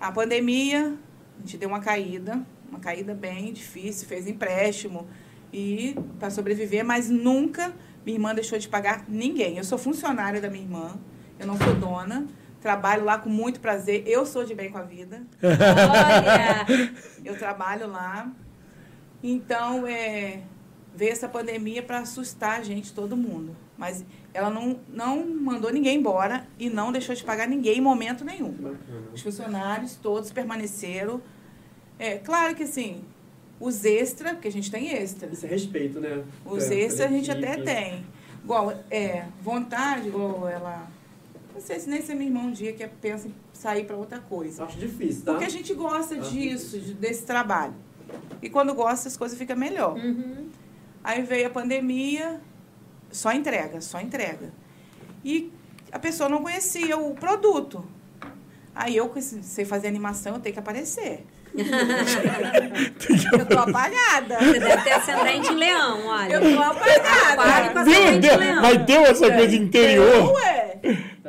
A 0.00 0.10
pandemia, 0.10 0.94
a 1.36 1.40
gente 1.40 1.58
deu 1.58 1.68
uma 1.68 1.80
caída, 1.80 2.40
uma 2.70 2.80
caída 2.80 3.12
bem 3.12 3.52
difícil, 3.52 4.08
fez 4.08 4.26
empréstimo 4.26 5.06
e 5.52 5.94
para 6.18 6.30
sobreviver, 6.30 6.82
mas 6.84 7.10
nunca 7.10 7.72
minha 8.04 8.16
irmã 8.16 8.34
deixou 8.34 8.58
de 8.58 8.68
pagar 8.68 9.04
ninguém. 9.08 9.58
Eu 9.58 9.64
sou 9.64 9.78
funcionária 9.78 10.40
da 10.40 10.48
minha 10.50 10.64
irmã, 10.64 10.98
eu 11.38 11.46
não 11.46 11.56
sou 11.56 11.74
dona, 11.74 12.26
trabalho 12.60 13.04
lá 13.04 13.18
com 13.18 13.28
muito 13.28 13.60
prazer, 13.60 14.04
eu 14.06 14.24
sou 14.24 14.44
de 14.44 14.54
bem 14.54 14.70
com 14.70 14.78
a 14.78 14.82
vida. 14.82 15.22
Olha, 15.42 16.92
Eu 17.24 17.36
trabalho 17.36 17.88
lá. 17.88 18.30
Então, 19.22 19.86
é, 19.86 20.42
veio 20.94 21.12
essa 21.12 21.28
pandemia 21.28 21.82
para 21.82 22.00
assustar 22.00 22.60
a 22.60 22.62
gente, 22.62 22.92
todo 22.92 23.16
mundo. 23.16 23.56
Mas 23.76 24.04
ela 24.32 24.50
não, 24.50 24.80
não 24.88 25.26
mandou 25.26 25.72
ninguém 25.72 25.98
embora 25.98 26.46
e 26.58 26.68
não 26.70 26.92
deixou 26.92 27.14
de 27.14 27.24
pagar 27.24 27.48
ninguém 27.48 27.78
em 27.78 27.80
momento 27.80 28.24
nenhum. 28.24 28.76
Os 29.12 29.20
funcionários 29.22 29.96
todos 29.96 30.30
permaneceram. 30.30 31.20
É 31.98 32.18
claro 32.18 32.54
que 32.54 32.62
assim, 32.62 33.04
os 33.64 33.84
extras, 33.84 34.32
porque 34.32 34.48
a 34.48 34.52
gente 34.52 34.70
tem 34.70 34.90
extra. 34.92 35.28
Isso 35.32 35.46
é 35.46 35.48
respeito, 35.48 36.00
né? 36.00 36.24
Os 36.44 36.70
É, 36.70 36.74
extras 36.80 37.08
a 37.10 37.14
gente 37.14 37.30
até 37.30 37.56
tem. 37.58 38.04
Igual, 38.42 38.72
é, 38.90 39.26
vontade, 39.40 40.08
igual 40.08 40.48
ela. 40.48 40.88
Não 41.54 41.60
sei 41.60 41.78
se 41.78 41.88
nem 41.88 42.02
se 42.02 42.10
é 42.10 42.14
minha 42.14 42.28
irmã 42.28 42.40
um 42.40 42.50
dia 42.50 42.72
que 42.72 42.84
pensa 42.88 43.28
em 43.28 43.34
sair 43.52 43.84
para 43.84 43.94
outra 43.96 44.18
coisa. 44.18 44.64
Acho 44.64 44.78
difícil, 44.78 45.22
tá? 45.24 45.32
Porque 45.32 45.44
a 45.44 45.48
gente 45.48 45.72
gosta 45.74 46.16
Ah, 46.16 46.18
disso, 46.18 46.78
de- 46.80 46.94
desse 46.94 47.22
trabalho. 47.24 47.74
E 48.40 48.50
quando 48.50 48.74
gosta, 48.74 49.06
as 49.08 49.16
coisas 49.16 49.38
ficam 49.38 49.56
melhor. 49.56 49.96
Aí 51.04 51.22
veio 51.22 51.46
a 51.46 51.50
pandemia, 51.50 52.40
só 53.10 53.32
entrega, 53.32 53.80
só 53.80 54.00
entrega. 54.00 54.52
E 55.24 55.52
a 55.92 55.98
pessoa 55.98 56.28
não 56.28 56.42
conhecia 56.42 56.96
o 56.96 57.14
produto. 57.14 57.84
Aí 58.74 58.96
eu, 58.96 59.08
que 59.08 59.20
sei 59.20 59.64
fazer 59.64 59.86
animação, 59.88 60.34
eu 60.34 60.40
tenho 60.40 60.52
que 60.54 60.58
aparecer. 60.58 61.24
eu 63.38 63.46
tô 63.46 63.58
apagada. 63.58 64.38
você 64.38 64.58
deve 64.58 64.82
ter 64.82 64.92
ascendente 64.92 65.52
em 65.52 65.56
leão, 65.56 66.06
olha. 66.06 66.34
Eu 66.34 66.40
tô 66.40 66.62
apagada. 66.62 67.36
com 67.72 67.78
a- 67.78 67.82
Deu, 67.84 67.92
Ascendente 67.94 68.18
deu, 68.28 68.38
leão. 68.38 68.62
mas 68.62 68.78
deu 68.84 69.02
essa 69.02 69.32
coisa 69.32 69.56
interior. 69.56 70.32
Ué. 70.32 70.78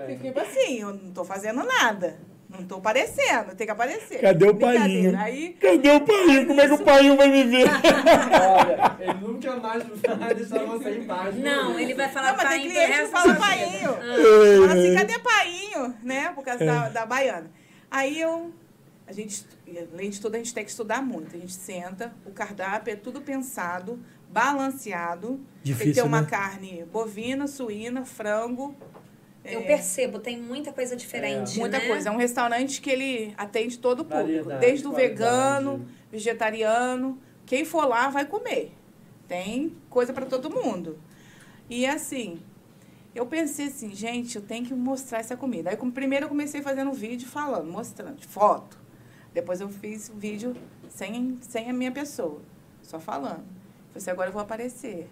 Fico 0.08 0.24
tipo 0.24 0.40
assim, 0.40 0.82
eu 0.82 0.94
não 0.94 1.12
tô 1.12 1.24
fazendo 1.24 1.64
nada. 1.64 2.18
Não 2.50 2.64
tô 2.66 2.76
aparecendo, 2.76 3.56
tem 3.56 3.66
que 3.66 3.72
aparecer. 3.72 4.22
Cadê 4.22 4.48
o 4.48 4.56
painho? 4.56 5.18
Aí, 5.18 5.54
Cadê 5.60 5.90
o 5.90 6.02
painho? 6.02 6.46
Como 6.46 6.62
é 6.62 6.68
que 6.68 6.74
o 6.74 6.78
painho 6.84 7.18
vai 7.18 7.28
me 7.28 7.44
ver? 7.46 7.66
Olha, 7.68 8.96
ele 9.00 9.14
nunca 9.22 9.56
mais 9.56 9.84
vai 10.20 10.36
deixar 10.36 10.64
você 10.66 10.90
em 10.92 11.04
paz. 11.06 11.36
Não, 11.36 11.80
ele 11.80 11.96
vai 11.96 12.10
falar 12.10 12.30
Não, 12.30 12.38
mas 12.38 12.50
tem 12.50 12.70
que 12.70 12.78
resto 12.78 13.08
fala 13.08 13.34
painho. 13.36 13.90
Ah. 13.90 14.68
Fala 14.68 14.74
assim, 14.80 14.96
cadê 14.96 15.20
painho? 15.20 15.96
Né? 16.04 16.32
Por 16.36 16.46
causa 16.46 16.64
da, 16.64 16.90
da 16.90 17.06
baiana. 17.08 17.50
Aí 17.90 18.22
eu, 18.22 18.52
a 19.08 19.12
gente, 19.12 19.46
além 19.94 20.10
de 20.10 20.20
tudo, 20.20 20.36
a 20.36 20.38
gente 20.38 20.54
tem 20.54 20.64
que 20.64 20.70
estudar 20.72 21.02
muito. 21.02 21.36
A 21.36 21.40
gente 21.40 21.54
senta, 21.54 22.14
o 22.26 22.32
cardápio 22.32 22.92
é 22.94 22.96
tudo 22.96 23.22
pensado, 23.22 24.00
balanceado. 24.30 25.28
tem 25.30 25.38
que 25.38 25.64
Difícil, 25.64 25.94
ter 25.96 26.02
uma 26.08 26.22
né? 26.22 26.28
carne 26.30 26.86
bovina, 26.92 27.48
suína, 27.48 28.06
frango. 28.06 28.76
Eu 29.44 29.60
é, 29.60 29.64
percebo, 29.64 30.20
tem 30.20 30.40
muita 30.40 30.72
coisa 30.72 30.96
diferente, 30.96 31.60
Muita 31.60 31.78
né? 31.80 31.88
coisa. 31.88 32.10
É 32.10 32.12
um 32.12 32.18
restaurante 32.18 32.80
que 32.82 32.90
ele 32.90 33.34
atende 33.38 33.78
todo 33.78 34.02
o 34.02 34.06
público. 34.06 34.46
Variedade, 34.46 34.60
Desde 34.66 34.88
o 34.88 34.92
qualidade. 34.92 35.20
vegano, 35.20 35.88
vegetariano. 36.12 37.20
Quem 37.46 37.66
for 37.66 37.86
lá 37.86 38.10
vai 38.10 38.26
comer. 38.26 38.72
Tem 39.28 39.76
coisa 39.90 40.14
para 40.14 40.26
todo 40.26 40.50
mundo. 40.50 40.98
E 41.70 41.86
assim, 41.86 42.40
eu 43.14 43.26
pensei 43.26 43.68
assim, 43.68 43.94
gente, 43.94 44.36
eu 44.38 44.42
tenho 44.42 44.66
que 44.66 44.74
mostrar 44.74 45.20
essa 45.20 45.36
comida. 45.36 45.70
Aí, 45.72 45.76
como- 45.78 45.92
primeiro 45.92 46.26
eu 46.26 46.30
comecei 46.30 46.62
fazendo 46.62 46.90
um 46.92 46.94
vídeo 46.94 47.28
falando, 47.28 47.70
mostrando, 47.70 48.22
foto. 48.28 48.78
Depois 49.34 49.60
eu 49.62 49.70
fiz 49.70 50.10
um 50.10 50.18
vídeo 50.18 50.56
sem, 50.90 51.38
sem 51.42 51.70
a 51.70 51.74
minha 51.74 51.92
pessoa, 51.92 52.42
só 52.82 53.00
falando. 53.00 53.44
Falei 53.88 53.98
assim, 53.98 54.12
agora 54.12 54.30
eu 54.30 54.34
vou 54.34 54.42
aparecer. 54.42 55.10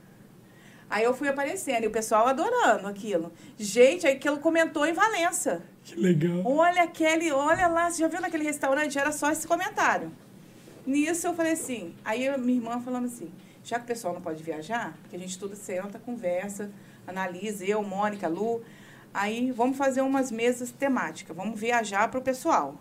Aí 0.89 1.03
eu 1.03 1.13
fui 1.13 1.27
aparecendo 1.29 1.83
e 1.85 1.87
o 1.87 1.91
pessoal 1.91 2.27
adorando 2.27 2.87
aquilo. 2.87 3.31
Gente, 3.57 4.05
aí 4.05 4.15
aquilo 4.15 4.39
comentou 4.39 4.85
em 4.85 4.91
Valença. 4.93 5.63
Que 5.83 5.95
legal. 5.95 6.41
Olha, 6.45 6.85
Kelly, 6.87 7.31
olha 7.31 7.67
lá, 7.67 7.89
você 7.89 7.99
já 8.01 8.07
viu 8.07 8.19
naquele 8.19 8.43
restaurante? 8.43 8.99
Era 8.99 9.11
só 9.11 9.31
esse 9.31 9.47
comentário. 9.47 10.11
Nisso 10.85 11.27
eu 11.27 11.33
falei 11.33 11.53
assim, 11.53 11.95
aí 12.03 12.25
eu- 12.25 12.37
minha 12.37 12.57
irmã 12.57 12.81
falando 12.81 13.05
assim, 13.05 13.31
já 13.63 13.77
que 13.77 13.83
o 13.85 13.87
pessoal 13.87 14.13
não 14.13 14.21
pode 14.21 14.43
viajar, 14.43 14.97
porque 15.01 15.15
a 15.15 15.19
gente 15.19 15.37
tudo 15.39 15.55
senta, 15.55 15.97
conversa, 15.99 16.69
analisa, 17.07 17.63
eu, 17.65 17.81
Mônica, 17.83 18.27
Lu, 18.27 18.61
aí 19.13 19.51
vamos 19.51 19.77
fazer 19.77 20.01
umas 20.01 20.31
mesas 20.31 20.71
temáticas, 20.71 21.35
vamos 21.37 21.59
viajar 21.59 22.09
para 22.09 22.19
o 22.19 22.23
pessoal. 22.23 22.75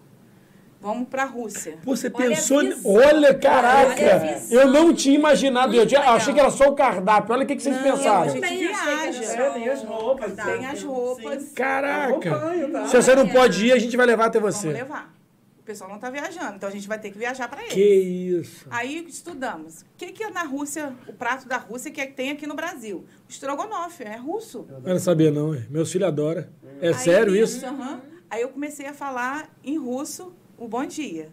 Vamos 0.80 1.08
para 1.08 1.24
a 1.24 1.26
Rússia. 1.26 1.76
Você 1.84 2.10
Olha 2.14 2.28
pensou. 2.28 2.58
Olha, 2.84 3.34
caraca! 3.34 4.16
Olha 4.16 4.40
eu 4.50 4.68
não 4.68 4.94
tinha 4.94 5.14
imaginado. 5.14 5.74
Eu 5.74 5.86
tinha- 5.86 6.00
achei 6.00 6.32
que 6.32 6.40
era 6.40 6.50
só 6.50 6.68
o 6.70 6.74
cardápio. 6.74 7.34
Olha 7.34 7.44
o 7.44 7.46
que, 7.46 7.54
que 7.56 7.62
vocês 7.62 7.76
Não, 7.76 7.82
pensaram. 7.82 8.22
a 8.22 8.28
gente 8.28 8.48
que 8.48 8.56
viaja. 8.56 9.24
É, 9.24 9.50
tem 9.50 9.68
as 9.68 9.82
roupas. 9.84 10.34
Tá. 10.34 10.44
Tem 10.44 10.66
as 10.66 10.82
roupas. 10.82 11.42
Sim. 11.42 11.54
Caraca! 11.54 12.30
Acompanho, 12.34 12.70
tá? 12.72 12.86
Se 12.86 12.96
você 12.96 13.14
não 13.14 13.28
pode 13.28 13.66
ir, 13.66 13.72
a 13.72 13.78
gente 13.78 13.94
vai 13.94 14.06
levar 14.06 14.26
até 14.26 14.40
Vamos 14.40 14.56
você. 14.56 14.68
levar. 14.72 15.14
O 15.58 15.62
pessoal 15.62 15.88
não 15.90 15.96
está 15.96 16.10
viajando, 16.10 16.56
então 16.56 16.68
a 16.68 16.72
gente 16.72 16.88
vai 16.88 16.98
ter 16.98 17.10
que 17.12 17.18
viajar 17.18 17.46
para 17.46 17.60
eles. 17.60 17.74
Que 17.74 17.94
isso. 18.40 18.66
Aí 18.70 19.04
estudamos. 19.06 19.82
O 19.82 19.84
que, 19.98 20.06
que 20.12 20.24
é 20.24 20.30
na 20.30 20.42
Rússia, 20.42 20.92
o 21.06 21.12
prato 21.12 21.46
da 21.46 21.58
Rússia 21.58 21.90
que 21.92 22.00
é- 22.00 22.06
tem 22.06 22.30
aqui 22.30 22.46
no 22.46 22.54
Brasil? 22.54 23.04
O 23.28 23.30
estrogonofe, 23.30 24.02
é 24.02 24.16
russo. 24.16 24.66
Eu 24.84 24.94
não 24.94 24.98
sabia, 24.98 25.30
não. 25.30 25.50
Meus 25.68 25.92
filhos 25.92 26.08
adoram. 26.08 26.46
É 26.80 26.88
Aí, 26.88 26.94
sério 26.94 27.36
isso? 27.36 27.64
aham. 27.64 28.00
Aí 28.30 28.40
eu 28.42 28.48
comecei 28.48 28.86
a 28.86 28.94
falar 28.94 29.48
em 29.62 29.76
russo 29.78 30.32
o 30.60 30.68
bom 30.68 30.84
dia. 30.84 31.32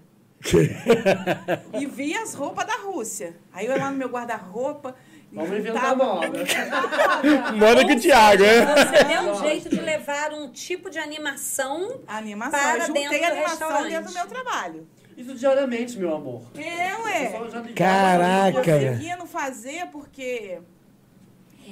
e 1.80 1.86
vi 1.86 2.16
as 2.16 2.34
roupas 2.34 2.66
da 2.66 2.76
Rússia. 2.78 3.36
Aí 3.52 3.66
eu 3.66 3.74
ia 3.74 3.78
lá 3.78 3.92
no 3.92 3.98
meu 3.98 4.08
guarda-roupa. 4.08 4.96
Vamos 5.30 5.60
inventar 5.60 5.96
moda. 5.96 6.30
Moda 7.60 7.86
com 7.86 7.94
o 7.94 8.00
Thiago, 8.00 8.44
é? 8.46 8.66
Você 8.66 9.04
deu 9.04 9.22
um 9.24 9.40
jeito 9.42 9.68
de 9.68 9.82
levar 9.82 10.32
um 10.32 10.50
tipo 10.50 10.90
de 10.90 10.98
animação. 10.98 12.00
Animação. 12.08 12.58
Para 12.58 12.88
eu 12.88 12.94
dentro 12.94 13.20
do 13.20 13.26
animação 13.26 13.68
restaurante. 13.68 13.90
dentro 13.90 14.08
do 14.08 14.14
meu 14.14 14.28
trabalho. 14.28 14.88
Isso 15.18 15.36
diariamente, 15.36 15.98
meu 15.98 16.16
amor. 16.16 16.44
É, 16.56 16.96
ué. 16.96 17.74
Caraca, 17.76 18.72
Eu 18.72 19.18
não 19.18 19.28
fazer 19.28 19.88
porque 19.88 20.60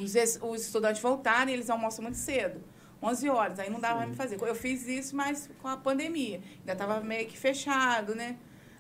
os, 0.02 0.14
os 0.42 0.62
estudantes 0.66 1.02
voltaram 1.02 1.50
e 1.50 1.54
eles 1.54 1.70
almoçam 1.70 2.04
muito 2.04 2.18
cedo. 2.18 2.62
11 3.06 3.30
horas, 3.30 3.60
aí 3.60 3.70
não 3.70 3.80
dava 3.80 4.00
pra 4.00 4.08
me 4.08 4.16
fazer. 4.16 4.42
Eu 4.42 4.56
fiz 4.56 4.88
isso, 4.88 5.16
mas 5.16 5.50
com 5.62 5.68
a 5.68 5.78
pandemia. 5.78 6.42
Ainda 6.60 6.74
estava 6.74 7.00
meio 7.02 7.28
que 7.28 7.38
fechado, 7.38 8.16
né? 8.16 8.38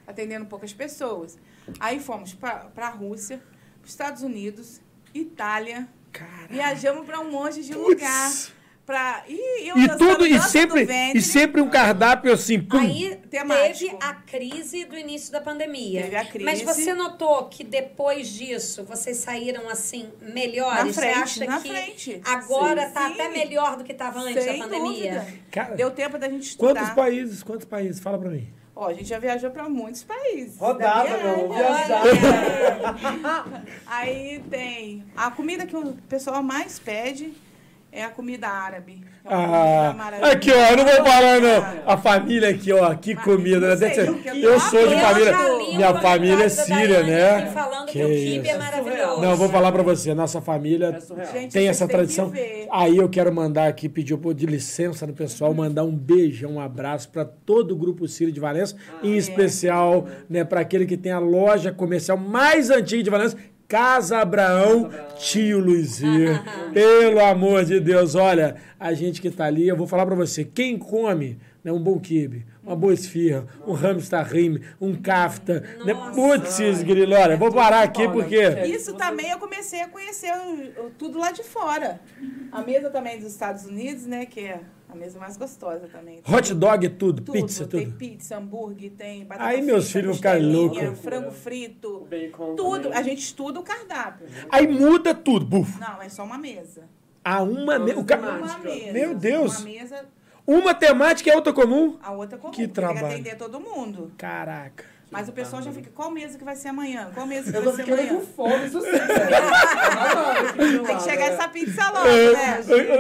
Atendendo 0.08 0.46
poucas 0.46 0.74
pessoas. 0.74 1.38
Aí 1.80 2.00
fomos 2.00 2.34
para 2.34 2.70
a 2.76 2.90
Rússia, 2.90 3.38
para 3.80 3.86
os 3.86 3.90
Estados 3.90 4.22
Unidos, 4.22 4.82
Itália. 5.14 5.88
Caraca. 6.12 6.48
Viajamos 6.54 7.06
para 7.06 7.20
um 7.20 7.30
monte 7.32 7.64
de 7.64 7.74
Putz. 7.74 7.90
lugar. 7.90 8.32
Pra... 8.86 9.24
E, 9.28 9.68
eu 9.68 9.78
E 9.78 9.98
tudo, 9.98 10.28
e 10.28 10.40
sempre, 10.40 10.88
e 11.16 11.20
sempre 11.22 11.60
um 11.60 11.68
cardápio 11.68 12.32
assim, 12.32 12.62
pum. 12.62 12.78
Aí 12.78 13.18
Temático. 13.32 13.90
teve 13.92 13.98
a 14.00 14.14
crise 14.14 14.86
do 14.86 14.96
início 14.96 15.32
da 15.32 15.42
pandemia. 15.42 16.04
Teve 16.04 16.16
a 16.16 16.26
crise. 16.26 16.46
Mas 16.46 16.62
você 16.62 16.94
notou 16.94 17.46
que 17.46 17.64
depois 17.64 18.28
disso 18.28 18.84
vocês 18.84 19.18
saíram 19.18 19.68
assim 19.70 20.08
melhores? 20.22 20.96
Na 20.96 21.02
frente, 21.02 21.30
você 21.30 21.44
acha 21.44 21.46
na 21.46 21.60
que 21.60 21.70
frente. 21.70 22.22
agora 22.24 22.88
Sim. 22.88 22.94
tá 22.94 23.08
Sim. 23.08 23.14
até 23.14 23.30
melhor 23.30 23.76
do 23.76 23.84
que 23.84 23.92
estava 23.92 24.20
antes 24.20 24.44
Sem 24.44 24.60
da 24.60 24.66
pandemia? 24.68 25.28
Cara, 25.50 25.76
Deu 25.76 25.90
tempo 25.90 26.20
da 26.20 26.30
gente 26.30 26.50
estudar. 26.50 26.74
Quantos 26.76 26.90
países? 26.94 27.42
Quantos 27.42 27.66
países? 27.66 28.00
Fala 28.00 28.20
pra 28.20 28.30
mim. 28.30 28.48
Ó, 28.76 28.90
a 28.90 28.94
gente 28.94 29.06
já 29.06 29.18
viajou 29.18 29.50
para 29.50 29.68
muitos 29.70 30.04
países. 30.04 30.58
Rodada, 30.60 31.10
Da 31.10 31.24
meu 31.24 31.50
viajar. 31.50 32.04
Aí 33.88 34.44
tem 34.50 35.04
a 35.16 35.32
comida 35.32 35.66
que 35.66 35.76
o 35.76 35.94
pessoal 36.10 36.44
mais 36.44 36.78
pede 36.78 37.34
é 37.96 38.04
a 38.04 38.10
comida 38.10 38.48
árabe. 38.48 39.02
é 39.24 39.36
uma 39.36 39.46
Ah, 39.90 39.94
comida 40.12 40.32
aqui, 40.32 40.52
ó, 40.52 40.70
eu 40.72 40.78
não 40.78 40.84
vou 40.86 40.96
falar, 40.96 41.40
não. 41.40 41.66
A 41.92 41.98
família 41.98 42.50
aqui, 42.50 42.72
ó, 42.74 42.94
que 42.96 43.16
Mas 43.16 43.24
comida, 43.24 43.76
né? 43.76 43.76
sei, 43.94 44.08
Eu 44.08 44.16
eu 44.52 44.60
sou 44.60 44.88
de 44.88 44.96
família. 44.96 45.32
li 45.32 45.78
Minha 45.78 45.94
família 45.96 46.44
é 46.46 46.50
síria, 46.50 47.04
né? 47.04 47.52
Falando 47.54 47.86
que, 47.88 47.94
Que 48.00 48.04
o 48.04 48.08
kibe 48.10 48.50
é 48.50 48.58
maravilhoso. 48.58 49.22
Não, 49.22 49.32
eu 49.32 49.38
vou 49.38 49.50
falar 49.50 49.72
pra 49.72 49.82
você, 49.84 50.14
nossa 50.14 50.42
família 50.42 51.00
É 51.34 51.48
tem 51.48 51.68
essa 51.68 51.88
tradição. 51.88 52.30
ver. 52.30 52.68
Aí 52.72 52.98
eu 52.98 53.08
quero 53.10 53.34
mandar 53.34 53.68
aqui, 53.68 53.88
pedir 53.90 54.14
um 54.14 54.18
pouco 54.18 54.38
de 54.38 54.46
licença 54.46 55.08
no 55.08 55.14
pessoal, 55.14 55.54
mandar 55.54 55.84
um 55.84 55.96
beijão, 55.96 56.54
um 56.54 56.60
abraço 56.60 57.10
para 57.10 57.24
todo 57.26 57.72
o 57.72 57.76
grupo 57.76 58.08
Sírio 58.08 58.34
de 58.34 58.40
Valença, 58.40 58.76
em 59.02 59.16
especial, 59.16 60.06
né, 60.30 60.44
para 60.44 60.60
aquele 60.62 60.86
que 60.86 60.98
tem 60.98 61.12
a 61.12 61.20
loja 61.20 61.72
comercial 61.72 62.18
mais 62.18 62.70
antiga 62.70 63.04
de 63.04 63.10
Valença, 63.10 63.38
Casa 63.68 64.20
Abraão, 64.20 64.92
tio 65.18 65.60
Luizinho. 65.60 66.40
Pelo 66.74 67.20
amor 67.20 67.66
de 67.66 67.80
Deus, 67.80 68.16
olha, 68.16 68.56
a 68.80 68.94
gente 68.94 69.22
que 69.22 69.32
tá 69.32 69.46
ali, 69.46 69.68
eu 69.68 69.76
vou 69.76 69.88
falar 69.88 70.06
para 70.06 70.16
você, 70.16 70.44
quem 70.44 70.78
come 70.78 71.40
né, 71.64 71.72
um 71.72 71.80
bom 71.80 72.00
quibe, 72.00 72.46
uma 72.64 72.76
boa 72.76 72.94
esfirra, 72.94 73.48
um 73.66 73.74
hamster 73.74 74.24
rim, 74.24 74.60
um 74.80 74.94
kafta, 74.94 75.64
né, 75.84 75.96
putz, 76.14 76.84
grilo, 76.84 77.16
olha, 77.16 77.36
vou 77.36 77.52
parar 77.52 77.82
aqui 77.82 78.08
porque... 78.08 78.40
Isso 78.68 78.94
também 78.94 79.32
eu 79.32 79.40
comecei 79.40 79.82
a 79.82 79.88
conhecer 79.88 80.32
tudo 80.98 81.18
lá 81.18 81.32
de 81.32 81.44
fora. 81.44 82.00
A 82.52 82.62
mesa 82.62 82.92
também 82.92 83.18
dos 83.18 83.32
Estados 83.32 83.66
Unidos, 83.66 84.06
né? 84.06 84.26
Que 84.26 84.42
é 84.42 84.60
a 84.96 85.00
mesa 85.00 85.20
mais 85.20 85.38
gostosa 85.38 85.88
também. 85.88 86.22
Hot 86.28 86.54
dog, 86.54 86.90
tudo, 86.90 87.22
Tudo, 87.22 87.32
pizza, 87.34 87.68
tem 87.68 87.86
tudo. 87.86 87.98
pizza, 87.98 88.38
hambúrguer, 88.38 88.92
tem 88.92 89.26
batata 89.26 89.50
Aí 89.50 89.62
meus 89.62 89.86
frita, 89.86 89.92
filhos 90.00 90.08
vão 90.08 90.16
ficar 90.16 90.32
costelinha, 90.38 90.84
loucos. 90.84 91.00
frango 91.02 91.32
frito, 91.32 92.08
Bacon 92.10 92.56
tudo. 92.56 92.84
também. 92.84 92.98
A 92.98 93.02
gente 93.04 93.20
estuda 93.20 93.60
o 93.60 93.64
cardápio. 93.64 94.28
Aí 94.50 94.68
muda 94.68 95.14
tudo, 95.14 95.46
buf. 95.46 95.80
Não, 95.80 96.02
é 96.02 96.10
só 96.10 96.24
uma 96.24 96.38
mesa. 96.38 96.84
A 97.24 97.42
uma, 97.44 97.78
me- 97.80 97.94
o 97.94 98.04
ca- 98.04 98.18
Uma 98.18 98.32
Temática. 98.34 98.64
mesa. 98.70 98.94
Meu 98.94 99.16
Deus. 99.16 99.58
Uma 99.60 99.66
mesa, 99.70 100.06
uma 100.48 100.74
temática 100.74 101.30
e 101.30 101.34
a 101.34 101.36
outra 101.36 101.52
comum? 101.54 101.98
a 102.02 102.12
outra 102.12 102.38
comum. 102.38 102.52
Que 102.52 102.68
porque 102.68 102.74
Tem 102.82 102.84
trabalho. 102.84 103.08
que 103.08 103.14
atender 103.14 103.36
todo 103.36 103.60
mundo. 103.60 104.12
Caraca. 104.18 104.95
Mas 105.12 105.30
o 105.30 105.32
pessoal 105.32 105.62
já 105.62 105.72
fica, 105.72 105.90
qual 105.94 106.10
mesa 106.12 106.38
que 106.38 106.44
vai 106.44 106.56
ser 106.56 106.70
amanhã? 106.70 107.10
Qual 107.14 107.26
mesa 107.28 107.52
que 107.52 107.58
Eu 107.58 107.64
tô 107.64 107.72
vai 107.72 107.76
ser 107.78 107.84
ficando 107.92 108.02
amanhã? 108.02 108.20
com 108.20 108.26
fome, 108.26 108.66
isso 108.66 108.82
sim. 108.82 108.88
Tem 110.86 110.98
que 110.98 111.04
chegar 111.04 111.26
essa 111.28 111.48
pizza 111.48 111.90
logo, 111.90 112.08
É, 112.08 112.34
né? 112.34 112.60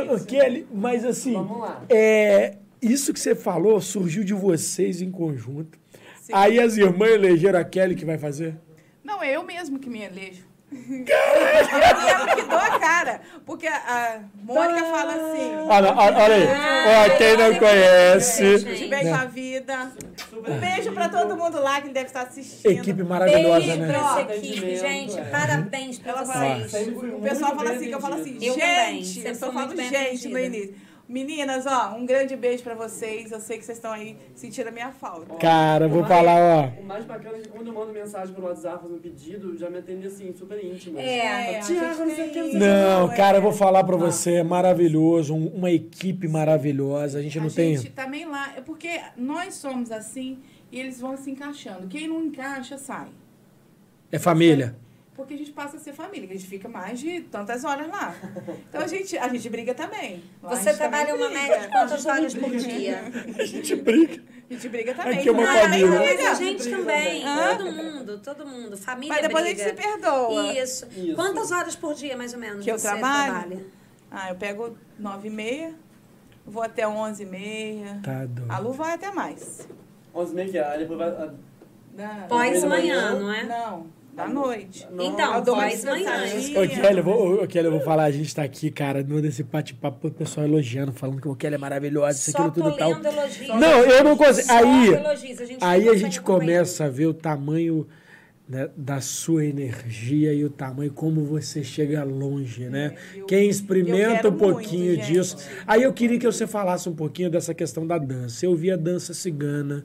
ô, 0.10 0.16
ô, 0.16 0.20
Kelly, 0.26 0.68
mas 0.72 1.04
assim, 1.06 1.34
Vamos 1.34 1.60
lá. 1.60 1.84
é, 1.90 2.58
isso 2.82 3.12
que 3.14 3.20
você 3.20 3.36
falou 3.36 3.82
surgiu 3.82 4.24
de 4.24 4.34
vocês 4.34 5.02
em 5.02 5.12
conjunto. 5.12 5.78
Sim. 6.22 6.32
Aí 6.34 6.60
as 6.60 6.78
irmãs 6.78 7.12
elegeram 7.12 7.60
a 7.60 7.64
Kelly 7.64 7.96
que 7.96 8.06
vai 8.06 8.18
fazer? 8.18 8.56
Não, 9.04 9.22
é 9.22 9.36
eu 9.36 9.44
mesmo 9.44 9.78
que 9.80 9.90
me 9.90 10.02
elejo. 10.02 10.44
Eu 10.76 12.36
que 12.36 12.42
dou 12.44 12.58
a 12.60 12.80
cara. 12.80 13.22
Porque 13.46 13.68
a 13.68 14.20
Mônica 14.44 14.84
fala 14.86 15.14
assim, 15.14 15.56
Olha, 15.68 15.94
olha, 15.94 16.18
olha 16.18 16.36
aí. 16.36 16.48
Ó, 17.14 17.18
quem 17.18 17.38
não 17.38 17.56
conhece. 17.60 18.88
beijo 18.90 19.14
a 19.14 19.26
vida. 19.26 19.92
Um 20.34 20.60
beijo 20.60 20.92
pra 20.92 21.10
todo 21.10 21.36
mundo 21.38 21.60
lá 21.62 21.82
que 21.82 21.90
deve 21.90 22.08
estar 22.08 22.22
assistindo. 22.24 22.72
Equipe 22.72 23.04
maravilhosa, 23.04 23.60
Beijo 23.60 23.82
né? 23.82 23.88
pra 23.88 23.98
essa 23.98 24.20
Atendimento, 24.22 24.54
equipe, 24.64 24.76
gente. 24.76 25.18
é. 25.20 25.22
Parabéns 25.24 26.00
pra 26.00 26.12
Ela 26.12 26.26
vocês. 26.26 26.72
fala, 26.72 27.16
o 27.16 27.22
pessoal 27.22 27.56
fala 27.56 27.72
assim, 27.72 27.86
que 27.88 27.92
eu 27.96 28.00
falo 28.02 28.16
assim, 28.16 28.40
gente, 28.40 29.26
eu 29.28 29.36
só 29.36 29.52
falo 29.52 29.74
bem 29.76 29.90
gente 29.90 30.28
no 30.28 30.40
início. 30.40 30.76
Meninas, 31.08 31.68
ó, 31.68 31.94
um 31.96 32.04
grande 32.04 32.36
beijo 32.36 32.64
pra 32.64 32.74
vocês. 32.74 33.32
Eu 33.32 33.40
sei 33.40 33.60
que 33.60 33.64
vocês 33.66 33.78
estão 33.78 33.92
aí 33.92 34.18
sentindo 34.34 34.70
a 34.70 34.72
minha 34.72 34.92
falta. 34.92 35.36
Cara, 35.36 35.88
vou 35.88 36.02
mais- 36.02 36.12
falar, 36.12 36.40
ó. 36.76 36.82
O 36.82 36.84
mais 36.84 37.06
bacana 37.06 37.38
é 37.38 37.42
que 37.42 37.50
quando 37.50 37.68
eu 37.68 37.74
mando 37.74 37.94
mensagem 37.94 38.34
pelo 38.34 38.48
WhatsApp 38.48 38.82
fazendo 38.82 39.00
pedido, 39.00 39.56
já 39.56 39.70
me 39.70 39.78
atende 39.78 40.08
assim, 40.08 40.34
super 40.34 40.64
íntimo. 40.66 40.98
É, 40.98 41.58
a 41.58 41.60
Tiago, 41.60 41.84
gente 41.96 42.00
não 42.00 42.16
sei 42.16 42.28
o 42.30 42.32
que, 42.32 42.42
não. 42.58 42.60
Não, 43.08 43.12
é. 43.12 43.16
cara, 43.16 43.38
eu 43.38 43.42
vou 43.44 43.52
falar 43.52 43.84
pra 43.84 43.96
você, 43.96 44.36
é 44.38 44.44
maravilhoso, 44.44 45.36
um- 45.36 45.48
uma 45.50 45.70
equipe 45.70 46.28
maravilhosa. 46.28 47.20
A 47.20 47.22
gente 47.22 47.40
não 47.40 47.48
a 47.48 47.52
tem. 47.52 47.78
gente 47.78 47.92
também 47.92 48.26
lá, 48.26 48.54
é 48.58 48.62
porque 48.62 49.00
nós 49.16 49.54
somos 49.54 49.92
assim 49.92 50.40
e 50.72 50.80
eles 50.80 51.00
vão 51.00 51.16
se 51.16 51.30
encaixando. 51.30 51.88
Quem 51.88 52.08
não 52.08 52.24
encaixa, 52.24 52.80
sai. 52.80 53.10
É 54.12 54.18
família. 54.18 54.76
Porque 55.16 55.34
a 55.34 55.38
gente 55.38 55.52
passa 55.52 55.78
a 55.78 55.80
ser 55.80 55.94
família, 55.94 56.28
que 56.28 56.34
a 56.34 56.38
gente 56.38 56.48
fica 56.50 56.68
mais 56.68 57.00
de 57.00 57.22
tantas 57.22 57.64
horas 57.64 57.88
lá. 57.88 58.14
Então 58.70 58.82
a 58.82 58.88
gente, 58.88 59.18
a 59.18 59.30
gente 59.30 59.50
briga 59.50 59.74
também. 59.74 60.22
Lá 60.44 60.52
a 60.52 60.56
Você 60.58 60.74
trabalha 60.74 61.08
também 61.08 61.22
uma 61.26 61.30
média 61.34 61.60
de 61.62 61.68
quantas 61.70 62.06
horas 62.06 62.34
por 62.36 62.52
dia? 62.56 63.02
A 63.40 63.46
gente 63.46 63.76
briga. 63.78 64.22
A 64.50 64.54
gente 64.54 64.70
briga 64.70 64.94
também. 64.94 65.20
Aqui 65.20 65.30
é 65.30 65.32
uma 65.32 65.44
Lá 65.44 65.62
família. 65.62 65.88
Mas 66.00 66.26
a 66.28 66.34
gente 66.34 66.70
também, 66.70 67.24
Hã? 67.26 67.56
todo 67.58 67.72
mundo, 67.72 68.18
todo 68.20 68.46
mundo, 68.46 68.78
família 68.78 69.14
Mas 69.14 69.22
depois 69.24 69.44
a 69.44 69.48
briga. 69.48 69.64
gente 69.64 69.76
se 69.82 69.82
perdoa. 69.88 70.54
Isso. 70.54 70.86
Isso. 70.96 71.16
Quantas 71.16 71.52
horas 71.52 71.76
por 71.78 71.94
dia, 71.96 72.18
mais 72.18 72.34
ou 72.34 72.40
menos, 72.40 72.64
Que 72.66 72.72
eu 72.72 72.78
você 72.78 72.88
trabalho? 72.90 73.32
trabalha? 73.34 73.66
Ah, 74.12 74.30
eu 74.30 74.36
pego 74.36 74.78
nove 75.00 75.30
e 75.30 75.32
meia, 75.32 75.74
vou 76.46 76.62
até 76.62 76.86
onze 76.88 77.24
e 77.24 77.26
meia. 77.26 78.00
Tá 78.04 78.26
doido. 78.26 78.52
A 78.52 78.60
Lu 78.60 78.74
vai 78.74 78.94
até 78.94 79.12
mais. 79.12 79.68
11 80.14 80.32
e 80.32 80.36
meia 80.36 80.50
que 80.50 80.58
é, 80.58 80.64
aí 80.64 80.80
depois 80.80 81.00
vai... 81.00 81.08
a- 81.10 81.34
Da- 81.96 82.26
Pós-manhã, 82.28 83.16
não 83.18 83.32
é? 83.34 83.44
Não, 83.44 83.88
da 84.16 84.28
noite. 84.28 84.88
Então, 84.94 85.44
pós-manhã. 85.44 85.70
descansadinha. 85.70 86.62
Ô, 86.62 86.68
Kelly, 86.68 86.98
eu 86.98 87.04
vou, 87.04 87.44
ô, 87.44 87.48
Kelly, 87.48 87.66
eu 87.66 87.72
vou 87.72 87.82
falar, 87.82 88.06
a 88.06 88.12
gente 88.12 88.34
tá 88.34 88.44
aqui, 88.44 88.72
cara, 88.72 89.04
no 89.04 89.22
desse 89.22 89.44
bate-papo, 89.44 90.08
o 90.08 90.12
pessoal 90.12 90.46
elogiando, 90.48 90.94
falando 90.94 91.22
que 91.22 91.28
o 91.28 91.36
Kelly 91.36 91.56
é 91.56 91.58
maravilhosa, 91.58 92.18
isso, 92.18 92.32
Só 92.32 92.48
aquilo, 92.48 92.66
tudo 92.72 92.76
e 92.76 92.78
tal. 92.78 92.92
elogios. 92.92 93.48
Não, 93.60 93.80
eu 93.84 94.04
não 94.04 94.16
consigo. 94.16 94.52
Aí, 94.52 94.88
elogios, 94.88 95.42
a 95.42 95.46
gente 95.46 95.64
aí 95.64 95.90
a 95.90 95.96
gente 95.96 96.22
começa 96.22 96.86
a 96.86 96.90
ver 96.90 97.08
o 97.08 97.14
tamanho 97.14 97.88
né, 98.48 98.70
da 98.78 99.02
sua 99.02 99.44
energia 99.44 100.32
e 100.32 100.46
o 100.46 100.50
tamanho, 100.52 100.94
como 100.94 101.24
você 101.26 101.64
chega 101.64 102.04
longe, 102.04 102.70
né? 102.70 102.96
É, 103.16 103.20
eu- 103.20 103.26
Quem 103.26 103.50
experimenta 103.50 104.30
um 104.30 104.38
pouquinho 104.38 104.86
muito, 104.94 105.04
gente. 105.04 105.14
disso. 105.14 105.38
Aí 105.66 105.82
eu 105.82 105.92
queria 105.92 106.20
que 106.20 106.26
você 106.28 106.46
falasse 106.46 106.88
um 106.88 106.94
pouquinho 106.96 107.30
dessa 107.30 107.54
questão 107.56 107.88
da 107.88 107.98
dança. 107.98 108.46
Eu 108.46 108.56
vi 108.56 108.70
a 108.72 108.76
dança 108.78 109.14
cigana. 109.16 109.84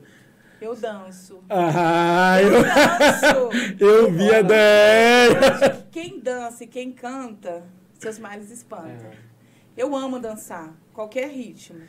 Eu 0.61 0.75
danço. 0.75 1.39
Ah, 1.49 2.37
Eu 2.41 2.53
eu, 2.53 2.63
danço. 2.63 3.75
eu 3.83 4.11
vi 4.11 4.35
a 4.35 4.41
dança. 4.43 5.87
Quem 5.91 6.19
dança 6.19 6.63
e 6.63 6.67
quem 6.67 6.91
canta, 6.91 7.63
seus 7.97 8.19
males 8.19 8.51
espantam. 8.51 9.07
É. 9.11 9.31
Eu 9.75 9.95
amo 9.95 10.19
dançar, 10.19 10.71
qualquer 10.93 11.29
ritmo. 11.29 11.79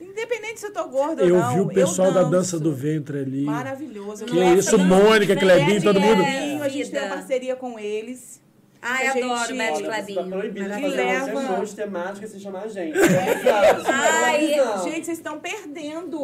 Independente 0.00 0.60
se 0.60 0.66
eu 0.66 0.72
tô 0.72 0.88
gorda 0.88 1.22
Eu 1.22 1.36
ou 1.36 1.40
não. 1.40 1.54
vi 1.54 1.60
o 1.60 1.68
pessoal 1.68 2.08
eu 2.08 2.14
da 2.14 2.22
dança 2.24 2.58
do 2.58 2.74
ventre 2.74 3.18
ali. 3.20 3.44
Maravilhoso. 3.44 4.24
Que 4.24 4.34
Nossa, 4.34 4.54
isso, 4.58 4.78
Mônica, 4.78 5.36
Clebinho, 5.36 5.82
todo 5.82 6.00
mundo. 6.00 6.22
Clebinho, 6.22 6.62
A 6.62 6.68
gente 6.68 6.90
tem 6.90 7.00
uma 7.00 7.08
parceria 7.16 7.54
com 7.56 7.78
eles. 7.78 8.41
Ai, 8.84 9.06
A 9.06 9.12
gente- 9.12 9.22
adoro 9.24 9.38
tá 9.38 10.24
proibido 10.24 10.54
de 10.54 10.60
Maravilhoso. 10.68 10.96
fazer 10.96 11.04
leva- 11.34 11.46
show 11.54 11.64
de 11.64 11.76
temática 11.76 12.26
sem 12.26 12.40
chamar 12.40 12.62
a 12.64 12.68
gente. 12.68 12.98
Avisado, 12.98 13.84
Ai. 13.88 14.48
Gente, 14.82 15.04
vocês 15.06 15.18
estão 15.18 15.38
perdendo. 15.38 16.20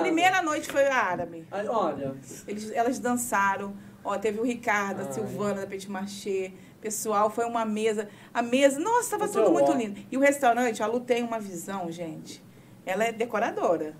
Primeira 0.00 0.42
noite 0.42 0.68
foi 0.70 0.84
árabe. 0.88 1.46
Ai, 1.50 1.66
Olha, 1.68 2.14
Eles, 2.48 2.70
elas 2.72 2.98
dançaram. 2.98 3.74
Ó, 4.04 4.18
teve 4.18 4.40
o 4.40 4.42
Ricardo, 4.42 5.02
a 5.02 5.04
Ai. 5.04 5.12
Silvana 5.12 5.60
da 5.60 5.66
Petit 5.66 5.88
Marché. 5.88 6.50
Pessoal, 6.80 7.30
foi 7.30 7.44
uma 7.44 7.64
mesa. 7.64 8.08
A 8.34 8.42
mesa, 8.42 8.80
nossa, 8.80 9.02
estava 9.04 9.28
Você 9.28 9.34
tudo 9.34 9.50
é 9.50 9.52
muito 9.52 9.70
ó. 9.70 9.74
lindo. 9.76 10.00
E 10.10 10.16
o 10.16 10.20
restaurante, 10.20 10.82
a 10.82 10.86
Lu 10.88 10.98
tem 10.98 11.22
uma 11.22 11.38
visão, 11.38 11.88
gente. 11.92 12.42
Ela 12.84 13.04
é 13.04 13.12
decoradora. 13.12 13.94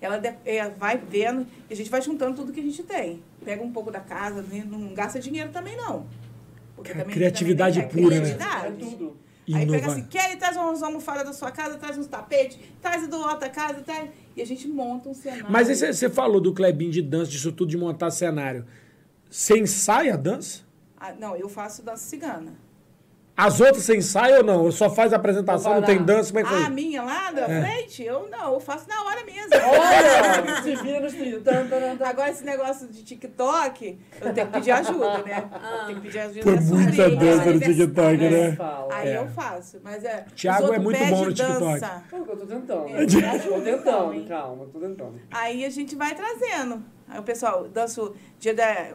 Ela 0.00 0.16
de- 0.16 0.34
é, 0.46 0.70
vai 0.70 0.96
vendo 0.96 1.46
e 1.68 1.74
a 1.74 1.76
gente 1.76 1.90
vai 1.90 2.00
juntando 2.00 2.36
tudo 2.36 2.52
que 2.52 2.60
a 2.60 2.62
gente 2.62 2.82
tem. 2.84 3.22
Pega 3.44 3.62
um 3.62 3.70
pouco 3.70 3.90
da 3.90 4.00
casa, 4.00 4.42
não 4.66 4.94
gasta 4.94 5.20
dinheiro 5.20 5.50
também, 5.50 5.76
não. 5.76 6.06
Porque 6.78 6.92
também- 6.92 7.14
criatividade 7.14 7.80
também 7.82 8.02
pura, 8.04 8.20
né? 8.20 8.30
é 8.30 8.34
criatividade. 8.34 8.76
tudo. 8.78 9.16
Aí 9.50 9.54
pega 9.66 9.78
Inovar. 9.78 9.90
assim, 9.90 10.02
Kelly, 10.04 10.36
traz 10.36 10.56
umas 10.58 10.82
almofadas 10.82 11.24
da 11.24 11.32
sua 11.32 11.50
casa, 11.50 11.78
traz 11.78 11.96
uns 11.96 12.06
tapetes, 12.06 12.58
traz 12.82 13.08
do 13.08 13.16
outra 13.16 13.48
casa, 13.48 13.80
traz... 13.80 14.10
e 14.36 14.42
a 14.42 14.46
gente 14.46 14.68
monta 14.68 15.08
um 15.08 15.14
cenário. 15.14 15.46
Mas 15.48 15.68
aí 15.70 15.74
você- 15.74 15.92
você 15.92 16.10
falou 16.10 16.38
do 16.40 16.52
Clebinho 16.52 16.90
de 16.90 17.00
dança, 17.00 17.30
disso 17.30 17.50
tudo, 17.52 17.70
de 17.70 17.76
montar 17.78 18.10
cenário. 18.10 18.66
Você 19.30 19.58
ensaia 19.58 20.14
a 20.14 20.16
dança? 20.16 20.60
Ah, 20.98 21.12
não, 21.12 21.34
eu 21.36 21.48
faço 21.48 21.82
dança 21.82 22.04
cigana. 22.04 22.52
As 23.40 23.60
outras 23.60 23.84
você 23.84 23.96
ensaia 23.96 24.38
ou 24.38 24.42
não? 24.44 24.64
Ou 24.64 24.72
só 24.72 24.90
faz 24.90 25.12
a 25.12 25.16
apresentação, 25.16 25.74
não 25.76 25.82
tem 25.82 26.02
dança? 26.02 26.32
Como 26.32 26.40
é 26.40 26.42
que 26.48 26.52
Ah, 26.52 26.58
a 26.58 26.64
foi? 26.64 26.74
minha 26.74 27.02
lá 27.04 27.30
da 27.30 27.42
É. 27.42 27.62
frente? 27.62 28.02
Eu 28.02 28.28
não, 28.28 28.54
eu 28.54 28.58
faço 28.58 28.88
na 28.88 29.00
hora 29.04 29.24
mesmo. 29.24 29.50
Olha, 29.52 30.56
se 30.62 30.74
vira 30.82 30.98
nos. 31.00 31.14
Agora, 32.02 32.30
esse 32.30 32.42
negócio 32.44 32.88
de 32.88 33.04
TikTok, 33.04 33.96
eu 34.20 34.34
tenho 34.34 34.46
que 34.48 34.52
pedir 34.54 34.70
ajuda, 34.72 35.18
né? 35.22 35.44
Eu 35.52 35.86
tenho 35.86 36.00
que 36.00 36.06
pedir 36.08 36.18
ajuda 36.18 36.42
Foi 36.42 36.54
da 36.56 36.60
muita 36.62 36.90
sobrinha. 36.90 37.16
dança 37.16 37.52
no 37.52 37.60
TikTok, 37.60 38.24
É, 38.24 38.30
né? 38.30 38.56
fala. 38.56 38.88
Aí 38.94 39.08
É. 39.08 39.16
eu 39.18 39.28
faço, 39.28 39.80
mas 39.84 40.04
é. 40.04 40.24
Thiago 40.34 40.64
os 40.64 40.70
é 40.72 40.78
muito 40.80 40.98
bom 41.06 41.24
no 41.26 41.32
TikTok. 41.32 41.60
dança. 41.60 42.02
Pô, 42.10 42.16
eu 42.16 42.24
tô 42.36 42.44
tentando. 42.46 42.88
É, 42.88 43.06
Tô 43.06 43.18
ajuda, 43.36 43.60
tentando, 43.70 44.14
hein? 44.14 44.26
calma, 44.28 44.66
tô 44.72 44.80
tentando. 44.80 45.20
Aí 45.30 45.64
a 45.64 45.70
gente 45.70 45.94
vai 45.94 46.12
trazendo. 46.12 46.82
Aí 47.08 47.20
o 47.20 47.22
pessoal 47.22 47.68
dança 47.68 48.02
o 48.02 48.14
dia 48.40 48.52
da. 48.52 48.88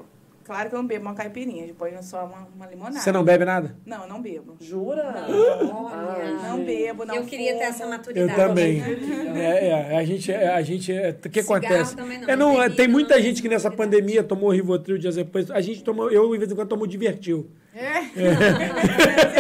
Claro 0.43 0.69
que 0.69 0.75
eu 0.75 0.79
não 0.79 0.87
bebo 0.87 1.05
uma 1.05 1.13
caipirinha, 1.13 1.65
depois 1.65 1.93
eu 1.93 2.03
só 2.03 2.25
uma, 2.25 2.47
uma 2.55 2.67
limonada. 2.67 2.99
Você 2.99 3.11
não 3.11 3.23
bebe 3.23 3.45
nada? 3.45 3.75
Não, 3.85 4.03
eu 4.03 4.09
não 4.09 4.21
bebo. 4.21 4.57
Jura? 4.59 5.25
Olha. 5.27 6.33
Não 6.49 6.63
bebo, 6.63 7.05
não 7.05 7.15
eu 7.15 7.25
queria 7.25 7.53
ter 7.53 7.59
fumo. 7.59 7.69
essa 7.69 7.83
Eu 7.83 7.89
maturidade. 7.89 8.35
também. 8.35 8.79
né? 8.81 9.43
É, 9.43 9.67
é, 9.69 9.97
a 9.97 10.03
gente, 10.03 10.31
é, 10.31 10.47
a 10.49 10.61
gente, 10.61 10.91
é, 10.91 11.09
o 11.11 11.29
que 11.29 11.41
Cigarro 11.41 11.63
acontece? 11.63 11.95
também 11.95 12.19
não, 12.19 12.29
é, 12.29 12.35
não, 12.35 12.53
bebida 12.57 12.75
tem 12.75 12.87
muita 12.87 13.15
não, 13.15 13.21
gente 13.21 13.41
que 13.41 13.49
nessa 13.49 13.69
não. 13.69 13.77
pandemia 13.77 14.23
tomou 14.23 14.51
Rivotril 14.51 14.97
dias 14.97 15.15
depois. 15.15 15.49
A 15.49 15.61
gente 15.61 15.83
tomou, 15.83 16.11
eu 16.11 16.31
de 16.31 16.37
vez 16.37 16.51
em 16.51 16.55
quando 16.55 16.67
tomo 16.67 16.85
Divertil. 16.85 17.49
É? 17.73 17.97
É. 17.97 18.03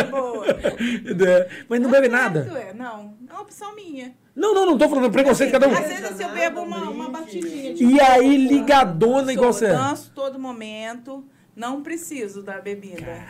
É, 1.23 1.47
Mas 1.69 1.79
não 1.79 1.89
bebe 1.89 2.07
nada. 2.07 2.39
É, 2.57 2.73
não. 2.73 3.15
Opção 3.43 3.75
minha. 3.75 4.15
Não, 4.35 4.53
não, 4.53 4.65
não 4.65 4.77
tô 4.77 4.89
falando 4.89 5.11
preconceito 5.11 5.49
de 5.51 5.53
cada 5.59 5.67
um. 5.67 5.77
Às 5.77 5.87
vezes 5.87 6.05
assim, 6.05 6.23
eu 6.23 6.29
bebo 6.31 6.61
uma, 6.61 6.89
uma 6.89 7.09
batidinha. 7.09 7.73
de 7.73 7.83
E 7.85 8.01
aí, 8.01 8.35
ligadona 8.47 9.31
igual 9.31 9.53
você 9.53 9.67
Sou, 9.67 9.75
é. 9.75 9.77
danço 9.77 10.11
todo 10.15 10.39
momento, 10.39 11.23
não 11.55 11.83
preciso 11.83 12.41
da 12.41 12.59
bebida. 12.59 13.21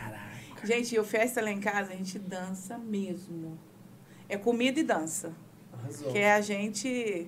Gente, 0.64 0.94
eu 0.94 1.04
festa 1.04 1.42
lá 1.42 1.50
em 1.50 1.60
casa, 1.60 1.92
a 1.92 1.96
gente 1.96 2.18
dança 2.18 2.78
mesmo. 2.78 3.58
É 4.28 4.36
comida 4.38 4.80
e 4.80 4.82
dança. 4.82 5.32
Arrasou. 5.72 6.10
Que 6.10 6.18
é 6.18 6.32
a 6.32 6.40
gente. 6.40 7.26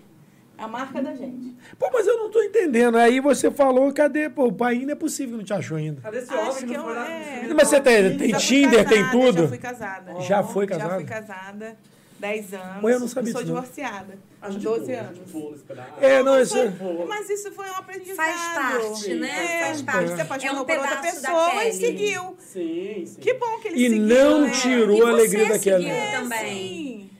A 0.56 0.66
marca 0.66 1.02
da 1.02 1.14
gente. 1.14 1.54
Pô, 1.78 1.90
mas 1.92 2.06
eu 2.06 2.16
não 2.16 2.30
tô 2.30 2.42
entendendo. 2.42 2.96
Aí 2.96 3.20
você 3.20 3.50
falou, 3.50 3.92
cadê? 3.92 4.30
Pô, 4.30 4.46
o 4.46 4.52
pai 4.52 4.78
não 4.86 4.92
é 4.92 4.94
possível 4.94 5.32
que 5.32 5.36
não 5.40 5.44
te 5.44 5.52
achou 5.52 5.76
ainda. 5.76 6.00
Cadê 6.00 6.16
esse 6.16 6.32
Acho 6.32 6.42
homem 6.44 6.54
que 6.54 6.64
que 6.64 6.76
não 6.78 6.84
foi 6.84 6.92
eu- 6.94 6.96
lá? 6.98 7.10
é. 7.10 7.54
Mas 7.54 7.68
você 7.68 7.78
tem, 7.78 8.16
tem 8.16 8.30
Já 8.30 8.38
Tinder, 8.38 8.88
tem 8.88 9.02
casada, 9.02 9.10
tudo? 9.12 9.42
Já 9.42 9.48
fui 9.48 9.58
casada. 9.58 10.20
Já 10.22 10.42
foi 10.42 10.64
Já 10.66 10.70
casada? 10.78 10.94
fui 10.94 11.04
casada. 11.04 11.76
10 12.18 12.54
anos. 12.54 12.80
Pô, 12.80 12.88
eu 12.90 13.00
não 13.00 13.08
sabia 13.08 13.32
Sou 13.32 13.42
disso, 13.42 13.54
divorciada. 13.54 14.18
Gente 14.48 14.62
12 14.62 14.84
pula, 14.86 14.98
anos. 15.00 15.18
pula. 15.30 15.86
É, 16.00 16.22
não, 16.22 16.40
isso. 16.40 16.54
Pula. 16.78 17.06
Mas 17.06 17.28
isso 17.30 17.50
foi 17.52 17.66
um 17.68 17.74
aprendizado. 17.74 18.16
Faz 18.16 18.54
parte, 18.54 19.14
né? 19.14 19.44
É, 19.60 19.64
Faz 19.66 19.82
parte. 19.82 20.10
Você 20.12 20.20
apaixonou 20.22 20.56
É 20.56 20.60
um 20.60 20.64
por 20.64 20.76
outra 20.78 20.96
pedaço 20.96 21.22
da 21.22 21.28
pessoa 21.30 21.64
e 21.64 21.72
seguiu. 21.72 22.36
Sim, 22.38 23.04
sim. 23.06 23.20
Que 23.20 23.34
bom 23.34 23.58
que 23.60 23.68
ele 23.68 23.76
E 23.76 23.88
seguiu, 23.90 24.00
não 24.06 24.40
né? 24.42 24.50
tirou 24.50 24.96
E 24.98 25.02
a 25.02 25.08
alegria 25.08 25.48
daquela. 25.48 25.78
seguiu 25.78 25.94
É, 25.94 26.10
também. 26.12 26.54
sim. 26.54 27.10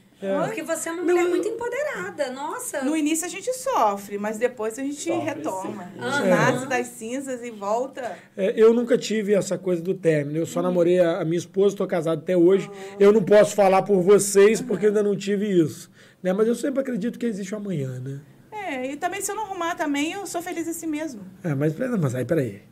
Porque 0.44 0.62
você 0.62 0.88
é 0.88 0.92
uma 0.92 1.02
mulher 1.02 1.24
muito 1.28 1.46
empoderada. 1.48 2.30
Nossa. 2.30 2.82
No 2.82 2.96
início 2.96 3.26
a 3.26 3.28
gente 3.28 3.52
sofre, 3.52 4.18
mas 4.18 4.38
depois 4.38 4.78
a 4.78 4.82
gente 4.82 5.02
Sofre, 5.02 5.24
retoma. 5.24 5.84
sim. 5.84 6.00
A 6.00 6.10
gente 6.10 6.22
Aham. 6.22 6.28
nasce 6.28 6.66
das 6.66 6.86
cinzas 6.88 7.42
e 7.42 7.50
volta. 7.50 8.16
É, 8.36 8.52
eu 8.56 8.72
nunca 8.72 8.96
tive 8.98 9.34
essa 9.34 9.56
coisa 9.58 9.82
do 9.82 9.94
término. 9.94 10.38
Eu 10.38 10.46
só 10.46 10.60
namorei 10.62 11.00
a, 11.00 11.20
a 11.20 11.24
minha 11.24 11.38
esposa, 11.38 11.74
estou 11.74 11.86
casado 11.86 12.18
até 12.20 12.36
hoje. 12.36 12.70
Eu 12.98 13.12
não 13.12 13.22
posso 13.22 13.54
falar 13.54 13.82
por 13.82 14.00
vocês 14.00 14.60
porque 14.60 14.86
eu 14.86 14.90
ainda 14.90 15.02
não 15.02 15.16
tive 15.16 15.46
isso. 15.46 15.90
Né? 16.22 16.32
Mas 16.32 16.48
eu 16.48 16.54
sempre 16.54 16.80
acredito 16.80 17.18
que 17.18 17.26
existe 17.26 17.54
o 17.54 17.58
amanhã, 17.58 18.00
né? 18.00 18.20
É, 18.50 18.92
e 18.92 18.96
também 18.96 19.20
se 19.20 19.30
eu 19.30 19.36
não 19.36 19.44
arrumar 19.44 19.74
também, 19.76 20.12
eu 20.12 20.26
sou 20.26 20.42
feliz 20.42 20.66
assim 20.66 20.86
mesmo. 20.86 21.20
É, 21.44 21.54
mas, 21.54 21.74
mas 22.00 22.14
aí, 22.14 22.24
peraí. 22.24 22.62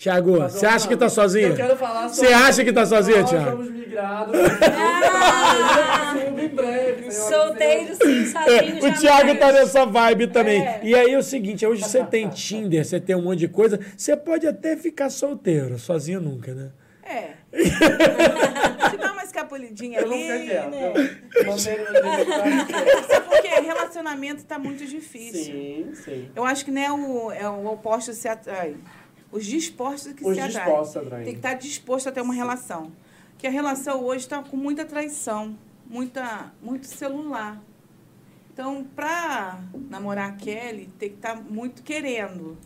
Tiago, 0.00 0.32
você 0.32 0.38
vamos 0.38 0.64
acha 0.64 0.88
que 0.88 0.96
tá 0.96 1.10
sozinha? 1.10 1.48
Eu 1.48 1.56
quero 1.56 1.76
falar 1.76 2.08
Você 2.08 2.22
sobre- 2.26 2.32
acha 2.32 2.64
que 2.64 2.72
tá 2.72 2.86
sozinha, 2.86 3.20
Nós 3.20 3.28
Thiago? 3.28 3.50
somos 3.50 3.70
migrados. 3.70 4.34
Ah, 5.12 6.14
breve. 6.54 7.10
Solteiro, 7.12 7.94
sim, 7.94 8.24
sozinho. 8.32 8.86
É, 8.86 8.88
o. 8.88 8.98
Thiago 8.98 9.34
tá 9.38 9.52
nessa 9.52 9.84
vibe 9.84 10.28
também. 10.28 10.62
É. 10.66 10.80
E 10.82 10.94
aí 10.94 11.12
é 11.12 11.18
o 11.18 11.22
seguinte, 11.22 11.66
hoje 11.66 11.82
você 11.82 12.02
tem 12.04 12.28
Tinder, 12.30 12.82
você 12.84 12.98
tem 12.98 13.14
um 13.14 13.22
monte 13.22 13.40
de 13.40 13.48
coisa, 13.48 13.78
você 13.96 14.16
pode 14.16 14.46
até 14.46 14.74
ficar 14.76 15.10
solteiro, 15.10 15.78
sozinho 15.78 16.20
nunca, 16.20 16.54
né? 16.54 16.70
É. 17.04 17.30
Te 18.90 18.96
dá 18.96 19.12
uma 19.12 19.22
escapulidinha 19.24 20.00
Eu 20.00 20.06
ali, 20.12 20.28
né? 20.28 20.92
eu 21.34 21.44
Mantenho 21.46 21.52
meu 21.52 21.58
jeito. 21.58 23.06
Sabe 23.10 23.26
por 23.28 23.42
quê? 23.42 23.48
Relacionamento 23.60 24.44
tá 24.44 24.58
muito 24.58 24.86
difícil. 24.86 25.44
Sim, 25.44 25.90
sim. 25.94 26.28
Eu 26.34 26.44
acho 26.44 26.64
que 26.64 26.70
não 26.70 26.80
é 26.82 26.92
o, 26.92 27.32
é 27.32 27.48
o 27.48 27.66
oposto 27.66 28.12
se 28.14 28.28
atrai. 28.28 28.76
Os 29.32 29.46
dispostos 29.46 30.12
que 30.12 30.24
Os 30.26 30.34
se 30.34 30.40
atraem. 30.40 30.64
dispostos 30.66 30.96
atraem. 30.96 31.24
Tem 31.24 31.32
que 31.34 31.38
estar 31.38 31.54
disposto 31.54 32.08
a 32.08 32.12
ter 32.12 32.20
uma 32.20 32.34
relação. 32.34 32.90
Que 33.38 33.46
a 33.46 33.50
relação 33.50 34.02
hoje 34.04 34.24
está 34.24 34.42
com 34.42 34.56
muita 34.56 34.84
traição, 34.84 35.56
muita, 35.88 36.52
muito 36.62 36.86
celular. 36.86 37.60
Então, 38.52 38.84
para 38.94 39.60
namorar 39.88 40.30
a 40.30 40.32
Kelly, 40.32 40.90
tem 40.98 41.08
que 41.10 41.14
estar 41.16 41.36
muito 41.36 41.82
querendo. 41.82 42.58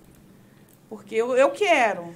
Porque 0.89 1.15
eu, 1.15 1.37
eu 1.37 1.51
quero. 1.51 2.15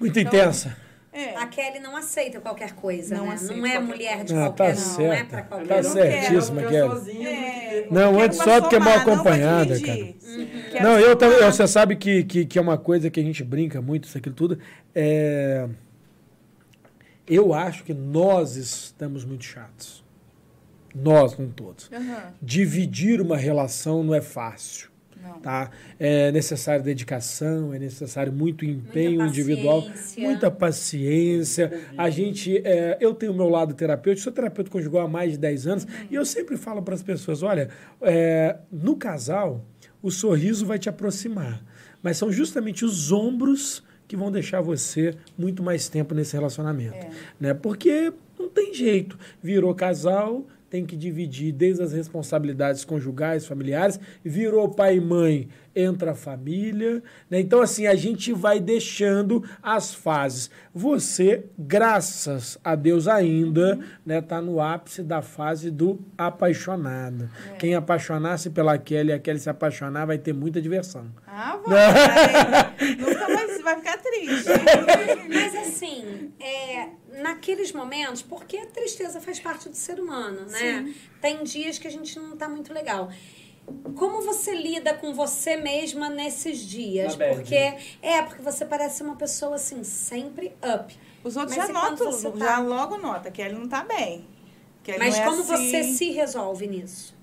Muito 0.00 0.18
Então, 0.18 0.32
intensa. 0.32 0.76
É. 1.16 1.36
A 1.36 1.46
Kelly 1.46 1.78
não 1.78 1.96
aceita 1.96 2.40
qualquer 2.40 2.72
coisa, 2.72 3.14
Não 3.16 3.28
né? 3.28 3.34
aceita 3.34 3.54
Não 3.54 3.66
é 3.66 3.78
mulher 3.78 4.24
de 4.24 4.34
Ah, 4.34 4.50
qualquer, 4.50 4.74
tá 4.74 4.80
não. 4.80 4.98
Não 4.98 5.12
é 5.12 5.24
Tá 5.24 5.42
qualquer 5.42 5.68
Tá 5.68 5.88
um. 5.88 5.92
certíssima, 5.92 6.62
Kelly. 6.64 7.88
Não, 7.90 8.12
quero 8.12 8.20
antes 8.24 8.38
só 8.38 8.58
do 8.60 8.68
que 8.68 8.78
mal 8.80 8.88
somar, 8.88 8.98
não 8.98 9.04
pra 9.04 9.12
acompanhada, 9.12 9.76
dividir. 9.78 10.16
Quero 10.72 10.84
Não, 10.84 10.98
eu 10.98 11.14
também, 11.14 11.38
somar. 11.38 11.52
você 11.52 11.68
sabe 11.68 11.94
que, 11.94 12.24
que, 12.24 12.44
que 12.44 12.58
é 12.58 12.60
uma 12.62 12.76
coisa 12.76 13.08
que 13.10 13.20
a 13.20 13.22
gente 13.22 13.44
brinca 13.44 13.80
muito, 13.80 14.08
isso 14.08 14.18
aquilo 14.18 14.34
tudo. 14.34 14.58
É... 14.92 15.68
Eu 17.28 17.54
acho 17.54 17.84
que 17.84 17.94
nós 17.94 18.56
estamos 18.56 19.24
muito 19.24 19.44
chatos. 19.44 20.02
Nós, 20.94 21.38
não 21.38 21.48
todos. 21.48 21.90
Aham. 21.92 22.34
Dividir 22.42 23.20
uma 23.20 23.36
relação 23.36 24.02
não 24.02 24.14
é 24.14 24.20
fácil. 24.20 24.90
Não. 25.24 25.40
Tá? 25.40 25.70
É 25.98 26.30
necessário 26.30 26.84
dedicação, 26.84 27.72
é 27.72 27.78
necessário 27.78 28.32
muito 28.32 28.64
empenho 28.64 29.20
Muita 29.20 29.26
individual, 29.26 29.88
muita 30.18 30.50
paciência. 30.50 31.72
A 31.96 32.10
gente, 32.10 32.58
é, 32.58 32.98
eu 33.00 33.14
tenho 33.14 33.32
o 33.32 33.34
meu 33.34 33.48
lado 33.48 33.72
terapêutico, 33.72 34.22
sou 34.22 34.32
terapeuta 34.32 34.70
conjugal 34.70 35.06
há 35.06 35.08
mais 35.08 35.32
de 35.32 35.38
10 35.38 35.66
anos, 35.66 35.86
e 36.10 36.14
eu 36.14 36.26
sempre 36.26 36.58
falo 36.58 36.82
para 36.82 36.94
as 36.94 37.02
pessoas: 37.02 37.42
olha, 37.42 37.70
é, 38.02 38.58
no 38.70 38.96
casal, 38.96 39.64
o 40.02 40.10
sorriso 40.10 40.66
vai 40.66 40.78
te 40.78 40.88
aproximar, 40.88 41.64
mas 42.02 42.18
são 42.18 42.30
justamente 42.30 42.84
os 42.84 43.10
ombros 43.10 43.82
que 44.06 44.16
vão 44.16 44.30
deixar 44.30 44.60
você 44.60 45.14
muito 45.36 45.62
mais 45.62 45.88
tempo 45.88 46.14
nesse 46.14 46.34
relacionamento. 46.34 46.96
É. 46.96 47.10
Né? 47.40 47.54
Porque 47.54 48.12
não 48.38 48.48
tem 48.48 48.74
jeito. 48.74 49.18
Virou 49.42 49.74
casal, 49.74 50.46
tem 50.74 50.84
que 50.84 50.96
dividir 50.96 51.52
desde 51.52 51.84
as 51.84 51.92
responsabilidades 51.92 52.84
conjugais, 52.84 53.46
familiares, 53.46 54.00
virou 54.24 54.68
pai 54.68 54.96
e 54.96 55.00
mãe, 55.00 55.48
entra 55.74 56.12
a 56.12 56.14
família. 56.14 57.02
Né? 57.28 57.40
Então, 57.40 57.60
assim, 57.60 57.86
a 57.86 57.94
gente 57.94 58.32
vai 58.32 58.60
deixando 58.60 59.42
as 59.62 59.94
fases. 59.94 60.50
Você, 60.72 61.44
graças 61.58 62.58
a 62.62 62.74
Deus 62.74 63.08
ainda, 63.08 63.78
né, 64.04 64.20
tá 64.20 64.40
no 64.40 64.60
ápice 64.60 65.02
da 65.02 65.22
fase 65.22 65.70
do 65.70 66.00
apaixonado. 66.16 67.28
Quem 67.58 67.74
apaixonar-se 67.74 68.50
pela 68.50 68.78
Kelly 68.78 69.10
e 69.10 69.12
a 69.12 69.18
Kelly 69.18 69.38
se 69.38 69.50
apaixonar, 69.50 70.06
vai 70.06 70.18
ter 70.18 70.32
muita 70.32 70.60
diversão. 70.60 71.06
Ah, 71.26 71.58
vai. 71.66 72.94
Nunca 72.98 73.26
vai, 73.26 73.58
vai 73.62 73.76
ficar 73.76 73.98
triste. 73.98 74.50
Mas 75.28 75.54
assim, 75.56 76.32
é, 76.40 76.88
naqueles 77.22 77.72
momentos, 77.72 78.22
porque 78.22 78.56
a 78.56 78.66
tristeza 78.66 79.20
faz 79.20 79.40
parte 79.40 79.68
do 79.68 79.76
ser 79.76 80.00
humano, 80.00 80.46
né? 80.46 80.92
Tem 81.20 81.42
dias 81.42 81.78
que 81.78 81.86
a 81.86 81.90
gente 81.90 82.18
não 82.18 82.36
tá 82.36 82.48
muito 82.48 82.72
legal. 82.72 83.10
Como 83.96 84.22
você 84.22 84.54
lida 84.54 84.92
com 84.94 85.14
você 85.14 85.56
mesma 85.56 86.08
nesses 86.08 86.58
dias? 86.58 87.16
Porque 87.16 87.54
é 88.02 88.22
porque 88.22 88.42
você 88.42 88.64
parece 88.64 89.02
uma 89.02 89.16
pessoa 89.16 89.56
assim 89.56 89.82
sempre 89.84 90.54
up. 90.62 90.96
Os 91.22 91.36
outros 91.36 91.56
Mas 91.56 91.66
já 91.68 91.72
notam, 91.72 92.12
você 92.12 92.30
tá- 92.30 92.38
já 92.38 92.58
logo 92.58 92.98
nota 92.98 93.30
que 93.30 93.40
ele 93.40 93.54
não 93.54 93.68
tá 93.68 93.82
bem. 93.84 94.26
Que 94.82 94.90
ele 94.90 94.98
Mas 94.98 95.14
não 95.16 95.22
é 95.22 95.26
como 95.26 95.40
assim. 95.42 95.70
você 95.70 95.84
se 95.84 96.10
resolve 96.10 96.66
nisso? 96.66 97.14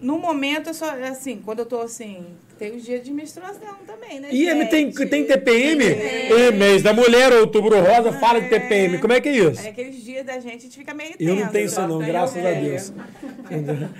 No 0.00 0.18
momento, 0.18 0.70
eu 0.70 0.74
só, 0.74 0.90
assim, 1.04 1.40
quando 1.40 1.60
eu 1.60 1.66
tô 1.66 1.80
assim, 1.80 2.36
tem 2.58 2.76
os 2.76 2.84
dias 2.84 3.02
de 3.02 3.12
menstruação 3.12 3.76
também, 3.86 4.20
né? 4.20 4.28
E 4.30 4.44
gente? 4.44 4.70
tem, 4.70 4.90
tem 4.92 5.24
TPM? 5.24 5.84
É, 5.84 6.50
mês 6.52 6.82
da 6.82 6.92
mulher, 6.92 7.32
outubro 7.32 7.78
rosa, 7.80 8.12
fala 8.12 8.40
de 8.40 8.48
TPM. 8.48 8.98
Como 8.98 9.12
é 9.12 9.20
que 9.20 9.28
é 9.28 9.32
isso? 9.32 9.60
Aí 9.60 9.68
aqueles 9.68 10.02
dias 10.02 10.24
da 10.24 10.38
gente, 10.38 10.56
a 10.56 10.60
gente 10.60 10.76
fica 10.76 10.94
meio 10.94 11.14
Eu 11.18 11.34
não 11.34 11.36
tenso. 11.36 11.52
tenho 11.52 11.66
isso 11.66 11.80
não, 11.80 11.98
graças 11.98 12.44
a. 12.44 12.52
Deus. 12.52 12.92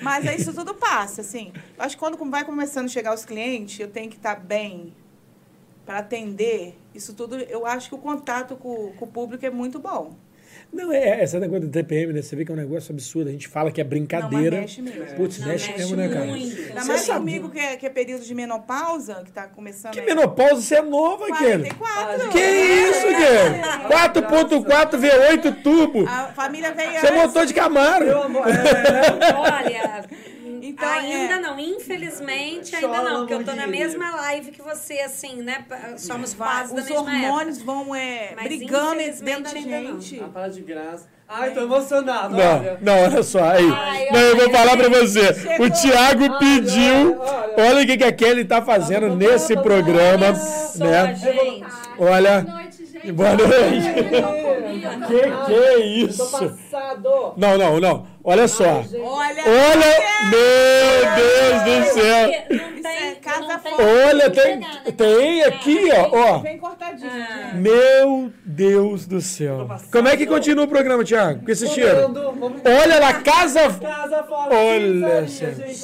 Mas 0.02 0.40
isso 0.40 0.52
tudo 0.52 0.74
passa, 0.74 1.20
assim. 1.20 1.52
Acho 1.78 1.96
que 1.96 2.00
quando 2.00 2.18
vai 2.30 2.44
começando 2.44 2.86
a 2.86 2.88
chegar 2.88 3.14
os 3.14 3.24
clientes, 3.24 3.78
eu 3.80 3.88
tenho 3.88 4.08
que 4.08 4.16
estar 4.16 4.36
bem 4.36 4.94
para 5.84 5.98
atender. 5.98 6.78
Isso 6.94 7.12
tudo, 7.14 7.36
eu 7.36 7.66
acho 7.66 7.88
que 7.88 7.94
o 7.94 7.98
contato 7.98 8.56
com, 8.56 8.92
com 8.92 9.04
o 9.04 9.08
público 9.08 9.44
é 9.44 9.50
muito 9.50 9.78
bom. 9.78 10.14
Não, 10.74 10.92
é, 10.92 11.22
essa 11.22 11.38
negócio 11.38 11.62
do 11.66 11.70
TPM, 11.70 12.12
né? 12.12 12.20
Você 12.20 12.34
vê 12.34 12.44
que 12.44 12.50
é 12.50 12.54
um 12.54 12.58
negócio 12.58 12.92
absurdo. 12.92 13.28
A 13.28 13.32
gente 13.32 13.46
fala 13.48 13.70
que 13.70 13.80
é 13.80 13.84
brincadeira. 13.84 14.56
Não, 14.56 14.62
mas 14.62 14.76
mexe 14.78 14.82
mesmo. 14.82 15.16
Putz, 15.16 15.38
Não, 15.38 15.46
mexe, 15.48 15.68
mexe 15.68 15.78
mesmo, 15.80 15.96
né, 15.96 16.08
cara? 16.08 16.24
Ainda 16.24 16.84
mais 16.84 17.00
sabe- 17.02 17.18
comigo 17.20 17.48
que 17.50 17.58
é, 17.60 17.76
que 17.76 17.86
é 17.86 17.90
período 17.90 18.24
de 18.24 18.34
menopausa, 18.34 19.22
que 19.24 19.30
tá 19.32 19.46
começando 19.46 19.92
Que 19.92 20.00
aí. 20.00 20.06
menopausa, 20.06 20.60
você 20.60 20.74
é 20.76 20.82
nova, 20.82 21.26
Kelly. 21.38 21.70
44. 21.74 22.28
Que 22.30 22.38
isso, 22.40 23.06
Kelly? 23.06 23.88
4.4 23.88 24.98
V8 24.98 25.62
turbo. 25.62 26.04
A 26.08 26.26
família 26.34 26.72
veio 26.72 26.90
Você 26.92 27.06
antes. 27.06 27.12
montou 27.12 27.46
de 27.46 27.54
Camaro. 27.54 28.04
Meu 28.04 28.22
amor, 28.24 28.46
é, 28.48 28.52
Olha, 29.38 30.04
Então, 30.62 30.88
ainda 30.88 31.34
é. 31.34 31.38
não, 31.40 31.58
infelizmente 31.58 32.74
ainda 32.74 33.02
não, 33.02 33.18
porque 33.20 33.34
eu 33.34 33.44
tô 33.44 33.52
na 33.52 33.66
mesma 33.66 34.14
live 34.16 34.50
que 34.50 34.62
você, 34.62 35.00
assim, 35.00 35.36
né? 35.42 35.64
Somos 35.96 36.32
Vai, 36.34 36.48
quase 36.48 36.74
da 36.74 36.82
os 36.82 36.88
mesma 36.88 37.00
época. 37.10 37.26
hormônios 37.26 37.62
vão 37.62 37.94
é, 37.94 38.32
Mas 38.36 38.44
brigando 38.44 39.00
dentro 39.22 39.42
da 39.44 39.50
ainda 39.50 39.80
não. 39.80 40.00
gente. 40.00 40.20
Ah, 40.24 40.28
para 40.32 40.48
de 40.48 40.60
graça. 40.62 41.08
Ai, 41.26 41.52
tô 41.52 41.60
emocionado. 41.62 42.36
Não, 42.36 42.58
olha. 42.58 42.78
não, 42.82 43.02
olha 43.02 43.22
só. 43.22 43.42
Aí. 43.44 43.66
Ai, 43.70 44.10
não, 44.10 44.20
eu 44.20 44.36
vou 44.36 44.44
olha, 44.46 44.56
falar 44.58 44.76
pra 44.76 44.88
você. 44.90 45.34
chegou. 45.34 45.66
O 45.66 45.70
Thiago 45.70 46.22
Olha, 46.24 46.38
pediu. 46.38 47.18
olha. 47.18 47.54
Olha 47.70 47.82
o 47.82 47.86
que, 47.86 47.96
que 47.96 48.04
a 48.04 48.12
Kelly 48.12 48.44
tá 48.44 48.60
fazendo 48.60 49.08
Tá 49.08 49.14
nesse 49.16 49.54
programa. 49.56 50.26
olha 50.26 51.02
Né? 51.06 51.14
gente. 51.14 51.64
Olha. 51.98 52.42
noite, 52.42 52.86
gente. 52.86 53.12
Boa 53.12 53.30
noite. 53.30 53.94
Que 55.06 55.06
Que 55.06 55.46
que 55.46 55.54
é 55.54 55.78
isso? 55.78 56.18
Tô 56.30 56.38
passado. 56.38 57.32
Não, 57.36 57.56
não, 57.56 57.80
não. 57.80 58.06
Olha 58.26 58.48
só. 58.48 58.64
Olha, 58.64 59.42
Olha, 59.46 60.30
meu 60.30 61.14
Deus 61.14 61.62
do 61.84 61.92
céu. 61.92 62.28
Não 62.50 62.82
tem, 62.82 63.08
é 63.10 63.14
casa 63.16 63.58
forte. 63.58 63.82
Olha, 63.82 64.30
tem, 64.30 64.60
tem 64.96 65.42
aqui, 65.44 65.90
ó, 65.92 66.08
ó. 66.16 66.38
Vem 66.38 66.56
cortadinho. 66.56 67.10
Meu 67.56 68.32
Deus 68.42 69.06
do 69.06 69.20
céu. 69.20 69.68
Como 69.92 70.08
é 70.08 70.16
que 70.16 70.26
continua 70.26 70.64
o 70.64 70.68
programa, 70.68 71.04
Thiago? 71.04 71.44
Com 71.44 71.50
esse 71.50 71.68
cheiro? 71.68 72.10
Olha 72.82 72.98
lá, 72.98 73.12
casa. 73.20 73.60
Casa 73.78 74.22
fora. 74.22 74.54
Olha, 74.54 75.26
gente. 75.26 75.74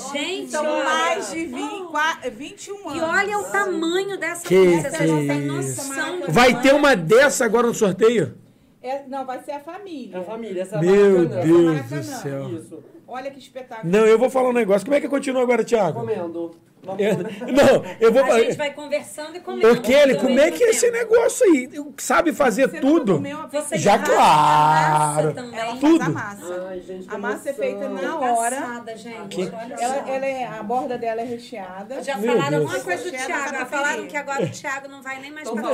São 0.50 0.64
mais 0.64 1.30
de 1.30 1.44
20, 1.44 1.90
qua- 1.90 2.18
21 2.32 2.88
anos. 2.88 2.96
E 2.96 3.00
olha 3.04 3.38
o 3.38 3.44
tamanho 3.44 4.18
dessa 4.18 4.48
Que 4.48 4.54
pizza, 4.58 4.88
que 4.90 4.96
vocês 4.96 5.10
não 5.10 5.18
é 5.18 5.26
têm 5.26 5.58
isso? 5.60 5.88
noção. 5.88 6.20
Vai 6.28 6.58
ter 6.62 6.74
uma 6.74 6.96
dessa 6.96 7.44
agora 7.44 7.66
no 7.66 7.74
sorteio? 7.74 8.34
É, 8.82 9.06
não, 9.06 9.26
vai 9.26 9.42
ser 9.42 9.52
a 9.52 9.60
família. 9.60 10.16
É 10.16 10.20
a 10.20 10.24
família, 10.24 10.62
essa 10.62 10.80
Meu 10.80 11.18
Maracanã. 11.28 11.42
Deus 11.44 11.64
Maracanã. 11.64 12.00
do 12.00 12.04
céu. 12.04 12.50
Isso. 12.50 12.84
Olha 13.06 13.30
que 13.30 13.38
espetáculo. 13.38 13.92
Não, 13.92 14.06
eu 14.06 14.18
vou 14.18 14.30
falar 14.30 14.48
um 14.48 14.54
negócio. 14.54 14.86
Como 14.86 14.94
é 14.96 15.00
que 15.00 15.08
continua 15.08 15.42
agora, 15.42 15.64
Thiago? 15.64 16.00
Comendo. 16.00 16.52
Vamos 16.82 17.02
Eu- 17.04 17.16
comer. 17.16 17.52
não, 17.52 17.84
eu 18.00 18.12
vou 18.12 18.24
A 18.24 18.40
gente 18.40 18.56
vai 18.56 18.72
conversando 18.72 19.36
e 19.36 19.40
comendo. 19.40 19.70
Ô, 19.70 19.80
Kelly, 19.80 20.16
como 20.18 20.38
é 20.40 20.50
que 20.50 20.64
é 20.64 20.70
esse 20.70 20.90
negócio 20.90 21.44
aí? 21.46 21.68
Sabe 21.98 22.32
fazer 22.32 22.70
Você 22.70 22.80
tudo? 22.80 23.12
nunca 23.20 23.30
comeu 23.30 23.36
uma 23.36 23.48
Você 23.48 23.76
Já, 23.78 23.98
claro. 23.98 25.26
massa 25.26 25.32
também. 25.32 25.60
Ela 25.60 25.76
Tudo. 25.76 25.98
faz 25.98 26.00
a 26.00 26.08
massa. 26.08 26.66
Ai, 26.70 26.80
gente, 26.80 27.06
A 27.08 27.18
massa 27.18 27.50
é 27.50 27.52
feita 27.52 27.84
emoção. 27.84 28.20
na 28.20 28.30
hora. 28.32 28.56
Passada, 28.56 28.96
gente. 28.96 29.42
Ela, 29.42 30.04
só. 30.04 30.10
ela 30.10 30.26
é, 30.26 30.46
a 30.46 30.62
borda 30.62 30.96
dela 30.96 31.20
é 31.20 31.24
recheada. 31.24 32.02
Já 32.02 32.16
Meu 32.16 32.32
falaram 32.32 32.58
Deus. 32.58 32.62
alguma 32.70 32.84
coisa 32.84 33.04
do 33.04 33.10
Thiago. 33.10 33.56
Já 33.56 33.66
falaram 33.66 34.06
que 34.06 34.16
agora 34.16 34.42
o 34.44 34.48
Thiago 34.50 34.88
não 34.88 35.02
vai 35.02 35.20
nem 35.20 35.30
mais 35.32 35.50
mim 35.50 35.56
na 35.60 35.70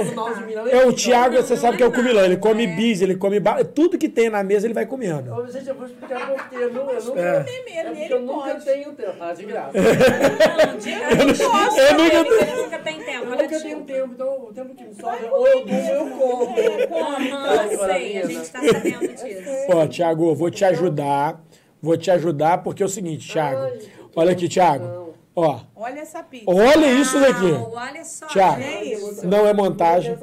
É, 0.70 0.86
o. 0.86 0.92
Thiago, 0.92 1.34
Não, 1.36 1.42
você 1.42 1.54
não 1.54 1.60
sabe 1.60 1.74
é 1.74 1.76
que 1.76 1.82
é 1.82 1.86
o 1.86 1.92
comilão. 1.92 2.24
Ele 2.24 2.36
come 2.36 2.64
é. 2.64 2.66
bis, 2.74 3.00
ele 3.00 3.16
come 3.16 3.38
bala. 3.38 3.64
Tudo 3.64 3.96
que 3.98 4.08
tem 4.08 4.28
na 4.28 4.42
mesa 4.42 4.66
ele 4.66 4.74
vai 4.74 4.86
comendo. 4.86 5.32
Ô, 5.32 5.46
Gente, 5.46 5.68
eu 5.68 5.74
vou 5.74 5.86
explicar 5.86 6.26
por 6.26 6.48
quê. 6.48 6.56
Eu, 6.56 6.72
não, 6.72 6.90
eu 6.90 7.04
nunca, 7.04 7.20
É. 7.20 7.44
é 7.68 8.12
eu 8.12 8.20
nunca 8.22 8.54
tenho 8.56 8.92
tempo. 8.92 9.12
Ah, 9.20 9.32
de 9.32 9.44
graça. 9.44 9.70
Não, 10.66 10.78
diga 10.96 11.08
aí, 11.08 11.50
posso, 11.50 11.80
eu 11.80 11.94
nunca- 11.94 12.16
ele, 12.16 12.28
ele 12.50 12.62
nunca 12.62 12.78
tem 12.78 12.98
tempo. 13.00 13.24
Eu 13.26 13.30
Olha, 13.32 13.42
nunca 13.42 13.60
tenho 13.60 13.80
tempo, 13.82 14.08
então 14.14 14.40
o 14.48 14.52
tempo 14.52 14.74
que 14.74 14.84
me 14.84 14.94
sobra, 14.94 15.30
ou 15.32 15.46
eu 15.48 15.64
durmo 15.64 16.22
ou 16.22 16.54
eu. 16.56 16.96
Aham, 17.06 17.68
sei, 17.92 18.18
a 18.22 18.26
gente 18.26 18.50
tá 18.50 18.60
sabendo 18.60 19.08
disso. 19.08 19.50
Ó, 19.70 19.86
Thiago, 19.86 20.28
eu 20.30 20.34
vou 20.34 20.50
te 20.50 20.64
ajudar. 20.64 21.40
Vou 21.82 21.96
te 21.96 22.10
ajudar 22.10 22.58
porque 22.58 22.82
é 22.82 22.86
o 22.86 22.88
seguinte, 22.88 23.30
Thiago. 23.30 23.70
Olha 24.14 24.32
aqui, 24.32 24.48
Thiago. 24.48 25.06
Ó, 25.38 25.60
Olha 25.76 26.00
essa 26.00 26.22
pizza. 26.22 26.46
olha 26.50 26.86
isso 26.86 27.20
daqui. 27.20 27.52
Olha 27.52 28.02
só, 28.06 28.26
Thiago. 28.26 28.62
gente. 28.62 28.74
É 28.74 28.84
isso. 28.94 29.26
Não 29.26 29.46
é 29.46 29.52
montagem. 29.52 30.16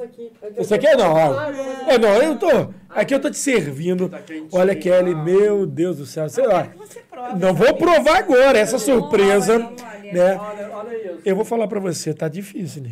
Isso 0.58 0.74
aqui 0.74 0.88
é 0.88 0.96
não, 0.96 1.12
ó. 1.14 1.42
É 1.88 1.96
não, 1.96 2.08
eu 2.20 2.36
tô. 2.36 2.48
Aqui 2.90 3.14
eu 3.14 3.20
tô 3.20 3.30
te 3.30 3.38
servindo. 3.38 4.10
Olha, 4.50 4.74
Kelly, 4.74 5.14
meu 5.14 5.64
Deus 5.66 5.98
do 5.98 6.04
céu. 6.06 6.28
Sei 6.28 6.44
lá. 6.44 6.64
Quero 6.64 6.72
que 6.72 6.78
você 6.78 7.00
prove 7.08 7.38
Não 7.38 7.54
vou 7.54 7.72
provar 7.74 8.16
agora, 8.18 8.58
essa 8.58 8.76
surpresa. 8.76 9.70
Né? 10.14 10.36
Olha, 10.36 10.70
olha 10.76 10.96
isso. 10.96 11.20
Eu 11.24 11.36
vou 11.36 11.44
falar 11.44 11.66
pra 11.68 11.80
você, 11.80 12.12
tá 12.14 12.28
difícil, 12.28 12.82
né? 12.82 12.90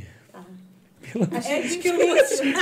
É 1.46 1.60
difícil. 1.60 2.54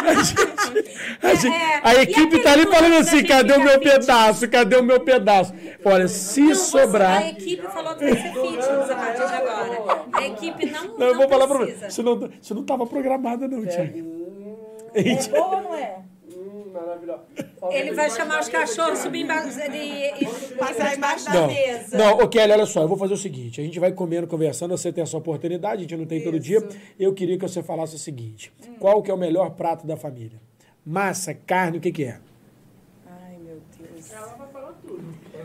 A, 1.23 1.35
gente- 1.35 1.55
é. 1.55 1.81
a 1.85 1.95
E 1.95 2.03
equipe 2.03 2.43
tá 2.43 2.51
aquele 2.53 2.62
ali 2.66 2.74
falando 2.74 2.95
assim, 2.97 3.23
cadê 3.24 3.53
o 3.53 3.62
meu 3.62 3.78
pedaço? 3.81 4.49
Cadê 4.49 4.77
o 4.77 4.82
meu 4.82 5.01
pedaço? 5.01 5.55
Olha, 5.85 6.09
se 6.09 6.41
Então, 6.41 6.55
você- 6.55 6.78
A 6.78 6.82
sobrar... 6.82 7.28
equipe 7.28 7.62
falou 7.69 7.95
que 7.95 8.05
vai 8.07 8.16
ser 8.16 8.32
fitness 8.32 8.91
a 8.91 8.95
partir 8.97 9.27
de 9.27 9.35
agora. 9.35 10.05
A 10.12 10.27
equipe 10.27 10.66
não, 10.66 10.99
Não, 10.99 11.07
eu 11.07 11.15
vou 11.16 11.28
falar 11.28 11.47
pra 11.47 11.59
você. 11.59 11.87
Isso 11.87 12.03
não, 12.03 12.31
isso 12.43 12.55
não 12.55 12.65
tava 12.65 12.87
programado, 12.87 13.47
não, 13.47 13.65
Thiago. 13.65 13.99
Hum, 13.99 14.57
É 14.95 15.28
boa 15.28 15.47
ou 15.57 15.62
não 15.62 15.74
é? 15.77 15.99
Hum, 16.71 16.73
maravilhoso. 16.73 17.23
Ele 17.71 17.93
vai 17.93 18.11
chamar 18.11 18.41
os 18.41 18.49
cachorros, 18.49 18.99
subir 19.01 19.23
embaixo 19.23 19.59
e, 19.61 20.25
e 20.25 20.27
passar 20.57 20.97
embaixo 20.97 21.25
da 21.27 21.33
Não, 21.35 21.47
mesa. 21.49 21.99
não, 21.99 22.29
Kelly, 22.29 22.53
olha 22.53 22.67
só, 22.67 22.83
eu 22.83 22.89
vou 22.89 22.97
fazer 22.97 23.15
o 23.15 23.17
seguinte: 23.17 23.61
a 23.61 23.65
gente 23.65 23.79
vai 23.79 23.93
comendo, 23.93 24.27
conversando, 24.27 24.77
você 24.77 24.93
tem 24.93 25.03
essa 25.03 25.17
oportunidade, 25.17 25.77
a 25.77 25.83
gente 25.83 25.97
não 25.97 26.07
tem 26.07 26.23
todo 26.23 26.39
dia. 26.39 26.67
Eu 26.99 27.13
queria 27.13 27.39
que 27.39 27.47
você 27.47 27.63
falasse 27.63 27.97
o 27.97 27.99
seguinte: 27.99 28.53
qual 28.79 29.03
que 29.03 29.11
é 29.11 29.15
o 29.15 29.19
melhor 29.19 29.51
prato 29.51 29.87
da 29.87 29.97
família? 29.97 30.41
Massa, 30.85 31.35
carne, 31.35 31.79
o 31.79 31.81
que, 31.81 31.93
que 31.93 32.05
é? 32.05 32.19
Ai, 33.07 33.37
meu 33.39 33.61
Deus. 33.79 34.11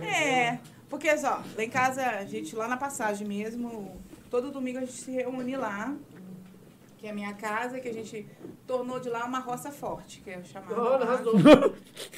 É, 0.02 0.60
porque 0.90 1.16
só, 1.18 1.44
lá 1.58 1.64
em 1.64 1.70
casa, 1.70 2.04
a 2.04 2.26
gente, 2.26 2.56
lá 2.56 2.68
na 2.68 2.78
passagem 2.78 3.28
mesmo, 3.28 3.92
todo 4.30 4.52
domingo 4.52 4.78
a 4.78 4.82
gente 4.82 4.94
se 4.94 5.12
reúne 5.12 5.56
lá, 5.58 5.94
que 7.06 7.10
é 7.10 7.12
a 7.12 7.14
minha 7.14 7.34
casa, 7.34 7.80
que 7.80 7.88
a 7.88 7.94
gente 7.94 8.26
tornou 8.66 9.00
de 9.00 9.10
lá 9.10 9.26
uma 9.26 9.38
roça 9.38 9.72
forte, 9.72 10.22
que 10.22 10.32
é 10.32 10.44
chamada. 10.44 10.74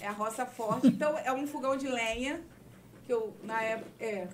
É 0.01 0.07
a 0.07 0.11
roça 0.11 0.45
forte. 0.45 0.87
Então, 0.87 1.17
é 1.17 1.33
um 1.33 1.45
fogão 1.45 1.75
de 1.75 1.89
lenha, 1.89 2.39
que 3.05 3.11
eu, 3.11 3.35
na 3.43 3.61
época, 3.61 3.89
é, 3.99 4.29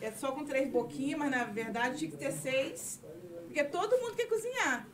é 0.00 0.10
só 0.12 0.32
com 0.32 0.46
três 0.46 0.70
boquinhas, 0.70 1.18
mas 1.18 1.30
na 1.30 1.44
verdade 1.44 1.98
tinha 1.98 2.10
que 2.10 2.16
ter 2.16 2.32
seis, 2.32 3.02
porque 3.44 3.62
todo 3.64 3.98
mundo 3.98 4.16
quer 4.16 4.26
cozinhar. 4.26 4.88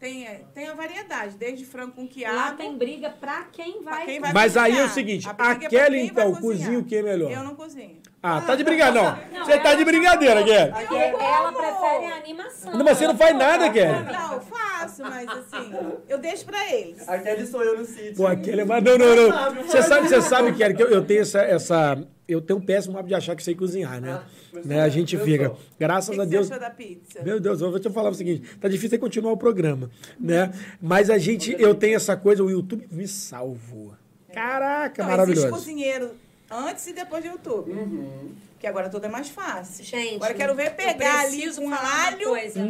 Tem, 0.00 0.26
é, 0.26 0.44
tem 0.54 0.66
a 0.66 0.74
variedade, 0.74 1.36
desde 1.36 1.66
frango 1.66 1.92
com 1.92 2.08
quiabo. 2.08 2.34
Lá 2.34 2.52
tem 2.52 2.76
briga 2.76 3.10
pra 3.10 3.44
quem 3.44 3.82
vai. 3.82 4.04
pra 4.04 4.06
quem 4.06 4.20
vai 4.20 4.32
Mas 4.32 4.56
aí 4.56 4.72
é 4.72 4.74
cozinhar. 4.76 4.90
o 4.90 4.94
seguinte, 4.94 5.28
é 5.28 5.68
Kelly, 5.68 5.98
quem 5.98 6.06
então, 6.06 6.34
cozinhar. 6.34 6.40
cozinha 6.40 6.78
o 6.78 6.84
que 6.84 6.96
é 6.96 7.02
melhor? 7.02 7.30
Eu 7.30 7.44
não 7.44 7.54
cozinho. 7.54 8.00
Ah, 8.22 8.40
tá 8.40 8.54
de 8.54 8.62
brincadeira, 8.62 9.18
não. 9.32 9.38
Não, 9.38 9.44
Você 9.44 9.58
tá 9.58 9.74
de 9.74 9.84
brincadeira, 9.84 10.44
Kelly. 10.44 10.72
Porque 10.72 10.94
ela 10.94 11.52
prefere 11.52 12.06
a 12.06 12.16
animação. 12.16 12.72
Não, 12.72 12.84
mas 12.84 12.96
você 12.98 13.06
não 13.08 13.16
faz 13.16 13.36
nada, 13.36 13.68
Kelly. 13.68 14.04
Não, 14.04 14.40
faço, 14.42 15.02
mas 15.02 15.28
assim, 15.28 15.74
eu 16.08 16.18
deixo 16.18 16.44
pra 16.44 16.72
eles. 16.72 17.08
Aquele 17.08 17.44
sou 17.46 17.64
eu 17.64 17.76
no 17.76 17.84
sítio. 17.84 18.14
Pô, 18.14 18.26
aquele 18.28 18.60
é 18.60 18.64
mais. 18.64 18.84
Não, 18.84 18.96
não, 18.96 19.16
não. 19.16 19.62
Você 19.64 19.82
sabe, 19.82 20.08
você 20.08 20.22
sabe, 20.22 20.52
Kelly, 20.52 20.74
que 20.74 20.82
eu, 20.84 20.88
eu 20.88 21.04
tenho 21.04 21.22
essa, 21.22 21.40
essa. 21.40 21.98
Eu 22.28 22.40
tenho 22.40 22.60
um 22.60 22.62
péssimo 22.64 22.96
hábito 22.96 23.08
de 23.08 23.14
achar 23.16 23.34
que 23.34 23.42
sei 23.42 23.56
cozinhar, 23.56 24.00
né? 24.00 24.22
Ah, 24.22 24.60
né? 24.64 24.80
A 24.82 24.88
gente 24.88 25.18
fica. 25.18 25.48
sou. 25.48 25.58
Graças 25.78 26.14
que, 26.14 26.20
a 26.20 26.24
Deus. 26.24 26.46
você 26.46 26.58
da 26.60 26.70
pizza? 26.70 27.22
Meu 27.24 27.40
Deus, 27.40 27.60
eu 27.60 27.72
vou 27.72 27.80
te 27.80 27.90
falar 27.90 28.10
o 28.10 28.14
seguinte, 28.14 28.56
tá 28.60 28.68
difícil 28.68 28.96
é 28.96 29.00
continuar 29.00 29.32
o 29.32 29.36
programa, 29.36 29.90
né? 30.18 30.52
Mas 30.80 31.10
a 31.10 31.18
gente, 31.18 31.56
eu 31.58 31.74
tenho 31.74 31.96
essa 31.96 32.16
coisa, 32.16 32.44
o 32.44 32.50
YouTube 32.50 32.86
me 32.92 33.08
salvou. 33.08 33.94
Caraca, 34.32 35.02
Não, 35.02 35.10
maravilhoso. 35.10 35.48
existe 35.48 35.58
cozinheiro 35.58 36.12
antes 36.52 36.86
e 36.86 36.92
depois 36.92 37.24
do 37.24 37.30
YouTube. 37.30 37.72
Uhum. 37.72 38.34
Que 38.62 38.68
agora 38.68 38.88
tudo 38.88 39.06
é 39.06 39.08
mais 39.08 39.28
fácil. 39.28 39.84
Gente, 39.84 40.14
agora 40.14 40.32
eu 40.34 40.36
quero 40.36 40.54
ver 40.54 40.76
pegar 40.76 41.22
ali 41.22 41.48
uma 41.58 41.76
alho, 42.06 42.28
coisa. 42.28 42.60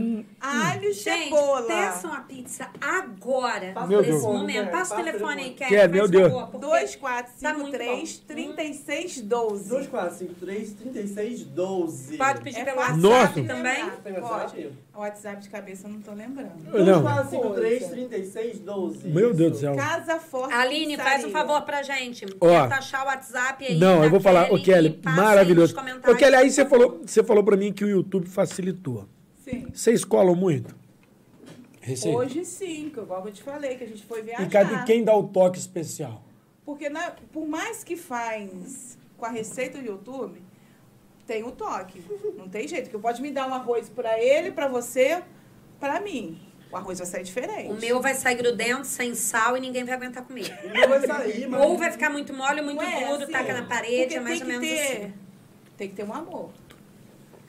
alho 0.40 0.85
e 0.85 0.93
Gente, 0.94 1.24
cebola. 1.24 1.66
peçam 1.66 2.14
a 2.14 2.20
pizza 2.20 2.66
agora, 2.81 3.73
Passa 3.74 3.86
Meu 3.89 3.98
nesse 3.98 4.10
Deus. 4.12 4.23
momento. 4.23 4.70
Passa 4.70 4.94
o 4.94 4.97
passa 4.97 5.01
o 5.02 5.05
telefone 5.05 5.43
aí. 5.43 5.51
Kelly. 5.51 5.70
Quer, 5.70 5.89
meu 5.90 6.09
Deus. 6.09 6.32
favor, 6.32 6.47
porque 6.48 6.66
2, 6.66 6.97
4, 6.97 7.32
tá 7.43 7.48
5, 7.51 7.60
muito 7.60 7.74
3, 7.77 8.19
bom. 8.20 8.27
36, 8.27 9.20
12. 9.20 9.69
2, 9.69 9.86
4, 9.89 10.16
5, 10.16 10.35
3, 10.36 10.73
36, 10.73 11.44
12. 11.44 12.16
Pode 12.16 12.40
pedir 12.40 12.60
É 12.60 12.64
pelo 12.64 12.78
WhatsApp 12.78 12.98
Nossa. 13.02 13.43
também? 13.43 13.90
Tem 14.02 14.14
Pode. 14.14 14.23
WhatsApp? 14.32 14.73
O 14.94 15.01
WhatsApp 15.01 15.43
de 15.43 15.48
cabeça 15.51 15.86
eu 15.89 15.93
não 15.93 16.01
tô 16.01 16.12
lembrando. 16.12 16.70
2, 16.70 16.86
Não. 16.86 17.02
4, 17.02 17.31
5, 17.31 17.51
3, 17.51 17.78
Coisa. 17.81 17.94
36, 17.94 18.59
12. 18.60 19.09
Meu 19.09 19.35
Deus 19.35 19.52
do 19.52 19.59
céu. 19.59 19.77
Casa 19.77 20.19
Forte 20.19 20.55
Aline, 20.55 20.97
faz 20.97 21.23
um 21.23 21.31
favor 21.31 21.60
pra 21.62 21.82
gente. 21.82 22.24
Ó. 22.40 22.56
Achar 22.64 23.02
o 23.05 23.06
WhatsApp 23.09 23.66
aí. 23.66 23.78
Não, 23.78 24.02
eu 24.02 24.09
vou 24.09 24.20
falar, 24.20 24.51
ô 24.51 24.59
Kelly, 24.62 24.98
maravilhoso. 25.05 25.74
Comentários, 25.91 26.19
Kelly, 26.19 26.35
aí 26.37 26.51
você 26.51 26.65
falou, 26.67 27.01
você 27.05 27.23
falou 27.23 27.45
pra 27.45 27.57
mim 27.57 27.73
que 27.73 27.85
o 27.85 27.89
YouTube 27.89 28.27
facilitou. 28.29 29.09
Sim. 29.45 29.67
Vocês 29.73 30.05
colam 30.05 30.35
muito? 30.35 30.75
Receita? 31.81 32.17
Hoje 32.17 32.45
sim, 32.45 32.91
que 32.95 33.01
igual 33.01 33.27
eu 33.27 33.33
te 33.33 33.43
falei, 33.43 33.77
que 33.77 33.85
a 33.85 33.87
gente 33.87 34.05
foi 34.05 34.23
viajar. 34.23 34.45
E 34.45 34.49
cadê 34.49 34.85
quem 34.85 35.03
dá 35.03 35.15
o 35.17 35.25
toque 35.25 35.59
especial? 35.59 36.23
Porque 36.65 36.89
na- 36.89 37.11
por 37.33 37.47
mais 37.47 37.83
que 37.83 37.97
faz 37.97 38.97
com 39.17 39.27
a 39.27 39.31
receita 39.31 39.79
do 39.79 39.85
YouTube, 39.85 40.41
tem 41.27 41.43
o 41.43 41.51
toque. 41.51 42.01
Não 42.37 42.49
tem 42.49 42.69
jeito. 42.69 42.89
Que 42.89 42.97
pode 42.99 43.21
me 43.21 43.33
dar 43.33 43.49
um 43.49 43.55
arroz 43.55 43.89
pra 43.89 44.21
ele, 44.21 44.53
pra 44.53 44.69
você, 44.69 45.23
pra 45.81 46.01
mim. 46.01 46.41
O 46.71 46.77
arroz 46.77 46.99
vai 47.01 47.07
sair 47.07 47.25
diferente. 47.25 47.71
O 47.71 47.75
meu 47.81 48.01
vai 48.01 48.15
sair 48.15 48.37
grudento, 48.37 48.87
sem 48.87 49.15
sal 49.15 49.57
e 49.57 49.61
ninguém 49.61 49.85
vai 49.85 49.95
aguentar 49.95 50.25
comer. 50.25 50.57
O 50.65 50.71
meu 50.71 50.89
vai 50.89 51.07
sair, 51.07 51.47
mas... 51.51 51.61
Ou 51.63 51.77
vai 51.77 51.91
ficar 51.91 52.11
muito 52.11 52.33
mole, 52.33 52.63
muito 52.63 52.77
Não 52.81 52.89
é 52.89 53.09
duro, 53.09 53.25
assim, 53.25 53.33
taca 53.33 53.53
na 53.55 53.67
parede, 53.67 53.97
porque 54.03 54.15
é 54.15 54.21
mais 54.21 54.41
tem 54.41 54.55
ou 54.55 54.61
que 54.61 54.67
menos 54.67 54.81
ter, 54.81 54.97
assim. 55.03 55.13
Tem 55.77 55.89
que 55.89 55.94
ter 55.94 56.05
um 56.05 56.12
amor. 56.12 56.51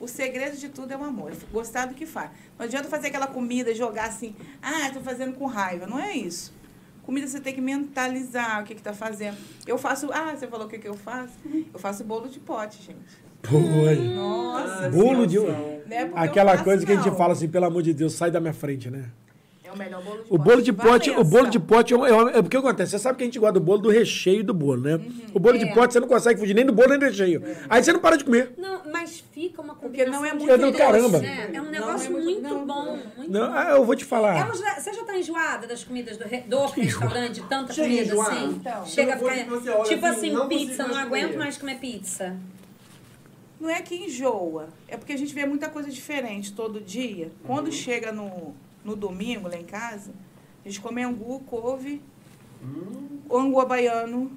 O 0.00 0.08
segredo 0.08 0.56
de 0.56 0.68
tudo 0.68 0.92
é 0.92 0.96
o 0.96 1.04
amor. 1.04 1.32
É 1.32 1.36
gostar 1.52 1.86
do 1.86 1.94
que 1.94 2.04
faz. 2.06 2.30
Não 2.58 2.66
adianta 2.66 2.88
fazer 2.88 3.08
aquela 3.08 3.26
comida 3.26 3.70
e 3.70 3.74
jogar 3.74 4.06
assim, 4.06 4.34
ah, 4.60 4.88
estou 4.88 5.02
fazendo 5.02 5.34
com 5.34 5.46
raiva. 5.46 5.86
Não 5.86 5.98
é 5.98 6.14
isso. 6.14 6.52
Comida 7.04 7.26
você 7.26 7.38
tem 7.38 7.54
que 7.54 7.60
mentalizar 7.60 8.62
o 8.62 8.64
que 8.64 8.72
está 8.72 8.92
fazendo. 8.94 9.36
Eu 9.66 9.76
faço. 9.76 10.10
Ah, 10.12 10.34
você 10.34 10.46
falou 10.46 10.66
o 10.66 10.70
que, 10.70 10.78
que 10.78 10.88
eu 10.88 10.94
faço? 10.94 11.34
Eu 11.72 11.78
faço 11.78 12.02
bolo 12.02 12.28
de 12.28 12.40
pote, 12.40 12.82
gente. 12.82 13.24
Pô, 13.42 13.58
Nossa. 14.14 14.88
bolo 14.88 15.26
de. 15.26 15.36
É 15.36 16.02
eu 16.02 16.16
Aquela 16.16 16.62
coisa 16.64 16.84
que 16.84 16.92
a 16.92 16.96
gente 16.96 17.14
fala 17.14 17.34
assim, 17.34 17.46
pelo 17.46 17.66
amor 17.66 17.82
de 17.82 17.92
Deus, 17.92 18.14
sai 18.14 18.30
da 18.30 18.40
minha 18.40 18.54
frente, 18.54 18.90
né? 18.90 19.10
É 19.74 19.76
o 19.76 19.78
melhor 19.78 20.02
bolo 20.02 20.16
de 20.22 20.22
O 20.22 20.38
pote. 20.38 20.44
bolo 20.44 20.62
de 20.62 20.72
pote, 20.72 21.10
o 21.10 21.24
bolo 21.24 21.50
de 21.50 21.58
pote 21.60 21.92
é, 21.94 21.96
uma- 21.96 22.08
é, 22.30 22.38
é 22.38 22.42
porque 22.42 22.56
acontece. 22.56 22.92
Você 22.92 22.98
sabe 23.00 23.18
que 23.18 23.24
a 23.24 23.26
gente 23.26 23.38
gosta 23.40 23.54
do 23.54 23.60
bolo 23.60 23.78
do 23.78 23.90
recheio 23.90 24.44
do 24.44 24.54
bolo, 24.54 24.80
né? 24.82 25.00
O 25.34 25.40
bolo 25.40 25.58
de 25.58 25.64
É. 25.64 25.74
pote 25.74 25.92
você 25.92 26.00
não 26.00 26.06
consegue 26.06 26.38
fugir 26.38 26.54
nem 26.54 26.64
do 26.64 26.72
bolo 26.72 26.90
nem 26.90 26.98
do 26.98 27.04
recheio. 27.06 27.42
Aí 27.68 27.82
você 27.82 27.92
não 27.92 27.98
para 28.00 28.16
de 28.16 28.24
comer. 28.24 28.54
Não, 28.56 28.82
mas 28.92 29.22
fica 29.32 29.60
uma 29.60 29.74
Porque 29.74 30.04
combinação 30.04 30.20
não 30.22 30.26
é 30.26 30.30
de 30.30 30.36
muito 30.38 30.52
É 30.52 30.56
do 30.56 30.66
doce, 30.66 30.78
caramba. 30.78 31.18
né? 31.18 31.50
É 31.52 31.60
um 31.60 31.70
negócio 31.70 32.06
é 32.06 32.10
muito- 32.10 32.24
muito, 32.24 32.42
não. 32.54 32.66
bom. 32.66 32.98
Muito 33.16 33.32
Não, 33.32 33.46
bom. 33.48 33.52
ah, 33.54 33.70
eu 33.70 33.84
vou 33.84 33.96
te 33.96 34.04
É 34.04 34.06
falar. 34.06 34.54
já- 34.54 34.80
você 34.80 34.92
já 34.92 35.04
tá 35.04 35.18
enjoada 35.18 35.66
das 35.66 35.82
comidas 35.82 36.16
do, 36.16 36.24
re- 36.24 36.42
do 36.46 36.66
restaurante, 36.66 37.32
de 37.34 37.42
tanta 37.48 37.72
Chega 37.72 37.88
comida 37.88 38.04
enjoada. 38.12 38.30
assim? 38.32 38.44
Então. 38.50 38.86
Chega 38.86 39.14
a 39.14 39.18
ficar. 39.18 39.34
tipo 39.84 40.06
assim, 40.06 40.06
assim, 40.06 40.30
não 40.30 40.48
pizza, 40.48 40.86
não 40.86 40.96
aguento 40.96 41.36
mais 41.36 41.56
comer 41.58 41.78
pizza. 41.78 42.36
Não 43.60 43.70
é 43.70 43.80
que 43.80 43.94
enjoa, 43.94 44.68
é 44.88 44.96
porque 44.96 45.12
a 45.12 45.16
gente 45.16 45.32
vê 45.32 45.46
muita 45.46 45.68
coisa 45.70 45.88
diferente 45.90 46.52
todo 46.52 46.80
dia. 46.80 47.30
Quando 47.46 47.72
chega 47.72 48.12
no, 48.12 48.54
no 48.84 48.94
domingo 48.94 49.48
lá 49.48 49.56
em 49.56 49.64
casa, 49.64 50.12
a 50.64 50.68
gente 50.68 50.80
come 50.80 51.02
angu, 51.02 51.40
couve, 51.40 52.02
o 53.28 53.36
angu 53.38 53.64
baiano. 53.66 54.30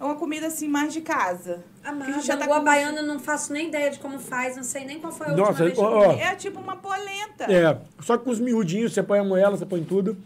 É 0.00 0.04
uma 0.04 0.14
comida 0.16 0.48
assim 0.48 0.66
mais 0.68 0.92
de 0.92 1.00
casa. 1.00 1.62
Amada, 1.84 2.10
a 2.10 2.14
gente 2.14 2.26
já 2.26 2.36
tá 2.36 2.44
angu 2.44 2.54
com- 2.54 2.64
baiana 2.64 2.98
eu 3.00 3.06
não 3.06 3.18
faço 3.20 3.52
nem 3.52 3.68
ideia 3.68 3.90
de 3.90 3.98
como 4.00 4.18
faz, 4.18 4.56
não 4.56 4.64
sei 4.64 4.84
nem 4.84 4.98
qual 4.98 5.12
foi 5.12 5.28
a 5.28 5.30
Nossa, 5.30 5.50
última 5.62 5.64
vez 5.66 5.78
que 5.78 5.84
eu 5.84 5.86
ó. 5.86 6.12
É 6.12 6.34
tipo 6.34 6.58
uma 6.60 6.76
polenta. 6.76 7.44
É, 7.44 7.78
só 8.00 8.16
que 8.18 8.24
com 8.24 8.30
os 8.30 8.40
miudinhos, 8.40 8.92
você 8.92 9.02
põe 9.02 9.18
a 9.20 9.24
moela, 9.24 9.56
você 9.56 9.66
põe 9.66 9.82
tudo, 9.84 10.16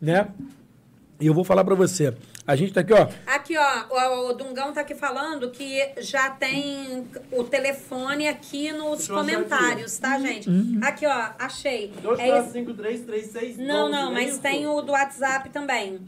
né? 0.00 0.28
E 1.20 1.26
eu 1.26 1.34
vou 1.34 1.44
falar 1.44 1.64
pra 1.64 1.74
você. 1.74 2.14
A 2.46 2.54
gente 2.54 2.72
tá 2.72 2.80
aqui, 2.80 2.92
ó. 2.92 3.08
Aqui, 3.26 3.54
ó, 3.58 4.28
o, 4.28 4.32
Dungão 4.34 4.72
tá 4.72 4.82
aqui 4.82 4.94
falando 4.94 5.50
que 5.50 5.90
já 5.98 6.30
tem 6.30 7.04
o 7.32 7.42
telefone 7.42 8.28
aqui 8.28 8.70
nos 8.70 9.08
comentários, 9.08 9.98
tá, 9.98 10.18
gente? 10.20 10.48
Uhum. 10.48 10.78
Aqui, 10.82 11.04
ó, 11.06 11.28
achei. 11.38 11.92
2, 12.00 12.20
É 12.20 12.26
4, 12.28 12.42
esse- 12.44 12.52
5, 12.52 12.74
3, 12.74 13.00
3, 13.04 13.26
6, 13.32 13.58
Não, 13.58 13.88
não, 13.88 14.12
mas 14.12 14.38
tem 14.38 14.64
o 14.66 14.80
do 14.80 14.92
WhatsApp 14.92 15.48
também. 15.50 15.98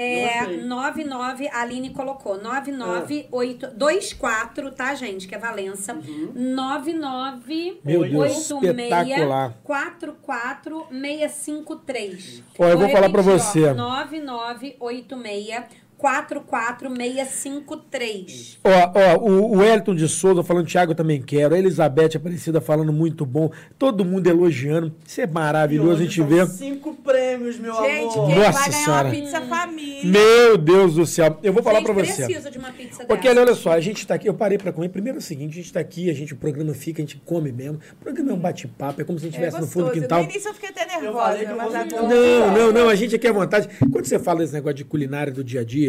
É 0.00 0.42
Não 0.42 0.46
sei. 0.46 0.60
99, 0.62 1.48
a 1.48 1.60
Aline 1.60 1.90
colocou. 1.90 2.40
99824, 2.40 4.70
tá, 4.70 4.94
gente? 4.94 5.26
Que 5.26 5.34
é 5.34 5.38
Valença. 5.38 5.94
Uhum. 5.94 6.30
99 6.34 7.80
Meu 7.84 8.08
Deus, 8.08 8.48
espetacular. 8.48 9.58
44653. 9.64 12.44
Ó, 12.56 12.68
eu 12.68 12.78
vou 12.78 12.88
falar 12.90 13.10
pra 13.10 13.22
você. 13.22 13.74
9986 13.74 15.87
44653. 15.98 18.58
Ó, 18.64 18.92
ó, 18.94 19.16
o, 19.18 19.56
o 19.56 19.62
Elton 19.64 19.94
de 19.94 20.08
Souza 20.08 20.42
falando, 20.42 20.66
Thiago, 20.66 20.92
eu 20.92 20.96
também 20.96 21.20
quero. 21.20 21.54
A 21.54 21.58
Elizabeth 21.58 22.16
Aparecida 22.16 22.58
falando 22.60 22.92
muito 22.92 23.24
bom. 23.26 23.50
Todo 23.78 24.04
mundo 24.04 24.26
elogiando. 24.28 24.92
Isso 25.06 25.20
é 25.20 25.26
maravilhoso, 25.26 26.02
a 26.02 26.04
gente 26.04 26.22
vê. 26.22 26.46
Cinco 26.46 26.94
prêmios, 26.94 27.58
meu 27.58 27.74
Gente, 27.74 28.14
amor. 28.18 28.26
quem 28.28 28.38
Nossa 28.38 28.52
vai 28.52 28.70
ganhar 28.70 28.84
Senhora. 28.84 29.08
uma 29.08 29.14
pizza 29.14 29.40
família? 29.42 30.04
Meu 30.10 30.56
Deus 30.58 30.94
do 30.94 31.06
céu. 31.06 31.38
Eu 31.42 31.52
vou 31.52 31.62
falar 31.62 31.78
gente, 31.80 31.86
pra 31.86 31.94
você. 32.04 32.24
precisa 32.24 32.50
de 32.50 32.58
uma 32.58 32.72
pizza 32.72 33.04
Porque 33.04 33.28
dessa. 33.28 33.40
olha 33.40 33.54
só, 33.54 33.72
a 33.72 33.80
gente 33.80 34.06
tá 34.06 34.14
aqui, 34.14 34.28
eu 34.28 34.34
parei 34.34 34.58
pra 34.58 34.72
comer. 34.72 34.88
Primeiro 34.88 35.18
é 35.18 35.20
o 35.20 35.22
seguinte, 35.22 35.52
a 35.52 35.56
gente 35.62 35.72
tá 35.72 35.80
aqui, 35.80 36.10
a 36.10 36.14
gente, 36.14 36.32
o 36.32 36.36
programa 36.36 36.72
fica, 36.74 37.02
a 37.02 37.04
gente 37.04 37.20
come 37.24 37.52
mesmo. 37.52 37.78
O 37.92 37.94
programa 37.96 38.30
é 38.30 38.34
um 38.34 38.38
bate-papo, 38.38 39.00
é 39.00 39.04
como 39.04 39.18
se 39.18 39.26
a 39.26 39.30
gente 39.30 39.40
É 39.40 39.44
estivesse 39.48 39.60
no 39.64 39.70
fundo 39.70 39.86
do 39.86 39.92
quintal. 39.92 40.22
No 40.22 40.30
início 40.30 40.48
eu 40.48 40.54
fiquei 40.54 40.68
até 40.70 40.86
nervosa, 41.00 41.38
eu 41.38 41.56
mas 41.56 41.74
agora... 41.74 42.02
Não, 42.08 42.52
não, 42.52 42.72
não, 42.72 42.88
a 42.88 42.94
gente 42.94 43.14
aqui 43.16 43.26
é 43.26 43.30
à 43.30 43.32
vontade. 43.32 43.68
Quando 43.90 44.04
você 44.04 44.18
fala 44.18 44.40
desse 44.40 44.52
negócio 44.52 44.76
de 44.76 44.84
culinária 44.84 45.32
do 45.32 45.42
dia 45.42 45.60
a 45.60 45.64
dia, 45.64 45.87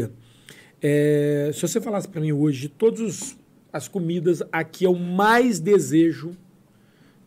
é, 0.82 1.52
se 1.54 1.62
você 1.62 1.82
falasse 1.82 2.08
pra 2.08 2.22
mim 2.22 2.32
hoje 2.32 2.62
de 2.62 2.70
todas 2.70 3.36
as 3.74 3.88
comidas, 3.88 4.42
aqui 4.52 4.86
é 4.86 4.90
o 4.90 4.96
mais 4.98 5.60
desejo, 5.60 6.32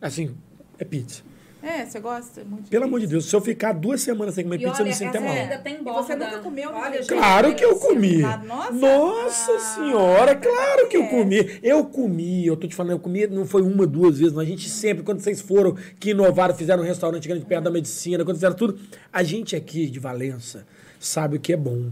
assim, 0.01 0.35
é 0.79 0.83
pizza. 0.83 1.21
É, 1.65 1.85
você 1.85 1.97
gosta 2.01 2.43
muito 2.43 2.65
de 2.65 2.69
Pelo 2.69 2.83
amor 2.83 2.99
de? 2.99 3.07
Deus, 3.07 3.23
se 3.23 3.33
eu 3.33 3.39
ficar 3.39 3.71
duas 3.71 4.01
semanas 4.01 4.35
sem 4.35 4.43
comer 4.43 4.57
E 4.57 4.59
pizza, 4.65 4.81
eu 4.81 4.81
olha, 4.81 4.85
me 4.89 4.93
sinto 4.93 5.21
mal. 5.21 5.31
ainda 5.31 5.57
tem 5.59 5.75
E 5.75 5.81
borda. 5.81 6.03
você 6.03 6.13
nunca 6.17 6.39
comeu 6.39 6.69
no 6.69 6.77
Olha, 6.77 6.89
dia? 6.91 7.01
gente, 7.03 7.07
Claro 7.13 7.55
que 7.55 7.63
eu 7.63 7.75
comi. 7.77 8.21
Ah, 8.21 8.37
nossa? 8.45 8.71
Nossa 8.73 9.51
Ah, 9.53 9.59
senhora, 9.59 10.35
claro 10.35 10.89
que 10.89 10.97
eu 10.97 11.03
é. 11.03 11.07
comi. 11.07 11.59
Eu 11.63 11.85
comi, 11.85 12.45
eu 12.45 12.57
tô 12.57 12.67
te 12.67 12.75
falando, 12.75 12.91
eu 12.91 12.99
comi, 12.99 13.27
não 13.27 13.45
foi 13.45 13.61
uma, 13.61 13.87
duas 13.87 14.19
vezes, 14.19 14.33
mas 14.33 14.45
a 14.45 14.49
gente 14.49 14.69
sempre, 14.69 15.03
quando 15.05 15.21
vocês 15.21 15.39
foram, 15.39 15.73
que 16.01 16.09
inovaram, 16.09 16.53
fizeram 16.53 16.83
um 16.83 16.85
restaurante 16.85 17.25
grande 17.29 17.45
perto 17.45 17.63
da 17.63 17.71
medicina, 17.71 18.25
quando 18.25 18.35
fizeram 18.35 18.55
tudo, 18.57 18.77
a 19.13 19.23
gente 19.23 19.55
aqui 19.55 19.89
de 19.89 19.99
Valença 19.99 20.65
sabe 20.99 21.37
o 21.37 21.39
que 21.39 21.53
é 21.53 21.57
bom. 21.57 21.89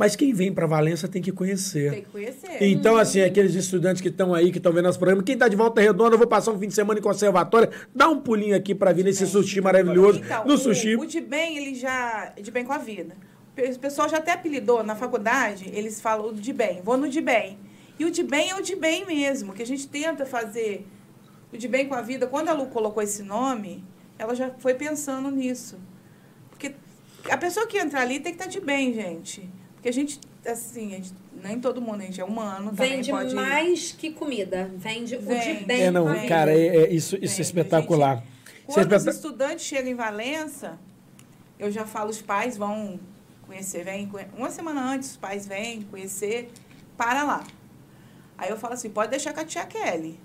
Mas 0.00 0.16
quem 0.16 0.32
vem 0.32 0.50
pra 0.50 0.66
Valença 0.66 1.06
tem 1.06 1.20
que 1.20 1.30
conhecer. 1.30 1.90
Tem 1.90 2.02
que 2.02 2.08
conhecer. 2.08 2.56
Então, 2.62 2.96
assim, 2.96 3.20
aqueles 3.20 3.54
estudantes 3.54 4.00
que 4.00 4.08
estão 4.08 4.32
aí, 4.32 4.50
que 4.50 4.56
estão 4.56 4.72
vendo 4.72 4.84
nosso 4.84 4.98
programa, 4.98 5.22
quem 5.22 5.36
tá 5.36 5.46
de 5.46 5.56
volta 5.56 5.78
redonda, 5.78 6.14
eu 6.14 6.18
vou 6.18 6.26
passar 6.26 6.52
um 6.52 6.58
fim 6.58 6.68
de 6.68 6.74
semana 6.74 6.98
em 6.98 7.02
conservatória, 7.02 7.68
dá 7.94 8.08
um 8.08 8.18
pulinho 8.18 8.56
aqui 8.56 8.74
pra 8.74 8.94
vir 8.94 9.04
nesse 9.04 9.26
sushi 9.26 9.60
maravilhoso. 9.60 10.20
Então, 10.24 10.46
no 10.46 10.54
o, 10.54 10.56
sushi. 10.56 10.96
o 10.96 11.04
de 11.04 11.20
bem, 11.20 11.58
ele 11.58 11.74
já. 11.74 12.32
De 12.40 12.50
bem 12.50 12.64
com 12.64 12.72
a 12.72 12.78
vida. 12.78 13.14
O 13.54 13.78
pessoal 13.78 14.08
já 14.08 14.16
até 14.16 14.32
apelidou 14.32 14.82
na 14.82 14.96
faculdade, 14.96 15.70
eles 15.74 16.00
falam 16.00 16.30
o 16.30 16.32
de 16.32 16.52
bem, 16.54 16.80
vou 16.82 16.96
no 16.96 17.06
de 17.06 17.20
bem. 17.20 17.58
E 17.98 18.06
o 18.06 18.10
de 18.10 18.22
bem 18.22 18.48
é 18.48 18.56
o 18.56 18.62
de 18.62 18.76
bem 18.76 19.04
mesmo, 19.04 19.52
que 19.52 19.62
a 19.62 19.66
gente 19.66 19.86
tenta 19.86 20.24
fazer 20.24 20.86
o 21.52 21.58
de 21.58 21.68
bem 21.68 21.86
com 21.86 21.94
a 21.94 22.00
vida. 22.00 22.26
Quando 22.26 22.48
a 22.48 22.54
Lu 22.54 22.68
colocou 22.68 23.02
esse 23.02 23.22
nome, 23.22 23.84
ela 24.18 24.34
já 24.34 24.48
foi 24.60 24.72
pensando 24.72 25.30
nisso. 25.30 25.78
Porque 26.48 26.74
a 27.28 27.36
pessoa 27.36 27.66
que 27.66 27.76
entrar 27.76 28.00
ali 28.00 28.18
tem 28.18 28.32
que 28.32 28.42
estar 28.42 28.46
de 28.46 28.60
bem, 28.60 28.94
gente. 28.94 29.59
Porque 29.80 29.88
a 29.88 29.92
gente, 29.92 30.20
assim, 30.46 30.88
a 30.92 30.96
gente- 30.96 31.14
nem 31.42 31.58
todo 31.58 31.80
mundo, 31.80 32.02
a 32.02 32.04
gente 32.04 32.20
é 32.20 32.24
humano, 32.24 32.70
Vende 32.70 33.10
pode... 33.10 33.34
mais 33.34 33.92
que 33.92 34.10
comida. 34.10 34.70
Vende 34.76 35.16
o 35.16 35.20
de 35.20 35.24
Vende. 35.24 35.64
bem. 35.64 35.82
É, 35.84 35.90
não, 35.90 36.06
vida. 36.12 36.26
cara, 36.28 36.52
é, 36.52 36.66
é- 36.84 36.92
isso, 36.92 37.16
isso 37.16 37.24
é 37.24 37.28
Vende. 37.28 37.40
espetacular. 37.40 38.16
Gente- 38.16 38.68
é 38.68 38.72
Quando 38.74 38.92
os 38.92 39.06
estudantes 39.06 39.64
chegam 39.64 39.90
em 39.90 39.94
Valença, 39.94 40.78
eu 41.58 41.72
já 41.72 41.86
falo, 41.86 42.10
os 42.10 42.20
pais 42.20 42.58
vão 42.58 43.00
conhecer, 43.46 43.82
vem, 43.82 44.06
conhe- 44.06 44.28
uma 44.36 44.50
semana 44.50 44.82
antes 44.92 45.12
os 45.12 45.16
pais 45.16 45.46
vêm 45.46 45.80
conhecer, 45.84 46.50
para 46.94 47.22
lá. 47.24 47.44
Aí 48.36 48.50
eu 48.50 48.58
falo 48.58 48.74
assim, 48.74 48.90
pode 48.90 49.10
deixar 49.10 49.32
com 49.32 49.40
a 49.40 49.44
tia 49.46 49.64
Kelly. 49.64 50.20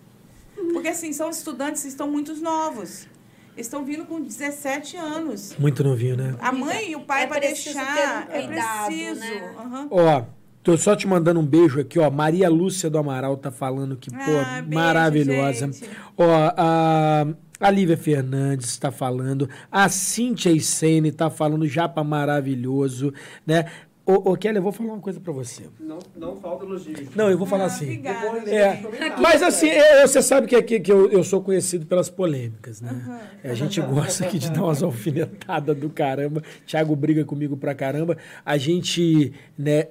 Porque 0.73 0.89
assim, 0.89 1.13
são 1.13 1.29
estudantes 1.29 1.81
que 1.83 1.87
estão 1.87 2.11
muito 2.11 2.35
novos. 2.35 3.07
Eles 3.55 3.67
estão 3.67 3.85
vindo 3.85 4.05
com 4.05 4.21
17 4.21 4.97
anos. 4.97 5.55
Muito 5.57 5.83
novinho, 5.83 6.17
né? 6.17 6.35
A 6.39 6.51
mãe 6.51 6.91
e 6.91 6.95
o 6.95 7.01
pai 7.01 7.23
É 7.23 7.27
para 7.27 7.39
deixar, 7.39 8.27
um 8.29 8.31
é 8.33 8.41
cuidado, 8.45 8.85
preciso. 8.87 9.19
né? 9.21 9.55
Aham. 9.57 9.87
Ó, 9.89 10.23
tô 10.61 10.77
só 10.77 10.95
te 10.95 11.07
mandando 11.07 11.39
um 11.39 11.45
beijo 11.45 11.79
aqui, 11.79 11.97
ó. 11.97 12.09
Maria 12.11 12.49
Lúcia 12.49 12.89
do 12.89 12.97
Amaral 12.97 13.37
tá 13.37 13.51
falando 13.51 13.95
que, 13.95 14.11
pô, 14.11 14.17
Ah, 14.19 14.61
beijo, 14.61 14.75
maravilhosa. 14.75 15.67
gente. 15.71 15.89
Ó, 16.17 16.25
a, 16.57 17.25
a 17.57 17.71
Lívia 17.71 17.95
Fernandes 17.95 18.77
tá 18.77 18.91
falando. 18.91 19.49
A 19.71 19.87
Cíntia 19.87 20.49
Isene 20.51 21.13
tá 21.13 21.29
falando 21.29 21.65
japa 21.65 22.03
maravilhoso, 22.03 23.13
né? 23.47 23.65
Ô, 24.07 24.31
ô, 24.33 24.37
Kelly, 24.37 24.57
eu 24.57 24.61
vou 24.61 24.71
falar 24.71 24.93
uma 24.93 25.01
coisa 25.01 25.19
pra 25.19 25.33
você. 25.33 25.63
Não, 25.79 25.97
não 26.15 26.35
falta 26.35 26.63
elogios. 26.63 27.09
Não, 27.15 27.27
eu 27.27 27.37
vou 27.39 27.47
falar 27.47 27.63
Ah, 27.63 27.67
assim. 27.67 27.85
obrigada. 27.85 28.49
É, 28.51 28.83
mas 29.19 29.41
né? 29.41 29.47
assim, 29.47 29.67
eu- 29.67 30.07
você 30.07 30.21
sabe 30.21 30.45
que 30.45 30.55
aqui 30.55 30.79
que 30.79 30.91
eu, 30.91 31.09
eu 31.11 31.23
sou 31.23 31.41
conhecido 31.41 31.87
pelas 31.87 32.07
polêmicas, 32.07 32.81
né? 32.81 33.29
É, 33.43 33.49
A 33.49 33.55
gente 33.55 33.81
gosta 33.81 34.25
aqui 34.25 34.37
de 34.37 34.51
dar 34.51 34.61
umas 34.63 34.83
alfinetadas 34.83 35.75
do 35.75 35.89
caramba. 35.89 36.43
Thiago 36.67 36.95
briga 36.95 37.25
comigo 37.25 37.57
pra 37.57 37.73
caramba. 37.73 38.15
A 38.45 38.57
gente, 38.59 39.33
né, 39.57 39.87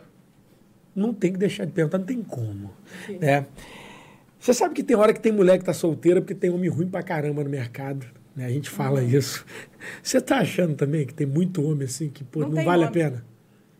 não 0.94 1.12
tem 1.12 1.32
que 1.32 1.38
deixar 1.38 1.64
de 1.64 1.72
perguntar, 1.72 1.98
não 1.98 2.06
tem 2.06 2.22
como, 2.22 2.70
né? 3.20 3.46
Você 4.38 4.54
sabe 4.54 4.74
que 4.74 4.84
tem 4.84 4.96
hora 4.96 5.12
que 5.12 5.18
tem 5.20 5.32
mulher 5.32 5.58
que 5.58 5.64
tá 5.64 5.72
solteira 5.72 6.20
porque 6.20 6.36
tem 6.36 6.50
homem 6.50 6.70
ruim 6.70 6.86
pra 6.86 7.02
caramba 7.02 7.42
no 7.42 7.50
mercado, 7.50 8.06
né? 8.36 8.46
A 8.46 8.50
gente 8.50 8.70
fala 8.70 9.02
isso. 9.02 9.44
Você 10.00 10.20
tá 10.20 10.38
achando 10.38 10.76
também 10.76 11.04
que 11.04 11.12
tem 11.14 11.26
muito 11.26 11.64
homem 11.68 11.84
assim 11.86 12.08
que, 12.10 12.22
pô, 12.22 12.40
Não 12.40 12.50
não, 12.50 12.62
vale 12.64 12.84
a 12.84 12.86
homem. 12.88 12.92
pena? 12.92 13.24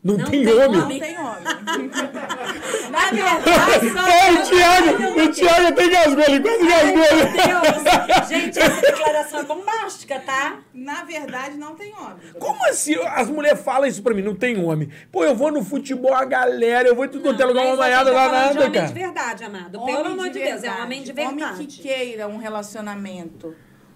Não, 0.05 0.19
Não 0.19 0.25
tem, 0.27 0.45
tem 0.45 0.53
homem? 0.55 0.81
Não 0.81 0.89
tem 0.89 1.19
homem. 1.19 1.43
Na 2.91 3.11
verdade, 3.11 3.87
Ô, 3.89 4.35
o 4.35 4.43
Thiago, 4.45 5.21
o 5.23 5.33
Thiago 5.33 5.67
até 5.69 5.85
engasgou 5.87 6.25
ali, 6.25 6.41
quase 6.43 6.63
engasgou. 6.63 6.95
Meu 6.95 7.07
Deus! 7.33 8.29
Gente, 8.29 8.59
essa 8.59 8.81
declaração 8.83 9.41
é 9.41 9.45
bombástica, 9.45 10.21
tá? 10.21 10.59
Na 10.75 11.05
verdade, 11.05 11.57
não 11.57 11.75
tem 11.75 11.95
homem. 11.95 12.19
Como 12.39 12.67
assim? 12.69 12.97
As 13.15 13.31
mulheres 13.31 13.61
falam 13.63 13.87
isso 13.89 14.03
pra 14.03 14.13
mim, 14.13 14.21
não 14.21 14.35
tem 14.35 14.63
homem. 14.63 14.91
Pô, 15.11 15.25
eu 15.25 15.35
vou 15.35 15.51
no 15.51 15.65
futebol, 15.65 16.13
a 16.15 16.27
galera, 16.27 16.87
eu 16.87 16.95
vou 16.95 17.07
em 17.07 17.09
tudo 17.09 17.23
quanto 17.23 17.41
é 17.43 17.47
lugar, 17.47 17.65
uma 17.65 17.77
maiada 17.77 18.11
tá 18.13 18.17
lá 18.17 18.27
de 18.27 18.33
nada, 18.35 18.61
homem 18.61 18.73
cara. 18.73 18.87
de 18.87 18.93
verdade, 18.93 19.45
amado. 19.45 19.81
Homem 19.81 19.97
Pelo 19.97 20.07
amor 20.09 20.27
de 20.29 20.39
Deus, 20.39 20.49
é 20.49 20.55
um 20.57 20.61
verdade. 20.61 20.83
homem 20.83 21.03
de 21.03 21.11
Homem 21.13 21.37
verdade. 21.37 21.67
que 21.67 21.83
queira 21.83 22.29
um 22.29 22.37
relacionamento. 22.37 23.55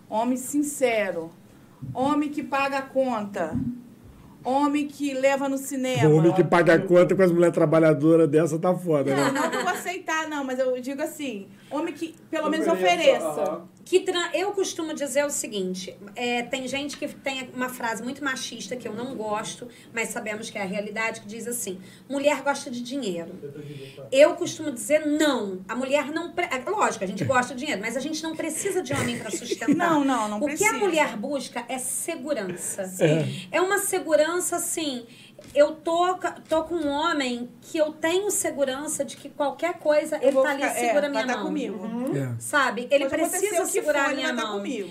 Homem 0.08 0.38
sincero. 0.38 1.30
homem 1.92 2.30
que 2.30 2.42
paga 2.42 2.78
a 2.78 2.82
conta, 2.82 3.54
homem 4.44 4.86
que 4.86 5.12
leva 5.14 5.48
no 5.48 5.58
cinema. 5.58 6.08
O 6.08 6.16
homem 6.16 6.32
que 6.32 6.44
paga 6.44 6.74
a 6.74 6.78
conta 6.78 7.14
com 7.14 7.22
as 7.22 7.30
mulheres 7.30 7.54
trabalhadoras 7.54 8.28
dessa 8.28 8.58
tá 8.58 8.74
foda, 8.74 9.14
Não, 9.14 9.32
né? 9.32 9.40
não 9.40 9.50
que 9.50 9.56
eu 9.56 9.62
vou 9.62 9.72
aceitar, 9.72 10.28
não, 10.28 10.44
mas 10.44 10.58
eu 10.58 10.80
digo 10.80 11.02
assim, 11.02 11.46
homem 11.70 11.92
que 11.94 12.14
pelo 12.30 12.48
menos 12.50 12.66
Ofereça. 12.66 13.60
Que 13.88 14.00
tra- 14.00 14.30
Eu 14.34 14.52
costumo 14.52 14.92
dizer 14.92 15.24
o 15.24 15.30
seguinte: 15.30 15.96
é, 16.14 16.42
tem 16.42 16.68
gente 16.68 16.98
que 16.98 17.08
tem 17.08 17.48
uma 17.54 17.70
frase 17.70 18.02
muito 18.02 18.22
machista 18.22 18.76
que 18.76 18.86
eu 18.86 18.92
não 18.92 19.14
gosto, 19.14 19.66
mas 19.94 20.10
sabemos 20.10 20.50
que 20.50 20.58
é 20.58 20.62
a 20.62 20.66
realidade, 20.66 21.22
que 21.22 21.26
diz 21.26 21.46
assim: 21.46 21.80
mulher 22.06 22.42
gosta 22.42 22.70
de 22.70 22.82
dinheiro. 22.82 23.32
Eu 24.12 24.34
costumo 24.34 24.70
dizer 24.70 25.06
não. 25.06 25.60
A 25.66 25.74
mulher 25.74 26.10
não. 26.12 26.32
Pre... 26.32 26.44
é, 26.44 26.58
Lógico, 26.68 27.02
a 27.02 27.06
gente 27.06 27.24
gosta 27.24 27.54
de 27.54 27.60
dinheiro, 27.60 27.80
mas 27.80 27.96
a 27.96 28.00
gente 28.00 28.22
não 28.22 28.36
precisa 28.36 28.82
de 28.82 28.92
homem 28.92 29.18
para 29.18 29.30
sustentar. 29.30 29.68
Não, 29.88 30.04
não, 30.04 30.28
não 30.28 30.36
O 30.38 30.40
que 30.40 30.46
precisa. 30.56 30.70
a 30.76 30.78
mulher 30.78 31.16
busca 31.16 31.64
é 31.68 31.78
segurança. 31.78 32.82
É. 33.00 33.56
É 33.56 33.60
uma 33.60 33.78
segurança 33.78 34.56
assim. 34.56 35.06
Eu 35.54 35.72
tô, 35.72 36.16
tô 36.48 36.64
com 36.64 36.74
um 36.74 36.88
homem 36.88 37.48
que 37.62 37.78
eu 37.78 37.92
tenho 37.92 38.30
segurança 38.30 39.04
de 39.04 39.16
que 39.16 39.28
qualquer 39.28 39.74
coisa 39.78 40.16
Eu 40.16 40.28
ele 40.28 40.42
tá 40.42 40.50
ali 40.50 40.62
e 40.62 40.64
é, 40.64 40.70
segura 40.70 40.98
a 41.06 41.10
vai 41.10 41.10
minha 41.10 41.26
tá 41.26 41.36
mão. 41.36 41.46
comigo. 41.46 42.16
É. 42.16 42.34
Sabe? 42.38 42.88
Ele 42.90 43.08
Pode 43.08 43.22
precisa 43.22 43.60
que 43.62 43.66
segurar 43.66 44.00
for, 44.04 44.08
a 44.08 44.12
ele 44.12 44.16
minha 44.22 44.34
vai 44.34 44.36
tá 44.44 44.48
mão. 44.50 44.58
comigo. 44.58 44.90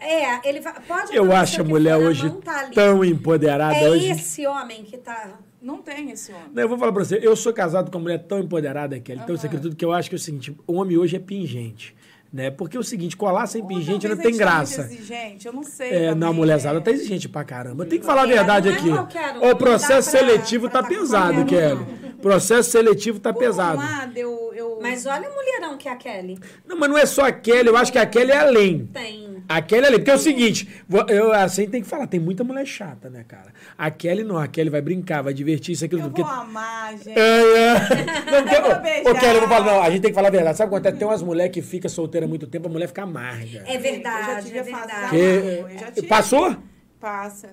É, 0.00 0.48
ele 0.48 0.60
vai, 0.60 0.74
pode 0.86 1.16
Eu 1.16 1.32
acho 1.32 1.60
a 1.60 1.64
que 1.64 1.70
mulher 1.70 1.98
for, 1.98 2.06
hoje 2.08 2.30
tá 2.44 2.68
tão 2.74 3.04
empoderada 3.04 3.74
É 3.76 3.88
hoje. 3.90 4.10
esse 4.10 4.46
homem 4.46 4.82
que 4.84 4.96
tá. 4.98 5.38
Não 5.60 5.78
tem 5.78 6.10
esse 6.10 6.30
homem. 6.32 6.50
Não, 6.52 6.62
eu 6.62 6.68
vou 6.68 6.78
falar 6.78 6.92
pra 6.92 7.04
você, 7.04 7.18
eu 7.20 7.34
sou 7.34 7.52
casado 7.52 7.90
com 7.90 7.98
uma 7.98 8.02
mulher 8.04 8.18
tão 8.26 8.38
empoderada, 8.38 8.98
Kelly, 9.00 9.20
então 9.24 9.36
você 9.36 9.46
acredita 9.46 9.74
que 9.74 9.84
eu 9.84 9.92
acho 9.92 10.08
que 10.08 10.14
é 10.14 10.18
o 10.18 10.20
seguinte, 10.20 10.56
o 10.66 10.74
homem 10.74 10.96
hoje 10.96 11.16
é 11.16 11.18
pingente, 11.18 11.96
né? 12.32 12.50
Porque 12.50 12.76
é 12.76 12.80
o 12.80 12.82
seguinte, 12.82 13.16
colar 13.16 13.46
sem 13.46 13.66
pingente 13.66 14.06
Ou 14.06 14.14
não 14.14 14.16
talvez 14.16 14.22
tem 14.22 14.28
a 14.28 14.32
gente 14.32 14.38
tá 14.38 14.44
graça. 14.44 14.82
exigente, 14.92 15.46
eu 15.46 15.52
não 15.52 15.62
sei. 15.62 15.88
É, 15.88 15.92
também, 16.08 16.14
não, 16.16 16.32
mulherzada 16.34 16.78
é. 16.78 16.80
tá 16.80 16.90
exigente 16.90 17.28
pra 17.28 17.44
caramba. 17.44 17.86
Tem 17.86 17.98
que 17.98 18.04
falar 18.06 18.22
a 18.22 18.30
É, 18.30 18.34
verdade 18.34 18.68
não 18.70 18.74
é 18.76 18.78
aqui. 18.78 19.46
O 19.46 19.56
processo 19.56 20.10
pra- 20.10 20.20
seletivo 20.20 20.68
pra 20.70 20.82
tá 20.82 20.88
tá 20.88 20.94
pesado, 20.94 21.34
qualquer 21.34 21.74
um. 21.74 21.84
Kelly. 21.84 22.08
Processo 22.20 22.70
seletivo 22.70 23.20
tá 23.20 23.32
Por 23.32 23.38
pesado. 23.38 23.78
um 23.78 23.80
lado, 23.84 24.16
eu, 24.16 24.52
eu... 24.54 24.78
Mas 24.82 25.06
olha 25.06 25.28
o 25.28 25.34
mulherão 25.34 25.76
que 25.78 25.88
é 25.88 25.92
a 25.92 25.96
Kelly. 25.96 26.38
Não, 26.66 26.76
mas 26.76 26.90
não 26.90 26.98
é 26.98 27.06
só 27.06 27.22
a 27.26 27.32
Kelly, 27.32 27.68
eu 27.68 27.76
acho 27.76 27.92
que 27.92 27.98
a 27.98 28.06
Kelly 28.06 28.32
é 28.32 28.38
além. 28.38 28.86
Tem. 28.92 29.27
A 29.48 29.62
Kelly 29.62 29.84
é 29.84 29.86
além. 29.88 29.98
Porque 30.00 30.10
é 30.10 30.14
o 30.14 30.18
seguinte, 30.18 30.68
eu 31.08 31.32
assim 31.32 31.66
tem 31.68 31.80
que 31.80 31.88
falar, 31.88 32.06
tem 32.06 32.20
muita 32.20 32.44
mulher 32.44 32.66
chata, 32.66 33.08
né, 33.08 33.24
cara? 33.26 33.52
A 33.78 33.90
Kelly 33.90 34.22
não, 34.24 34.36
a 34.36 34.46
Kelly 34.46 34.68
vai 34.68 34.80
brincar, 34.82 35.22
vai 35.22 35.32
divertir, 35.32 35.72
isso, 35.72 35.84
aquilo. 35.84 36.02
eu 36.02 36.08
porque 36.08 36.22
vou 36.22 36.30
amar, 36.30 36.96
gente. 36.98 37.18
É, 37.18 37.40
é. 37.68 37.74
Não, 38.30 38.42
porque, 38.42 38.56
Eu 38.56 38.62
vou 38.62 38.72
ô, 38.72 38.80
beijar. 38.80 39.10
ô, 39.10 39.14
Kelly, 39.18 39.34
eu 39.34 39.40
vou 39.40 39.48
falar, 39.48 39.64
não, 39.72 39.82
a 39.82 39.90
gente 39.90 40.02
tem 40.02 40.10
que 40.10 40.14
falar 40.14 40.28
a 40.28 40.30
verdade. 40.30 40.58
Sabe 40.58 40.70
quando 40.70 40.92
tem 40.98 41.08
umas 41.08 41.22
mulheres 41.22 41.52
que 41.52 41.62
ficam 41.62 41.88
solteiras 41.88 42.28
muito 42.28 42.46
tempo, 42.46 42.68
a 42.68 42.70
mulher 42.70 42.86
fica 42.88 43.02
amarga. 43.02 43.64
É 43.66 43.78
verdade, 43.78 44.28
Eu 44.28 44.34
já 44.34 44.42
tive 44.42 44.58
é 44.58 44.62
verdade. 44.62 44.86
da 45.02 45.08
Que- 45.08 45.16
eu 45.16 45.78
já 45.78 45.90
tive. 45.92 46.06
Passou? 46.06 46.56
Passa. 47.00 47.50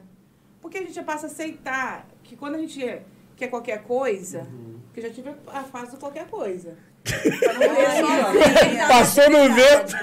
Porque 0.61 0.77
a 0.79 0.81
gente 0.81 0.93
já 0.93 1.03
passa 1.03 1.27
a 1.27 1.29
aceitar 1.29 2.07
que 2.23 2.35
quando 2.35 2.55
a 2.55 2.57
gente 2.57 2.83
quer 3.37 3.47
qualquer 3.47 3.83
coisa, 3.83 4.39
Uhum. 4.41 4.75
que 4.93 4.99
eu 4.99 5.03
já 5.03 5.09
tive 5.11 5.29
a 5.47 5.63
fase 5.63 5.91
do 5.91 5.97
qualquer 5.97 6.25
coisa. 6.27 6.75
Passou 8.87 9.29
no 9.29 9.53
vento. 9.53 9.95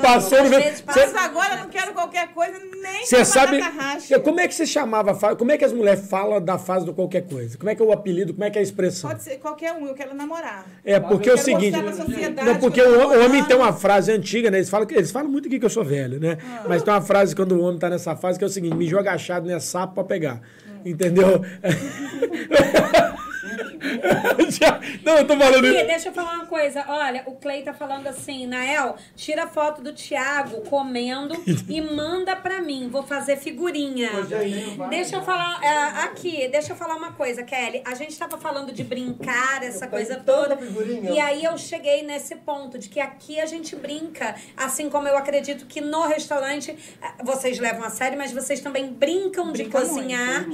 Passou 0.00 0.44
no 0.44 0.50
vento. 0.50 0.82
Mas 0.86 1.14
agora 1.14 1.54
eu 1.54 1.58
não 1.58 1.68
quero 1.68 1.92
qualquer 1.92 2.28
coisa, 2.28 2.52
nem 2.82 3.04
Você 3.04 3.24
sabe. 3.24 3.58
batata 3.58 3.76
racha. 3.82 4.20
Como 4.20 4.40
é 4.40 4.46
que 4.48 4.54
você 4.54 4.66
chamava 4.66 5.10
a 5.12 5.14
fase? 5.14 5.36
Como 5.36 5.50
é 5.50 5.58
que 5.58 5.64
as 5.64 5.72
mulheres 5.72 6.08
falam 6.08 6.40
da 6.40 6.56
fase 6.58 6.86
do 6.86 6.94
qualquer 6.94 7.22
coisa? 7.26 7.58
Como 7.58 7.68
é 7.68 7.74
que 7.74 7.82
é 7.82 7.84
o 7.84 7.92
apelido? 7.92 8.32
Como 8.32 8.44
é 8.44 8.50
que 8.50 8.58
é 8.58 8.60
a 8.60 8.64
expressão? 8.64 9.10
Pode 9.10 9.22
ser 9.22 9.36
qualquer 9.38 9.72
um, 9.72 9.86
eu 9.86 9.94
quero 9.94 10.14
namorar. 10.14 10.64
É 10.84 11.00
porque 11.00 11.28
é 11.30 11.34
o 11.34 11.38
seguinte. 11.38 11.76
Não, 12.44 12.56
porque 12.58 12.80
o, 12.80 13.24
homem 13.24 13.42
tem 13.44 13.56
uma 13.56 13.72
frase 13.72 14.12
antiga, 14.12 14.50
né? 14.50 14.58
Eles 14.58 14.70
falam, 14.70 14.86
que- 14.86 14.94
eles 14.94 15.10
falam 15.10 15.28
muito 15.30 15.48
aqui 15.48 15.58
que 15.58 15.64
eu 15.66 15.70
sou 15.70 15.84
velho, 15.84 16.20
né? 16.20 16.38
Mas 16.68 16.82
tem 16.82 16.92
uma 16.94 17.02
frase 17.02 17.34
quando 17.34 17.52
o 17.52 17.62
homem 17.62 17.78
tá 17.78 17.90
nessa 17.90 18.14
fase 18.14 18.38
que 18.38 18.44
é 18.44 18.46
o 18.46 18.50
seguinte: 18.50 18.76
me 18.76 18.86
joga 18.86 19.10
agachado, 19.10 19.46
né? 19.46 19.58
Sapo 19.58 19.94
pra 19.94 20.04
pegar. 20.04 20.40
Entendeu? 20.84 21.42
Não, 25.04 25.18
eu 25.18 25.26
tô 25.26 25.36
falando 25.36 25.66
isso. 25.66 25.86
deixa 25.86 26.08
eu 26.08 26.12
falar 26.12 26.34
uma 26.34 26.46
coisa. 26.46 26.84
Olha, 26.88 27.22
o 27.26 27.32
Clay 27.36 27.62
tá 27.62 27.72
falando 27.74 28.06
assim, 28.06 28.46
Nael, 28.46 28.96
tira 29.14 29.44
a 29.44 29.46
foto 29.46 29.82
do 29.82 29.92
Thiago 29.92 30.62
comendo 30.62 31.34
e 31.68 31.80
manda 31.80 32.36
pra 32.36 32.60
mim. 32.60 32.88
Vou 32.88 33.02
fazer 33.02 33.36
figurinha. 33.36 34.10
Deixa 34.88 35.16
eu 35.16 35.22
falar 35.22 35.62
é, 35.62 35.76
aqui, 36.04 36.48
deixa 36.48 36.72
eu 36.72 36.76
falar 36.76 36.96
uma 36.96 37.12
coisa, 37.12 37.42
Kelly. 37.42 37.82
A 37.84 37.94
gente 37.94 38.16
tava 38.18 38.38
falando 38.38 38.72
de 38.72 38.84
brincar, 38.84 39.62
essa 39.62 39.86
coisa 39.86 40.16
toda. 40.16 40.56
E 41.14 41.20
aí 41.20 41.44
eu 41.44 41.56
cheguei 41.58 42.02
nesse 42.02 42.36
ponto 42.36 42.78
de 42.78 42.88
que 42.88 43.00
aqui 43.00 43.40
a 43.40 43.46
gente 43.46 43.74
brinca, 43.76 44.34
assim 44.56 44.88
como 44.90 45.08
eu 45.08 45.16
acredito 45.16 45.66
que 45.66 45.80
no 45.80 46.06
restaurante 46.06 46.70
eh, 47.02 47.06
vocês 47.24 47.58
levam 47.58 47.84
a 47.84 47.90
sério, 47.90 48.18
mas 48.18 48.32
vocês 48.32 48.60
também 48.60 48.86
brincam 48.92 49.52
de 49.52 49.64
Brinca 49.64 49.80
cozinhar. 49.80 50.46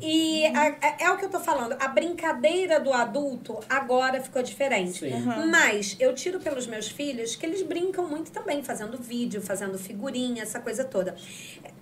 E 0.00 0.46
a- 0.46 0.66
é, 0.80 1.04
é 1.04 1.10
o 1.10 1.16
que 1.16 1.24
eu 1.24 1.28
tô 1.30 1.40
falando. 1.40 1.76
A 1.80 1.88
brincadeira 1.88 2.31
do 2.80 2.92
adulto 2.92 3.58
agora 3.68 4.20
ficou 4.20 4.42
diferente. 4.42 5.04
Mas 5.50 5.96
eu 6.00 6.14
tiro 6.14 6.40
pelos 6.40 6.66
meus 6.66 6.88
filhos 6.88 7.36
que 7.36 7.46
eles 7.46 7.62
brincam 7.62 8.06
muito 8.06 8.30
também, 8.30 8.62
fazendo 8.62 8.96
vídeo, 8.98 9.40
fazendo 9.40 9.78
figurinha, 9.78 10.42
essa 10.42 10.60
coisa 10.60 10.84
toda. 10.84 11.14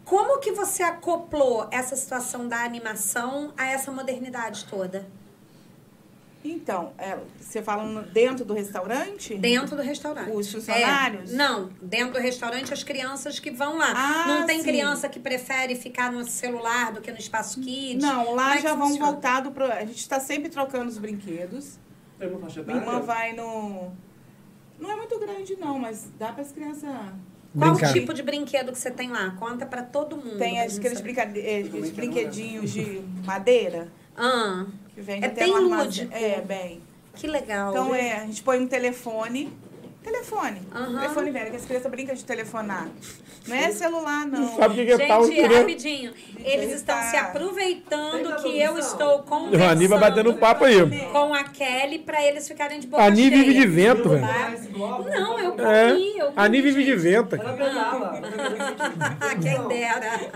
Como 0.04 0.40
que 0.40 0.52
você 0.52 0.82
acoplou 0.82 1.68
essa 1.70 1.94
situação 1.94 2.48
da 2.48 2.64
animação 2.64 3.52
a 3.56 3.66
essa 3.66 3.92
modernidade 3.92 4.64
toda? 4.64 5.06
Então, 6.42 6.92
é, 6.96 7.18
você 7.38 7.60
fala 7.60 7.84
no- 7.84 8.02
dentro 8.02 8.46
do 8.46 8.54
restaurante? 8.54 9.34
Dentro 9.36 9.76
do 9.76 9.82
restaurante. 9.82 10.30
Os 10.30 10.50
funcionários? 10.50 11.32
É, 11.32 11.36
não, 11.36 11.68
dentro 11.82 12.14
do 12.14 12.18
restaurante 12.18 12.72
as 12.72 12.82
crianças 12.82 13.38
que 13.38 13.50
vão 13.50 13.76
lá. 13.76 13.92
Ah, 13.94 14.24
não 14.26 14.46
tem 14.46 14.58
sim. 14.60 14.64
criança 14.64 15.06
que 15.08 15.20
prefere 15.20 15.74
ficar 15.74 16.10
no 16.10 16.24
celular 16.24 16.92
do 16.92 17.00
que 17.02 17.10
no 17.12 17.18
espaço 17.18 17.60
kids? 17.60 18.02
Não, 18.02 18.34
lá 18.34 18.56
é 18.56 18.62
já 18.62 18.74
vão 18.74 18.88
funciona? 18.88 19.12
voltado 19.12 19.50
para. 19.52 19.74
A 19.74 19.84
gente 19.84 19.98
está 19.98 20.18
sempre 20.18 20.48
trocando 20.48 20.88
os 20.88 20.96
brinquedos. 20.96 21.78
Tem 22.18 22.28
uma 22.28 22.40
faixa 22.40 22.62
Minha 22.62 22.78
irmã 22.78 23.00
vai 23.00 23.34
no. 23.34 23.92
Não 24.78 24.90
é 24.90 24.96
muito 24.96 25.18
grande, 25.18 25.56
não, 25.56 25.78
mas 25.78 26.08
dá 26.18 26.32
para 26.32 26.40
as 26.42 26.52
crianças. 26.52 26.88
Qual 27.58 27.72
Brincar. 27.72 27.92
tipo 27.92 28.14
de 28.14 28.22
brinquedo 28.22 28.72
que 28.72 28.78
você 28.78 28.90
tem 28.90 29.10
lá? 29.10 29.36
Conta 29.38 29.66
pra 29.66 29.82
todo 29.82 30.16
mundo. 30.16 30.38
Tem 30.38 30.54
brincade- 31.02 31.38
aqueles 31.68 31.90
brinquedinhos 31.90 32.70
de 32.70 33.02
madeira. 33.26 33.88
Ah, 34.16 34.66
Que 34.94 35.00
vende 35.00 35.24
É 35.24 35.28
até 35.28 35.44
bem 35.44 35.52
lúdico. 35.52 36.12
É, 36.14 36.40
bem. 36.40 36.80
que 37.14 37.26
legal. 37.26 37.70
Então 37.70 37.94
é, 37.94 38.12
a 38.18 38.26
gente 38.26 38.42
põe 38.42 38.60
um 38.60 38.66
telefone. 38.66 39.52
Telefone. 40.02 40.62
Aham. 40.74 40.98
Telefone 41.00 41.30
velho, 41.30 41.50
que 41.50 41.56
as 41.56 41.64
crianças 41.66 41.90
brincam 41.90 42.14
de 42.14 42.24
telefonar. 42.24 42.88
Não 43.46 43.56
é 43.56 43.70
celular, 43.70 44.26
não. 44.26 44.56
Sabe 44.56 44.82
o 44.82 44.86
que 44.86 44.92
é 44.92 45.06
tal? 45.06 45.24
Gente, 45.26 45.48
né? 45.48 45.58
rapidinho. 45.58 46.12
Eles 46.38 46.72
estão 46.72 46.96
tá- 46.96 47.02
se 47.10 47.16
aproveitando 47.16 48.36
que 48.42 48.60
eu 48.60 48.78
estou 48.78 49.20
conversando 49.20 49.62
A 49.68 49.70
Aníbal 49.72 49.98
batendo 49.98 50.34
papo 50.34 50.64
aí. 50.64 50.76
com 51.12 51.34
a 51.34 51.44
Kelly 51.44 51.98
pra 52.00 52.24
eles 52.26 52.46
ficarem 52.48 52.80
de 52.80 52.86
boca 52.86 53.02
A 53.02 53.06
Ani 53.06 53.28
vive 53.30 53.52
de 53.54 53.66
vento, 53.66 54.08
velho. 54.08 54.26
Não, 55.10 55.38
eu 55.38 55.52
comi, 55.52 55.68
É. 55.68 55.90
eu 55.90 56.26
comi. 56.26 56.32
A 56.36 56.42
Ani 56.44 56.60
vive 56.62 56.84
de 56.84 56.96
vento. 56.96 57.36
Ela 57.36 57.52
pegava. 57.52 58.20
Quem 59.42 59.68
dera. 59.68 60.30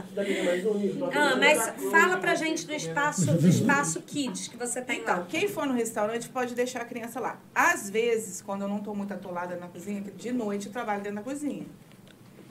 Ah, 1.14 1.36
mas 1.36 1.72
fala 1.90 2.16
pra 2.18 2.34
gente 2.34 2.66
do 2.66 2.74
espaço, 2.74 3.32
do 3.32 3.48
espaço 3.48 4.00
kids 4.02 4.48
que 4.48 4.56
você 4.56 4.80
tem 4.82 5.00
Então, 5.00 5.18
lá. 5.18 5.26
quem 5.28 5.48
for 5.48 5.66
no 5.66 5.74
restaurante 5.74 6.28
pode 6.28 6.54
deixar 6.54 6.82
a 6.82 6.84
criança 6.84 7.20
lá. 7.20 7.38
Às 7.54 7.88
vezes, 7.90 8.40
quando 8.42 8.62
eu 8.62 8.68
não 8.68 8.78
estou 8.78 8.94
muito 8.94 9.12
atolada 9.14 9.53
na 9.56 9.68
cozinha, 9.68 10.00
que 10.02 10.10
de 10.10 10.32
noite 10.32 10.66
eu 10.66 10.72
trabalho 10.72 11.02
dentro 11.02 11.16
da 11.16 11.22
cozinha. 11.22 11.66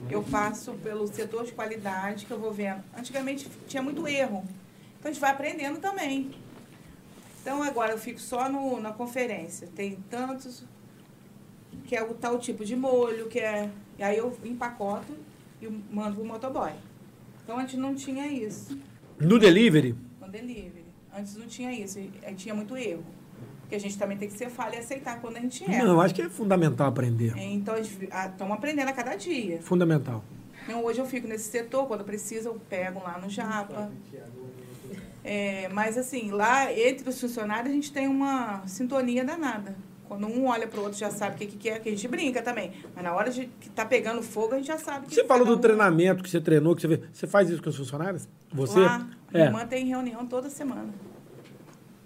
Eu 0.10 0.22
passo 0.24 0.74
pelo 0.84 1.08
setor 1.08 1.46
de 1.46 1.54
qualidade 1.54 2.26
que 2.26 2.32
eu 2.32 2.40
vou 2.40 2.52
vendo. 2.52 2.84
Antigamente 2.98 3.50
tinha 3.68 3.82
muito 3.82 4.08
erro. 4.08 4.44
Então 5.00 5.10
a 5.10 5.14
gente 5.14 5.22
vai 5.22 5.32
aprendendo 5.32 5.80
também. 5.80 6.32
Então 7.42 7.64
agora 7.64 7.92
eu 7.92 7.98
fico 7.98 8.20
só 8.20 8.50
no, 8.50 8.80
na 8.80 8.92
conferência. 8.92 9.68
Tem 9.76 9.98
tantos 10.10 10.64
que 11.86 11.96
é 11.96 12.04
o 12.04 12.14
tal 12.14 12.40
tipo 12.40 12.66
de 12.66 12.76
molho, 12.76 13.28
que 13.28 13.40
é. 13.40 13.70
E 13.98 14.04
aí 14.04 14.18
eu 14.18 14.38
empacoto 14.44 15.16
e 15.62 15.68
mando 15.92 16.16
pro 16.16 16.26
motoboy. 16.26 16.72
Então 17.44 17.58
antes 17.58 17.76
não 17.76 17.94
tinha 17.94 18.26
isso 18.28 18.78
No 19.20 19.38
delivery, 19.38 19.96
no 20.20 20.28
delivery. 20.28 20.86
Antes 21.16 21.36
não 21.36 21.46
tinha 21.46 21.72
isso, 21.72 22.00
aí 22.00 22.36
tinha 22.36 22.56
muito 22.56 22.76
erro. 22.76 23.06
Porque 23.62 23.76
a 23.76 23.80
gente 23.80 23.98
também 23.98 24.18
tem 24.18 24.28
que 24.30 24.38
ser 24.38 24.50
falha 24.50 24.76
e 24.76 24.80
aceitar 24.80 25.20
quando 25.22 25.38
a 25.38 25.40
gente 25.40 25.64
erra. 25.64 25.84
não, 25.86 26.00
acho 26.02 26.14
que 26.14 26.22
é 26.22 26.30
fundamental 26.30 26.88
aprender. 26.88 27.34
Então, 27.38 27.76
estamos 27.78 28.54
aprendendo 28.54 28.90
a 28.90 28.94
cada 28.94 29.16
dia. 29.16 29.60
Fundamental. 29.62 30.24
Então, 30.66 30.84
hoje 30.84 31.00
eu 31.00 31.06
fico 31.06 31.28
nesse 31.28 31.50
setor, 31.50 31.88
quando 31.88 32.04
precisa 32.04 32.50
eu 32.50 32.60
pego 32.70 33.02
lá 33.04 33.18
no 33.20 33.30
Japa. 33.30 33.92
É, 35.24 35.70
mas 35.70 35.98
assim, 35.98 36.32
lá 36.32 36.72
entre 36.72 37.08
os 37.10 37.20
funcionários 37.20 37.70
a 37.70 37.74
gente 37.74 37.92
tem 37.94 38.08
uma 38.08 38.62
sintonia 38.68 39.24
danada. 39.24 39.76
Quando 40.08 40.28
um 40.28 40.48
olha 40.48 40.68
para 40.68 40.80
o 40.80 40.84
outro 40.84 41.00
já 41.00 41.10
sabe 41.10 41.36
o 41.36 41.38
que, 41.40 41.48
que 41.58 41.70
é, 41.70 41.80
que 41.80 41.88
a 41.90 41.92
gente 41.92 42.08
brinca 42.08 42.42
também. 42.42 42.74
Mas 42.94 43.04
na 43.04 43.14
hora 43.14 43.32
de 43.32 43.46
que 43.60 43.70
tá 43.70 43.86
pegando 43.86 44.22
fogo, 44.22 44.54
a 44.54 44.58
gente 44.58 44.68
já 44.68 44.78
sabe 44.78 45.08
que 45.08 45.16
Você 45.16 45.24
falou 45.26 45.46
do 45.46 45.56
um- 45.56 45.60
treinamento 45.60 46.22
que 46.22 46.30
você 46.30 46.42
treinou, 46.42 46.76
que 46.76 46.82
você 46.82 46.88
fez. 46.90 47.00
Você 47.14 47.26
faz 47.28 47.50
isso 47.50 47.64
com 47.64 47.70
os 47.70 47.78
funcionários? 47.78 48.28
Você? 48.52 48.80
Lá, 48.82 49.08
É. 49.34 49.46
irmã 49.46 49.66
tem 49.66 49.86
reunião 49.86 50.26
toda 50.26 50.50
semana. 50.50 50.90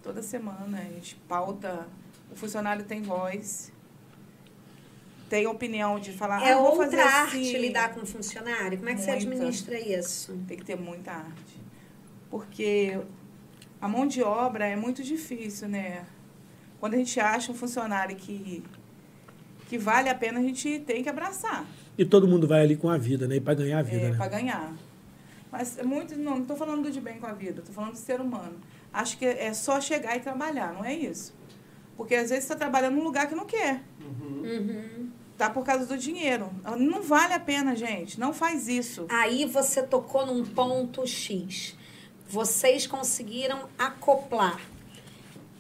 Toda 0.08 0.22
semana. 0.22 0.80
A 0.80 0.84
gente 0.94 1.16
pauta. 1.28 1.86
O 2.32 2.36
funcionário 2.36 2.86
tem 2.86 3.02
voz. 3.02 3.74
tem 5.30 5.46
opinião 5.48 6.00
de 6.00 6.14
falar, 6.14 6.42
É 6.42 6.54
ah, 6.54 6.58
vou 6.60 6.68
outra 6.68 6.86
fazer 6.86 7.00
arte 7.02 7.42
assim. 7.42 7.58
lidar 7.58 7.94
com 7.94 8.06
funcionário? 8.06 8.78
Como 8.78 8.90
é 8.90 8.96
que 8.96 9.02
você 9.02 9.12
Muita. 9.12 9.28
administra 9.28 9.78
isso? 9.78 10.40
Tem 10.48 10.56
que 10.58 10.64
ter 10.64 10.78
muita 10.78 11.12
arte. 11.12 11.62
Porque 12.30 12.98
a 13.82 13.88
mão 13.90 14.08
de 14.08 14.24
obra 14.24 14.66
é 14.66 14.78
muito 14.78 15.04
difícil, 15.04 15.68
né? 15.68 16.06
Quando 16.80 16.94
a 16.94 16.98
gente 16.98 17.20
acha 17.20 17.52
um 17.52 17.56
funcionário 17.56 18.16
que, 18.16 18.64
que 19.68 19.78
vale 19.78 20.08
a 20.08 20.16
pena, 20.16 20.40
a 20.40 20.42
gente 20.42 20.80
tem 20.88 21.04
que 21.04 21.10
abraçar. 21.10 21.66
E 21.98 22.06
todo 22.06 22.30
mundo 22.30 22.48
vai 22.48 22.62
ali 22.62 22.78
com 22.78 22.90
a 22.90 22.98
vida, 22.98 23.28
né? 23.28 23.36
E 23.36 23.42
pra 23.42 23.54
ganhar 23.54 23.80
a 23.80 23.84
vida, 23.84 24.06
é, 24.06 24.12
né? 24.12 24.18
para 24.18 24.30
ganhar. 24.30 24.74
Mas 25.52 25.78
é 25.78 25.84
muito, 25.84 26.18
não 26.18 26.40
estou 26.40 26.56
falando 26.56 26.84
do 26.84 26.92
de 26.92 27.02
bem 27.02 27.20
com 27.20 27.28
a 27.28 27.34
vida, 27.34 27.60
estou 27.60 27.76
falando 27.76 27.92
do 27.92 27.98
ser 27.98 28.22
humano. 28.22 28.56
Acho 28.98 29.16
que 29.16 29.26
é 29.26 29.54
só 29.54 29.80
chegar 29.80 30.18
e 30.18 30.20
trabalhar, 30.20 30.74
não 30.74 30.84
é 30.84 30.92
isso. 30.92 31.32
Porque 31.96 32.16
às 32.16 32.32
vezes 32.32 32.46
você 32.46 32.54
está 32.54 32.56
trabalhando 32.56 32.96
num 32.96 33.04
lugar 33.04 33.28
que 33.28 33.36
não 33.36 33.46
quer. 33.46 33.84
Uhum. 34.02 35.12
Tá 35.38 35.52
por 35.52 35.64
causa 35.64 35.86
do 35.86 35.96
dinheiro. 35.96 36.50
Não 36.80 37.04
vale 37.04 37.34
a 37.34 37.40
pena, 37.40 37.76
gente. 37.76 38.20
Não 38.20 38.34
faz 38.34 38.68
isso. 38.68 39.06
Aí 39.08 39.46
você 39.46 39.84
tocou 39.84 40.26
num 40.26 40.44
ponto 40.44 41.06
X. 41.06 41.78
Vocês 42.28 42.88
conseguiram 42.88 43.70
acoplar 43.78 44.60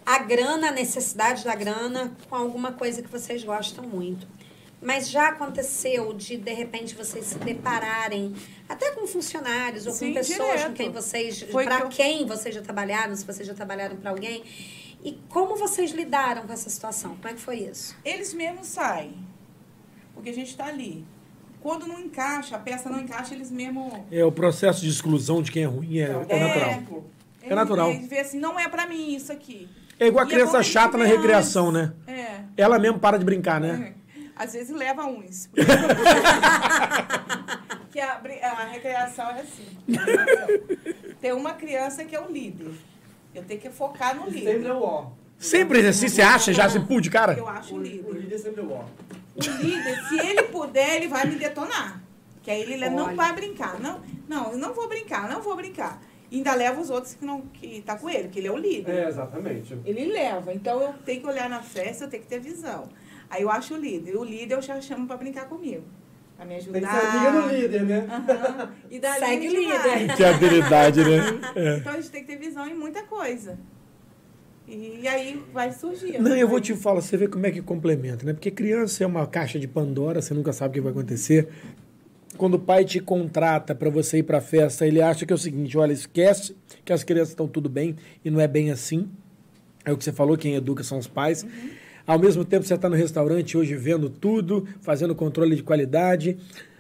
a 0.04 0.18
grana, 0.18 0.70
a 0.70 0.72
necessidade 0.72 1.44
da 1.44 1.54
grana, 1.54 2.18
com 2.28 2.36
alguma 2.36 2.72
coisa 2.72 3.04
que 3.04 3.10
vocês 3.10 3.44
gostam 3.44 3.86
muito. 3.86 4.28
Mas 4.82 5.10
já 5.10 5.30
aconteceu 5.30 6.14
de, 6.14 6.38
de 6.38 6.54
repente, 6.54 6.94
vocês 6.94 7.26
se 7.26 7.38
depararem 7.40 8.34
até 8.70 8.92
com 8.92 9.08
funcionários 9.08 9.88
ou 9.88 9.92
Sim, 9.94 10.10
com 10.10 10.14
pessoas 10.16 10.38
direto. 10.50 10.68
com 10.68 10.74
quem 10.74 10.92
vocês. 10.92 11.44
Para 11.44 11.78
que 11.78 11.84
eu- 11.84 11.90
quem 11.90 12.26
vocês 12.26 12.54
já 12.54 12.62
trabalharam, 12.62 13.16
se 13.16 13.26
vocês 13.26 13.48
já 13.48 13.54
trabalharam 13.56 13.96
para 13.96 14.12
alguém. 14.12 14.44
E 15.04 15.14
como 15.30 15.56
vocês 15.56 15.92
lidaram 15.92 16.46
com 16.46 16.54
essa 16.54 16.70
situação? 16.70 17.16
Como 17.16 17.28
é 17.28 17.34
que 17.34 17.40
foi 17.40 17.58
isso? 17.58 17.96
Eles 18.06 18.34
mesmos 18.34 18.68
saem. 18.68 19.16
Porque 20.14 20.30
a 20.30 20.34
gente 20.34 20.50
está 20.52 20.66
ali. 20.66 21.06
Quando 21.60 21.88
não 21.88 22.00
encaixa, 22.00 22.56
a 22.56 22.60
peça 22.60 22.90
não 22.90 23.00
encaixa, 23.02 23.34
eles 23.34 23.50
mesmos. 23.52 23.92
É, 24.12 24.24
o 24.24 24.32
processo 24.32 24.82
de 24.82 24.90
exclusão 24.90 25.42
de 25.42 25.52
quem 25.52 25.64
é 25.64 25.66
ruim 25.66 26.00
é, 26.00 26.04
é 26.30 26.40
natural. 26.40 26.70
Eles, 27.42 27.56
natural. 27.56 27.90
Eles 27.92 28.08
veem 28.08 28.22
assim, 28.22 28.40
não 28.40 28.60
é 28.60 28.68
pra 28.68 28.86
mim 28.88 29.16
isso 29.16 29.32
aqui. 29.32 29.68
É 30.00 30.08
igual 30.08 30.24
a 30.24 30.28
E 30.28 30.32
criança 30.32 30.62
chata 30.62 30.98
na 30.98 31.06
vê 31.06 31.16
recreação, 31.16 31.72
né? 31.72 31.94
É. 32.06 32.42
Ela 32.56 32.78
mesmo 32.78 33.00
para 33.00 33.18
de 33.18 33.26
brincar, 33.26 33.60
né? 33.60 33.96
Às 34.38 34.54
vezes 34.54 34.76
leva 34.76 35.06
uns. 35.06 35.50
que 37.92 38.00
a, 38.00 38.22
a 38.44 38.66
recreação 38.66 39.30
é 39.32 39.42
assim. 39.42 39.66
Tem 41.20 41.32
uma 41.34 41.54
criança 41.54 42.06
que 42.06 42.16
é 42.16 42.22
o 42.22 42.32
líder. 42.32 42.72
Eu 43.34 43.44
tenho 43.44 43.60
que 43.60 43.70
focar 43.70 44.16
no 44.16 44.28
E 44.30 44.34
sempre 44.34 44.54
líder. 44.54 44.70
é 44.70 44.74
o 44.74 44.82
ó. 44.82 45.08
Sempre 45.40 45.86
assim, 45.88 46.08
você 46.08 46.22
acha 46.22 46.52
já 46.54 46.66
assim, 46.66 46.82
pô, 46.82 47.00
de 47.00 47.10
cara? 47.10 47.34
Eu 47.34 47.48
acho 47.48 47.74
O, 47.74 47.78
o 47.78 47.80
o 47.80 47.84
líder. 47.84 48.12
líder 48.14 48.38
sempre 48.40 48.62
é 48.62 48.64
o 48.64 48.72
ó. 48.72 48.84
O 49.36 49.62
líder, 49.62 50.04
se 50.08 50.20
ele 50.20 50.44
puder, 50.44 50.96
ele 50.96 51.08
vai 51.08 51.26
me 51.28 51.36
detonar. 51.36 52.02
Que 52.42 52.50
aí 52.52 52.62
ele 52.62 52.90
não 52.90 53.06
Olha. 53.08 53.16
vai 53.16 53.34
brincar. 53.34 53.80
Não, 53.80 54.02
não, 54.28 54.52
eu 54.54 54.58
não 54.58 54.74
vou 54.74 54.88
brincar, 54.88 55.30
não 55.30 55.42
vou 55.42 55.56
brincar. 55.56 56.02
E 56.32 56.38
ainda 56.38 56.54
leva 56.56 56.82
os 56.82 56.90
outros 56.90 57.14
que 57.14 57.24
não 57.24 57.42
que 57.42 57.82
tá 57.82 57.96
com 57.98 58.10
ele, 58.10 58.28
que 58.30 58.40
ele 58.40 58.48
é 58.48 58.52
o 58.52 58.58
líder. 58.58 58.92
É, 58.94 59.08
exatamente. 59.08 59.78
Ele 59.86 60.06
leva. 60.12 60.54
Então 60.54 60.82
eu 60.82 60.94
tenho 61.06 61.22
que 61.22 61.28
olhar 61.28 61.50
na 61.50 61.62
festa, 61.62 62.06
eu 62.06 62.10
tenho 62.10 62.24
que 62.24 62.30
ter 62.30 62.40
visão. 62.40 62.90
Aí 63.30 63.42
eu 63.42 63.50
acho 63.50 63.74
o 63.74 63.78
líder. 63.78 64.16
O 64.16 64.24
líder 64.24 64.56
eu 64.56 64.62
já 64.62 64.80
chamo 64.82 65.08
pra 65.08 65.18
brincar 65.18 65.46
comigo. 65.48 65.84
Pra 66.36 66.46
me 66.46 66.56
ajudar. 66.56 66.80
Tem 66.80 66.88
que 66.88 66.96
ser 66.96 67.18
amiga 67.18 67.42
do 67.42 67.56
líder, 67.56 67.84
né? 67.84 68.08
Aham. 68.10 68.72
E 68.90 69.00
dali 69.00 69.20
Segue 69.20 69.50
o 69.50 69.52
líder. 69.52 70.16
Que 70.16 70.24
habilidade, 70.24 71.04
né? 71.04 71.18
É. 71.56 71.78
Então 71.78 71.94
a 71.94 71.96
gente 71.96 72.12
tem 72.12 72.22
que 72.24 72.28
ter 72.28 72.38
visão 72.38 72.68
em 72.68 72.76
muita 72.76 73.04
coisa. 73.04 73.58
E 74.68 75.08
aí 75.08 75.42
vai 75.54 75.72
surgir. 75.72 76.20
Não, 76.20 76.36
eu 76.36 76.48
vou 76.48 76.60
te 76.60 76.76
falar, 76.76 77.02
você 77.02 77.16
vê 77.16 77.28
como 77.28 77.46
é 77.46 77.52
que 77.52 77.62
complementa, 77.62 78.26
né? 78.26 78.34
Porque 78.34 78.52
criança 78.52 79.02
é 79.02 79.08
uma 79.08 79.26
caixa 79.26 79.58
de 79.58 79.68
Pandora, 79.68 80.22
você 80.22 80.34
nunca 80.34 80.52
sabe 80.52 80.72
o 80.72 80.74
que 80.74 80.82
vai 80.82 80.92
acontecer. 80.92 81.48
Quando 82.38 82.56
o 82.56 82.60
pai 82.60 82.84
te 82.84 83.00
contrata 83.00 83.74
para 83.74 83.90
você 83.90 84.18
ir 84.18 84.24
para 84.24 84.42
festa, 84.42 84.86
ele 84.86 85.02
acha 85.02 85.26
que 85.26 85.32
é 85.32 85.36
o 85.36 85.40
seguinte: 85.40 85.78
olha, 85.78 85.94
esquece 85.94 86.54
que 86.84 86.92
as 86.92 87.02
crianças 87.02 87.30
estão 87.30 87.48
tudo 87.48 87.70
bem 87.70 87.96
e 88.26 88.30
não 88.30 88.42
é 88.42 88.48
bem 88.48 88.70
assim. 88.70 89.10
É 89.86 89.92
o 89.92 89.98
que 89.98 90.04
você 90.04 90.12
falou, 90.12 90.38
quem 90.38 90.56
educa 90.56 90.84
são 90.84 90.98
os 90.98 91.08
pais. 91.08 91.46
Ao 92.08 92.18
mesmo 92.18 92.46
tempo, 92.46 92.66
você 92.66 92.74
está 92.74 92.88
no 92.88 92.96
restaurante 92.96 93.58
hoje 93.58 93.76
vendo 93.76 94.10
tudo, 94.10 94.66
fazendo 94.80 95.14
controle 95.14 95.58
de 95.58 95.62
qualidade. 95.62 96.38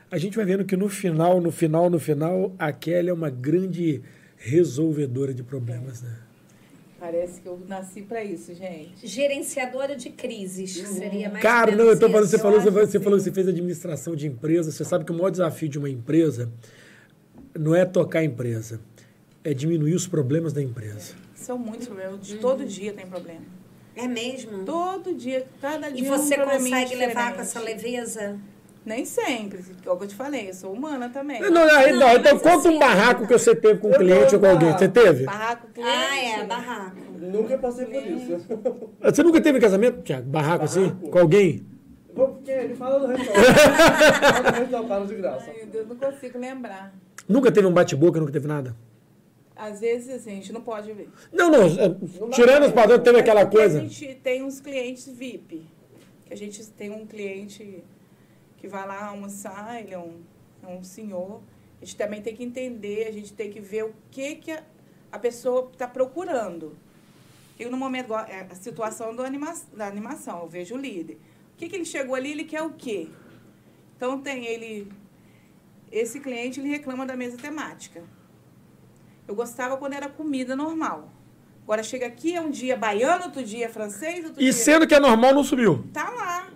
A 0.09 0.17
gente 0.17 0.37
vai 0.37 0.45
vendo 0.45 0.63
que 0.63 0.77
no 0.77 0.87
final, 0.87 1.41
no 1.41 1.51
final, 1.51 1.89
no 1.89 1.99
final, 1.99 2.55
a 2.57 2.71
Kelly 2.71 3.09
é 3.09 3.13
uma 3.13 3.29
grande 3.29 4.01
resolvedora 4.37 5.33
de 5.33 5.43
problemas, 5.43 6.01
né? 6.01 6.15
Parece 6.97 7.41
que 7.41 7.47
eu 7.47 7.61
nasci 7.67 8.03
pra 8.03 8.23
isso, 8.23 8.55
gente. 8.55 9.05
Gerenciadora 9.05 9.97
de 9.97 10.09
crises, 10.11 10.71
seria 10.71 11.29
mais 11.29 11.43
Cara, 11.43 11.75
não, 11.75 11.85
eu 11.85 11.99
tô 11.99 12.09
falando, 12.09 12.25
você 12.25 12.39
falou, 12.39 12.61
você, 12.61 12.71
você 12.71 12.97
que 12.97 13.03
falou 13.03 13.19
que 13.19 13.25
sim. 13.25 13.29
você 13.29 13.35
fez 13.35 13.49
administração 13.49 14.15
de 14.15 14.27
empresa. 14.27 14.71
Você 14.71 14.85
sabe 14.85 15.03
que 15.03 15.11
o 15.11 15.15
maior 15.15 15.29
desafio 15.29 15.67
de 15.67 15.77
uma 15.77 15.89
empresa 15.89 16.49
não 17.53 17.75
é 17.75 17.83
tocar 17.83 18.19
a 18.19 18.23
empresa, 18.23 18.79
é 19.43 19.53
diminuir 19.53 19.93
os 19.93 20.07
problemas 20.07 20.53
da 20.53 20.61
empresa. 20.61 21.15
São 21.35 21.57
muitos 21.57 21.87
problemas. 21.87 22.31
Uhum. 22.31 22.37
Todo 22.39 22.65
dia 22.65 22.93
tem 22.93 23.05
problema. 23.05 23.56
É 23.97 24.07
mesmo? 24.07 24.63
Todo 24.63 25.13
dia, 25.13 25.45
cada 25.61 25.89
dia 25.89 26.05
E 26.05 26.09
um 26.09 26.17
você 26.17 26.35
probleminha 26.35 26.81
consegue 26.83 26.95
levar 26.95 27.33
com 27.33 27.41
essa 27.41 27.59
leveza? 27.59 28.37
Nem 28.85 29.03
sempre. 29.03 29.59
É 29.85 29.89
o 29.91 29.97
que 29.97 30.03
eu 30.05 30.07
te 30.07 30.15
falei, 30.15 30.49
eu 30.49 30.53
sou 30.53 30.71
humana 30.71 31.09
também. 31.09 31.41
Não, 31.41 31.49
não, 31.51 31.65
não, 31.67 31.95
não, 31.99 32.13
então 32.15 32.39
conta 32.39 32.55
um 32.55 32.59
assim- 32.69 32.79
barraco 32.79 33.27
que 33.27 33.33
você 33.37 33.53
teve 33.53 33.79
com 33.81 33.89
um 33.89 33.93
cliente 33.93 34.33
ou 34.35 34.39
com 34.39 34.45
não, 34.45 34.53
alguém. 34.53 34.69
não. 34.69 34.77
Você 34.77 34.87
teve? 34.87 35.25
Barraco 35.25 35.67
cliente. 35.73 35.91
Ah, 35.93 36.17
é, 36.17 36.45
barraco. 36.45 36.95
Nunca 37.19 37.57
passei 37.57 37.85
por 37.85 38.05
isso. 38.05 38.37
Você 39.01 39.23
nunca 39.23 39.41
teve 39.41 39.59
casamento, 39.59 40.01
Tiago? 40.03 40.29
Barraco 40.29 40.63
assim? 40.63 40.83
Barraco? 40.87 41.09
Com 41.09 41.19
alguém? 41.19 41.65
Quem? 42.45 42.55
Ele 42.55 42.75
fala 42.75 42.99
do 42.99 43.07
restaurante. 43.07 43.45
fala 44.21 44.51
do 44.51 44.59
restaurante, 44.59 45.07
de 45.09 45.15
graça. 45.15 45.45
Ai, 45.49 45.57
meu 45.57 45.67
Deus, 45.67 45.87
não 45.89 45.95
consigo 45.97 46.39
lembrar. 46.39 46.93
Nunca 47.27 47.51
teve 47.51 47.67
um 47.67 47.73
bate-boca, 47.73 48.19
nunca 48.19 48.31
teve 48.31 48.47
nada? 48.47 48.75
Às 49.57 49.79
vezes, 49.79 50.09
assim, 50.09 50.31
a 50.31 50.35
gente 50.35 50.53
não 50.53 50.61
pode 50.61 50.93
ver. 50.93 51.09
Não, 51.33 51.49
não. 51.49 51.63
é, 51.63 52.29
Tirando 52.31 52.65
os 52.67 52.71
padrões, 52.71 53.01
teve 53.01 53.13
Mas 53.13 53.21
aquela 53.21 53.45
coisa. 53.45 53.79
A 53.79 53.81
gente 53.81 54.15
tem 54.15 54.43
uns 54.43 54.61
clientes 54.61 55.07
VIP. 55.07 55.65
Que 56.25 56.33
a 56.33 56.37
gente 56.37 56.63
tem 56.67 56.91
um 56.91 57.07
cliente 57.07 57.83
que 58.57 58.67
vai 58.67 58.85
lá 58.85 59.05
almoçar, 59.05 59.81
ele 59.81 59.93
é 59.93 59.97
um, 59.97 60.21
é 60.61 60.67
um 60.67 60.83
senhor. 60.83 61.41
A 61.81 61.85
gente 61.85 61.95
também 61.95 62.21
tem 62.21 62.35
que 62.35 62.43
entender, 62.43 63.07
a 63.07 63.11
gente 63.11 63.33
tem 63.33 63.49
que 63.49 63.59
ver 63.59 63.85
o 63.85 63.93
que, 64.11 64.35
que 64.35 64.51
a, 64.51 64.63
a 65.11 65.17
pessoa 65.17 65.69
está 65.71 65.87
procurando. 65.87 66.75
Eu, 67.59 67.71
no 67.71 67.77
momento, 67.77 68.13
é 68.13 68.47
a 68.49 68.55
situação 68.55 69.15
do 69.15 69.23
anima, 69.23 69.53
da 69.73 69.87
animação, 69.87 70.41
eu 70.41 70.47
vejo 70.47 70.75
o 70.75 70.77
líder. 70.77 71.15
O 71.53 71.57
que, 71.57 71.67
que 71.67 71.75
ele 71.75 71.85
chegou 71.85 72.13
ali, 72.13 72.31
ele 72.31 72.43
quer 72.43 72.61
o 72.61 72.71
quê? 72.71 73.07
Então, 73.95 74.21
tem 74.21 74.45
ele... 74.45 74.91
Esse 75.91 76.19
cliente, 76.19 76.59
ele 76.59 76.69
reclama 76.69 77.05
da 77.05 77.15
mesa 77.15 77.37
temática. 77.37 78.03
Eu 79.27 79.35
gostava 79.35 79.77
quando 79.77 79.93
era 79.93 80.07
comida 80.07 80.55
normal. 80.55 81.09
Agora 81.63 81.83
chega 81.83 82.05
aqui, 82.07 82.33
é 82.35 82.41
um 82.41 82.49
dia 82.49 82.77
baiano, 82.77 83.25
outro 83.25 83.43
dia 83.43 83.65
é 83.65 83.69
francês, 83.69 84.23
outro 84.23 84.41
E 84.41 84.45
dia... 84.45 84.53
sendo 84.53 84.87
que 84.87 84.95
é 84.95 84.99
normal, 84.99 85.33
não 85.33 85.43
subiu. 85.43 85.85
Tá 85.91 86.09
lá. 86.09 86.47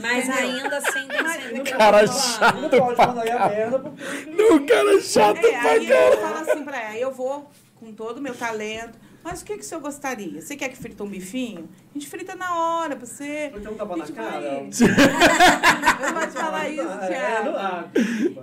Mas 0.00 0.28
ainda 0.30 0.76
assim 0.78 1.06
tem 1.08 1.26
sempre... 1.26 1.72
Cara 1.72 2.02
Não 2.02 2.12
chato 2.12 2.70
pode 2.70 2.94
pra 2.94 3.06
mandar 3.08 3.22
aí 3.22 3.30
a 3.30 3.48
merda 3.48 3.78
porque... 3.80 4.30
Não, 4.30 4.66
cara 4.66 5.00
chato 5.00 5.38
É, 5.38 5.60
pra 5.60 5.70
aí 5.70 5.90
eu 5.90 6.18
falo 6.20 6.36
assim 6.36 6.64
pra 6.64 6.80
ela, 6.80 6.96
eu 6.98 7.10
vou 7.12 7.50
com 7.76 7.92
todo 7.92 8.18
o 8.18 8.20
meu 8.20 8.34
talento, 8.34 8.96
mas 9.24 9.40
o 9.40 9.44
que, 9.44 9.54
que 9.54 9.60
o 9.60 9.64
senhor 9.64 9.80
gostaria? 9.80 10.40
Você 10.40 10.54
quer 10.54 10.68
que 10.68 10.76
frita 10.76 11.02
um 11.02 11.08
bifinho? 11.08 11.68
A 11.90 11.98
gente 11.98 12.08
frita 12.08 12.36
na 12.36 12.54
hora, 12.56 12.94
pra 12.94 13.06
você... 13.06 13.50
Ter 13.50 13.68
um 13.68 13.74
tapa 13.74 13.96
na 13.96 14.06
cara. 14.06 14.40
vai- 14.40 14.68
Eu 16.00 16.12
não 16.12 16.20
vou 16.20 16.26
te 16.28 16.32
falar 16.34 16.68
isso, 16.68 16.82
É, 16.82 17.06
Thiago. 17.08 17.90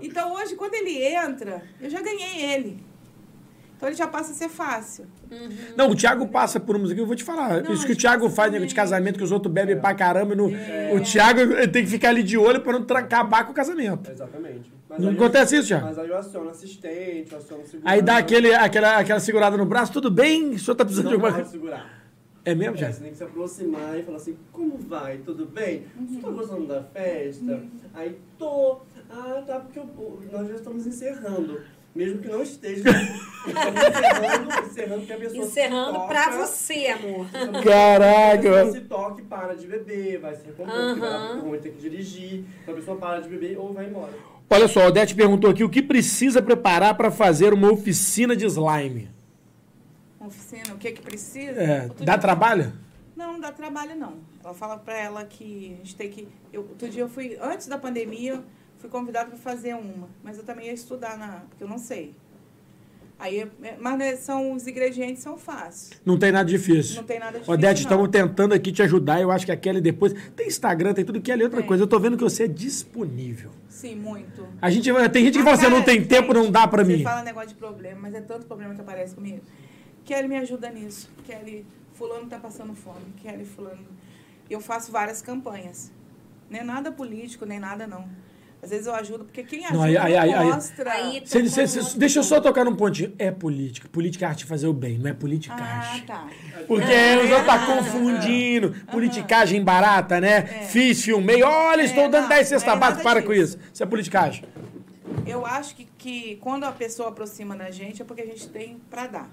Então 0.02 0.34
hoje, 0.34 0.56
quando 0.56 0.74
ele 0.74 0.98
entra, 1.03 1.62
eu 1.80 1.90
já 1.90 2.02
ganhei 2.02 2.52
ele. 2.53 2.84
Então 3.78 3.90
ele 3.90 3.95
já 3.95 4.08
passa 4.08 4.32
a 4.32 4.36
ser 4.36 4.49
fácil. 4.49 5.06
Não, 5.76 5.90
o 5.90 5.95
Thiago 5.95 6.28
passa 6.28 6.60
por 6.60 6.78
música, 6.78 6.99
eu 7.02 7.06
vou 7.06 7.16
te 7.16 7.24
falar. 7.24 7.64
Não, 7.64 7.74
Isso 7.74 7.86
que 7.86 7.94
o 7.94 7.95
Thiago 7.95 8.30
faz, 8.30 8.49
por 8.49 8.53
nego 8.53 8.66
de 8.68 8.76
casamento, 8.76 9.18
que 9.18 9.24
os 9.24 9.32
outros 9.32 9.52
bebem 9.52 9.80
pra 9.80 9.95
caramba. 9.95 10.36
No, 10.36 10.45
O 10.95 10.99
Thiago 11.02 11.41
tem 11.72 11.84
que 11.84 11.90
ficar 11.90 12.10
ali 12.10 12.22
de 12.22 12.38
olho 12.38 12.62
pra 12.62 12.74
não 12.74 12.84
tra- 12.84 12.99
acabar 12.99 13.44
com 13.45 13.52
o 13.52 13.56
casamento. 13.56 14.12
Exatamente. 14.12 14.72
Mas 14.91 14.99
Não 14.99 15.09
aí 15.09 15.15
eu- 15.15 15.22
acontece 15.23 15.55
isso, 15.57 15.68
Thiago? 15.69 15.85
Mas 15.85 15.97
aí 15.99 16.09
eu 16.09 16.18
aciono 16.18 16.49
assistente, 16.49 17.31
eu 17.31 17.38
aciono 17.38 17.65
segurança. 17.65 17.89
Aí 17.95 18.01
dá 18.01 18.18
aquele, 18.18 18.53
aquela, 18.53 18.97
aquela 18.97 19.19
segurada 19.22 19.55
no 19.55 19.65
braço, 19.65 19.93
tudo 19.93 20.11
bem? 20.11 20.49
O 20.51 20.59
senhor 20.59 20.76
tá 20.76 20.84
precisando 20.84 21.05
Não 21.05 21.11
de 21.11 21.15
alguma 21.15 21.34
coisa? 21.34 21.49
segurar. 21.49 22.01
É 22.43 22.53
mesmo, 22.55 22.73
É, 22.76 22.77
Thiago? 22.80 22.93
você 22.95 23.01
tem 23.01 23.11
que 23.11 23.18
se 23.18 23.23
aproximar 23.23 23.97
e 23.99 24.03
falar 24.03 24.18
assim, 24.18 24.35
como 24.51 24.77
vai? 24.77 25.19
Tudo 25.19 25.45
bem? 25.45 25.85
Você 26.09 26.19
tá 26.19 26.30
gostando 26.30 26.68
da 26.68 26.84
festa? 26.84 27.63
Aí, 27.93 28.18
tô. 28.38 28.80
Ah, 29.09 29.43
tá, 29.47 29.59
porque 29.59 29.80
eu- 29.80 30.19
nós 30.31 30.47
já 30.49 30.55
estamos 30.55 30.85
encerrando. 30.88 31.61
Mesmo 31.93 32.19
que 32.19 32.27
não 32.30 32.41
esteja. 32.41 32.84
Estamos 33.45 33.81
encerrando, 33.84 34.65
encerrando 34.68 35.05
que 35.05 35.13
a 35.13 35.18
pessoa 35.18 35.43
se 35.43 35.49
Encerrando 35.51 35.93
toca. 35.93 36.07
pra 36.07 36.38
você, 36.38 36.88
amor. 36.88 37.27
Caraca, 37.63 38.72
se 38.72 38.81
toca 38.81 39.22
e 39.22 39.26
para 39.26 39.53
de 39.55 39.68
beber, 39.68 40.19
vai 40.19 40.34
se 40.35 40.45
recompor, 40.45 40.73
Aham. 40.73 41.34
porque 41.35 41.49
vai 41.49 41.59
ter 41.59 41.69
que 41.72 41.81
dirigir. 41.81 42.45
Então 42.61 42.73
a 42.73 42.77
pessoa 42.77 42.97
para 42.97 43.19
de 43.19 43.27
beber 43.30 43.57
ou 43.57 43.73
vai 43.73 43.88
embora. 43.88 44.13
Olha 44.53 44.68
só, 44.68 44.82
o 44.82 44.88
Odete 44.88 45.15
perguntou 45.15 45.49
aqui 45.49 45.64
o 45.64 45.69
que 45.69 45.82
precisa 45.82 46.41
preparar 46.41 46.95
pra 46.98 47.10
fazer 47.10 47.53
uma 47.53 47.72
oficina 47.72 48.36
de 48.36 48.45
slime. 48.45 49.10
Oficina, 50.19 50.73
o 50.73 50.78
que 50.78 50.91
que 50.91 51.02
precisa? 51.02 51.52
É, 51.60 51.88
dá 51.88 52.14
dia- 52.14 52.18
trabalho? 52.18 52.73
Não, 53.15 53.34
não 53.34 53.40
dá 53.40 53.52
trabalho, 53.53 53.95
não. 53.95 54.15
Ela 54.44 54.53
fala 54.53 54.78
pra 54.78 54.98
ela 54.98 55.23
que 55.23 55.73
a 55.73 55.78
gente 55.78 55.95
tem 55.95 56.10
que. 56.10 56.28
Eu, 56.52 56.61
outro 56.64 56.90
dia 56.90 57.02
eu 57.03 57.07
fui, 57.07 57.38
antes 57.41 57.68
da 57.68 57.78
pandemia, 57.78 58.44
fui 58.78 58.90
convidada 58.90 59.30
para 59.30 59.38
fazer 59.40 59.73
uma, 59.73 60.10
mas 60.22 60.38
eu 60.38 60.44
também 60.44 60.65
ia 60.68 60.73
estudar 60.73 61.18
na. 61.18 61.44
porque 61.48 61.64
eu 61.64 61.68
não 61.69 61.78
sei. 61.78 62.14
Aí, 63.22 63.41
é, 63.61 63.77
mas 63.80 63.99
né, 63.99 64.15
são, 64.15 64.52
os 64.52 64.65
ingredientes 64.65 65.22
são 65.22 65.38
fáceis. 65.38 65.91
Não 66.03 66.18
tem 66.18 66.31
nada 66.31 66.49
difícil. 66.49 66.95
Não 66.95 67.03
tem 67.03 67.19
nada 67.19 67.34
difícil. 67.34 67.53
Odete, 67.53 67.84
não. 67.84 67.91
estamos 67.91 68.10
tentando 68.10 68.56
aqui 68.56 68.72
te 68.72 68.81
ajudar. 68.81 69.22
Eu 69.22 69.30
acho 69.30 69.45
que 69.45 69.52
a 69.52 69.56
Kelly 69.56 69.80
depois. 69.80 70.11
Tem 70.35 70.48
Instagram, 70.48 70.91
tem 70.91 71.06
tudo. 71.06 71.22
Kelly, 71.22 71.43
outra 71.43 71.60
Tem. 71.60 71.68
coisa. 71.68 71.84
Eu 71.84 71.88
tô 71.88 71.99
vendo 71.99 72.18
que 72.18 72.23
você 72.23 72.45
é 72.45 72.48
disponível. 72.48 73.52
Sim, 73.69 73.95
muito. 73.95 74.48
A 74.60 74.72
gente, 74.72 74.91
tem 75.11 75.26
gente 75.26 75.38
que 75.38 75.43
fala 75.43 75.56
assim, 75.56 75.69
não 75.69 75.84
tem 75.84 76.03
tempo, 76.03 76.34
não 76.34 76.49
dá 76.49 76.65
você 76.65 76.84
mim. 76.84 77.03
fala 77.03 77.22
negócio 77.22 77.49
de 77.49 77.56
problema, 77.56 77.99
mas 78.02 78.15
é 78.15 78.22
tanto 78.22 78.48
problema 78.48 78.73
que 78.73 78.81
aparece 78.81 79.14
comigo. 79.14 79.41
Kelly 80.03 80.27
me 80.27 80.38
ajuda 80.38 80.72
nisso. 80.72 81.07
Kelly, 81.23 81.64
fulano 81.93 82.26
tá 82.26 82.39
passando 82.39 82.73
fome. 82.73 83.06
Kelly, 83.22 83.45
fulano. 83.45 83.85
Eu 84.49 84.60
faço 84.60 84.91
várias 84.91 85.22
campanhas. 85.22 85.91
Nem 86.49 86.64
nada 86.64 86.91
político, 86.91 87.45
nem 87.45 87.60
nada 87.60 87.85
não. 87.85 88.10
Às 88.64 88.70
vezes 88.70 88.86
eu 88.86 88.94
ajudo, 88.94 89.26
porque 89.26 89.44
quem 89.44 89.66
ajuda 89.66 89.74
Não, 89.78 89.84
aí- 89.84 89.98
aí- 89.98 90.16
aí- 90.18 90.34
aí- 90.34 90.48
mostra... 90.52 90.92
Aí- 90.92 91.24
Cê- 91.26 91.42
Tô 91.42 91.50
cê- 91.50 91.62
com 91.62 91.68
cê- 91.68 91.80
outro 91.80 92.00
deixa 92.00 92.20
eu 92.20 92.24
só 92.24 92.40
tocar 92.40 92.64
num 92.64 92.76
pontinho. 92.76 93.12
É 93.18 93.32
política. 93.32 93.90
Política 93.90 94.26
é 94.26 94.30
arte 94.30 94.40
de 94.40 94.46
fazer 94.46 94.68
o 94.68 94.74
bem, 94.74 95.00
não 95.00 95.08
é 95.08 95.12
Ah, 95.12 95.16
politicagem. 95.16 96.02
tá. 96.06 96.28
Porque 96.68 96.86
os 97.24 97.30
outros 97.32 97.46
tá 97.48 97.66
confundindo. 97.66 98.76
Politicagem 98.92 99.64
barata, 99.64 100.22
né? 100.22 100.42
Fiz, 100.70 101.02
filmei. 101.04 101.42
Olha, 101.42 101.82
estou 101.82 102.04
É, 102.04 102.10
dando 102.10 102.22
não, 102.24 102.30
10 102.30 102.48
cestas 102.50 102.72
é 102.74 102.78
básicas. 102.78 103.04
Para 103.04 103.22
com 103.24 103.34
isso. 103.34 103.58
Isso 103.74 103.82
é 103.82 103.86
politicagem. 103.86 104.44
Eu 105.26 105.46
acho 105.46 105.76
que, 105.76 105.88
que 105.98 106.36
quando 106.42 106.64
a 106.64 106.72
pessoa 106.72 107.10
aproxima 107.10 107.56
da 107.56 107.70
gente 107.72 108.02
é 108.02 108.06
porque 108.06 108.22
a 108.22 108.26
gente 108.26 108.48
tem 108.50 108.80
pra 108.90 109.08
dar. 109.08 109.30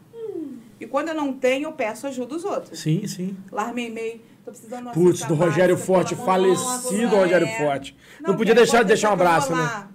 E 0.81 0.87
quando 0.87 1.09
eu 1.09 1.15
não 1.15 1.33
tenho, 1.33 1.65
eu 1.67 1.73
peço 1.73 2.07
ajuda 2.07 2.27
dos 2.29 2.45
outros. 2.45 2.79
Sim, 2.79 3.07
sim. 3.07 3.37
Larmei 3.51 3.91
meio, 3.91 4.21
tô 4.45 4.51
precisando 4.53 4.91
Putz, 4.93 5.25
do 5.25 5.35
Rogério 5.35 5.75
básica, 5.75 5.87
Forte, 5.93 6.15
falecido 6.15 7.15
é. 7.17 7.21
Rogério 7.21 7.49
Forte. 7.59 7.97
Não, 8.21 8.37
podia 8.37 8.55
Kelly, 8.55 8.67
deixar 8.67 8.83
de 8.83 8.89
deixar 8.89 9.11
um 9.11 9.15
abraço, 9.15 9.55
né? 9.55 9.89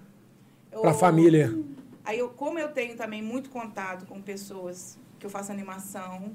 Eu- 0.72 0.82
Pra 0.82 0.94
família. 0.94 1.58
Aí, 2.04 2.20
eu, 2.20 2.30
como 2.30 2.60
eu 2.60 2.68
tenho 2.70 2.98
também 2.98 3.22
muito 3.22 3.50
contato 3.50 4.06
com 4.06 4.22
pessoas 4.22 5.00
que 5.18 5.26
eu 5.26 5.30
faço 5.30 5.52
animação, 5.54 6.34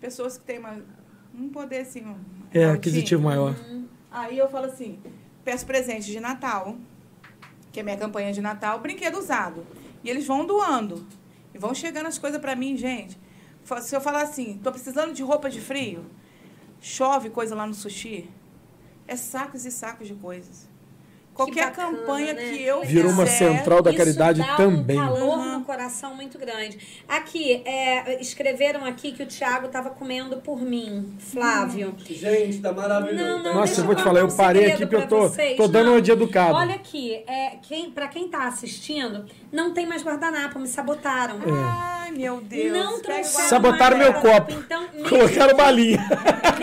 pessoas 0.00 0.38
que 0.38 0.44
têm 0.44 0.58
uma, 0.58 0.78
um 1.34 1.50
poder 1.50 1.80
assim. 1.80 2.00
um- 2.06 2.16
É, 2.52 2.60
altinho. 2.64 2.72
aquisitivo 2.74 3.22
maior. 3.22 3.54
Aí 4.10 4.38
eu 4.38 4.48
falo 4.48 4.64
assim: 4.64 4.98
peço 5.44 5.66
presente 5.66 6.06
de 6.10 6.18
Natal, 6.20 6.74
que 7.70 7.80
é 7.80 7.82
minha 7.82 7.98
campanha 7.98 8.32
de 8.32 8.40
Natal, 8.40 8.78
brinquedo 8.80 9.18
usado. 9.18 9.66
E 10.02 10.08
eles 10.08 10.26
vão 10.26 10.46
doando. 10.46 11.06
E 11.54 11.58
vão 11.58 11.74
chegando 11.74 12.06
as 12.06 12.18
coisas 12.18 12.40
pra 12.40 12.56
mim, 12.56 12.74
gente. 12.76 13.18
Se 13.82 13.94
eu 13.94 14.00
falar 14.00 14.22
assim, 14.22 14.58
tô 14.62 14.70
precisando 14.72 15.12
de 15.12 15.22
roupa 15.22 15.50
de 15.50 15.60
frio, 15.60 16.04
chove 16.80 17.30
coisa 17.30 17.54
lá 17.54 17.66
no 17.66 17.74
sushi, 17.74 18.30
é 19.06 19.16
sacos 19.16 19.64
e 19.64 19.70
sacos 19.70 20.06
de 20.08 20.14
coisas. 20.14 20.68
Qualquer 21.38 21.66
bacana, 21.66 21.96
campanha 21.98 22.32
né? 22.34 22.42
que 22.50 22.62
eu 22.62 22.82
Virou 22.84 23.12
uma 23.12 23.26
central 23.26 23.80
da 23.80 23.90
Isso 23.90 23.98
caridade 23.98 24.40
dá 24.40 24.56
também. 24.56 24.98
um 24.98 25.04
calor 25.06 25.38
Uhum. 25.38 25.58
no 25.60 25.64
coração 25.64 26.14
muito 26.14 26.36
grande. 26.38 26.78
Aqui, 27.08 27.62
é, 27.64 28.20
escreveram 28.20 28.84
aqui 28.84 29.12
que 29.12 29.22
o 29.22 29.26
Thiago 29.26 29.66
estava 29.66 29.90
comendo 29.90 30.38
por 30.38 30.60
mim, 30.60 31.16
Flávio. 31.20 31.94
Gente, 32.08 32.58
tá 32.60 32.72
maravilhoso. 32.72 33.24
Não, 33.24 33.42
não, 33.42 33.54
Nossa, 33.54 33.66
deixa 33.66 33.80
eu 33.82 33.84
vou 33.86 33.94
te 33.94 34.02
falar, 34.02 34.20
eu 34.20 34.28
parei 34.28 34.72
aqui 34.72 34.78
porque 34.84 34.96
eu 34.96 35.06
tô- 35.08 35.28
vocês. 35.28 35.56
tô 35.56 35.68
dando 35.68 35.86
Não, 35.86 35.92
uma 35.94 36.02
de 36.02 36.10
educado. 36.10 36.54
Olha 36.54 36.74
aqui, 36.74 37.22
é, 37.26 37.56
quem, 37.62 37.90
pra 37.90 38.08
quem 38.08 38.28
tá 38.28 38.48
assistindo, 38.48 39.24
não 39.52 39.72
tem 39.72 39.86
mais 39.86 40.02
guardanapo, 40.02 40.58
me 40.58 40.66
sabotaram. 40.66 41.36
É. 41.36 41.50
Ai, 41.50 42.10
meu 42.10 42.40
Deus. 42.40 42.72
Não 42.76 43.00
trouxeram 43.00 43.48
Sabotaram 43.48 43.96
meu 43.96 44.12
copo. 44.14 44.52
Então, 44.52 44.88
Colocaram 45.08 45.56
balinha. 45.56 45.98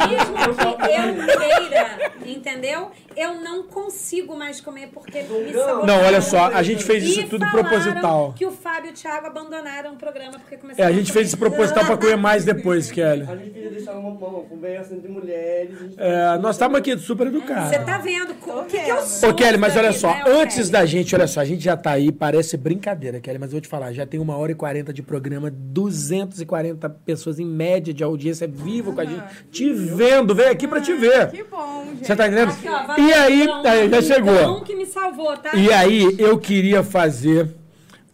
mesmo 0.10 0.36
que 0.36 0.68
eu 0.68 0.78
queira, 0.78 2.12
entendeu? 2.26 2.92
Eu 3.16 3.36
não 3.36 3.64
consigo 3.64 4.36
mais 4.36 4.60
comer 4.66 4.90
porque 4.94 5.22
me 5.22 5.54
sabotaram. 5.54 5.86
Não, 5.86 6.02
olha 6.04 6.20
só, 6.22 6.48
a 6.48 6.64
gente 6.64 6.84
fez 6.84 7.04
isso 7.04 7.22
E 7.22 7.28
tudo 7.28 7.46
proposital. 7.50 8.34
que 8.36 8.46
o 8.46 8.52
Fábio 8.52 8.90
e 8.90 8.92
o 8.92 8.94
Thiago 8.94 9.28
abandonaram 9.28 9.94
o 9.94 9.96
programa 9.96 10.34
porque 10.40 10.56
É, 10.56 10.58
começaram 10.58 10.90
a 10.90 10.92
gente 10.92 11.12
fez 11.12 11.28
isso 11.28 11.38
proposital 11.38 11.86
pra 11.86 11.96
comer 11.98 12.18
mais 12.18 12.44
depois, 12.44 12.90
Kelly. 12.92 13.22
A 13.30 13.36
gente 13.36 13.52
queria 13.52 13.70
deixar 13.70 13.94
uma, 13.94 14.10
uma 14.10 14.42
conversa 14.44 14.94
entre 14.96 15.10
mulheres. 15.10 15.78
a 15.98 16.04
É, 16.36 16.38
nós 16.40 16.56
estamos 16.56 16.78
aqui 16.78 16.98
super 16.98 17.28
educados. 17.28 17.70
Você 17.70 17.80
tá 17.80 17.98
vendo 18.00 18.32
o 18.32 18.66
que, 18.66 18.80
que 18.80 18.90
eu 18.90 19.02
sou? 19.02 19.30
Ô, 19.30 19.34
Kelly, 19.34 19.58
mas 19.58 19.76
olha 19.78 19.92
só, 19.92 20.10
né, 20.10 20.24
antes 20.28 20.56
Kelly? 20.58 20.70
da 20.72 20.86
gente, 20.86 21.16
olha 21.16 21.28
só, 21.28 21.40
a 21.42 21.46
gente 21.46 21.64
já 21.64 21.78
tá 21.78 21.92
aí, 21.92 22.12
parece 22.12 22.58
brincadeira, 22.58 23.20
Kelly, 23.20 23.38
mas 23.40 23.50
eu 23.50 23.54
vou 23.54 23.62
te 23.62 23.68
falar, 23.68 23.94
já 23.94 24.06
tem 24.06 24.20
uma 24.20 24.36
hora 24.38 24.52
e 24.52 24.56
quarenta 24.56 24.92
de 24.92 25.02
programa, 25.04 25.52
240 25.52 26.90
pessoas 26.90 27.40
em 27.40 27.46
média 27.46 27.94
de 27.94 28.04
audiência 28.04 28.48
vivo 28.48 28.94
com 28.94 29.02
a 29.02 29.06
gente, 29.06 29.24
te 29.52 29.72
vendo, 29.74 30.34
veio 30.34 30.52
aqui 30.52 30.68
pra 30.68 30.82
te 30.82 30.94
ver. 30.94 31.30
Que 31.32 31.44
bom, 31.44 31.86
gente. 31.92 32.08
Você 32.08 32.16
tá 32.16 32.28
entendendo? 32.28 32.50
Aqui, 32.52 32.68
ó, 32.68 33.02
E 33.02 33.14
aí, 33.14 33.48
aí, 33.66 33.90
já 33.90 34.02
chegou. 34.02 34.55
Que 34.62 34.76
me 34.76 34.86
salvou, 34.86 35.36
tá? 35.38 35.56
E 35.56 35.72
aí, 35.72 36.16
eu 36.18 36.38
queria 36.38 36.84
fazer 36.84 37.56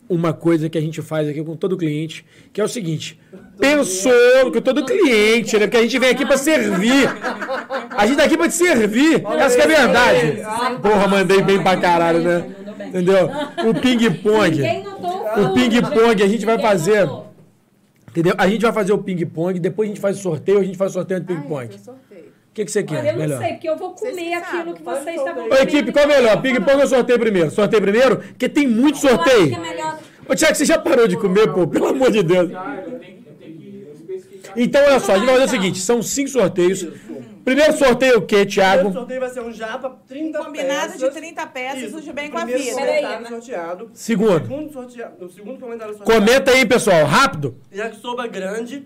uma 0.09 0.33
coisa 0.33 0.69
que 0.69 0.77
a 0.77 0.81
gente 0.81 1.01
faz 1.01 1.29
aqui 1.29 1.41
com 1.41 1.55
todo 1.55 1.77
cliente, 1.77 2.25
que 2.51 2.59
é 2.59 2.63
o 2.63 2.67
seguinte: 2.67 3.19
pensou 3.57 4.51
com 4.51 4.61
todo 4.61 4.85
cliente, 4.85 5.57
né? 5.57 5.67
Porque 5.67 5.77
a 5.77 5.81
gente 5.81 5.97
vem 5.97 6.09
aqui 6.09 6.25
pra 6.25 6.37
servir. 6.37 7.07
A 7.91 8.05
gente 8.05 8.17
tá 8.17 8.25
aqui 8.25 8.37
pra 8.37 8.49
te 8.49 8.55
servir. 8.55 9.23
Essa 9.25 9.55
que 9.55 9.61
é 9.61 9.63
a 9.63 9.67
verdade. 9.67 10.41
Porra, 10.81 11.07
mandei 11.07 11.41
bem 11.41 11.63
pra 11.63 11.77
caralho, 11.77 12.19
né? 12.19 12.55
Entendeu? 12.87 13.29
O 13.65 13.73
ping-pong. 13.79 14.61
O 15.37 15.53
ping-pong 15.53 16.23
a 16.23 16.27
gente 16.27 16.45
vai 16.45 16.59
fazer. 16.59 17.09
Entendeu? 18.09 18.33
A 18.37 18.49
gente 18.49 18.63
vai 18.63 18.73
fazer 18.73 18.91
o 18.91 18.97
ping-pong, 18.97 19.57
depois 19.57 19.87
a 19.87 19.91
gente 19.93 20.01
faz 20.01 20.19
o 20.19 20.21
sorteio, 20.21 20.59
a 20.59 20.63
gente 20.63 20.77
faz 20.77 20.91
o 20.91 20.93
sorteio 20.95 21.21
do 21.21 21.31
Ai, 21.31 21.39
ping-pong. 21.39 21.69
Eu 22.53 22.53
sorteio. 22.53 22.53
O 22.53 22.53
que, 22.53 22.65
que 22.65 22.71
você 22.71 22.79
Olha, 22.79 22.87
quer? 22.87 23.07
eu 23.07 23.13
não 23.13 23.19
Melhor. 23.21 23.39
sei, 23.39 23.51
porque 23.53 23.69
eu 23.69 23.77
vou 23.77 23.91
comer 23.91 24.13
que 24.13 24.33
aquilo 24.33 24.73
que 24.73 24.83
vocês 24.83 24.95
sorteio. 25.05 25.17
estavam 25.17 25.43
Ô, 25.45 25.47
comendo. 25.49 25.63
equipe, 25.63 25.91
qual 25.91 26.03
é 26.05 26.07
melhor? 26.07 26.41
Ping-pong 26.41 26.81
ou 26.81 26.87
sorteio 26.87 27.19
primeiro? 27.19 27.51
Sorteio 27.51 27.81
primeiro? 27.81 28.17
Porque 28.17 28.49
tem 28.49 28.67
muito 28.67 29.05
Eu 29.05 29.13
acho 29.15 29.23
que 29.23 29.29
sorteio. 29.29 29.55
é 29.55 29.59
melhor... 29.59 29.99
Ô, 30.27 30.35
Tiago, 30.35 30.55
você 30.55 30.65
já 30.65 30.77
parou 30.77 31.07
de 31.07 31.17
comer, 31.17 31.51
pô? 31.53 31.67
Pelo 31.67 31.87
amor 31.87 32.11
de 32.11 32.23
Deus. 32.23 32.51
Então, 34.55 34.83
olha 34.83 34.99
só, 34.99 35.13
a 35.13 35.17
gente 35.17 35.25
vai 35.25 35.35
fazer 35.35 35.45
o 35.45 35.49
seguinte: 35.49 35.79
são 35.79 36.01
cinco 36.01 36.29
sorteios. 36.29 36.85
Primeiro 37.43 37.73
sorteio 37.73 38.19
o 38.19 38.21
quê, 38.21 38.35
O 38.41 38.45
primeiro 38.45 38.49
Thiago? 38.51 38.93
sorteio 38.93 39.19
vai 39.19 39.29
ser 39.29 39.41
um 39.41 39.51
japa, 39.51 39.97
30 40.07 40.37
Combinado 40.37 40.93
peças. 40.93 40.99
de 40.99 41.09
30 41.21 41.47
peças, 41.47 41.81
Isso. 41.83 42.09
o 42.09 42.13
bem 42.13 42.29
com 42.29 42.37
a 42.37 42.41
Primeiro 42.41 42.63
vida. 42.63 42.77
Comentário 42.85 43.27
sorteado. 43.29 43.91
Segundo. 43.93 44.41
Segundo 44.47 44.71
sorteado. 44.73 45.25
O 45.25 45.29
segundo 45.29 45.59
comentário 45.59 45.97
sorteado. 45.97 46.19
Comenta 46.21 46.51
aí, 46.51 46.65
pessoal, 46.67 47.03
rápido. 47.05 47.55
Yakisoba 47.73 48.27
grande. 48.27 48.83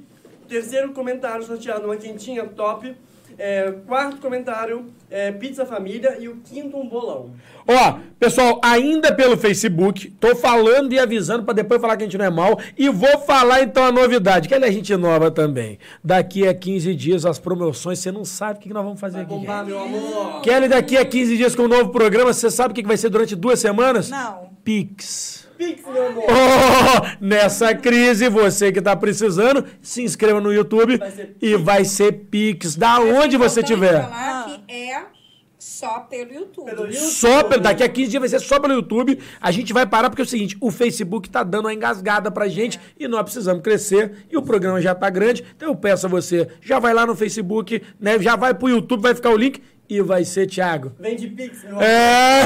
Terceiro 0.47 0.93
comentário 0.93 1.43
sorteado, 1.43 1.85
uma 1.85 1.97
quentinha 1.97 2.45
top. 2.45 2.95
É, 3.37 3.71
quarto 3.85 4.17
comentário, 4.17 4.85
é, 5.09 5.31
pizza 5.31 5.65
família. 5.65 6.17
E 6.19 6.27
o 6.27 6.37
quinto, 6.37 6.77
um 6.77 6.87
bolão. 6.87 7.31
Ó, 7.67 7.99
pessoal, 8.19 8.61
ainda 8.63 9.13
pelo 9.13 9.35
Facebook, 9.35 10.11
tô 10.19 10.35
falando 10.35 10.93
e 10.93 10.99
avisando 10.99 11.43
pra 11.43 11.53
depois 11.53 11.81
falar 11.81 11.97
que 11.97 12.03
a 12.03 12.05
gente 12.05 12.17
não 12.17 12.25
é 12.25 12.29
mal. 12.29 12.59
E 12.77 12.89
vou 12.89 13.19
falar 13.19 13.61
então 13.63 13.83
a 13.83 13.91
novidade, 13.91 14.47
que 14.47 14.53
ela 14.53 14.67
é 14.67 14.71
gente 14.71 14.95
nova 14.95 15.31
também. 15.31 15.79
Daqui 16.03 16.47
a 16.47 16.53
15 16.53 16.93
dias 16.95 17.25
as 17.25 17.39
promoções, 17.39 17.99
você 17.99 18.11
não 18.11 18.23
sabe 18.23 18.59
o 18.59 18.61
que 18.61 18.67
que 18.69 18.73
nós 18.73 18.83
vamos 18.83 18.99
fazer 18.99 19.15
Vai 19.17 19.23
aqui. 19.23 19.33
bombar, 19.33 19.65
meu 19.65 19.79
amor. 19.79 20.41
Kelly, 20.41 20.67
daqui 20.67 20.95
a 20.97 21.05
15 21.05 21.37
dias 21.37 21.55
com 21.55 21.63
um 21.63 21.67
novo 21.67 21.89
programa, 21.89 22.31
você 22.31 22.51
sabe 22.51 22.71
o 22.71 22.75
que 22.75 22.81
que 22.81 22.87
vai 22.87 22.97
ser 22.97 23.09
durante 23.09 23.35
duas 23.35 23.59
semanas? 23.59 24.09
Não. 24.09 24.49
Pix. 24.63 25.44
Pix, 25.57 25.83
meu 25.85 26.07
amor. 26.07 26.23
Oh, 26.27 27.25
nessa 27.25 27.73
crise, 27.73 28.29
você 28.29 28.71
que 28.71 28.81
tá 28.81 28.95
precisando, 28.95 29.65
se 29.81 30.03
inscreva 30.03 30.39
no 30.41 30.51
YouTube 30.53 30.97
Vai 30.97 31.11
ser 31.11 31.35
e 31.41 31.55
vai 31.55 31.85
ser 31.85 32.11
Pix, 32.29 32.75
da 32.75 32.99
onde 32.99 33.37
você 33.37 33.63
tiver. 33.63 34.01
falar 34.01 34.45
que 34.45 34.73
é 34.73 35.15
só 35.57 35.99
pelo 36.01 36.31
YouTube. 36.31 36.65
Pelo 36.65 36.85
YouTube. 36.85 36.97
Só 36.97 37.43
pelo, 37.43 37.61
daqui 37.61 37.83
a 37.83 37.89
15 37.89 38.11
dias 38.11 38.19
vai 38.19 38.29
ser 38.29 38.39
só 38.39 38.59
pelo 38.59 38.73
YouTube. 38.73 39.19
A 39.41 39.51
gente 39.51 39.73
vai 39.73 39.85
parar 39.85 40.09
porque 40.09 40.21
é 40.21 40.25
o 40.25 40.27
seguinte, 40.27 40.55
o 40.61 40.69
Facebook 40.69 41.29
tá 41.29 41.43
dando 41.43 41.65
uma 41.65 41.73
engasgada 41.73 42.29
pra 42.29 42.47
gente 42.47 42.79
e 42.99 43.07
nós 43.07 43.23
precisamos 43.23 43.63
crescer 43.63 44.25
e 44.31 44.37
o 44.37 44.41
programa 44.41 44.79
já 44.79 44.93
tá 44.93 45.09
grande. 45.09 45.43
Então 45.55 45.69
eu 45.69 45.75
peço 45.75 46.05
a 46.05 46.09
você, 46.09 46.47
já 46.61 46.77
vai 46.77 46.93
lá 46.93 47.05
no 47.05 47.15
Facebook, 47.15 47.81
né? 47.99 48.19
Já 48.19 48.35
vai 48.35 48.53
pro 48.53 48.69
YouTube, 48.69 49.01
vai 49.01 49.15
ficar 49.15 49.31
o 49.31 49.37
link 49.37 49.61
e 49.89 50.01
vai 50.01 50.23
ser 50.25 50.47
Thiago. 50.47 50.91
Vem 50.99 51.15
de 51.15 51.27
Pix, 51.27 51.63
meu. 51.63 51.79
É. 51.81 52.41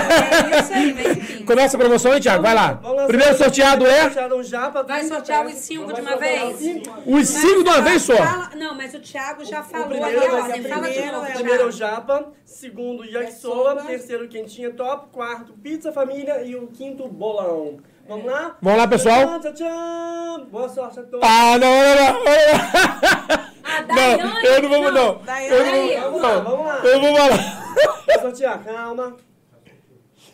É 0.52 0.60
isso 0.60 0.74
aí, 0.74 0.92
vem 0.94 1.14
de 1.14 1.20
Pix. 1.22 1.46
Começa 1.46 1.78
a 1.78 1.80
promoção 1.80 2.12
aí, 2.12 2.20
Thiago, 2.20 2.44
vai 2.44 2.54
lá. 2.54 2.80
Primeiro 3.08 3.34
o 3.34 3.38
sorteado 3.38 3.86
é 3.86 4.34
um 4.36 4.44
japa, 4.44 4.84
Vai 4.84 5.00
30 5.02 5.16
sortear 5.16 5.42
os 5.46 5.52
peças. 5.52 5.66
cinco 5.66 5.94
de 5.94 6.02
uma 6.02 6.16
vez? 6.18 6.44
os 6.54 6.58
cinco. 6.60 6.98
os 7.06 7.30
de 7.42 7.48
uma 7.70 7.82
vez 7.82 8.02
só. 8.02 8.16
Fala- 8.18 8.50
não, 8.56 8.76
mas 8.76 8.94
o 8.94 9.00
Thiago 9.00 9.44
já 9.46 9.64
falou 9.64 9.86
a 9.86 9.90
primeiro 9.90 10.36
ordem. 10.36 10.62
o 10.62 10.70
Fala 10.70 10.88
de 10.88 10.94
primeiro, 10.94 11.12
novo, 11.18 11.26
é 11.26 11.30
O 11.30 11.32
o 11.32 11.36
primeiro 11.36 11.64
é 11.64 11.66
o 11.66 11.72
japa, 11.72 12.26
segundo 12.46 13.04
yakisoba, 13.06 13.70
Yakisoba. 13.70 13.82
terceiro 13.84 14.28
quentinha 14.28 14.72
top, 14.72 15.08
quarto 15.12 15.54
pizza 15.54 15.92
família 15.92 16.44
e 16.44 16.56
o 16.56 16.68
quinto 16.68 17.08
bolão. 17.08 17.78
Vamos 18.08 18.26
lá? 18.26 18.58
Vamos 18.62 18.80
lá, 18.80 18.88
pessoal. 18.88 19.40
Tchau, 19.40 19.40
tchau, 19.40 19.54
tchau. 19.54 20.46
Boa 20.52 20.68
sorte 20.70 21.00
a 21.00 21.04
todos. 21.04 21.20
Ah, 21.28 21.58
não, 21.60 21.70
não, 21.70 21.96
não, 21.96 22.24
não. 22.24 23.49
A 23.78 23.82
Não, 23.82 23.96
Daiane- 23.96 24.46
eu 24.46 24.62
não 24.64 24.70
vou, 24.70 24.92
não. 24.92 25.16
Daiane, 25.24 25.94
Eu 25.94 26.12
não 26.12 26.20
Vamos 26.20 26.22
lá, 26.22 26.40
vamos 26.40 26.66
lá. 26.66 26.82
Eu 26.84 27.02
vou 27.02 27.16
falar. 27.16 28.20
Sortear, 28.22 28.64
calma. 28.64 29.18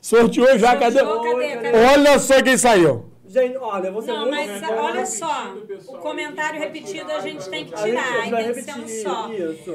Sorteou 0.02 0.57
já, 0.57 0.76
cadê? 0.78 0.99
Sorteou, 0.99 1.34
cadê? 1.38 1.56
Cadê? 1.56 1.72
Cadê? 1.72 1.86
Olha 1.86 2.20
só 2.20 2.41
quem 2.41 2.57
saiu. 2.57 3.06
Gente, 3.28 3.57
olha, 3.57 3.91
você 3.91 4.12
Não, 4.14 4.30
mas 4.30 4.64
olha 4.70 5.06
só, 5.06 5.53
pessoal, 5.68 5.98
o 5.98 6.02
comentário 6.02 6.57
a 6.57 6.64
repetido 6.64 7.12
a 7.12 7.20
gente 7.20 7.49
tem 7.49 7.66
que. 7.66 7.74
A 7.74 7.78
tirar, 7.78 8.30
vai 8.30 8.44
tem 8.45 8.53
que 8.53 8.62
ser 8.62 8.76
um 8.76 8.88
só. 8.88 9.30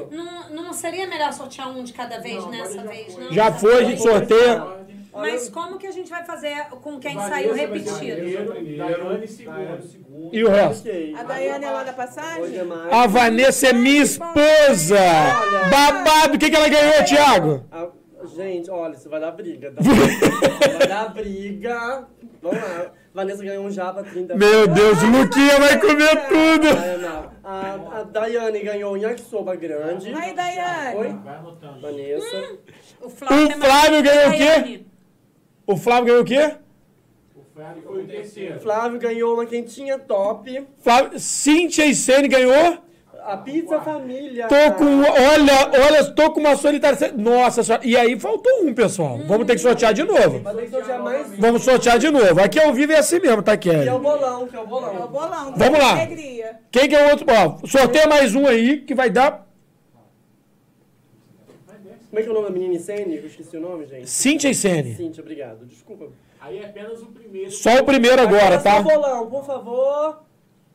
Não, 0.09 0.49
não 0.49 0.73
seria 0.73 1.05
melhor 1.05 1.31
sortear 1.31 1.69
um 1.69 1.83
de 1.83 1.93
cada 1.93 2.17
vez 2.19 2.37
Não, 2.43 2.49
nessa 2.49 2.81
vez, 2.81 3.13
foi. 3.13 3.23
não? 3.25 3.31
Já 3.33 3.51
foi, 3.51 3.75
a 3.75 3.83
gente 3.83 4.01
sorteia. 4.01 4.81
Mas 5.13 5.49
como 5.49 5.77
que 5.77 5.87
a 5.87 5.91
gente 5.91 6.09
vai 6.09 6.23
fazer 6.23 6.65
com 6.81 6.99
quem 6.99 7.17
saiu 7.17 7.53
repetido? 7.53 8.51
primeiro, 8.51 8.77
Daiane 8.77 9.27
segundo. 9.27 10.29
E 10.31 10.43
o 10.43 10.49
resto? 10.49 10.87
A 11.17 11.23
Daiane 11.23 11.65
é 11.65 11.71
lá 11.71 11.83
da 11.83 11.93
passagem? 11.93 12.55
é. 12.57 12.95
A 12.95 13.07
Vanessa 13.07 13.67
é 13.67 13.73
minha 13.73 14.03
esposa! 14.03 14.97
Babado! 15.69 16.35
O 16.35 16.39
que, 16.39 16.49
que 16.49 16.55
ela 16.55 16.69
ganhou, 16.69 17.03
Thiago? 17.03 17.65
Gente, 18.35 18.69
olha, 18.69 18.93
isso 18.93 19.09
vai 19.09 19.19
dar 19.19 19.31
briga. 19.31 19.71
Tá? 19.71 19.81
vai 20.77 20.87
dar 20.87 21.13
briga. 21.13 22.07
Vamos 22.41 22.61
lá. 22.61 22.91
Vanessa 23.13 23.43
ganhou 23.43 23.65
um 23.65 23.71
japa 23.71 24.03
30 24.03 24.37
Meu 24.37 24.67
Deus, 24.67 25.03
o 25.03 25.07
Luquinha 25.07 25.59
vai 25.59 25.79
comer 25.79 26.27
tudo! 26.27 26.67
Ah, 26.69 26.97
não. 26.97 27.31
A, 27.43 27.99
a 27.99 28.03
Daiane 28.03 28.59
ganhou 28.59 28.93
um 28.93 28.97
yakisoba 28.97 29.55
grande. 29.55 30.13
Ai, 30.13 30.33
Daiane. 30.33 30.97
Oi? 30.97 31.07
Vai. 31.23 31.81
Vanessa. 31.81 32.57
O 33.01 33.07
O 33.07 33.09
Flávio, 33.09 33.57
Flávio 33.57 34.03
ganhou 34.03 34.29
o 34.29 34.37
quê? 34.37 34.85
O 35.65 35.77
Flávio 35.77 36.05
ganhou 36.05 36.21
o 36.21 36.25
quê? 36.25 36.55
O 37.35 37.43
Flávio 37.53 37.83
foi 37.83 38.03
o 38.03 38.07
terceiro. 38.07 38.59
Flávio 38.59 38.99
ganhou 38.99 39.33
uma 39.35 39.45
quentinha 39.45 39.97
top. 39.99 40.65
Flávio... 40.79 41.19
Cíntia 41.19 41.85
e 41.85 41.93
Sene 41.95 42.27
ganhou? 42.27 42.77
A 43.23 43.37
pizza 43.37 43.79
família. 43.81 44.47
Tô 44.47 44.71
com. 44.73 45.01
Olha, 45.01 45.85
olha, 45.85 46.05
tô 46.11 46.31
com 46.31 46.39
uma 46.39 46.55
solitária. 46.55 47.13
Nossa 47.15 47.61
senhora. 47.61 47.85
E 47.85 47.95
aí 47.95 48.19
faltou 48.19 48.51
um, 48.63 48.73
pessoal. 48.73 49.19
Vamos 49.27 49.45
ter 49.45 49.53
que 49.53 49.61
sortear 49.61 49.93
de 49.93 50.03
novo. 50.03 50.39
Vai 50.39 50.55
ter 50.55 50.61
que 50.63 50.69
sortear 50.71 51.03
mais 51.03 51.31
um. 51.31 51.35
Vamos 51.37 51.63
sortear 51.63 51.99
de 51.99 52.09
novo. 52.09 52.41
Aqui 52.41 52.59
ao 52.59 52.73
vivo 52.73 52.93
é 52.93 52.97
assim 52.97 53.19
mesmo, 53.19 53.43
tá, 53.43 53.55
Que 53.55 53.69
é 53.69 53.73
Kelly? 53.73 53.89
o 53.89 53.99
bolão, 53.99 54.47
que 54.47 54.55
é 54.55 54.59
o 54.59 54.61
É 54.61 54.65
o 54.65 54.67
bolão. 54.67 55.07
bolão. 55.07 55.53
Vamos 55.55 55.79
lá. 55.79 55.91
Alegria. 55.91 56.59
Quem 56.71 56.89
que 56.89 56.95
é 56.95 57.05
o 57.05 57.09
outro? 57.11 57.27
Ó, 57.29 57.67
sorteia 57.67 58.07
mais 58.07 58.33
um 58.33 58.47
aí 58.47 58.79
que 58.79 58.95
vai 58.95 59.11
dar 59.11 59.47
Como 62.11 62.19
é 62.19 62.23
que 62.23 62.27
é 62.27 62.31
o 62.31 62.35
nome 62.35 62.47
da 62.47 62.53
menina 62.53 62.77
Sene? 62.77 63.15
Eu 63.15 63.25
esqueci 63.25 63.55
o 63.55 63.61
nome, 63.61 63.85
gente. 63.87 64.09
Cíntia 64.09 64.49
e 64.49 64.53
Sene. 64.53 64.95
Cíntia, 64.95 65.21
obrigado. 65.21 65.65
Desculpa. 65.65 66.07
Aí 66.41 66.57
é 66.59 66.65
apenas 66.65 67.01
o 67.01 67.05
primeiro. 67.05 67.49
Só 67.51 67.77
o 67.79 67.85
primeiro 67.85 68.21
agora, 68.21 68.59
Só 68.59 68.59
o 68.59 68.63
tá? 68.63 68.81
bolão, 68.81 69.27
por 69.27 69.45
favor. 69.45 70.19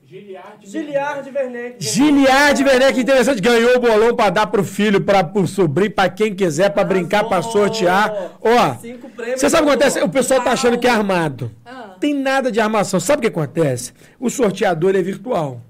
Giliard. 0.07 0.65
Giliard 0.67 1.31
Werneck. 1.35 1.85
Giliard 1.85 2.63
Werneck, 2.63 3.01
interessante, 3.01 3.43
ganhou 3.43 3.77
o 3.77 3.81
bolão 3.81 4.15
pra 4.17 4.31
dar 4.31 4.47
pro 4.47 4.63
filho, 4.65 5.01
pra, 5.03 5.23
pro 5.25 5.47
sobrinho, 5.49 5.91
pra 5.91 6.09
quem 6.09 6.33
quiser, 6.35 6.71
pra 6.71 6.85
brincar, 6.85 7.25
pra 7.25 7.43
sortear. 7.43 8.39
Ó, 8.41 8.75
Cinco 8.77 9.11
prêmios. 9.11 9.41
você 9.41 9.51
sabe 9.51 9.65
o 9.65 9.67
que 9.67 9.73
acontece? 9.73 10.01
O 10.03 10.09
pessoal 10.09 10.41
tá 10.43 10.53
achando 10.53 10.79
que 10.79 10.87
é 10.87 10.91
armado. 10.91 11.51
Ah. 11.67 11.97
Tem 12.01 12.15
nada 12.15 12.51
de 12.53 12.61
armação. 12.61 12.99
Sabe 13.01 13.19
o 13.19 13.23
que 13.23 13.27
acontece? 13.37 13.93
O 14.19 14.31
sorteador 14.31 14.95
é 14.95 15.03
virtual. 15.03 15.61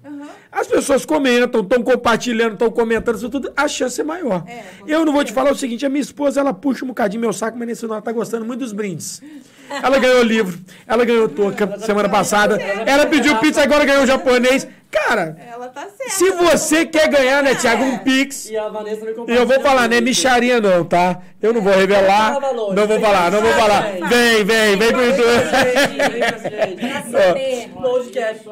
As 0.58 0.66
pessoas 0.66 1.04
comentam, 1.04 1.60
estão 1.60 1.82
compartilhando, 1.82 2.54
estão 2.54 2.70
comentando 2.70 3.16
isso 3.16 3.28
tudo, 3.28 3.52
a 3.54 3.68
chance 3.68 4.00
é 4.00 4.04
maior. 4.04 4.42
É, 4.46 4.62
eu 4.86 5.04
não 5.04 5.12
vou 5.12 5.22
te 5.22 5.30
falar 5.30 5.52
o 5.52 5.54
seguinte, 5.54 5.84
a 5.84 5.88
minha 5.90 6.00
esposa, 6.00 6.40
ela 6.40 6.54
puxa 6.54 6.82
um 6.82 6.88
bocadinho 6.88 7.20
meu 7.20 7.32
saco, 7.32 7.58
mas 7.58 7.68
nesse 7.68 7.84
não, 7.86 7.92
ela 7.96 8.02
tá 8.02 8.10
gostando 8.10 8.46
muito 8.46 8.60
dos 8.60 8.72
brindes. 8.72 9.20
Ela 9.82 9.98
ganhou 9.98 10.22
livro, 10.22 10.58
ela 10.86 11.04
ganhou 11.04 11.28
touca 11.28 11.78
semana 11.80 12.08
passada, 12.08 12.56
ela 12.86 13.04
pediu 13.06 13.36
pizza, 13.36 13.62
agora 13.62 13.84
ganhou 13.84 14.06
japonês. 14.06 14.66
Cara, 14.88 15.36
Ela 15.52 15.68
tá 15.68 15.86
certa. 15.94 16.12
se 16.14 16.30
você 16.30 16.86
quer 16.86 17.08
ganhar, 17.08 17.42
né, 17.42 17.54
Thiago, 17.56 17.82
um 17.84 17.94
É. 17.96 17.98
pix, 17.98 18.48
E 18.48 18.56
a 18.56 18.68
Vanessa 18.68 19.04
me 19.04 19.10
e 19.28 19.36
eu 19.36 19.44
vou 19.46 19.60
falar, 19.60 19.88
né? 19.88 20.00
Micharia 20.00 20.58
não, 20.60 20.84
tá? 20.84 21.20
Eu 21.42 21.52
não 21.52 21.60
vou 21.60 21.74
revelar. 21.74 22.34
Fala 22.34 22.40
valores. 22.40 22.74
Não 22.76 22.86
vou 22.86 23.00
falar, 23.00 23.30
não 23.30 23.42
vou 23.42 23.52
falar. 23.52 23.82
Vem, 24.08 24.44
vem, 24.44 24.76
vem 24.78 24.92
com 24.92 24.98
Vem, 24.98 25.10
isso. 25.10 25.22
gente, 25.22 26.76
Pra 26.78 26.90
gente. 26.92 27.10
saber. 27.10 27.70
Podcast. 27.74 28.48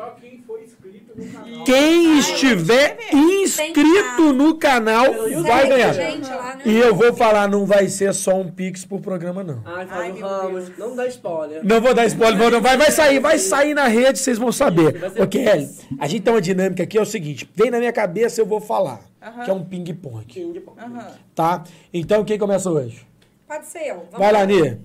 Quem. 1.16 1.65
Quem 1.65 2.19
estiver 2.19 2.99
inscrito 3.12 4.32
no 4.32 4.57
canal 4.57 5.05
vai 5.43 5.69
ganhar. 5.69 5.95
né? 5.95 6.20
E 6.65 6.77
eu 6.77 6.95
vou 6.95 7.12
falar, 7.15 7.49
não 7.49 7.65
vai 7.66 7.89
ser 7.89 8.12
só 8.15 8.35
um 8.35 8.51
pix 8.51 8.85
por 8.85 9.01
programa, 9.01 9.45
não. 9.45 9.62
Ai, 9.65 10.12
Ramos. 10.20 10.77
Não 10.77 10.95
dá 10.97 11.07
spoiler. 11.07 11.65
Não 11.65 11.81
vou 11.81 11.95
dar 11.95 12.07
spoiler, 12.07 12.51
não 12.51 12.61
vai, 12.61 12.77
vai 12.77 12.91
sair, 12.91 13.19
vai 13.20 13.39
sair 13.39 13.74
na 13.74 13.86
rede, 13.86 14.19
vocês 14.19 14.39
vão 14.39 14.51
saber. 14.51 15.01
Kelly, 15.28 15.69
a 15.99 16.07
gente 16.07 16.23
tem 16.23 16.32
uma 16.35 16.41
dinâmica 16.41 16.82
aqui, 16.82 16.99
é 16.99 17.03
o 17.03 17.07
seguinte, 17.07 17.49
vem 17.55 17.70
na 17.70 17.78
minha 17.78 17.93
cabeça, 17.93 18.41
eu 18.41 18.47
vou 18.47 18.61
falar, 18.61 19.01
que 19.45 19.51
é 19.51 19.53
um 19.53 19.65
ping-pong, 19.65 20.24
King 20.27 20.61
Pong. 20.61 20.78
Aham. 20.81 21.12
tá? 21.35 21.65
Então, 21.93 22.24
quem 22.24 22.39
começa 22.39 22.70
hoje? 22.70 23.07
Pode 23.47 23.66
ser 23.66 23.89
eu. 23.89 24.09
Vai 24.12 24.32
lá, 24.32 24.45
Nê. 24.45 24.77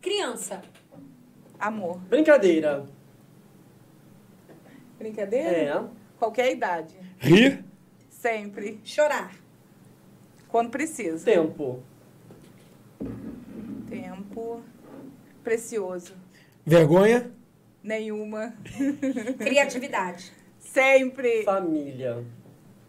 Criança. 0.00 0.60
Amor. 1.58 1.98
Brincadeira. 2.10 2.84
Brincadeira? 5.02 5.48
É. 5.48 5.84
Qualquer 6.16 6.52
idade. 6.52 6.94
Rir, 7.18 7.64
Sempre. 8.08 8.80
Chorar. 8.84 9.34
Quando 10.48 10.70
precisa. 10.70 11.24
Tempo. 11.24 11.82
Tempo 13.90 14.62
precioso. 15.42 16.14
vergonha, 16.64 17.32
Nenhuma. 17.82 18.54
Criatividade. 19.38 20.32
Sempre. 20.60 21.42
Família. 21.42 22.24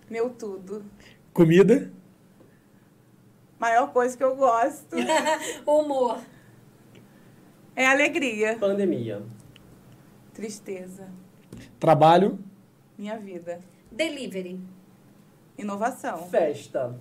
Meu 0.08 0.30
tudo. 0.30 0.86
comida, 1.34 1.92
Maior 3.58 3.92
coisa 3.92 4.16
que 4.16 4.24
eu 4.24 4.36
gosto 4.36 4.96
Humor. 5.66 6.20
é 7.76 7.88
alegria. 7.88 8.56
Pandemia. 8.60 9.24
Tristeza. 10.34 11.10
Trabalho, 11.80 12.40
Minha 12.98 13.18
vida. 13.18 13.60
Delivery. 13.92 14.60
Inovação. 15.58 16.28
Festa. 16.30 16.96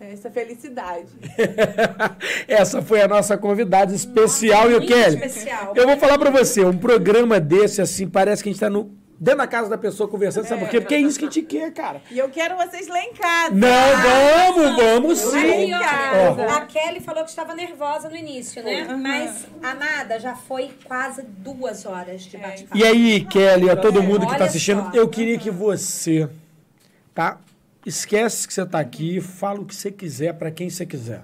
Essa 0.00 0.30
felicidade. 0.30 1.08
Essa 2.46 2.80
foi 2.80 3.02
a 3.02 3.08
nossa 3.08 3.36
convidada 3.36 3.92
especial. 3.92 4.70
e 4.70 4.74
o 4.74 4.78
muito 4.78 4.86
Kelly, 4.92 5.16
especial. 5.16 5.72
eu 5.74 5.86
vou 5.86 5.96
falar 5.96 6.18
pra 6.18 6.30
você, 6.30 6.64
um 6.64 6.78
programa 6.78 7.40
desse, 7.40 7.82
assim, 7.82 8.08
parece 8.08 8.42
que 8.42 8.48
a 8.48 8.52
gente 8.52 8.60
tá 8.60 8.70
no, 8.70 8.92
dentro 9.20 9.38
da 9.38 9.46
casa 9.46 9.68
da 9.68 9.76
pessoa 9.76 10.08
conversando, 10.08 10.46
sabe 10.46 10.60
por 10.60 10.70
quê? 10.70 10.80
Porque 10.80 10.94
é 10.94 11.00
isso 11.00 11.18
que 11.18 11.24
a 11.24 11.30
gente 11.30 11.46
quer, 11.46 11.72
cara. 11.72 12.00
E 12.10 12.18
eu 12.18 12.28
quero 12.28 12.56
vocês 12.56 12.86
lá 12.86 13.00
em 13.02 13.12
casa. 13.12 13.54
Não, 13.54 14.54
vamos, 14.54 14.76
vamos 14.76 15.18
sim. 15.18 15.36
Aí, 15.36 15.72
Ó. 15.74 16.50
a 16.50 16.66
Kelly 16.66 17.00
falou 17.00 17.24
que 17.24 17.30
estava 17.30 17.54
nervosa 17.54 18.08
no 18.08 18.16
início, 18.16 18.62
né? 18.62 18.84
Mas, 18.94 19.46
amada, 19.62 20.20
já 20.20 20.36
foi 20.36 20.70
quase 20.84 21.22
duas 21.22 21.84
horas 21.84 22.22
de 22.22 22.38
bate-papo. 22.38 22.76
E 22.76 22.84
aí, 22.84 23.24
Kelly, 23.24 23.68
a 23.68 23.76
todo 23.76 24.02
mundo 24.02 24.20
que 24.20 24.32
tá 24.32 24.36
Olha 24.36 24.44
assistindo, 24.46 24.84
só. 24.84 24.90
eu 24.94 25.08
queria 25.08 25.38
que 25.38 25.50
você, 25.50 26.28
tá? 27.12 27.38
Esquece 27.84 28.46
que 28.46 28.54
você 28.54 28.66
tá 28.66 28.78
aqui, 28.78 29.20
fala 29.20 29.60
o 29.60 29.64
que 29.64 29.74
você 29.74 29.90
quiser 29.90 30.34
pra 30.34 30.50
quem 30.50 30.70
você 30.70 30.86
quiser. 30.86 31.22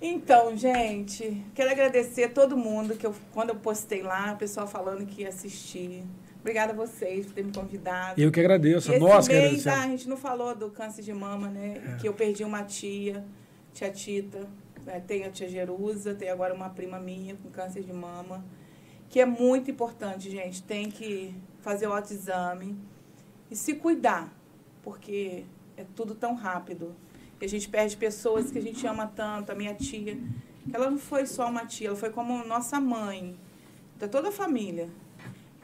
Então, 0.00 0.54
gente, 0.54 1.42
quero 1.54 1.70
agradecer 1.70 2.24
a 2.24 2.28
todo 2.28 2.56
mundo 2.58 2.94
que 2.94 3.06
eu, 3.06 3.14
quando 3.32 3.48
eu 3.48 3.54
postei 3.54 4.02
lá, 4.02 4.34
o 4.34 4.36
pessoal 4.36 4.66
falando 4.66 5.06
que 5.06 5.22
ia 5.22 5.30
assistir. 5.30 6.04
Obrigada 6.44 6.74
a 6.74 6.76
vocês 6.76 7.24
por 7.24 7.32
terem 7.32 7.48
me 7.48 7.56
convidado. 7.56 8.20
Eu 8.20 8.30
que 8.30 8.38
agradeço, 8.38 8.92
E 8.92 8.96
esse 8.96 9.00
nós 9.02 9.26
que 9.26 9.32
mês, 9.32 9.66
ah, 9.66 9.84
a 9.84 9.86
gente 9.86 10.06
não 10.06 10.16
falou 10.18 10.54
do 10.54 10.68
câncer 10.68 11.00
de 11.00 11.10
mama, 11.10 11.48
né? 11.48 11.96
Que 11.98 12.06
eu 12.06 12.12
perdi 12.12 12.44
uma 12.44 12.62
tia, 12.62 13.24
tia 13.72 13.90
Tita, 13.90 14.46
né? 14.84 15.00
tem 15.00 15.24
a 15.24 15.30
tia 15.30 15.48
Jerusa, 15.48 16.14
tem 16.14 16.28
agora 16.28 16.52
uma 16.52 16.68
prima 16.68 16.98
minha 16.98 17.34
com 17.34 17.48
câncer 17.48 17.82
de 17.82 17.94
mama, 17.94 18.44
que 19.08 19.18
é 19.18 19.24
muito 19.24 19.70
importante, 19.70 20.30
gente. 20.30 20.62
Tem 20.62 20.90
que 20.90 21.34
fazer 21.62 21.86
o 21.86 21.94
autoexame 21.94 22.76
e 23.50 23.56
se 23.56 23.76
cuidar, 23.76 24.30
porque 24.82 25.46
é 25.78 25.86
tudo 25.96 26.14
tão 26.14 26.34
rápido. 26.34 26.94
E 27.40 27.46
a 27.46 27.48
gente 27.48 27.70
perde 27.70 27.96
pessoas 27.96 28.50
que 28.50 28.58
a 28.58 28.62
gente 28.62 28.86
ama 28.86 29.06
tanto, 29.06 29.50
a 29.50 29.54
minha 29.54 29.72
tia, 29.72 30.18
que 30.68 30.76
ela 30.76 30.90
não 30.90 30.98
foi 30.98 31.24
só 31.24 31.48
uma 31.48 31.64
tia, 31.64 31.88
ela 31.88 31.96
foi 31.96 32.10
como 32.10 32.44
nossa 32.44 32.78
mãe, 32.78 33.34
da 33.98 34.06
toda 34.06 34.28
a 34.28 34.32
família. 34.32 34.90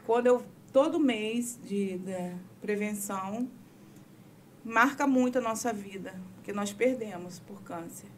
Quando 0.07 0.27
eu 0.27 0.43
todo 0.73 0.99
mês 0.99 1.59
de, 1.65 1.99
de 1.99 2.35
prevenção 2.61 3.49
marca 4.65 5.07
muito 5.07 5.39
a 5.39 5.41
nossa 5.41 5.73
vida, 5.73 6.15
porque 6.37 6.53
nós 6.53 6.73
perdemos 6.73 7.39
por 7.41 7.63
câncer. 7.63 8.09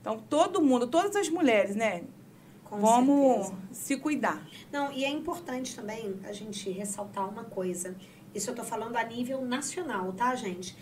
Então 0.00 0.18
todo 0.18 0.62
mundo, 0.62 0.86
todas 0.86 1.16
as 1.16 1.28
mulheres, 1.28 1.74
né, 1.74 2.04
Com 2.64 2.78
vamos 2.78 3.46
certeza. 3.46 3.62
se 3.72 3.96
cuidar. 3.96 4.46
Não, 4.70 4.92
e 4.92 5.04
é 5.04 5.08
importante 5.08 5.74
também 5.74 6.20
a 6.24 6.32
gente 6.32 6.70
ressaltar 6.70 7.28
uma 7.28 7.44
coisa. 7.44 7.96
Isso 8.34 8.50
eu 8.50 8.54
tô 8.54 8.62
falando 8.62 8.96
a 8.96 9.02
nível 9.02 9.42
nacional, 9.44 10.12
tá, 10.12 10.34
gente? 10.34 10.76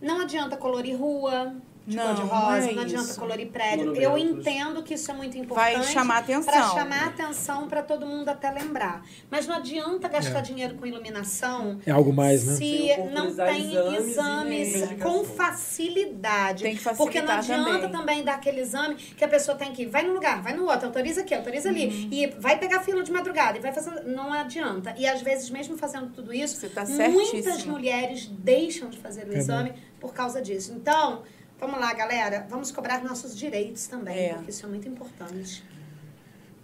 Não 0.00 0.20
adianta 0.20 0.56
colorir 0.56 0.96
rua, 0.96 1.56
de 1.86 1.96
Não, 1.96 2.14
de 2.14 2.20
não 2.20 2.28
rosa, 2.28 2.70
é 2.70 2.74
não 2.74 2.82
adianta 2.82 3.04
isso. 3.10 3.18
colorir 3.20 3.48
prédio. 3.48 3.94
Eu 3.96 4.10
Monumentos. 4.10 4.46
entendo 4.46 4.82
que 4.82 4.94
isso 4.94 5.10
é 5.10 5.14
muito 5.14 5.32
Vai 5.54 5.72
importante. 5.74 5.92
chamar 5.92 6.18
atenção. 6.18 6.52
Para 6.52 6.68
chamar 6.68 7.06
atenção 7.06 7.68
para 7.68 7.82
todo 7.82 8.06
mundo 8.06 8.28
até 8.28 8.50
lembrar. 8.50 9.02
Mas 9.30 9.46
não 9.46 9.56
adianta 9.56 10.06
gastar 10.08 10.38
É. 10.40 10.42
dinheiro 10.42 10.74
com 10.74 10.86
iluminação 10.86 11.78
É 11.86 11.90
algo 11.90 12.12
mais, 12.12 12.44
né? 12.44 12.54
se 12.54 12.58
Sem 12.88 13.10
não 13.10 13.34
tem 13.34 13.74
exames 13.96 14.74
exames 14.74 15.02
com 15.02 15.24
facilidade. 15.24 16.62
Tem 16.64 16.76
que 16.76 16.82
Porque 16.96 17.20
não 17.20 17.28
facilitar 17.28 17.38
adianta 17.38 17.88
também. 17.88 17.90
também. 17.98 18.24
dar 18.24 18.34
aquele 18.34 18.60
exame 18.60 18.94
que 18.96 19.24
a 19.24 19.28
pessoa 19.28 19.56
tem 19.56 19.72
que 19.72 19.82
ir, 19.82 19.86
vai 19.86 20.02
num 20.02 20.12
lugar, 20.12 20.42
vai 20.42 20.54
no 20.54 20.64
outro, 20.66 20.86
autoriza 20.86 21.20
aqui, 21.22 21.34
autoriza 21.34 21.68
ali. 21.68 21.86
Uhum. 21.86 22.08
E 22.12 22.26
vai 22.38 22.58
pegar 22.58 22.80
fila 22.80 23.02
de 23.02 23.10
madrugada 23.12 23.58
e 23.58 23.60
vai 23.60 23.72
fazer. 23.72 24.02
Não 24.04 24.32
adianta. 24.32 24.94
E 24.98 25.06
às 25.06 25.20
vezes, 25.22 25.50
mesmo 25.50 25.76
fazendo 25.76 26.08
tudo 26.12 26.32
isso, 26.34 26.56
Você 26.56 26.68
tá 26.68 26.84
muitas 27.08 27.64
mulheres 27.64 28.26
deixam 28.26 28.88
de 28.88 28.98
fazer 28.98 29.26
o 29.28 29.32
É 29.34 29.38
exame 29.38 29.72
por 30.00 30.12
causa 30.12 30.40
disso. 30.42 30.72
Então, 30.74 31.22
vamos 31.58 31.78
lá, 31.80 31.92
galera. 31.94 32.46
Vamos 32.48 32.70
cobrar 32.72 33.02
nossos 33.04 33.36
direitos 33.36 33.86
também, 33.86 34.16
É. 34.30 34.34
porque 34.34 34.50
isso 34.50 34.64
é 34.64 34.68
muito 34.68 34.88
importante. 34.88 35.64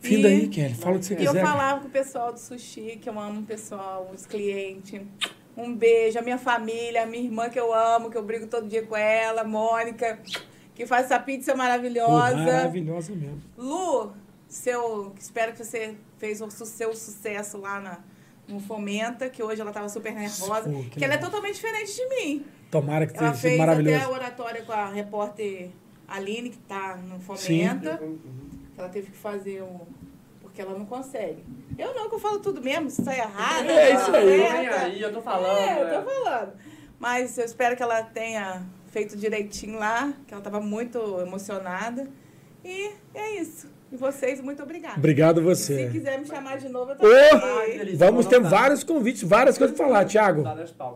Finda 0.01 0.29
E- 0.29 0.33
aí, 0.43 0.49
Kelly. 0.49 0.75
Fala 0.75 0.97
o 0.97 0.99
que 0.99 1.05
você 1.07 1.15
E 1.15 1.25
eu 1.25 1.33
quiser. 1.33 1.43
falava 1.43 1.81
com 1.81 1.89
o 1.89 1.91
pessoal 1.91 2.33
do 2.33 2.39
sushi, 2.39 2.99
que 3.01 3.09
eu 3.09 3.19
amo 3.19 3.41
o 3.41 3.45
pessoal, 3.45 4.11
os 4.15 4.27
clientes. 4.27 5.01
Um 5.57 5.75
beijo, 5.75 6.19
a 6.19 6.23
minha 6.23 6.37
família, 6.37 7.05
a 7.05 7.07
minha 7.07 7.25
irmã 7.25 7.49
que 7.49 7.59
eu 7.59 7.73
amo, 7.73 8.11
que 8.11 8.17
eu 8.19 8.23
brigo 8.23 8.47
todo 8.49 8.69
dia 8.69 8.83
com 8.85 8.97
ela, 8.97 9.43
a 9.43 9.45
Mônica, 9.45 10.19
que 10.75 10.85
faz 10.85 11.07
essa 11.07 11.19
pizza 11.19 11.55
maravilhosa. 11.55 12.37
maravilhosa 12.37 13.15
mesmo. 13.15 13.41
Lu, 13.57 14.13
seu, 14.49 15.15
espero 15.19 15.53
que 15.53 15.65
você 15.65 15.95
fez 16.19 16.41
o 16.43 16.51
seu 16.51 16.95
sucesso 16.95 17.57
lá 17.59 17.81
na, 17.81 17.99
no 18.49 18.61
Fomenta, 18.61 19.29
que 19.31 19.43
hoje 19.43 19.61
ela 19.61 19.71
estava 19.71 19.89
super 19.89 20.13
nervosa. 20.15 20.69
Pô, 20.69 20.83
que 20.83 20.91
que 20.91 21.05
ela 21.05 21.15
é 21.15 21.19
totalmente 21.19 21.55
diferente 21.55 21.95
de 21.95 22.07
mim. 22.09 22.45
Tomara 22.71 23.07
que 23.07 23.17
Ela 23.17 23.33
sido 23.33 23.41
fez 23.41 23.55
até 23.55 23.63
a 23.63 23.67
maravilhoso. 23.67 24.11
oratória 24.11 24.63
com 24.63 24.73
a 24.73 24.89
repórter 24.89 25.71
Aline, 26.09 26.51
que 26.51 26.57
está 26.59 26.97
no 26.97 27.17
Sim. 27.37 27.67
Fomenta. 27.67 28.03
Ela 28.77 28.89
teve 28.89 29.11
que 29.11 29.17
fazer 29.17 29.63
o. 29.63 29.87
Porque 30.41 30.61
ela 30.61 30.77
não 30.77 30.85
consegue. 30.85 31.45
Eu 31.79 31.95
não, 31.95 32.09
que 32.09 32.15
eu 32.15 32.19
falo 32.19 32.41
tudo 32.41 32.61
mesmo, 32.63 32.91
se 32.91 33.03
sai 33.03 33.19
errado. 33.21 33.69
É 33.71 33.95
isso 33.95 34.15
aí. 34.15 34.47
Aí, 34.69 35.01
eu 35.01 35.13
tô 35.13 35.23
falando. 35.23 35.59
É, 35.59 35.83
eu 35.83 36.03
tô 36.03 36.11
falando. 36.11 36.53
Mas 36.99 37.39
eu 37.39 37.45
espero 37.45 37.77
que 37.77 37.83
ela 37.83 38.03
tenha 38.03 38.63
feito 38.89 39.17
direitinho 39.17 39.79
lá, 39.79 40.13
que 40.27 40.35
ela 40.35 40.41
estava 40.41 40.61
muito 40.61 41.21
emocionada. 41.21 42.09
E 42.65 42.93
é 43.15 43.37
isso. 43.41 43.69
E 43.95 43.97
vocês, 43.97 44.41
muito 44.41 44.61
obrigada. 44.61 44.99
Obrigado 44.99 45.37
Se 45.39 45.45
você. 45.45 45.89
quiser 45.89 46.19
me 46.19 46.27
chamar 46.27 46.59
de 46.59 46.69
novo, 46.69 46.91
eu 46.91 46.97
tô 46.97 47.09
delícia, 47.09 47.97
Vamos 47.97 48.27
ter 48.27 48.41
vários 48.41 48.83
convites, 48.83 49.23
várias 49.23 49.57
coisas 49.57 49.77
pra 49.77 49.87
falar, 49.87 50.05
Thiago. 50.05 50.43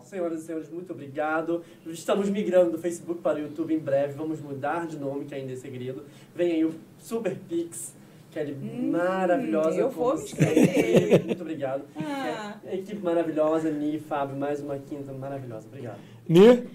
Senhoras 0.02 0.42
e 0.42 0.46
senhores, 0.46 0.68
muito 0.68 0.92
obrigado. 0.92 1.62
Estamos 1.86 2.28
migrando 2.28 2.72
do 2.72 2.78
Facebook 2.78 3.20
para 3.22 3.38
o 3.38 3.42
YouTube 3.42 3.72
em 3.72 3.78
breve. 3.78 4.14
Vamos 4.14 4.40
mudar 4.40 4.86
de 4.88 4.96
nome, 4.96 5.26
que 5.26 5.34
ainda 5.34 5.52
é 5.52 5.56
segredo. 5.56 6.02
Vem 6.34 6.50
aí 6.52 6.64
o 6.64 6.74
Super 6.98 7.36
Pix, 7.48 7.94
que 8.32 8.40
é 8.40 8.46
maravilhosa. 8.90 9.78
eu 9.78 9.90
vou 9.90 10.16
me 10.16 10.24
inscrever. 10.24 11.24
Muito 11.24 11.40
obrigado. 11.42 11.84
Ah. 11.96 12.56
É, 12.66 12.74
Equipe 12.74 13.00
maravilhosa, 13.02 13.70
Ni, 13.70 14.00
Fábio, 14.00 14.36
mais 14.36 14.60
uma 14.60 14.76
quinta 14.76 15.12
maravilhosa. 15.12 15.68
Obrigado. 15.68 15.98
Ni? 16.28 16.66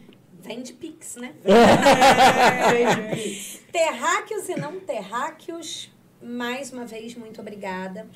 Vende 0.42 0.72
Pix, 0.74 1.18
né? 1.18 1.34
É. 1.44 2.94
Terráqueos 3.72 4.50
e 4.50 4.56
não 4.56 4.80
terráqueos, 4.80 5.92
mais 6.24 6.72
uma 6.72 6.86
vez, 6.86 7.16
muito 7.16 7.42
obrigada. 7.42 8.08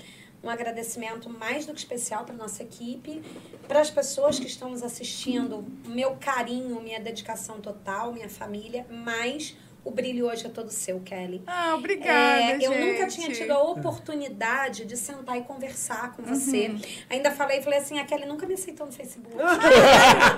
Um 0.43 0.49
agradecimento 0.49 1.29
mais 1.29 1.65
do 1.65 1.73
que 1.73 1.79
especial 1.79 2.23
para 2.23 2.35
nossa 2.35 2.63
equipe, 2.63 3.21
para 3.67 3.81
as 3.81 3.89
pessoas 3.89 4.39
que 4.39 4.45
estão 4.45 4.69
nos 4.69 4.83
assistindo, 4.83 5.65
meu 5.85 6.15
carinho, 6.15 6.79
minha 6.79 6.99
dedicação 6.99 7.59
total, 7.59 8.13
minha 8.13 8.29
família, 8.29 8.85
mas 8.89 9.55
o 9.87 9.91
brilho 9.91 10.27
hoje 10.27 10.45
é 10.45 10.49
todo 10.49 10.69
seu, 10.69 10.99
Kelly. 10.99 11.41
Ah, 11.47 11.75
obrigada, 11.75 12.11
É, 12.11 12.57
eu 12.61 12.77
nunca 12.77 13.07
tinha 13.07 13.31
tido 13.31 13.51
a 13.51 13.61
oportunidade 13.61 14.83
de 14.83 14.97
sentar 14.97 15.37
e 15.37 15.43
conversar 15.43 16.11
com 16.11 16.23
você. 16.23 16.75
Ainda 17.09 17.31
falei, 17.31 17.61
falei 17.61 17.79
assim, 17.79 17.97
a 17.97 18.03
Kelly 18.03 18.25
nunca 18.25 18.45
me 18.45 18.55
aceitou 18.55 18.85
no 18.85 18.91
Facebook. 18.91 19.33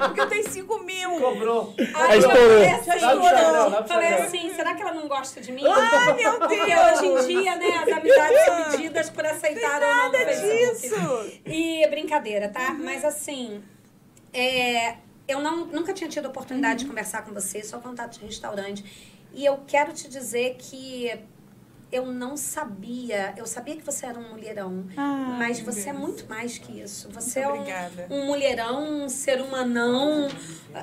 Porque 0.05 0.21
eu 0.21 0.29
tenho 0.29 0.47
5 0.47 0.79
mil. 0.83 1.19
Cobrou. 1.19 1.73
Aí 1.95 2.19
eu 2.19 2.29
falei 2.29 2.69
assim, 2.69 2.91
estourou, 2.91 3.87
falei 3.87 4.09
chegar. 4.09 4.23
assim, 4.25 4.53
será 4.53 4.75
que 4.75 4.81
ela 4.83 4.93
não 4.93 5.07
gosta 5.07 5.41
de 5.41 5.51
mim? 5.51 5.63
Ai, 5.65 6.13
meu 6.13 6.33
Porque 6.37 6.55
Deus. 6.55 6.99
hoje 6.99 7.05
em 7.07 7.39
dia, 7.39 7.55
né, 7.55 7.69
as 7.69 7.91
amizades 7.97 8.45
são 8.45 8.71
medidas 8.71 9.09
por 9.09 9.25
aceitar 9.25 9.81
ou 9.81 9.87
não 9.87 10.11
Nada 10.11 10.25
disso. 10.25 11.41
E 11.47 11.87
brincadeira, 11.87 12.49
tá? 12.49 12.71
Mas 12.73 13.03
assim, 13.03 13.63
é, 14.31 14.97
eu 15.27 15.41
não, 15.41 15.65
nunca 15.65 15.91
tinha 15.93 16.09
tido 16.09 16.27
a 16.27 16.29
oportunidade 16.29 16.83
de 16.83 16.85
conversar 16.85 17.23
com 17.23 17.33
você, 17.33 17.63
só 17.63 17.79
contato 17.79 18.19
de 18.19 18.25
restaurante. 18.25 19.18
E 19.33 19.45
eu 19.45 19.59
quero 19.67 19.93
te 19.93 20.07
dizer 20.09 20.55
que 20.57 21.11
eu 21.91 22.05
não 22.05 22.37
sabia, 22.37 23.33
eu 23.35 23.45
sabia 23.47 23.75
que 23.75 23.83
você 23.83 24.05
era 24.05 24.19
um 24.19 24.29
mulherão, 24.29 24.85
Ah, 24.95 25.35
mas 25.39 25.59
você 25.59 25.89
é 25.89 25.93
Deus. 25.93 25.97
muito 26.05 26.29
mais 26.29 26.57
que 26.57 26.79
isso. 26.81 27.09
Você 27.11 27.39
Muito 27.45 27.49
é 27.49 27.53
um, 27.53 27.61
obrigada. 27.61 28.07
um 28.11 28.25
mulherão, 28.25 29.03
um 29.05 29.09
ser 29.09 29.41
humanão, 29.41 30.27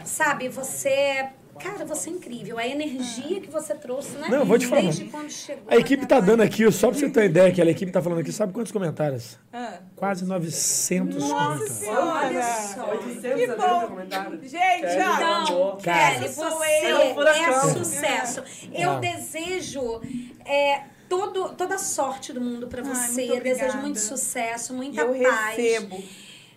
sabe? 0.05 0.49
Você, 0.49 1.29
cara, 1.59 1.85
você 1.85 2.09
é 2.11 2.13
incrível. 2.13 2.59
A 2.59 2.67
energia 2.67 3.41
que 3.41 3.51
você 3.51 3.75
trouxe, 3.75 4.17
né? 4.19 4.29
Não, 4.31 4.39
eu 4.39 4.45
vou 4.47 4.59
te 4.59 4.67
falar. 4.67 4.83
Desde 4.83 5.05
quando 5.07 5.31
chegou. 5.31 5.65
A 5.69 5.77
equipe 5.77 6.07
tá 6.07 6.21
dando 6.21 6.43
aqui, 6.43 6.71
só 6.71 6.89
pra 6.91 6.99
você 6.99 7.09
ter 7.11 7.21
uma 7.21 7.27
ideia, 7.27 7.53
que 7.53 7.61
a 7.63 7.67
equipe 7.67 7.91
tá 7.93 8.01
falando 8.03 8.21
aqui, 8.21 8.33
sabe 8.33 8.53
quantos 8.53 8.73
comentários? 8.73 9.39
Ah. 9.53 9.79
Quase 9.97 10.25
900 10.25 11.23
comentários. 11.23 11.71
Senhora. 11.73 12.27
Olha 12.27 12.43
só. 12.43 12.91
870 12.91 13.57
bom. 13.57 13.81
comentários. 13.89 14.51
Gente, 14.51 14.81
Kelly, 14.83 15.53
ó. 15.53 15.77
Cara. 15.77 16.15
Kelly, 16.21 16.33
Sou 16.33 16.51
você. 16.51 16.65
É 16.67 17.15
furacão. 17.15 17.43
é 17.71 17.73
sucesso. 17.75 18.43
Eu 18.73 18.91
Ah. 18.93 18.99
desejo 19.01 20.01
é, 20.45 20.83
todo, 21.09 21.51
toda 21.55 21.75
a 21.77 21.79
sorte 21.79 22.33
do 22.33 22.41
mundo 22.41 22.67
pra 22.67 22.83
Ai, 22.83 22.95
você. 22.95 23.23
muito 23.27 23.35
Eu 23.37 23.43
desejo 23.43 23.79
muito 23.79 23.99
sucesso, 23.99 24.75
muita 24.75 25.01
eu 25.03 25.15
paz. 25.23 25.57
recebo. 25.57 26.03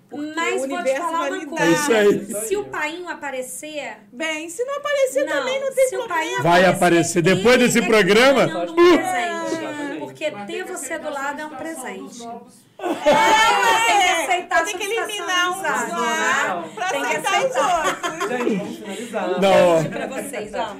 Porque 0.09 0.33
Mas 0.35 0.63
o 0.63 0.67
vou 0.67 0.83
te 0.83 0.95
falar 0.95 1.31
uma 1.31 1.45
coisa. 1.45 1.63
É 1.63 1.69
isso 1.71 1.93
aí. 1.93 2.25
Se 2.47 2.57
o 2.57 2.65
painho 2.65 3.07
aparecer. 3.07 3.97
Bem, 4.11 4.49
se 4.49 4.63
não 4.65 4.77
aparecer 4.77 5.23
não, 5.23 5.33
também, 5.33 5.59
não 5.61 5.73
tem 5.73 5.87
se 5.87 5.95
o 5.95 5.99
problema. 5.99 6.15
painho 6.21 6.43
Vai 6.43 6.65
aparecer. 6.65 7.21
Depois 7.21 7.57
desse 7.59 7.79
é 7.79 7.85
programa, 7.85 8.45
um 8.45 8.75
presente. 8.75 9.99
Porque 9.99 10.31
Mas 10.31 10.47
ter 10.47 10.63
você 10.65 10.97
do 10.97 11.07
aceitar 11.07 11.09
lado 11.11 11.41
é 11.41 11.45
um 11.45 11.49
presente. 11.51 12.19
novos. 12.19 12.53
Tem 12.79 12.85
que 12.87 14.09
aceitar 14.09 14.63
Tem 14.65 14.77
que 14.77 14.83
eliminar 14.83 15.53
de 15.53 15.91
lá 15.91 16.65
pra 16.73 16.87
Tem 16.89 17.01
que 17.01 17.15
aceitar 17.15 17.29
os 17.29 17.55
aceitar. 17.55 17.85
outros. 17.85 18.29
Gente, 18.29 18.55
vamos 18.57 18.77
finalizar. 18.77 19.41
Não. 19.41 19.83
Pra 19.89 20.07
vocês, 20.07 20.51
ó. 20.55 20.75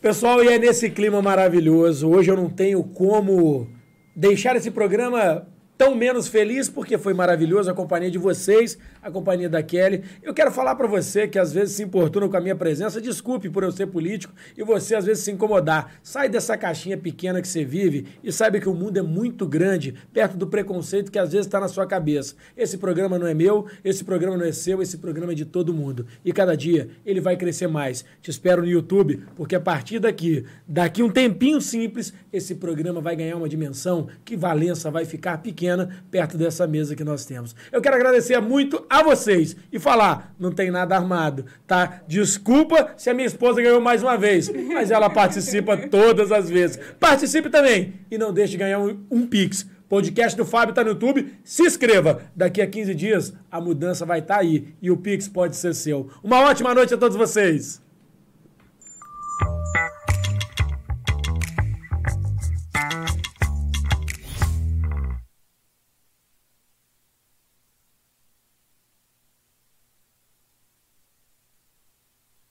Pessoal, 0.00 0.44
e 0.44 0.48
é 0.48 0.58
nesse 0.58 0.90
clima 0.90 1.22
maravilhoso. 1.22 2.10
Hoje 2.10 2.30
eu 2.30 2.36
não 2.36 2.50
tenho 2.50 2.82
como 2.84 3.68
deixar 4.14 4.56
esse 4.56 4.70
programa 4.70 5.46
tão 5.80 5.94
menos 5.94 6.28
feliz, 6.28 6.68
porque 6.68 6.98
foi 6.98 7.14
maravilhoso 7.14 7.70
a 7.70 7.72
companhia 7.72 8.10
de 8.10 8.18
vocês, 8.18 8.76
a 9.00 9.10
companhia 9.10 9.48
da 9.48 9.62
Kelly. 9.62 10.04
Eu 10.22 10.34
quero 10.34 10.50
falar 10.50 10.74
para 10.74 10.86
você 10.86 11.26
que 11.26 11.38
às 11.38 11.54
vezes 11.54 11.74
se 11.74 11.82
importuna 11.82 12.28
com 12.28 12.36
a 12.36 12.40
minha 12.40 12.54
presença, 12.54 13.00
desculpe 13.00 13.48
por 13.48 13.62
eu 13.62 13.72
ser 13.72 13.86
político 13.86 14.34
e 14.58 14.62
você 14.62 14.94
às 14.94 15.06
vezes 15.06 15.24
se 15.24 15.30
incomodar. 15.30 15.94
Sai 16.02 16.28
dessa 16.28 16.54
caixinha 16.54 16.98
pequena 16.98 17.40
que 17.40 17.48
você 17.48 17.64
vive 17.64 18.08
e 18.22 18.30
saiba 18.30 18.60
que 18.60 18.68
o 18.68 18.74
mundo 18.74 18.98
é 18.98 19.02
muito 19.02 19.46
grande, 19.46 19.94
perto 20.12 20.36
do 20.36 20.46
preconceito 20.46 21.10
que 21.10 21.18
às 21.18 21.32
vezes 21.32 21.46
está 21.46 21.58
na 21.58 21.66
sua 21.66 21.86
cabeça. 21.86 22.34
Esse 22.54 22.76
programa 22.76 23.18
não 23.18 23.26
é 23.26 23.32
meu, 23.32 23.64
esse 23.82 24.04
programa 24.04 24.36
não 24.36 24.44
é 24.44 24.52
seu, 24.52 24.82
esse 24.82 24.98
programa 24.98 25.32
é 25.32 25.34
de 25.34 25.46
todo 25.46 25.72
mundo. 25.72 26.04
E 26.22 26.30
cada 26.30 26.54
dia 26.54 26.90
ele 27.06 27.22
vai 27.22 27.38
crescer 27.38 27.68
mais. 27.68 28.04
Te 28.20 28.30
espero 28.30 28.60
no 28.60 28.68
YouTube, 28.68 29.22
porque 29.34 29.54
a 29.54 29.60
partir 29.60 29.98
daqui, 29.98 30.44
daqui 30.68 31.02
um 31.02 31.08
tempinho 31.08 31.58
simples, 31.58 32.12
esse 32.30 32.56
programa 32.56 33.00
vai 33.00 33.16
ganhar 33.16 33.38
uma 33.38 33.48
dimensão 33.48 34.08
que 34.26 34.36
Valença 34.36 34.90
vai 34.90 35.06
ficar 35.06 35.38
pequena 35.38 35.69
perto 36.10 36.36
dessa 36.36 36.66
mesa 36.66 36.96
que 36.96 37.04
nós 37.04 37.24
temos. 37.24 37.54
Eu 37.70 37.80
quero 37.80 37.96
agradecer 37.96 38.40
muito 38.40 38.84
a 38.88 39.02
vocês 39.02 39.56
e 39.72 39.78
falar, 39.78 40.34
não 40.38 40.52
tem 40.52 40.70
nada 40.70 40.96
armado, 40.96 41.44
tá? 41.66 42.02
Desculpa 42.06 42.94
se 42.96 43.10
a 43.10 43.14
minha 43.14 43.26
esposa 43.26 43.62
ganhou 43.62 43.80
mais 43.80 44.02
uma 44.02 44.16
vez, 44.16 44.50
mas 44.68 44.90
ela 44.90 45.10
participa 45.10 45.76
todas 45.76 46.32
as 46.32 46.48
vezes. 46.48 46.78
Participe 46.98 47.50
também 47.50 47.94
e 48.10 48.18
não 48.18 48.32
deixe 48.32 48.52
de 48.52 48.58
ganhar 48.58 48.78
um, 48.78 48.98
um 49.10 49.26
Pix. 49.26 49.66
Podcast 49.88 50.36
do 50.36 50.44
Fábio 50.44 50.72
tá 50.72 50.84
no 50.84 50.90
YouTube. 50.90 51.34
Se 51.42 51.64
inscreva. 51.64 52.22
Daqui 52.34 52.62
a 52.62 52.66
15 52.66 52.94
dias 52.94 53.34
a 53.50 53.60
mudança 53.60 54.06
vai 54.06 54.20
estar 54.20 54.38
aí 54.38 54.72
e 54.80 54.88
o 54.88 54.96
Pix 54.96 55.28
pode 55.28 55.56
ser 55.56 55.74
seu. 55.74 56.08
Uma 56.22 56.40
ótima 56.42 56.72
noite 56.72 56.94
a 56.94 56.96
todos 56.96 57.16
vocês. 57.16 57.82